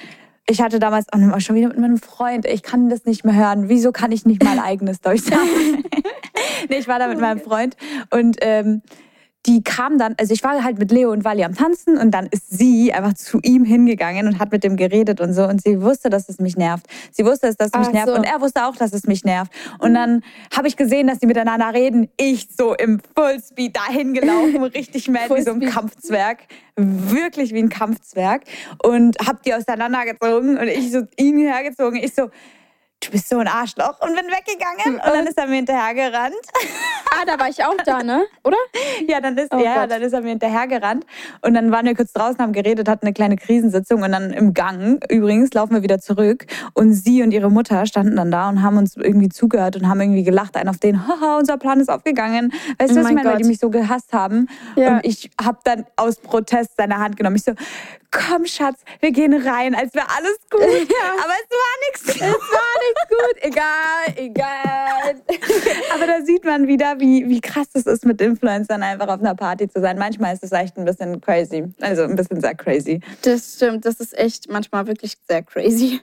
ich 0.46 0.60
hatte 0.60 0.78
damals 0.78 1.06
auch 1.12 1.40
schon 1.40 1.56
wieder 1.56 1.68
mit 1.68 1.78
meinem 1.78 1.98
Freund, 1.98 2.44
ich 2.44 2.62
kann 2.62 2.88
das 2.88 3.06
nicht 3.06 3.24
mehr 3.24 3.34
hören. 3.34 3.68
Wieso 3.68 3.92
kann 3.92 4.12
ich 4.12 4.26
nicht 4.26 4.42
mal 4.42 4.58
eigenes 4.58 5.00
Deutsch 5.00 5.22
sagen? 5.24 5.84
nee, 6.68 6.78
ich 6.78 6.88
war 6.88 6.98
da 6.98 7.08
mit 7.08 7.20
meinem 7.20 7.40
Freund 7.40 7.76
und 8.10 8.36
ähm, 8.40 8.82
die 9.46 9.62
kam 9.62 9.98
dann, 9.98 10.14
also 10.18 10.32
ich 10.32 10.42
war 10.42 10.62
halt 10.64 10.78
mit 10.78 10.90
Leo 10.90 11.12
und 11.12 11.24
Wally 11.24 11.44
am 11.44 11.54
Tanzen 11.54 11.98
und 11.98 12.12
dann 12.12 12.26
ist 12.26 12.50
sie 12.50 12.92
einfach 12.92 13.14
zu 13.14 13.40
ihm 13.42 13.64
hingegangen 13.64 14.26
und 14.26 14.38
hat 14.38 14.52
mit 14.52 14.64
dem 14.64 14.76
geredet 14.76 15.20
und 15.20 15.34
so 15.34 15.44
und 15.44 15.62
sie 15.62 15.82
wusste, 15.82 16.08
dass 16.08 16.28
es 16.28 16.38
mich 16.38 16.56
nervt. 16.56 16.86
Sie 17.12 17.24
wusste, 17.24 17.52
dass 17.54 17.68
es 17.72 17.78
mich 17.78 17.88
Ach 17.88 17.92
nervt 17.92 18.08
so. 18.08 18.14
und 18.14 18.24
er 18.24 18.40
wusste 18.40 18.64
auch, 18.66 18.76
dass 18.76 18.92
es 18.92 19.04
mich 19.04 19.24
nervt. 19.24 19.52
Und 19.78 19.94
dann 19.94 20.22
habe 20.56 20.68
ich 20.68 20.76
gesehen, 20.76 21.06
dass 21.06 21.20
sie 21.20 21.26
miteinander 21.26 21.74
reden. 21.74 22.08
Ich 22.16 22.48
so 22.56 22.74
im 22.74 23.00
Fullspeed 23.16 23.76
dahin 23.76 24.14
gelaufen, 24.14 24.62
richtig 24.74 25.08
mad 25.08 25.34
wie 25.34 25.42
so 25.42 25.52
ein. 25.52 25.60
Kampfzwerg. 25.60 26.38
Wirklich 26.76 27.52
wie 27.52 27.62
ein 27.62 27.68
Kampfzwerg. 27.68 28.42
Und 28.82 29.16
hab 29.26 29.42
die 29.42 29.54
auseinandergezogen 29.54 30.56
und 30.56 30.68
ich 30.68 30.90
so 30.90 31.02
ihn 31.16 31.38
hergezogen. 31.38 31.98
Ich 32.02 32.14
so, 32.14 32.30
du 33.04 33.10
bist 33.10 33.28
so 33.28 33.38
ein 33.38 33.48
Arschloch 33.48 34.00
und 34.00 34.14
bin 34.14 34.26
weggegangen. 34.26 35.00
Und 35.00 35.06
dann 35.14 35.26
ist 35.26 35.38
er 35.38 35.46
mir 35.46 35.56
hinterhergerannt. 35.56 36.34
ah, 37.12 37.24
da 37.26 37.38
war 37.38 37.48
ich 37.48 37.62
auch 37.64 37.76
da, 37.84 38.02
ne? 38.02 38.24
Oder? 38.44 38.56
Ja, 39.08 39.20
dann 39.20 39.36
ist, 39.36 39.52
Oh 39.52 39.58
ja, 39.58 39.82
Gott. 39.82 39.90
dann 39.90 40.02
ist 40.02 40.12
er 40.12 40.20
mir 40.20 40.30
hinterhergerannt. 40.30 41.04
Und 41.42 41.54
dann 41.54 41.70
waren 41.70 41.86
wir 41.86 41.94
kurz 41.94 42.12
draußen, 42.12 42.38
haben 42.38 42.52
geredet, 42.52 42.88
hatten 42.88 43.06
eine 43.06 43.12
kleine 43.14 43.36
Krisensitzung. 43.36 44.02
Und 44.02 44.12
dann 44.12 44.30
im 44.32 44.54
Gang, 44.54 45.04
übrigens, 45.10 45.52
laufen 45.54 45.74
wir 45.74 45.82
wieder 45.82 45.98
zurück. 45.98 46.46
Und 46.74 46.92
sie 46.94 47.22
und 47.22 47.32
ihre 47.32 47.50
Mutter 47.50 47.86
standen 47.86 48.16
dann 48.16 48.30
da 48.30 48.48
und 48.48 48.62
haben 48.62 48.76
uns 48.78 48.96
irgendwie 48.96 49.28
zugehört 49.28 49.76
und 49.76 49.88
haben 49.88 50.00
irgendwie 50.00 50.24
gelacht. 50.24 50.56
Ein 50.56 50.68
auf 50.68 50.78
den, 50.78 51.06
haha, 51.06 51.38
unser 51.38 51.56
Plan 51.58 51.80
ist 51.80 51.88
aufgegangen. 51.90 52.52
Weißt 52.78 52.92
Oh 52.92 52.94
du, 52.94 52.96
was 52.96 52.96
ich 52.96 53.02
mein 53.02 53.14
meine? 53.14 53.30
Weil 53.30 53.36
die 53.38 53.44
mich 53.44 53.58
so 53.58 53.70
gehasst 53.70 54.12
haben. 54.12 54.48
Ja. 54.76 54.96
Und 54.96 55.06
ich 55.06 55.30
habe 55.42 55.58
dann 55.64 55.86
aus 55.96 56.16
Protest 56.16 56.72
seine 56.76 56.98
Hand 56.98 57.16
genommen. 57.16 57.36
Ich 57.36 57.44
so, 57.44 57.52
komm, 58.14 58.46
Schatz, 58.46 58.80
wir 59.00 59.10
gehen 59.10 59.34
rein, 59.34 59.74
als 59.74 59.92
wäre 59.94 60.06
alles 60.16 60.38
gut. 60.50 60.62
Aber 60.62 61.34
es 61.42 61.50
war 61.50 61.74
nichts. 61.88 62.08
Es 62.08 62.20
war 62.20 62.74
nicht 62.80 63.08
gut. 63.08 63.42
Egal, 63.42 64.14
egal. 64.16 65.22
Aber 65.94 66.06
da 66.06 66.24
sieht 66.24 66.44
man 66.44 66.66
wieder, 66.66 67.00
wie, 67.00 67.28
wie 67.28 67.40
krass 67.40 67.68
es 67.74 67.86
ist, 67.86 68.06
mit 68.06 68.20
Influencern 68.20 68.82
einfach 68.82 69.08
auf 69.08 69.20
einer 69.20 69.34
Party 69.34 69.68
zu 69.68 69.80
sein. 69.80 69.98
Manchmal 69.98 70.34
ist 70.34 70.44
es 70.44 70.52
echt 70.52 70.76
ein 70.78 70.84
bisschen 70.84 71.20
crazy. 71.20 71.64
Also 71.80 72.04
ein 72.04 72.16
bisschen 72.16 72.40
sehr 72.40 72.54
crazy. 72.54 73.00
Das 73.22 73.56
stimmt. 73.56 73.84
Das 73.84 73.96
ist 73.96 74.16
echt 74.16 74.48
manchmal 74.48 74.86
wirklich 74.86 75.16
sehr 75.28 75.42
crazy. 75.42 76.00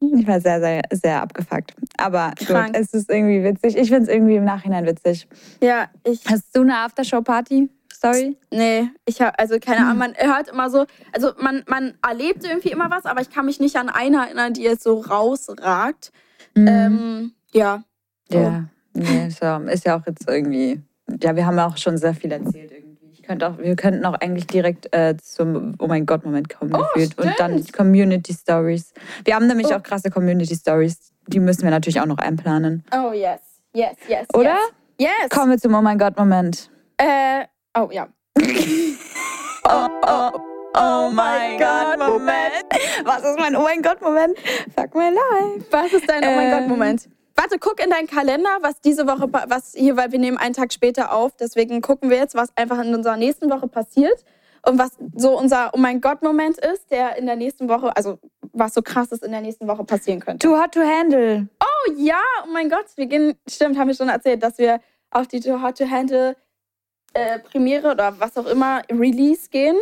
Ich 0.00 0.26
war 0.26 0.40
sehr, 0.40 0.60
sehr, 0.60 0.82
sehr 0.90 1.20
abgefuckt. 1.20 1.74
Aber 1.98 2.32
Krank. 2.36 2.74
gut, 2.74 2.82
es 2.82 2.94
ist 2.94 3.10
irgendwie 3.10 3.44
witzig. 3.44 3.76
Ich 3.76 3.90
finde 3.90 4.04
es 4.04 4.08
irgendwie 4.08 4.36
im 4.36 4.44
Nachhinein 4.44 4.86
witzig. 4.86 5.28
Ja, 5.62 5.90
ich. 6.04 6.22
Hast 6.26 6.56
du 6.56 6.62
eine 6.62 6.78
Aftershow-Party? 6.78 7.68
Sorry? 8.00 8.36
Nee, 8.50 8.88
ich 9.04 9.20
habe, 9.20 9.38
also 9.38 9.58
keine 9.58 9.80
Ahnung, 9.84 9.98
man 9.98 10.14
hört 10.16 10.48
immer 10.48 10.70
so, 10.70 10.86
also 11.12 11.32
man, 11.38 11.62
man 11.66 11.94
erlebt 12.06 12.44
irgendwie 12.44 12.70
immer 12.70 12.90
was, 12.90 13.04
aber 13.04 13.20
ich 13.20 13.28
kann 13.30 13.44
mich 13.46 13.60
nicht 13.60 13.76
an 13.76 13.88
eine 13.90 14.24
erinnern, 14.24 14.54
die 14.54 14.62
jetzt 14.62 14.82
so 14.84 15.00
rausragt. 15.00 16.10
Ähm, 16.56 17.32
ja. 17.52 17.82
So. 18.30 18.38
Ja, 18.38 18.64
nee, 18.94 19.26
ist 19.28 19.40
ja, 19.42 19.58
ist 19.58 19.84
ja 19.84 19.98
auch 19.98 20.06
jetzt 20.06 20.26
irgendwie. 20.28 20.80
Ja, 21.22 21.36
wir 21.36 21.44
haben 21.44 21.56
ja 21.58 21.66
auch 21.66 21.76
schon 21.76 21.98
sehr 21.98 22.14
viel 22.14 22.32
erzählt 22.32 22.70
irgendwie. 22.72 23.08
Ich 23.12 23.22
könnte 23.22 23.48
auch, 23.48 23.58
wir 23.58 23.76
könnten 23.76 24.04
auch 24.06 24.14
eigentlich 24.14 24.46
direkt 24.46 24.94
äh, 24.94 25.16
zum 25.18 25.74
Oh 25.78 25.86
mein 25.86 26.06
Gott 26.06 26.24
Moment 26.24 26.48
kommen 26.48 26.72
gefühlt 26.72 27.18
und 27.18 27.32
dann 27.38 27.52
stimmt. 27.58 27.72
Community 27.72 28.32
Stories. 28.32 28.94
Wir 29.24 29.34
haben 29.34 29.46
nämlich 29.46 29.68
Oh. 29.68 29.74
auch 29.74 29.82
krasse 29.82 30.10
Community 30.10 30.54
Stories. 30.56 31.12
Die 31.26 31.38
müssen 31.40 31.62
wir 31.64 31.70
natürlich 31.70 32.00
auch 32.00 32.06
noch 32.06 32.18
einplanen. 32.18 32.82
Oh 32.92 33.12
yes. 33.12 33.40
Yes, 33.72 33.96
yes, 34.08 34.26
Oder? 34.34 34.56
Yes. 34.98 35.10
yes. 35.22 35.30
Kommen 35.30 35.50
wir 35.52 35.58
zum 35.58 35.74
Oh 35.74 35.82
mein 35.82 35.98
Gott-Moment. 35.98 36.70
Äh, 36.96 37.44
oh 37.76 37.88
ja. 37.92 38.08
Oh, 39.72 39.88
oh, 40.04 40.30
oh 40.74 41.10
mein 41.12 41.58
Gott, 41.58 41.98
Moment. 41.98 42.64
Was 43.04 43.22
ist 43.22 43.38
mein 43.38 43.54
Oh 43.54 43.62
mein 43.62 43.82
Gott-Moment? 43.82 44.36
Fuck 44.74 44.94
my 44.96 45.10
life. 45.10 45.64
Was 45.70 45.92
ist 45.92 46.08
dein 46.08 46.24
Oh 46.24 46.34
mein 46.34 46.50
Ähm. 46.50 46.58
Gott 46.58 46.68
Moment? 46.68 47.08
Warte, 47.36 47.58
guck 47.60 47.78
in 47.82 47.90
deinen 47.90 48.08
Kalender, 48.08 48.50
was 48.62 48.80
diese 48.80 49.06
Woche, 49.06 49.28
was 49.48 49.72
hier, 49.74 49.96
weil 49.96 50.10
wir 50.10 50.18
nehmen 50.18 50.38
einen 50.38 50.54
Tag 50.54 50.72
später 50.72 51.12
auf, 51.12 51.36
deswegen 51.36 51.80
gucken 51.82 52.10
wir 52.10 52.16
jetzt, 52.16 52.34
was 52.34 52.48
einfach 52.56 52.82
in 52.82 52.94
unserer 52.94 53.16
nächsten 53.16 53.48
Woche 53.48 53.68
passiert 53.68 54.24
und 54.66 54.78
was 54.78 54.90
so 55.14 55.38
unser 55.38 55.70
Oh 55.72 55.78
mein 55.78 56.00
Gott 56.00 56.22
Moment 56.22 56.58
ist, 56.58 56.90
der 56.90 57.16
in 57.16 57.26
der 57.26 57.36
nächsten 57.36 57.68
Woche, 57.68 57.96
also 57.96 58.18
was 58.52 58.74
so 58.74 58.82
krasses 58.82 59.22
in 59.22 59.30
der 59.30 59.42
nächsten 59.42 59.68
Woche 59.68 59.84
passieren 59.84 60.20
könnte. 60.20 60.46
Too 60.46 60.60
hot 60.60 60.72
to 60.72 60.80
handle. 60.80 61.46
Oh 61.62 61.92
ja, 61.96 62.20
oh 62.44 62.50
mein 62.52 62.68
Gott, 62.68 62.86
wir 62.96 63.06
gehen, 63.06 63.34
stimmt, 63.48 63.78
haben 63.78 63.88
wir 63.88 63.94
schon 63.94 64.08
erzählt, 64.08 64.42
dass 64.42 64.58
wir 64.58 64.80
auf 65.12 65.28
die 65.28 65.40
Too 65.40 65.62
Hot 65.62 65.78
to 65.78 65.88
Handle 65.88 66.36
äh, 67.14 67.38
Premiere 67.38 67.90
oder 67.90 68.18
was 68.20 68.36
auch 68.36 68.46
immer 68.46 68.82
Release 68.90 69.48
gehen. 69.50 69.76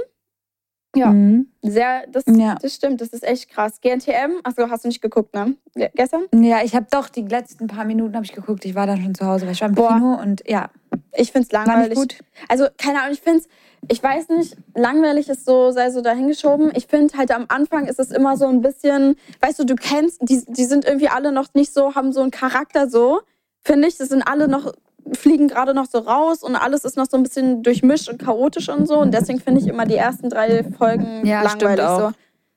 Ja. 0.97 1.09
Mhm. 1.11 1.53
Sehr, 1.63 2.07
das, 2.09 2.25
Ja. 2.27 2.55
das 2.61 2.75
stimmt, 2.75 3.01
das 3.03 3.09
ist 3.11 3.23
echt 3.23 3.51
krass. 3.51 3.81
GNTM, 3.83 4.41
achso, 4.43 4.71
hast 4.71 4.85
du 4.85 4.89
nicht 4.89 5.03
geguckt, 5.03 5.35
ne? 5.35 5.55
Ge- 5.75 5.91
Gestern? 5.95 6.25
Ja, 6.35 6.63
ich 6.65 6.75
habe 6.75 6.87
doch 6.91 7.11
die 7.11 7.23
letzten 7.23 7.67
paar 7.67 7.85
Minuten 7.85 8.15
habe 8.15 8.25
ich 8.25 8.33
geguckt. 8.33 8.65
Ich 8.65 8.75
war 8.75 8.87
dann 8.87 9.01
schon 9.03 9.15
zu 9.15 9.27
Hause, 9.27 9.45
weil 9.47 9.53
ich 9.53 9.61
war 9.61 9.69
im 9.69 9.75
Boah. 9.75 9.95
Kino 9.95 10.15
und 10.21 10.43
ja, 10.49 10.71
Ich 11.13 11.31
find's 11.31 11.53
war 11.53 11.67
langweilig. 11.67 11.91
nicht 11.99 12.19
gut. 12.19 12.25
Also, 12.49 12.67
keine 12.79 13.01
Ahnung, 13.03 13.13
ich 13.13 13.21
finde 13.21 13.41
es, 13.41 13.49
ich 13.91 14.03
weiß 14.03 14.31
nicht, 14.31 14.57
langweilig 14.75 15.29
ist 15.29 15.45
so, 15.45 15.71
sei 15.73 15.91
so 15.91 16.01
dahingeschoben. 16.01 16.73
Ich 16.75 16.87
finde 16.87 17.17
halt 17.19 17.31
am 17.33 17.45
Anfang 17.49 17.87
ist 17.87 18.01
es 18.01 18.11
immer 18.11 18.39
so 18.39 18.47
ein 18.47 18.63
bisschen, 18.63 19.17
weißt 19.41 19.59
du, 19.59 19.65
du 19.65 19.75
kennst, 19.77 20.23
die, 20.23 20.43
die 20.49 20.65
sind 20.65 20.87
irgendwie 20.87 21.09
alle 21.11 21.33
noch 21.33 21.53
nicht 21.55 21.73
so, 21.75 21.95
haben 21.95 22.13
so 22.13 22.23
einen 22.23 22.31
Charakter 22.31 22.89
so, 22.89 23.21
finde 23.61 23.89
ich. 23.89 23.99
Das 23.99 24.09
sind 24.09 24.23
alle 24.23 24.49
noch, 24.49 24.73
fliegen 25.15 25.49
gerade 25.49 25.75
noch 25.75 25.87
so 25.87 25.99
raus 25.99 26.43
und 26.43 26.57
alles 26.57 26.85
ist 26.85 26.97
noch 26.97 27.07
so 27.11 27.17
ein 27.17 27.23
bisschen 27.23 27.63
durchmischt 27.63 28.09
und 28.09 28.19
chaotisch 28.19 28.69
und 28.69 28.87
so. 28.87 28.99
Und 28.99 29.13
deswegen 29.15 29.41
finde 29.41 29.61
ich 29.61 29.67
immer 29.67 29.85
die 29.87 29.97
ersten 29.97 30.31
drei 30.31 30.65
Folgen 30.65 31.25
Ja, 31.27 31.43
langweilig 31.43 31.85
auch. 31.85 31.99
so. 32.11 32.13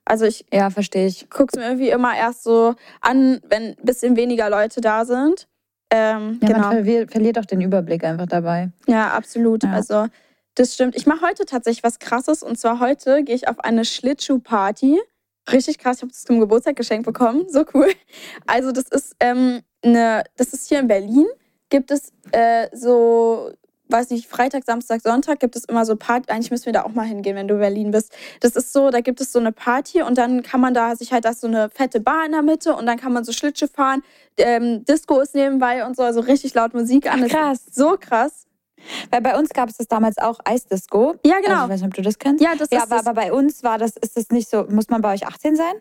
Also 0.06 0.26
ich 0.26 0.46
Ja, 0.52 0.70
verstehe 0.70 1.08
ich. 1.08 1.30
gucke 1.30 1.52
es 1.54 1.60
mir 1.60 1.66
irgendwie 1.66 1.90
immer 1.90 2.16
erst 2.16 2.44
so 2.44 2.76
an, 3.02 3.40
wenn 3.50 3.64
ein 3.70 3.76
bisschen 3.84 4.16
weniger 4.16 4.50
Leute 4.50 4.82
da 4.82 5.06
sind. 5.06 5.48
Ähm, 5.92 6.40
Ja, 6.42 6.48
genau. 6.48 6.60
man 6.62 6.72
verliert, 6.72 7.12
verliert 7.12 7.38
auch 7.40 7.46
den 7.46 7.62
Überblick 7.62 8.04
einfach 8.04 8.26
dabei. 8.28 8.72
Ja, 8.88 9.10
absolut. 9.12 9.64
Ja. 9.64 9.74
Also, 9.74 10.08
das 10.56 10.74
stimmt. 10.74 10.96
Ich 10.96 11.06
mache 11.06 11.26
heute 11.26 11.46
tatsächlich 11.46 11.84
was 11.84 12.00
Krasses. 12.00 12.44
Und 12.44 12.58
zwar 12.60 12.80
heute 12.80 13.24
gehe 13.24 13.36
ich 13.36 13.48
auf 13.48 13.60
eine 13.60 13.86
Schlittschuhparty. 13.86 15.00
Richtig 15.52 15.80
krass. 15.80 15.98
Ich 15.98 16.02
habe 16.04 16.12
das 16.12 16.24
zum 16.24 16.40
Geburtstag 16.40 16.76
geschenkt 16.76 17.06
bekommen. 17.06 17.46
So 17.50 17.66
cool. 17.74 17.90
Also, 18.48 18.72
das 18.72 18.86
ist 18.90 19.16
ähm, 19.20 19.62
eine, 19.84 20.24
das 20.38 20.54
ist 20.54 20.68
hier 20.70 20.80
in 20.80 20.88
Berlin. 20.88 21.26
Gibt 21.72 21.90
es 21.90 22.12
äh, 22.32 22.68
so, 22.72 23.52
weiß 23.90 24.12
nicht, 24.12 24.28
Freitag, 24.28 24.64
Samstag, 24.66 25.02
Sonntag 25.02 25.40
gibt 25.40 25.56
es 25.56 25.66
immer 25.66 25.86
so 25.86 25.96
Party. 25.96 26.30
Eigentlich 26.32 26.52
müssen 26.52 26.68
wir 26.68 26.74
da 26.74 26.84
auch 26.84 26.94
mal 26.94 27.06
hingehen, 27.08 27.36
wenn 27.36 27.48
du 27.48 27.56
in 27.56 27.60
Berlin 27.62 27.92
bist. 27.92 28.14
Das 28.42 28.56
ist 28.56 28.72
so, 28.72 28.92
da 28.92 29.02
gibt 29.02 29.20
es 29.22 29.32
so 29.32 29.40
eine 29.40 29.52
Party 29.52 30.04
und 30.04 30.18
dann 30.20 30.44
kann 30.44 30.62
man 30.62 30.74
da 30.76 30.96
sich 30.96 31.12
halt, 31.12 31.26
da 31.26 31.30
ist 31.32 31.42
so 31.42 31.48
eine 31.48 31.70
fette 31.72 32.00
Bar 32.00 32.26
in 32.28 32.34
der 32.34 32.44
Mitte 32.44 32.76
und 32.76 32.86
dann 32.86 32.98
kann 33.00 33.12
man 33.14 33.24
so 33.24 33.32
Schlittschuh 33.32 33.68
fahren. 33.68 34.04
Ähm, 34.38 34.86
Disco 34.86 35.20
ist 35.20 35.34
nebenbei 35.34 35.84
und 35.86 35.96
so, 35.96 36.04
also 36.04 36.20
richtig 36.20 36.54
laut 36.54 36.74
Musik 36.76 37.12
an. 37.12 37.24
Ach, 37.26 37.30
krass. 37.30 37.66
So 37.72 37.98
krass. 38.00 38.46
Weil 39.12 39.22
bei 39.22 39.38
uns 39.38 39.50
gab 39.50 39.70
es 39.70 39.78
das 39.78 39.88
damals 39.88 40.18
auch 40.18 40.40
Eisdisco. 40.44 41.16
Ja, 41.26 41.36
Also, 41.36 41.48
genau. 41.50 41.64
ich 41.66 41.70
weiß 41.72 41.82
nicht, 41.82 41.88
ob 41.90 41.94
du 41.94 42.02
das 42.02 42.18
kennst. 42.18 42.44
Ja, 42.44 42.56
das 42.58 42.70
Ja, 42.72 42.80
ist 42.80 42.84
aber, 42.84 42.96
das. 42.98 43.08
aber 43.08 43.22
bei 43.22 43.32
uns 43.34 43.64
war 43.64 43.78
das, 43.78 43.96
ist 43.98 44.18
das 44.18 44.30
nicht 44.30 44.50
so, 44.50 44.66
muss 44.70 44.90
man 44.90 45.02
bei 45.02 45.14
euch 45.14 45.26
18 45.28 45.56
sein? 45.56 45.74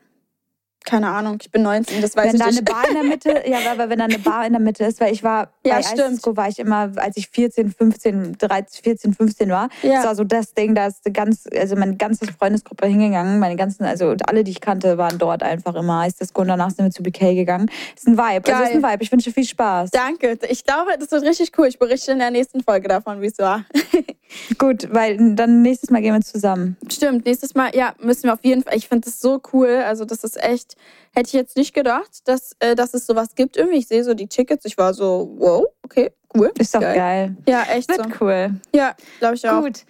Keine 0.85 1.09
Ahnung, 1.09 1.39
ich 1.41 1.51
bin 1.51 1.63
19, 1.63 2.01
das 2.01 2.17
weiß 2.17 2.29
wenn 2.29 2.35
ich 2.35 2.41
da 2.41 2.47
eine 2.47 2.55
nicht. 2.55 2.65
Bar 2.65 2.89
in 2.89 2.95
der 2.95 3.05
Mitte, 3.05 3.43
ja, 3.47 3.59
aber 3.71 3.91
wenn 3.91 3.99
da 3.99 4.07
eine 4.07 4.19
Bar 4.19 4.47
in 4.47 4.53
der 4.53 4.61
Mitte 4.61 4.85
ist, 4.85 5.01
weil 5.01 5.13
ich 5.13 5.23
war 5.23 5.51
Ja, 5.65 5.75
bei 5.75 5.83
stimmt. 5.83 6.01
Eisdisco 6.01 6.37
war 6.37 6.49
ich 6.49 6.59
immer, 6.59 6.91
als 6.97 7.17
ich 7.17 7.29
14, 7.29 7.71
15, 7.73 8.39
13, 8.39 8.83
14, 8.83 9.15
15 9.15 9.51
war. 9.51 9.69
Ja. 9.83 9.97
Das 9.97 10.07
war 10.07 10.15
so 10.15 10.25
das 10.25 10.55
Ding, 10.55 10.75
da 10.75 10.87
ist 10.87 11.03
ganz, 11.13 11.45
also 11.55 11.77
meine 11.77 11.97
ganze 11.97 12.27
Freundesgruppe 12.27 12.87
hingegangen, 12.87 13.39
meine 13.39 13.57
ganzen, 13.57 13.85
also 13.85 14.15
alle, 14.27 14.43
die 14.43 14.53
ich 14.53 14.61
kannte, 14.61 14.97
waren 14.97 15.19
dort 15.19 15.43
einfach 15.43 15.75
immer 15.75 16.01
Eisdisco 16.01 16.41
und 16.41 16.49
danach 16.49 16.71
sind 16.71 16.87
wir 16.87 16.91
zu 16.91 17.03
BK 17.03 17.35
gegangen. 17.35 17.71
Ist 17.95 18.09
ein 18.09 18.17
Vibe, 18.17 18.53
also 18.53 18.63
ist 18.65 18.71
ein 18.71 18.83
Geil. 18.83 18.93
Vibe. 18.93 19.03
Ich 19.03 19.13
wünsche 19.13 19.33
viel 19.33 19.45
Spaß. 19.45 19.91
Danke, 19.91 20.39
ich 20.49 20.65
glaube, 20.65 20.93
das 20.99 21.11
wird 21.11 21.25
richtig 21.25 21.53
cool. 21.59 21.67
Ich 21.67 21.79
berichte 21.79 22.13
in 22.13 22.19
der 22.19 22.31
nächsten 22.31 22.63
Folge 22.63 22.89
davon, 22.89 23.21
wie 23.21 23.27
es 23.27 23.39
war. 23.39 23.65
Gut, 24.59 24.89
weil 24.93 25.35
dann 25.35 25.63
nächstes 25.63 25.91
Mal 25.91 26.01
gehen 26.03 26.15
wir 26.15 26.21
zusammen. 26.21 26.77
Stimmt, 26.91 27.27
nächstes 27.27 27.55
Mal, 27.55 27.75
ja, 27.75 27.95
müssen 28.01 28.25
wir 28.25 28.33
auf 28.33 28.45
jeden 28.45 28.63
Fall. 28.63 28.77
Ich 28.77 28.89
finde 28.89 29.07
das 29.07 29.21
so 29.21 29.41
cool. 29.53 29.83
Also, 29.87 30.05
das 30.05 30.25
ist 30.25 30.43
echt, 30.43 30.70
hätte 31.13 31.29
ich 31.29 31.33
jetzt 31.33 31.57
nicht 31.57 31.75
gedacht, 31.75 32.27
dass, 32.29 32.57
äh, 32.61 32.75
dass 32.75 32.95
es 32.95 33.07
sowas 33.07 33.35
gibt. 33.35 33.57
Irgendwie, 33.57 33.79
ich 33.79 33.89
sehe 33.89 34.05
so 34.05 34.15
die 34.15 34.27
Tickets, 34.29 34.65
ich 34.65 34.77
war 34.79 34.95
so, 34.95 35.35
wow, 35.39 35.65
okay, 35.83 36.13
cool. 36.37 36.53
Ist 36.59 36.75
doch 36.75 36.81
geil. 36.81 37.37
Ja, 37.49 37.63
echt 37.65 37.91
so. 37.91 37.99
Wird 37.99 38.21
cool. 38.21 38.61
Ja, 38.75 38.95
glaube 39.19 39.35
ich 39.35 39.49
auch. 39.49 39.63
Gut. 39.63 39.85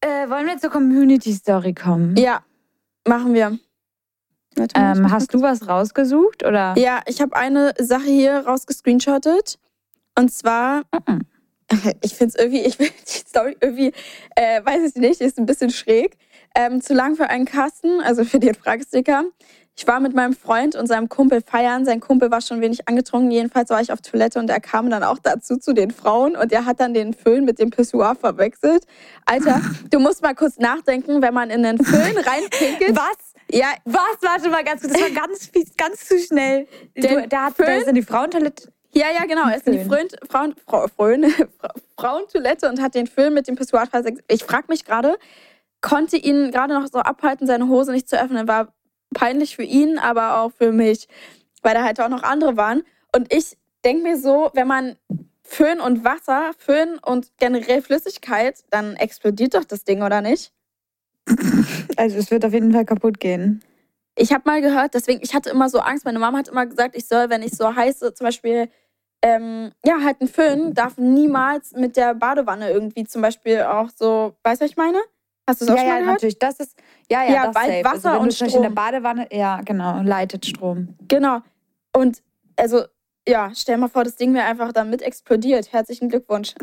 Äh, 0.00 0.28
wollen 0.28 0.46
wir 0.46 0.58
zur 0.58 0.70
Community 0.70 1.32
Story 1.32 1.72
kommen? 1.72 2.16
Ja, 2.16 2.42
machen 3.06 3.32
wir. 3.34 3.58
Warte 4.56 4.74
Ähm, 4.78 5.10
hast 5.10 5.32
du 5.34 5.40
was 5.42 5.66
rausgesucht 5.68 6.44
oder? 6.44 6.74
Ja, 6.76 7.00
ich 7.06 7.20
habe 7.20 7.34
eine 7.34 7.74
Sache 7.78 8.04
hier 8.04 8.40
rausgescreenshottet. 8.46 9.58
Und 10.16 10.32
zwar, 10.32 10.82
Mhm. 11.08 11.22
ich 12.02 12.14
finde 12.14 12.34
es 12.34 12.34
irgendwie, 12.36 12.60
ich 12.60 12.76
finde 12.76 12.92
die 12.92 13.28
Story 13.28 13.56
irgendwie, 13.60 13.92
äh, 14.36 14.64
weiß 14.64 14.90
ich 14.90 14.94
nicht, 14.96 15.20
ist 15.20 15.38
ein 15.38 15.46
bisschen 15.46 15.70
schräg. 15.70 16.16
Ähm, 16.54 16.80
zu 16.80 16.94
lang 16.94 17.16
für 17.16 17.28
einen 17.30 17.46
Kasten, 17.46 18.00
also 18.00 18.24
für 18.24 18.38
den 18.38 18.54
Fragesticker. 18.54 19.24
Ich 19.76 19.86
war 19.88 19.98
mit 19.98 20.14
meinem 20.14 20.34
Freund 20.34 20.76
und 20.76 20.86
seinem 20.86 21.08
Kumpel 21.08 21.40
feiern. 21.40 21.84
Sein 21.84 21.98
Kumpel 22.00 22.30
war 22.30 22.40
schon 22.40 22.60
wenig 22.60 22.86
angetrunken. 22.88 23.30
Jedenfalls 23.32 23.70
war 23.70 23.80
ich 23.80 23.90
auf 23.92 24.00
Toilette 24.02 24.38
und 24.38 24.48
er 24.48 24.60
kam 24.60 24.88
dann 24.88 25.02
auch 25.02 25.18
dazu 25.18 25.56
zu 25.56 25.72
den 25.72 25.90
Frauen 25.90 26.36
und 26.36 26.52
er 26.52 26.64
hat 26.64 26.78
dann 26.78 26.94
den 26.94 27.12
Föhn 27.12 27.44
mit 27.44 27.58
dem 27.58 27.70
Pissoir 27.70 28.14
verwechselt. 28.14 28.84
Alter, 29.26 29.60
du 29.90 29.98
musst 29.98 30.22
mal 30.22 30.34
kurz 30.34 30.58
nachdenken, 30.58 31.22
wenn 31.22 31.34
man 31.34 31.50
in 31.50 31.62
den 31.64 31.78
Föhn 31.82 32.16
reinpinkelt. 32.16 32.96
Was? 32.96 33.34
Ja, 33.50 33.66
Was? 33.84 34.16
Warte 34.22 34.48
mal 34.48 34.62
ganz 34.62 34.82
kurz. 34.82 34.92
Das 34.92 35.02
war 35.02 35.10
ganz 35.10 35.50
ganz 35.76 36.06
zu 36.08 36.18
schnell. 36.20 36.68
Du, 36.94 37.26
da, 37.28 37.46
hat, 37.46 37.54
Föhn? 37.56 37.66
da 37.66 37.74
ist 37.74 37.88
in 37.88 37.94
die 37.96 38.02
Frauentoilette. 38.02 38.72
Ja, 38.92 39.06
ja, 39.12 39.24
genau. 39.26 39.48
Er 39.48 39.56
ist 39.56 39.66
in 39.66 39.72
die 39.72 39.84
Föhn. 39.84 40.06
Frauen, 40.30 40.54
Frau, 40.68 40.86
Fra- 40.86 41.16
Frauentoilette 41.98 42.68
und 42.68 42.80
hat 42.80 42.94
den 42.94 43.06
Föhn 43.08 43.34
mit 43.34 43.48
dem 43.48 43.56
Pissoir 43.56 43.86
versetzt. 43.86 44.22
Ich 44.28 44.44
frage 44.44 44.66
mich 44.68 44.84
gerade, 44.84 45.16
konnte 45.80 46.16
ihn 46.16 46.50
gerade 46.52 46.74
noch 46.74 46.86
so 46.86 46.98
abhalten, 47.00 47.46
seine 47.46 47.68
Hose 47.68 47.92
nicht 47.92 48.08
zu 48.08 48.20
öffnen. 48.20 48.46
War 48.48 48.72
peinlich 49.14 49.56
für 49.56 49.62
ihn, 49.62 49.98
aber 49.98 50.40
auch 50.40 50.52
für 50.52 50.72
mich, 50.72 51.08
weil 51.62 51.74
da 51.74 51.84
halt 51.84 52.00
auch 52.00 52.08
noch 52.08 52.22
andere 52.22 52.56
waren. 52.56 52.82
Und 53.14 53.32
ich 53.32 53.56
denke 53.84 54.02
mir 54.02 54.18
so, 54.18 54.50
wenn 54.54 54.66
man 54.66 54.96
Föhn 55.42 55.80
und 55.80 56.04
Wasser, 56.04 56.52
Föhn 56.58 56.98
und 56.98 57.36
generell 57.38 57.82
Flüssigkeit, 57.82 58.64
dann 58.70 58.96
explodiert 58.96 59.54
doch 59.54 59.64
das 59.64 59.84
Ding, 59.84 60.02
oder 60.02 60.20
nicht? 60.20 60.52
Also 61.96 62.18
es 62.18 62.30
wird 62.30 62.44
auf 62.44 62.52
jeden 62.52 62.72
Fall 62.72 62.84
kaputt 62.84 63.20
gehen. 63.20 63.62
Ich 64.16 64.32
habe 64.32 64.42
mal 64.46 64.60
gehört, 64.60 64.94
deswegen, 64.94 65.20
ich 65.22 65.34
hatte 65.34 65.50
immer 65.50 65.68
so 65.68 65.78
Angst. 65.78 66.04
Meine 66.04 66.18
Mama 66.18 66.38
hat 66.38 66.48
immer 66.48 66.66
gesagt, 66.66 66.96
ich 66.96 67.06
soll, 67.06 67.30
wenn 67.30 67.42
ich 67.42 67.52
so 67.56 67.74
heiße, 67.74 68.14
zum 68.14 68.24
Beispiel, 68.26 68.68
ähm, 69.22 69.72
ja, 69.84 70.00
halt 70.02 70.20
ein 70.20 70.28
Föhn, 70.28 70.74
darf 70.74 70.98
niemals 70.98 71.72
mit 71.72 71.96
der 71.96 72.14
Badewanne 72.14 72.70
irgendwie 72.70 73.04
zum 73.04 73.22
Beispiel 73.22 73.62
auch 73.62 73.90
so, 73.94 74.34
weißt 74.42 74.60
du, 74.60 74.64
was 74.64 74.70
ich 74.70 74.76
meine? 74.76 74.98
Hast 75.48 75.60
du 75.60 75.64
es 75.64 75.70
auch 75.70 75.76
ja, 75.76 75.80
schon 75.80 75.88
mal 75.88 75.94
ja, 75.94 76.00
gehört? 76.00 76.14
natürlich. 76.14 76.38
Das 76.38 76.60
ist, 76.60 76.76
ja, 77.10 77.24
ja, 77.24 77.32
Ja, 77.34 77.46
das 77.46 77.54
weil 77.54 77.82
safe. 77.82 77.84
Wasser 77.84 78.10
also, 78.12 78.20
und 78.22 78.28
Beispiel 78.28 78.46
in 78.46 78.52
der 78.52 78.60
Strom. 78.62 78.74
Badewanne, 78.74 79.28
ja, 79.32 79.60
genau, 79.62 80.00
leitet 80.02 80.46
Strom. 80.46 80.88
Genau. 81.08 81.40
Und 81.92 82.22
also, 82.56 82.84
ja, 83.28 83.50
stell 83.54 83.76
mal 83.78 83.88
vor, 83.88 84.04
das 84.04 84.16
Ding 84.16 84.34
wäre 84.34 84.44
einfach 84.46 84.72
damit 84.72 85.02
explodiert. 85.02 85.72
Herzlichen 85.72 86.08
Glückwunsch. 86.08 86.54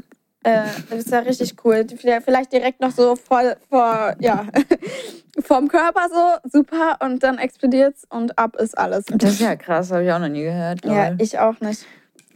Äh, 0.44 0.64
das 0.89 1.00
ist 1.00 1.12
ja 1.12 1.20
richtig 1.20 1.56
cool. 1.64 1.86
Vielleicht 1.96 2.52
direkt 2.52 2.82
noch 2.82 2.92
so 2.92 3.16
vor, 3.16 3.42
vor 3.70 4.16
ja, 4.20 4.48
vorm 5.39 5.68
Körper 5.68 6.08
so, 6.10 6.50
super, 6.50 6.98
und 7.02 7.22
dann 7.22 7.38
explodiert's 7.38 8.06
und 8.10 8.38
ab 8.39 8.56
ist 8.56 8.76
alles. 8.78 9.06
Das 9.06 9.34
ist 9.34 9.42
ja 9.42 9.56
krass, 9.56 9.92
habe 9.92 10.04
ich 10.04 10.12
auch 10.12 10.20
noch 10.20 10.30
nie 10.30 10.44
gehört. 10.44 10.84
Ja, 10.84 11.14
ich 11.20 11.38
auch 11.38 11.60
nicht. 11.62 11.86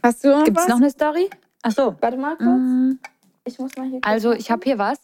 Hast 0.02 0.22
du 0.22 0.28
noch 0.28 0.44
Gibt 0.44 0.56
es 0.56 0.64
was? 0.64 0.68
noch 0.68 0.76
eine 0.76 0.90
Story? 0.90 1.30
Ach 1.62 1.72
so. 1.72 1.96
Warte 2.00 2.16
mal 2.16 2.36
kurz. 2.36 2.46
Mm, 2.48 2.92
Ich 3.44 3.58
muss 3.58 3.76
mal 3.76 3.88
hier. 3.88 3.98
Also, 4.02 4.32
ich 4.32 4.52
habe 4.52 4.62
hier 4.62 4.78
was. 4.78 4.98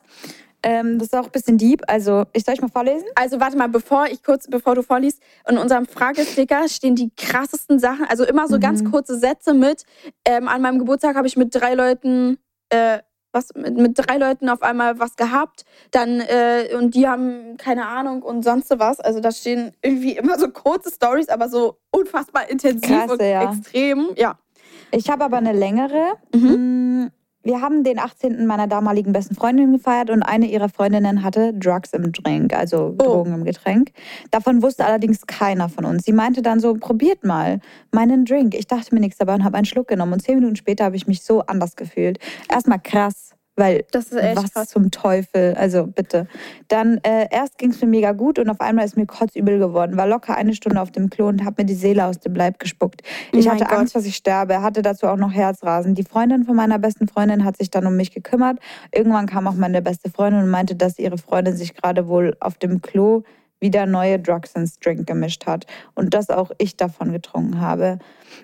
Ähm, 0.62 0.98
das 0.98 1.08
ist 1.08 1.14
auch 1.14 1.24
ein 1.24 1.30
bisschen 1.30 1.58
deep. 1.58 1.82
Also, 1.88 2.24
ich 2.32 2.44
soll 2.44 2.54
ich 2.54 2.60
mal 2.60 2.68
vorlesen? 2.68 3.06
Also 3.14 3.40
warte 3.40 3.56
mal, 3.56 3.68
bevor 3.68 4.06
ich 4.06 4.22
kurz, 4.22 4.46
bevor 4.48 4.74
du 4.74 4.82
vorliest, 4.82 5.20
in 5.48 5.58
unserem 5.58 5.86
Fragesticker 5.86 6.68
stehen 6.68 6.94
die 6.94 7.10
krassesten 7.16 7.78
Sachen. 7.78 8.04
Also 8.06 8.24
immer 8.24 8.46
so 8.48 8.58
ganz 8.60 8.82
Mhm. 8.82 8.90
kurze 8.92 9.18
Sätze 9.18 9.54
mit. 9.54 9.84
Ähm, 10.24 10.46
an 10.48 10.62
meinem 10.62 10.78
Geburtstag 10.78 11.16
habe 11.16 11.26
ich 11.26 11.36
mit 11.36 11.54
drei 11.54 11.74
Leuten, 11.74 12.38
äh, 12.68 12.98
was 13.32 13.48
mit, 13.54 13.76
mit 13.76 13.92
drei 13.96 14.18
Leuten 14.18 14.48
auf 14.48 14.62
einmal 14.62 14.98
was 14.98 15.16
gehabt. 15.16 15.64
Dann 15.90 16.20
äh, 16.20 16.68
und 16.76 16.94
die 16.94 17.08
haben 17.08 17.56
keine 17.56 17.86
Ahnung 17.88 18.22
und 18.22 18.44
sonst 18.44 18.70
was. 18.78 19.00
Also 19.00 19.20
da 19.20 19.32
stehen 19.32 19.72
irgendwie 19.82 20.12
immer 20.16 20.38
so 20.38 20.48
kurze 20.48 20.90
Stories, 20.92 21.28
aber 21.28 21.48
so 21.48 21.78
unfassbar 21.90 22.48
intensiv 22.50 22.88
Krasse, 22.88 23.14
und 23.14 23.22
ja. 23.22 23.50
extrem. 23.52 24.10
Ja. 24.16 24.38
Ich 24.90 25.08
habe 25.10 25.24
aber 25.24 25.38
eine 25.38 25.52
längere. 25.52 26.12
Mhm. 26.34 27.10
Wir 27.44 27.60
haben 27.60 27.82
den 27.82 27.98
18. 27.98 28.46
meiner 28.46 28.68
damaligen 28.68 29.12
besten 29.12 29.34
Freundin 29.34 29.72
gefeiert 29.72 30.10
und 30.10 30.22
eine 30.22 30.46
ihrer 30.46 30.68
Freundinnen 30.68 31.22
hatte 31.24 31.52
Drugs 31.54 31.92
im 31.92 32.12
Drink, 32.12 32.54
also 32.54 32.94
Oh. 32.98 33.02
Drogen 33.02 33.34
im 33.34 33.44
Getränk. 33.44 33.92
Davon 34.30 34.62
wusste 34.62 34.84
allerdings 34.84 35.26
keiner 35.26 35.68
von 35.68 35.84
uns. 35.84 36.04
Sie 36.04 36.12
meinte 36.12 36.42
dann 36.42 36.60
so, 36.60 36.74
probiert 36.74 37.24
mal 37.24 37.60
meinen 37.90 38.24
Drink. 38.24 38.54
Ich 38.54 38.66
dachte 38.66 38.94
mir 38.94 39.00
nichts 39.00 39.18
dabei 39.18 39.34
und 39.34 39.44
habe 39.44 39.56
einen 39.56 39.66
Schluck 39.66 39.88
genommen. 39.88 40.12
Und 40.12 40.20
zehn 40.20 40.36
Minuten 40.36 40.56
später 40.56 40.84
habe 40.84 40.96
ich 40.96 41.06
mich 41.06 41.22
so 41.22 41.40
anders 41.42 41.76
gefühlt. 41.76 42.18
Erstmal 42.48 42.78
krass, 42.80 43.34
weil 43.56 43.84
Das 43.90 44.06
ist 44.06 44.16
echt 44.18 44.36
was 44.36 44.52
krass. 44.52 44.68
zum 44.68 44.90
Teufel, 44.90 45.54
also 45.54 45.86
bitte. 45.86 46.26
Dann 46.68 46.98
äh, 47.02 47.26
erst 47.30 47.58
ging 47.58 47.70
es 47.70 47.80
mir 47.80 47.86
mega 47.88 48.12
gut 48.12 48.38
und 48.38 48.48
auf 48.48 48.60
einmal 48.60 48.84
ist 48.84 48.96
mir 48.96 49.06
kotzübel 49.06 49.58
geworden. 49.58 49.96
War 49.96 50.06
locker 50.06 50.36
eine 50.36 50.54
Stunde 50.54 50.80
auf 50.80 50.90
dem 50.90 51.10
Klo 51.10 51.28
und 51.28 51.44
habe 51.44 51.62
mir 51.62 51.66
die 51.66 51.74
Seele 51.74 52.06
aus 52.06 52.18
dem 52.20 52.34
Leib 52.34 52.58
gespuckt. 52.58 53.02
Ich 53.32 53.46
Mein 53.46 53.54
hatte 53.56 53.64
Gott. 53.68 53.78
Angst, 53.78 53.94
dass 53.94 54.06
ich 54.06 54.16
sterbe, 54.16 54.62
hatte 54.62 54.82
dazu 54.82 55.06
auch 55.06 55.16
noch 55.16 55.32
Herzrasen. 55.32 55.94
Die 55.94 56.04
Freundin 56.04 56.44
von 56.44 56.56
meiner 56.56 56.78
besten 56.78 57.08
Freundin 57.08 57.44
hat 57.44 57.56
sich 57.58 57.70
dann 57.70 57.86
um 57.86 57.96
mich 57.96 58.10
gekümmert. 58.12 58.58
Irgendwann 58.94 59.26
kam 59.26 59.46
auch 59.46 59.54
meine 59.54 59.82
beste 59.82 60.10
Freundin 60.10 60.42
und 60.42 60.50
meinte, 60.50 60.74
dass 60.74 60.98
ihre 60.98 61.18
Freundin 61.18 61.56
sich 61.56 61.74
gerade 61.74 62.08
wohl 62.08 62.36
auf 62.40 62.56
dem 62.58 62.80
Klo 62.80 63.22
wieder 63.62 63.86
neue 63.86 64.18
Drugs 64.18 64.52
ins 64.52 64.78
Drink 64.78 65.06
gemischt 65.06 65.46
hat 65.46 65.66
und 65.94 66.12
dass 66.12 66.28
auch 66.28 66.50
ich 66.58 66.76
davon 66.76 67.12
getrunken 67.12 67.60
habe 67.60 67.98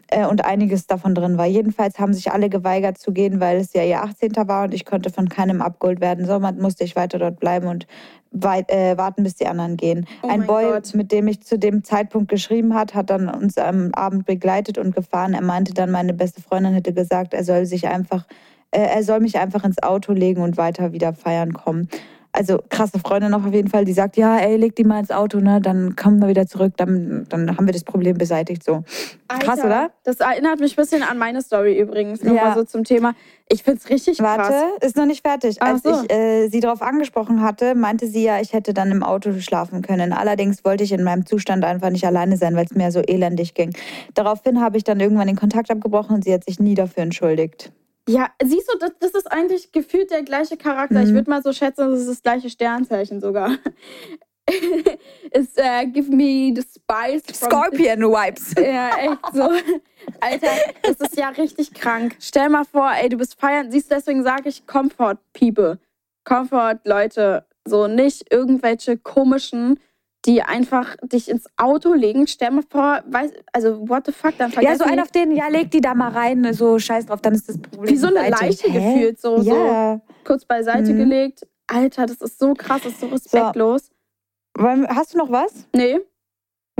äh, 0.08 0.24
und 0.24 0.44
einiges 0.44 0.86
davon 0.86 1.14
drin 1.14 1.36
war. 1.36 1.46
Jedenfalls 1.46 1.98
haben 1.98 2.14
sich 2.14 2.32
alle 2.32 2.48
geweigert 2.48 2.96
zu 2.96 3.12
gehen, 3.12 3.40
weil 3.40 3.58
es 3.58 3.74
ja 3.74 3.82
ihr 3.82 4.02
18. 4.02 4.32
war 4.46 4.64
und 4.64 4.74
ich 4.74 4.86
konnte 4.86 5.10
von 5.10 5.28
keinem 5.28 5.60
abgeholt 5.60 6.00
werden. 6.00 6.24
Somit 6.24 6.58
musste 6.58 6.84
ich 6.84 6.96
weiter 6.96 7.18
dort 7.18 7.38
bleiben 7.40 7.66
und 7.66 7.86
weit, 8.30 8.70
äh, 8.70 8.96
warten, 8.96 9.22
bis 9.22 9.36
die 9.36 9.46
anderen 9.46 9.76
gehen. 9.76 10.06
Oh 10.22 10.28
Ein 10.28 10.46
Boy, 10.46 10.64
Gott. 10.70 10.94
mit 10.94 11.12
dem 11.12 11.28
ich 11.28 11.42
zu 11.42 11.58
dem 11.58 11.82
Zeitpunkt 11.82 12.28
geschrieben 12.28 12.74
hat, 12.74 12.94
hat 12.94 13.10
dann 13.10 13.28
uns 13.28 13.58
am 13.58 13.90
Abend 13.94 14.26
begleitet 14.26 14.78
und 14.78 14.94
gefahren. 14.94 15.34
Er 15.34 15.42
meinte 15.42 15.74
dann, 15.74 15.90
meine 15.90 16.14
beste 16.14 16.42
Freundin 16.42 16.74
hätte 16.74 16.92
gesagt, 16.92 17.34
er 17.34 17.44
soll 17.44 17.66
sich 17.66 17.88
einfach, 17.88 18.26
äh, 18.70 18.80
er 18.80 19.02
soll 19.02 19.20
mich 19.20 19.38
einfach 19.38 19.64
ins 19.64 19.82
Auto 19.82 20.12
legen 20.12 20.42
und 20.42 20.56
weiter 20.56 20.92
wieder 20.92 21.12
feiern 21.14 21.54
kommen. 21.54 21.88
Also 22.32 22.60
krasse 22.68 22.98
Freundin 22.98 23.30
noch 23.30 23.44
auf 23.46 23.52
jeden 23.54 23.68
Fall, 23.68 23.84
die 23.84 23.92
sagt, 23.92 24.16
ja, 24.16 24.36
ey, 24.38 24.56
leg 24.56 24.76
die 24.76 24.84
mal 24.84 25.00
ins 25.00 25.10
Auto, 25.10 25.38
ne? 25.40 25.60
Dann 25.60 25.96
kommen 25.96 26.20
wir 26.20 26.28
wieder 26.28 26.46
zurück, 26.46 26.74
dann, 26.76 27.26
dann 27.28 27.56
haben 27.56 27.66
wir 27.66 27.72
das 27.72 27.84
Problem 27.84 28.18
beseitigt. 28.18 28.62
So. 28.62 28.84
Krass, 29.28 29.60
Alter, 29.60 29.66
oder? 29.66 29.90
Das 30.04 30.20
erinnert 30.20 30.60
mich 30.60 30.74
ein 30.74 30.76
bisschen 30.76 31.02
an 31.02 31.18
meine 31.18 31.42
Story 31.42 31.78
übrigens. 31.78 32.22
Nochmal 32.22 32.48
Ja. 32.48 32.54
so 32.54 32.64
zum 32.64 32.84
Thema. 32.84 33.14
Ich 33.48 33.62
find's 33.62 33.88
richtig 33.88 34.20
Warte, 34.20 34.42
krass. 34.42 34.62
ist 34.82 34.96
noch 34.96 35.06
nicht 35.06 35.26
fertig. 35.26 35.62
Als 35.62 35.82
so. 35.82 36.02
ich 36.02 36.12
äh, 36.12 36.48
sie 36.48 36.60
darauf 36.60 36.82
angesprochen 36.82 37.42
hatte, 37.42 37.74
meinte 37.74 38.06
sie 38.06 38.24
ja, 38.24 38.40
ich 38.40 38.52
hätte 38.52 38.74
dann 38.74 38.90
im 38.92 39.02
Auto 39.02 39.32
schlafen 39.40 39.80
können. 39.80 40.12
Allerdings 40.12 40.64
wollte 40.64 40.84
ich 40.84 40.92
in 40.92 41.02
meinem 41.02 41.24
Zustand 41.24 41.64
einfach 41.64 41.90
nicht 41.90 42.06
alleine 42.06 42.36
sein, 42.36 42.54
weil 42.56 42.66
es 42.66 42.74
mir 42.74 42.92
so 42.92 43.00
elendig 43.00 43.54
ging. 43.54 43.74
Daraufhin 44.14 44.60
habe 44.60 44.76
ich 44.76 44.84
dann 44.84 45.00
irgendwann 45.00 45.28
den 45.28 45.36
Kontakt 45.36 45.70
abgebrochen 45.70 46.16
und 46.16 46.24
sie 46.24 46.34
hat 46.34 46.44
sich 46.44 46.60
nie 46.60 46.74
dafür 46.74 47.02
entschuldigt. 47.04 47.72
Ja, 48.08 48.30
siehst 48.42 48.72
du, 48.72 48.78
das, 48.78 48.92
das 49.00 49.10
ist 49.12 49.30
eigentlich 49.30 49.70
gefühlt 49.70 50.10
der 50.10 50.22
gleiche 50.22 50.56
Charakter. 50.56 51.02
Ich 51.02 51.10
Mhm. 51.10 51.14
würde 51.14 51.30
mal 51.30 51.42
so 51.42 51.52
schätzen, 51.52 51.90
das 51.90 52.00
ist 52.00 52.08
das 52.08 52.22
gleiche 52.22 52.48
Sternzeichen 52.50 53.20
sogar. 53.20 53.50
ist 55.32 55.58
äh, 55.58 55.86
Give 55.86 56.10
me 56.10 56.52
the 56.54 56.62
spice. 56.62 57.22
from- 57.38 57.50
Scorpion-Vibes. 57.50 58.54
Ja, 58.58 58.90
echt 58.96 59.34
so. 59.34 59.50
Alter, 60.20 60.48
das 60.82 60.96
ist 61.00 61.16
ja 61.16 61.28
richtig 61.28 61.74
krank. 61.74 62.16
Stell 62.20 62.48
mal 62.48 62.64
vor, 62.64 62.90
ey, 62.92 63.08
du 63.08 63.18
bist 63.18 63.38
feiern. 63.38 63.70
Siehst 63.70 63.90
du, 63.90 63.96
deswegen 63.96 64.24
sage 64.24 64.48
ich 64.48 64.66
Comfort 64.66 65.18
People. 65.38 65.78
Comfort 66.24 66.80
Leute. 66.84 67.44
So 67.66 67.86
nicht 67.86 68.32
irgendwelche 68.32 68.96
komischen, 68.96 69.78
die 70.26 70.42
einfach 70.42 70.96
dich 71.02 71.28
ins 71.30 71.46
Auto 71.56 71.94
legen. 71.94 72.26
Stell 72.26 72.50
mal 72.50 72.64
vor, 72.68 73.00
weiß, 73.06 73.30
also 73.52 73.88
what 73.88 74.04
the 74.06 74.12
fuck, 74.12 74.36
dann 74.38 74.50
Ja, 74.50 74.54
vergessen 74.54 74.78
so 74.78 74.84
die- 74.84 74.90
einer 74.90 75.02
auf 75.02 75.10
den, 75.12 75.32
ja, 75.32 75.48
leg 75.48 75.70
die 75.70 75.80
da 75.80 75.94
mal 75.94 76.10
rein, 76.10 76.52
so 76.52 76.78
scheiß 76.78 77.06
drauf, 77.06 77.20
dann 77.20 77.34
ist 77.34 77.48
das 77.48 77.58
Problem. 77.58 77.90
wie 77.92 77.96
so 77.96 78.08
eine. 78.08 78.28
Leiche 78.30 78.68
Hä? 78.68 78.94
gefühlt, 78.94 79.20
so, 79.20 79.40
so 79.42 79.54
Ja. 79.54 80.00
kurz 80.24 80.44
beiseite 80.44 80.92
Mhm. 80.92 80.98
gelegt. 80.98 81.46
Alter, 81.66 82.06
das 82.06 82.20
ist 82.20 82.38
so 82.38 82.54
krass, 82.54 82.82
das 82.82 82.92
ist 82.94 83.00
so 83.00 83.06
respektlos. 83.06 83.90
Wollen- 84.56 84.88
Hast 84.88 85.14
du 85.14 85.18
noch 85.18 85.30
was? 85.30 85.66
Nee, 85.74 86.00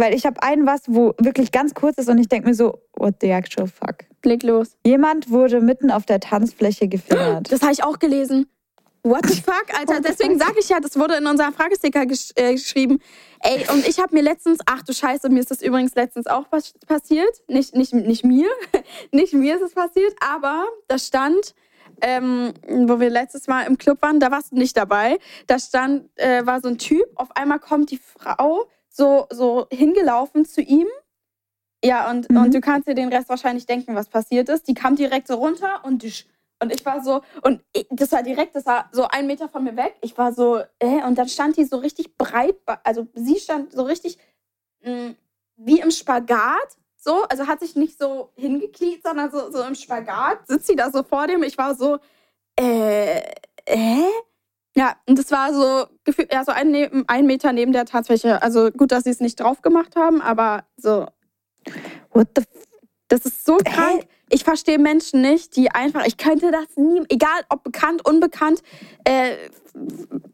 Weil 0.01 0.15
ich 0.15 0.25
habe 0.27 0.41
einen 0.45 0.65
was, 0.65 0.83
wo 0.87 1.13
wirklich 1.21 1.51
ganz 1.51 1.75
kurz 1.75 1.99
ist 1.99 2.09
und 2.09 2.19
ich 2.19 2.29
denke 2.29 2.47
mir 2.49 2.55
so, 2.55 2.79
what 2.97 3.17
the 3.21 3.31
actual 3.31 3.67
fuck. 3.67 4.05
leg 4.25 4.45
los. 4.45 4.77
Jemand 4.87 5.29
wurde 5.31 5.61
mitten 5.61 5.91
auf 5.91 6.07
der 6.07 6.21
Tanzfläche 6.21 6.87
gefilmt. 6.87 7.51
Das 7.51 7.63
habe 7.63 7.73
ich 7.73 7.83
auch 7.83 7.99
gelesen. 7.99 8.47
What 9.03 9.27
the 9.27 9.41
fuck, 9.41 9.65
Alter? 9.77 9.97
The 9.97 10.03
Deswegen 10.09 10.39
sage 10.39 10.55
ich 10.61 10.69
ja, 10.69 10.79
das 10.81 10.97
wurde 10.99 11.17
in 11.17 11.27
unserem 11.27 11.53
Fragesticker 11.53 12.07
gesch 12.07 12.31
äh, 12.37 12.53
geschrieben. 12.53 13.01
Ey, 13.41 13.67
und 13.71 13.87
ich 13.87 13.99
habe 14.01 14.15
mir 14.15 14.23
letztens, 14.23 14.59
ach 14.67 14.83
du 14.83 14.93
Scheiße, 14.93 15.29
mir 15.29 15.41
ist 15.41 15.51
das 15.51 15.63
übrigens 15.63 15.95
letztens 15.95 16.27
auch 16.27 16.49
pas 16.51 16.73
passiert. 16.87 17.43
Nicht, 17.49 17.75
nicht, 17.75 17.93
nicht 17.95 18.25
mir, 18.25 18.49
nicht 19.13 19.33
mir 19.35 19.57
ist 19.57 19.63
es 19.63 19.75
passiert, 19.75 20.15
aber 20.21 20.67
da 20.89 20.99
stand, 20.99 21.55
ähm, 22.01 22.53
wo 22.87 23.01
wir 23.01 23.11
letztes 23.11 23.47
Mal 23.47 23.63
im 23.67 23.79
Club 23.79 24.03
waren, 24.03 24.21
da 24.21 24.31
warst 24.31 24.53
du 24.53 24.57
nicht 24.57 24.77
dabei. 24.77 25.19
Da 25.47 25.59
stand, 25.59 26.09
äh, 26.19 26.45
war 26.47 26.61
so 26.61 26.69
ein 26.69 26.79
Typ, 26.79 27.07
auf 27.15 27.37
einmal 27.37 27.59
kommt 27.61 27.91
die 27.91 27.99
Frau 27.99 28.69
so, 28.89 29.27
so 29.31 29.67
hingelaufen 29.71 30.45
zu 30.45 30.61
ihm. 30.61 30.87
Ja, 31.85 32.11
und, 32.11 32.29
Mhm. 32.31 32.37
und 32.39 32.55
du 32.55 32.61
kannst 32.61 32.89
dir 32.89 32.95
den 32.95 33.09
Rest 33.09 33.29
wahrscheinlich 33.29 33.67
denken, 33.67 33.95
was 33.95 34.09
passiert 34.09 34.49
ist. 34.49 34.67
Die 34.67 34.75
kam 34.75 34.97
direkt 34.97 35.29
so 35.29 35.35
runter 35.37 35.85
und 35.85 36.03
düsch. 36.03 36.27
Und 36.61 36.73
ich 36.73 36.85
war 36.85 37.03
so, 37.03 37.23
und 37.43 37.63
ich, 37.73 37.87
das 37.91 38.13
war 38.13 38.23
direkt, 38.23 38.55
das 38.57 38.67
war 38.67 38.89
so 38.93 39.07
ein 39.09 39.27
Meter 39.27 39.49
von 39.49 39.65
mir 39.65 39.77
weg. 39.77 39.97
Ich 40.01 40.17
war 40.19 40.33
so, 40.33 40.61
äh, 40.79 41.05
und 41.07 41.17
dann 41.17 41.29
stand 41.29 41.57
die 41.57 41.65
so 41.65 41.77
richtig 41.77 42.17
breit, 42.17 42.57
also 42.85 43.07
sie 43.15 43.37
stand 43.37 43.73
so 43.73 43.83
richtig 43.83 44.19
mh, 44.83 45.15
wie 45.57 45.81
im 45.81 45.91
Spagat, 45.91 46.77
so, 46.97 47.23
also 47.25 47.47
hat 47.47 47.61
sich 47.61 47.77
nicht 47.77 47.99
so 47.99 48.33
hingekniet, 48.35 49.03
sondern 49.05 49.31
so, 49.31 49.51
so 49.53 49.63
im 49.63 49.75
Spagat, 49.75 50.47
sitzt 50.49 50.67
sie 50.67 50.77
da 50.77 50.91
so 50.91 51.03
vor 51.03 51.27
dem. 51.27 51.43
Ich 51.45 51.57
war 51.59 51.75
so, 51.75 51.99
äh, 52.57 53.23
hä? 53.69 54.05
Ja, 54.77 54.97
und 55.09 55.19
das 55.19 55.31
war 55.31 55.53
so 55.53 55.87
gefühlt, 56.05 56.33
ja, 56.33 56.45
so 56.45 56.53
ein, 56.53 57.05
ein 57.09 57.27
Meter 57.27 57.53
neben 57.53 57.73
der 57.73 57.85
Tanzfläche. 57.85 58.43
Also 58.43 58.71
gut, 58.71 58.93
dass 58.93 59.05
sie 59.05 59.11
es 59.11 59.21
nicht 59.21 59.41
drauf 59.41 59.63
gemacht 59.63 59.97
haben, 59.97 60.21
aber 60.21 60.65
so, 60.77 61.07
What 62.13 62.29
the 62.37 62.43
f 62.43 62.49
das 63.09 63.25
ist 63.25 63.45
so 63.47 63.57
krank. 63.65 64.07
Ich 64.31 64.45
verstehe 64.45 64.79
Menschen 64.79 65.23
nicht, 65.23 65.57
die 65.57 65.71
einfach, 65.71 66.07
ich 66.07 66.17
könnte 66.17 66.51
das 66.51 66.67
nie, 66.77 67.03
egal 67.09 67.41
ob 67.49 67.65
bekannt, 67.65 68.07
unbekannt, 68.07 68.63
äh, 69.05 69.33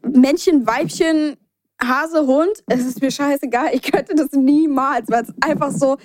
Männchen, 0.01 0.65
Weibchen, 0.67 1.37
Hase, 1.81 2.25
Hund, 2.25 2.63
es 2.67 2.85
ist 2.85 3.01
mir 3.01 3.11
scheißegal. 3.11 3.69
Ich 3.73 3.81
könnte 3.83 4.15
das 4.15 4.31
niemals, 4.31 5.09
weil 5.09 5.23
es 5.23 5.33
einfach 5.41 5.71
so, 5.71 5.97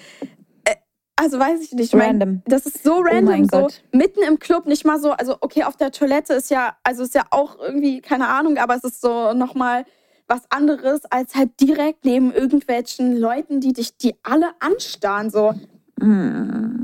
äh, 0.64 0.74
also 1.16 1.38
weiß 1.38 1.60
ich 1.62 1.72
nicht. 1.72 1.94
mein- 1.94 2.08
Random. 2.20 2.42
Das 2.46 2.66
ist 2.66 2.82
so 2.82 2.96
Oh 2.96 3.02
random, 3.02 3.24
mein 3.24 3.44
so 3.44 3.60
Gott. 3.62 3.82
mitten 3.92 4.22
im 4.22 4.38
Club, 4.38 4.66
nicht 4.66 4.84
mal 4.84 4.98
so, 5.00 5.12
also 5.12 5.36
okay, 5.40 5.64
auf 5.64 5.76
der 5.76 5.92
Toilette 5.92 6.34
ist 6.34 6.50
ja, 6.50 6.76
also 6.82 7.02
ist 7.04 7.14
ja 7.14 7.22
auch 7.30 7.58
irgendwie, 7.60 8.00
keine 8.00 8.28
Ahnung, 8.28 8.58
aber 8.58 8.74
es 8.76 8.84
ist 8.84 9.00
so 9.00 9.32
nochmal 9.32 9.84
was 10.26 10.42
anderes, 10.50 11.04
als 11.06 11.34
halt 11.34 11.60
direkt 11.60 12.04
neben 12.04 12.32
irgendwelchen 12.32 13.16
Leuten, 13.16 13.60
die 13.60 13.72
dich, 13.72 13.96
die 13.96 14.14
alle 14.22 14.50
anstarren, 14.60 15.30
so. 15.30 15.54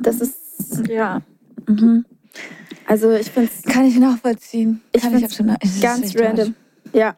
Das 0.02 0.20
ist, 0.20 0.86
Ja. 0.88 1.22
Mhm. 1.66 2.04
also 2.86 3.12
ich 3.12 3.30
finde 3.30 3.50
es 3.54 3.62
Kann 3.72 3.84
ich 3.86 3.96
nachvollziehen. 3.98 4.82
Ich 4.92 5.02
Kann 5.02 5.22
absolut- 5.24 5.56
es 5.60 5.76
ist 5.76 5.82
ganz 5.82 6.14
random. 6.18 6.54
Ja. 6.92 7.16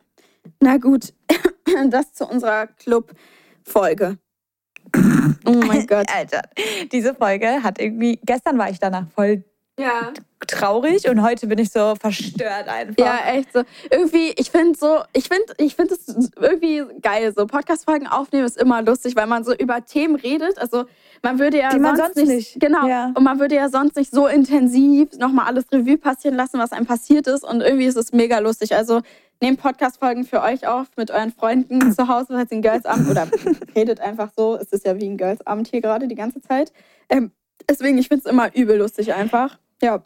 Na 0.61 0.77
gut, 0.79 1.13
das 1.91 2.13
zu 2.15 2.27
unserer 2.27 2.67
Club-Folge. 2.69 4.19
Oh 5.45 5.53
mein 5.67 5.87
Gott. 5.87 6.07
Alter, 6.15 6.43
diese 6.93 7.15
Folge 7.15 7.63
hat 7.63 7.81
irgendwie, 7.81 8.19
gestern 8.25 8.57
war 8.59 8.71
ich 8.71 8.79
danach 8.79 9.07
voll 9.15 9.45
Ja. 9.79 10.13
traurig 10.47 11.09
und 11.09 11.23
heute 11.23 11.47
bin 11.47 11.59
ich 11.59 11.71
so 11.71 11.95
verstört 12.01 12.69
einfach. 12.69 12.95
Ja, 12.99 13.19
echt 13.27 13.53
so. 13.53 13.63
Irgendwie, 13.91 14.33
ich 14.37 14.51
finde 14.51 14.79
so, 14.79 15.03
ich 15.13 15.29
finde, 15.29 15.53
ich 15.59 15.77
finde 15.77 15.95
es 15.95 16.31
irgendwie 16.41 16.85
geil. 17.03 17.33
So 17.37 17.47
Podcast-Folgen 17.47 18.07
aufnehmen 18.07 18.47
ist 18.47 18.57
immer 18.57 18.81
lustig, 18.83 19.15
weil 19.17 19.27
man 19.27 19.45
so 19.45 19.55
über 19.55 19.85
Themen 19.85 20.17
redet. 20.17 20.59
Also 20.59 20.87
man 21.23 21.39
würde 21.39 21.59
ja 21.59 21.77
man 21.79 21.97
sonst, 21.97 22.15
sonst 22.15 22.29
nicht, 22.29 22.61
genau. 22.61 22.87
ja. 22.87 23.13
Und 23.15 23.23
man 23.23 23.39
würde 23.41 23.55
ja 23.55 23.69
sonst 23.69 23.97
nicht 23.97 24.11
so 24.13 24.27
intensiv 24.27 25.19
nochmal 25.19 25.47
alles 25.47 25.65
Revue 25.73 25.99
passieren 25.99 26.37
lassen, 26.37 26.59
was 26.59 26.73
einem 26.73 26.87
passiert 26.87 27.27
ist. 27.27 27.45
Und 27.45 27.61
irgendwie 27.61 27.87
ist 27.87 27.97
es 27.97 28.13
mega 28.13 28.39
lustig. 28.39 28.75
Also 28.75 29.03
nehmt 29.41 29.61
Podcast-Folgen 29.61 30.25
für 30.25 30.43
euch 30.43 30.67
auf 30.67 30.87
mit 30.97 31.11
euren 31.11 31.33
Freunden 31.33 31.93
zu 31.93 32.09
Hause, 32.09 32.29
falls 32.31 32.51
ihr 32.51 32.59
ein 32.59 32.63
Girls-Abend 32.63 33.09
oder 33.11 33.29
redet 33.77 34.01
einfach 34.01 34.31
so. 34.37 34.57
Es 34.57 34.73
ist 34.73 34.87
ja 34.87 34.99
wie 35.01 35.07
ein 35.07 35.17
Girls-Abend 35.17 35.69
hier 35.69 35.81
gerade 35.81 36.09
die 36.09 36.15
ganze 36.15 36.41
Zeit. 36.41 36.73
Ähm, 37.09 37.33
deswegen, 37.69 37.99
ich 37.99 38.09
finde 38.09 38.25
es 38.27 38.31
immer 38.31 38.55
übel 38.55 38.79
lustig 38.79 39.15
einfach. 39.15 39.59
Ja. 39.83 40.03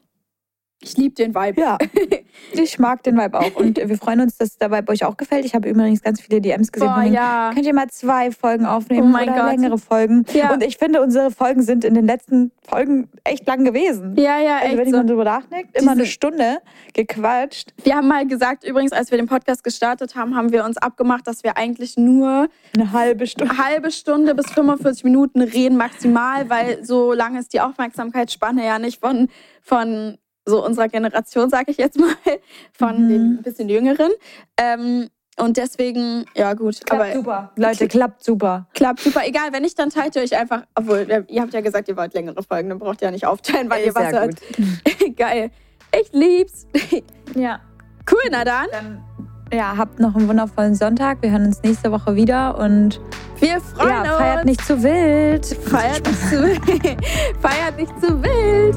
Ich 0.85 0.97
liebe 0.97 1.15
den 1.15 1.35
Vibe. 1.35 1.61
Ja, 1.61 1.79
ich 2.53 2.79
mag 2.79 3.03
den 3.03 3.17
Vibe 3.17 3.39
auch. 3.39 3.55
Und 3.57 3.77
wir 3.79 3.97
freuen 3.99 4.21
uns, 4.21 4.37
dass 4.37 4.57
der 4.59 4.71
Vibe 4.71 4.91
euch 4.93 5.05
auch 5.05 5.17
gefällt. 5.17 5.45
Ich 5.45 5.55
habe 5.55 5.69
übrigens 5.69 6.03
ganz 6.03 6.21
viele 6.21 6.41
DMs 6.41 6.73
gesehen. 6.73 6.89
Boah, 6.93 7.03
ja. 7.03 7.51
Könnt 7.55 7.67
ihr 7.67 7.75
mal 7.75 7.89
zwei 7.89 8.31
Folgen 8.33 8.67
aufnehmen 8.67 9.09
Oh 9.09 9.11
mein 9.11 9.29
oder 9.29 9.41
Gott. 9.43 9.51
längere 9.51 9.79
Folgen? 9.79 10.25
Ja. 10.33 10.53
Und 10.53 10.63
ich 10.63 10.77
finde, 10.79 11.01
unsere 11.03 11.31
Folgen 11.31 11.63
sind 11.63 11.85
in 11.85 11.95
den 11.95 12.07
letzten 12.07 12.51
Folgen 12.69 13.09
echt 13.25 13.47
lang 13.47 13.65
gewesen. 13.65 14.17
Ja, 14.17 14.39
ja, 14.41 14.57
Also 14.57 14.71
wenn 14.73 14.79
echt 14.79 14.87
ich 14.89 14.93
so. 14.93 14.97
mal 14.99 15.07
drüber 15.07 15.25
nachdenke, 15.25 15.69
immer 15.75 15.93
eine 15.93 16.07
Stunde 16.07 16.59
gequatscht. 16.95 17.73
Wir 17.85 17.97
haben 17.97 18.09
mal 18.09 18.27
gesagt, 18.27 18.65
übrigens, 18.65 18.93
als 18.93 19.11
wir 19.11 19.19
den 19.19 19.27
Podcast 19.29 19.65
gestartet 19.65 20.15
haben, 20.17 20.37
haben 20.37 20.53
wir 20.53 20.65
uns 20.65 20.77
abgemacht, 20.77 21.27
dass 21.27 21.43
wir 21.45 21.57
eigentlich 21.57 21.97
nur 21.97 22.49
Eine 22.77 22.93
halbe 22.93 23.27
Stunde. 23.27 23.53
eine 23.55 23.65
halbe 23.65 23.91
Stunde 23.91 24.35
bis 24.35 24.51
45 24.51 25.05
Minuten 25.05 25.41
reden 25.43 25.77
maximal, 25.77 26.49
weil 26.51 26.85
so 26.85 27.13
lange 27.13 27.39
ist 27.39 27.53
die 27.53 27.61
Aufmerksamkeitsspanne 27.61 28.65
ja 28.65 28.79
nicht 28.79 29.01
von, 29.01 29.29
von 29.63 30.19
so 30.47 30.65
unserer 30.65 30.89
Generation, 30.89 31.49
sage 31.51 31.71
ich 31.71 31.77
jetzt 31.77 31.99
mal, 31.99 32.15
von 32.73 33.05
Mhm. 33.05 33.09
den 33.09 33.23
ein 33.39 33.43
bisschen 33.43 33.69
jüngeren. 33.69 34.11
Ähm, 34.59 35.09
und 35.39 35.57
deswegen, 35.57 36.27
ja 36.37 36.53
gut, 36.53 36.85
Klappt 36.85 37.03
aber 37.03 37.13
super. 37.15 37.53
Leute, 37.57 37.89
klappt 37.89 38.23
super. 38.23 38.67
klappt 38.75 39.01
super. 39.01 39.23
Egal, 39.25 39.53
wenn 39.53 39.63
nicht, 39.63 39.79
dann 39.79 39.89
teilt 39.89 40.15
ihr 40.15 40.23
euch 40.23 40.37
einfach, 40.37 40.65
obwohl, 40.75 41.07
ihr 41.29 41.41
habt 41.41 41.55
ja 41.55 41.63
gesagt, 41.63 41.89
ihr 41.89 41.97
wollt 41.97 42.13
längere 42.13 42.43
Folgen, 42.43 42.69
dann 42.69 42.79
braucht 42.79 43.01
ihr 43.01 43.07
ja 43.09 43.13
nicht 43.13 43.27
aufteilen, 43.27 43.71
weil 43.71 43.87
ihr 43.87 43.95
was 43.95 44.11
Sehr 44.11 44.21
hört. 44.21 44.35
Geil. 45.17 45.51
Ich 46.01 46.13
lieb's. 46.13 46.67
Ja. 47.35 47.61
Cool, 48.11 48.21
na 48.31 48.45
dann. 48.45 48.67
Dann 48.73 49.03
ja, 49.53 49.77
habt 49.77 50.01
noch 50.01 50.15
einen 50.17 50.29
wundervollen 50.29 50.75
Sonntag. 50.75 51.23
Wir 51.23 51.31
hören 51.31 51.47
uns 51.47 51.63
nächste 51.63 51.91
Woche 51.93 52.15
wieder 52.15 52.59
und 52.59 53.01
Wir 53.39 53.59
freuen 53.61 53.89
ja, 53.89 54.01
uns. 54.03 54.11
feiert 54.23 54.45
nicht 54.45 54.65
zu 54.67 54.83
wild. 54.83 55.47
Feiert 55.47 56.07
nicht 56.07 56.29
zu 56.29 56.43
wild. 56.43 57.07
Feiert 57.41 57.77
nicht 57.79 58.01
zu 58.01 58.23
wild. 58.23 58.77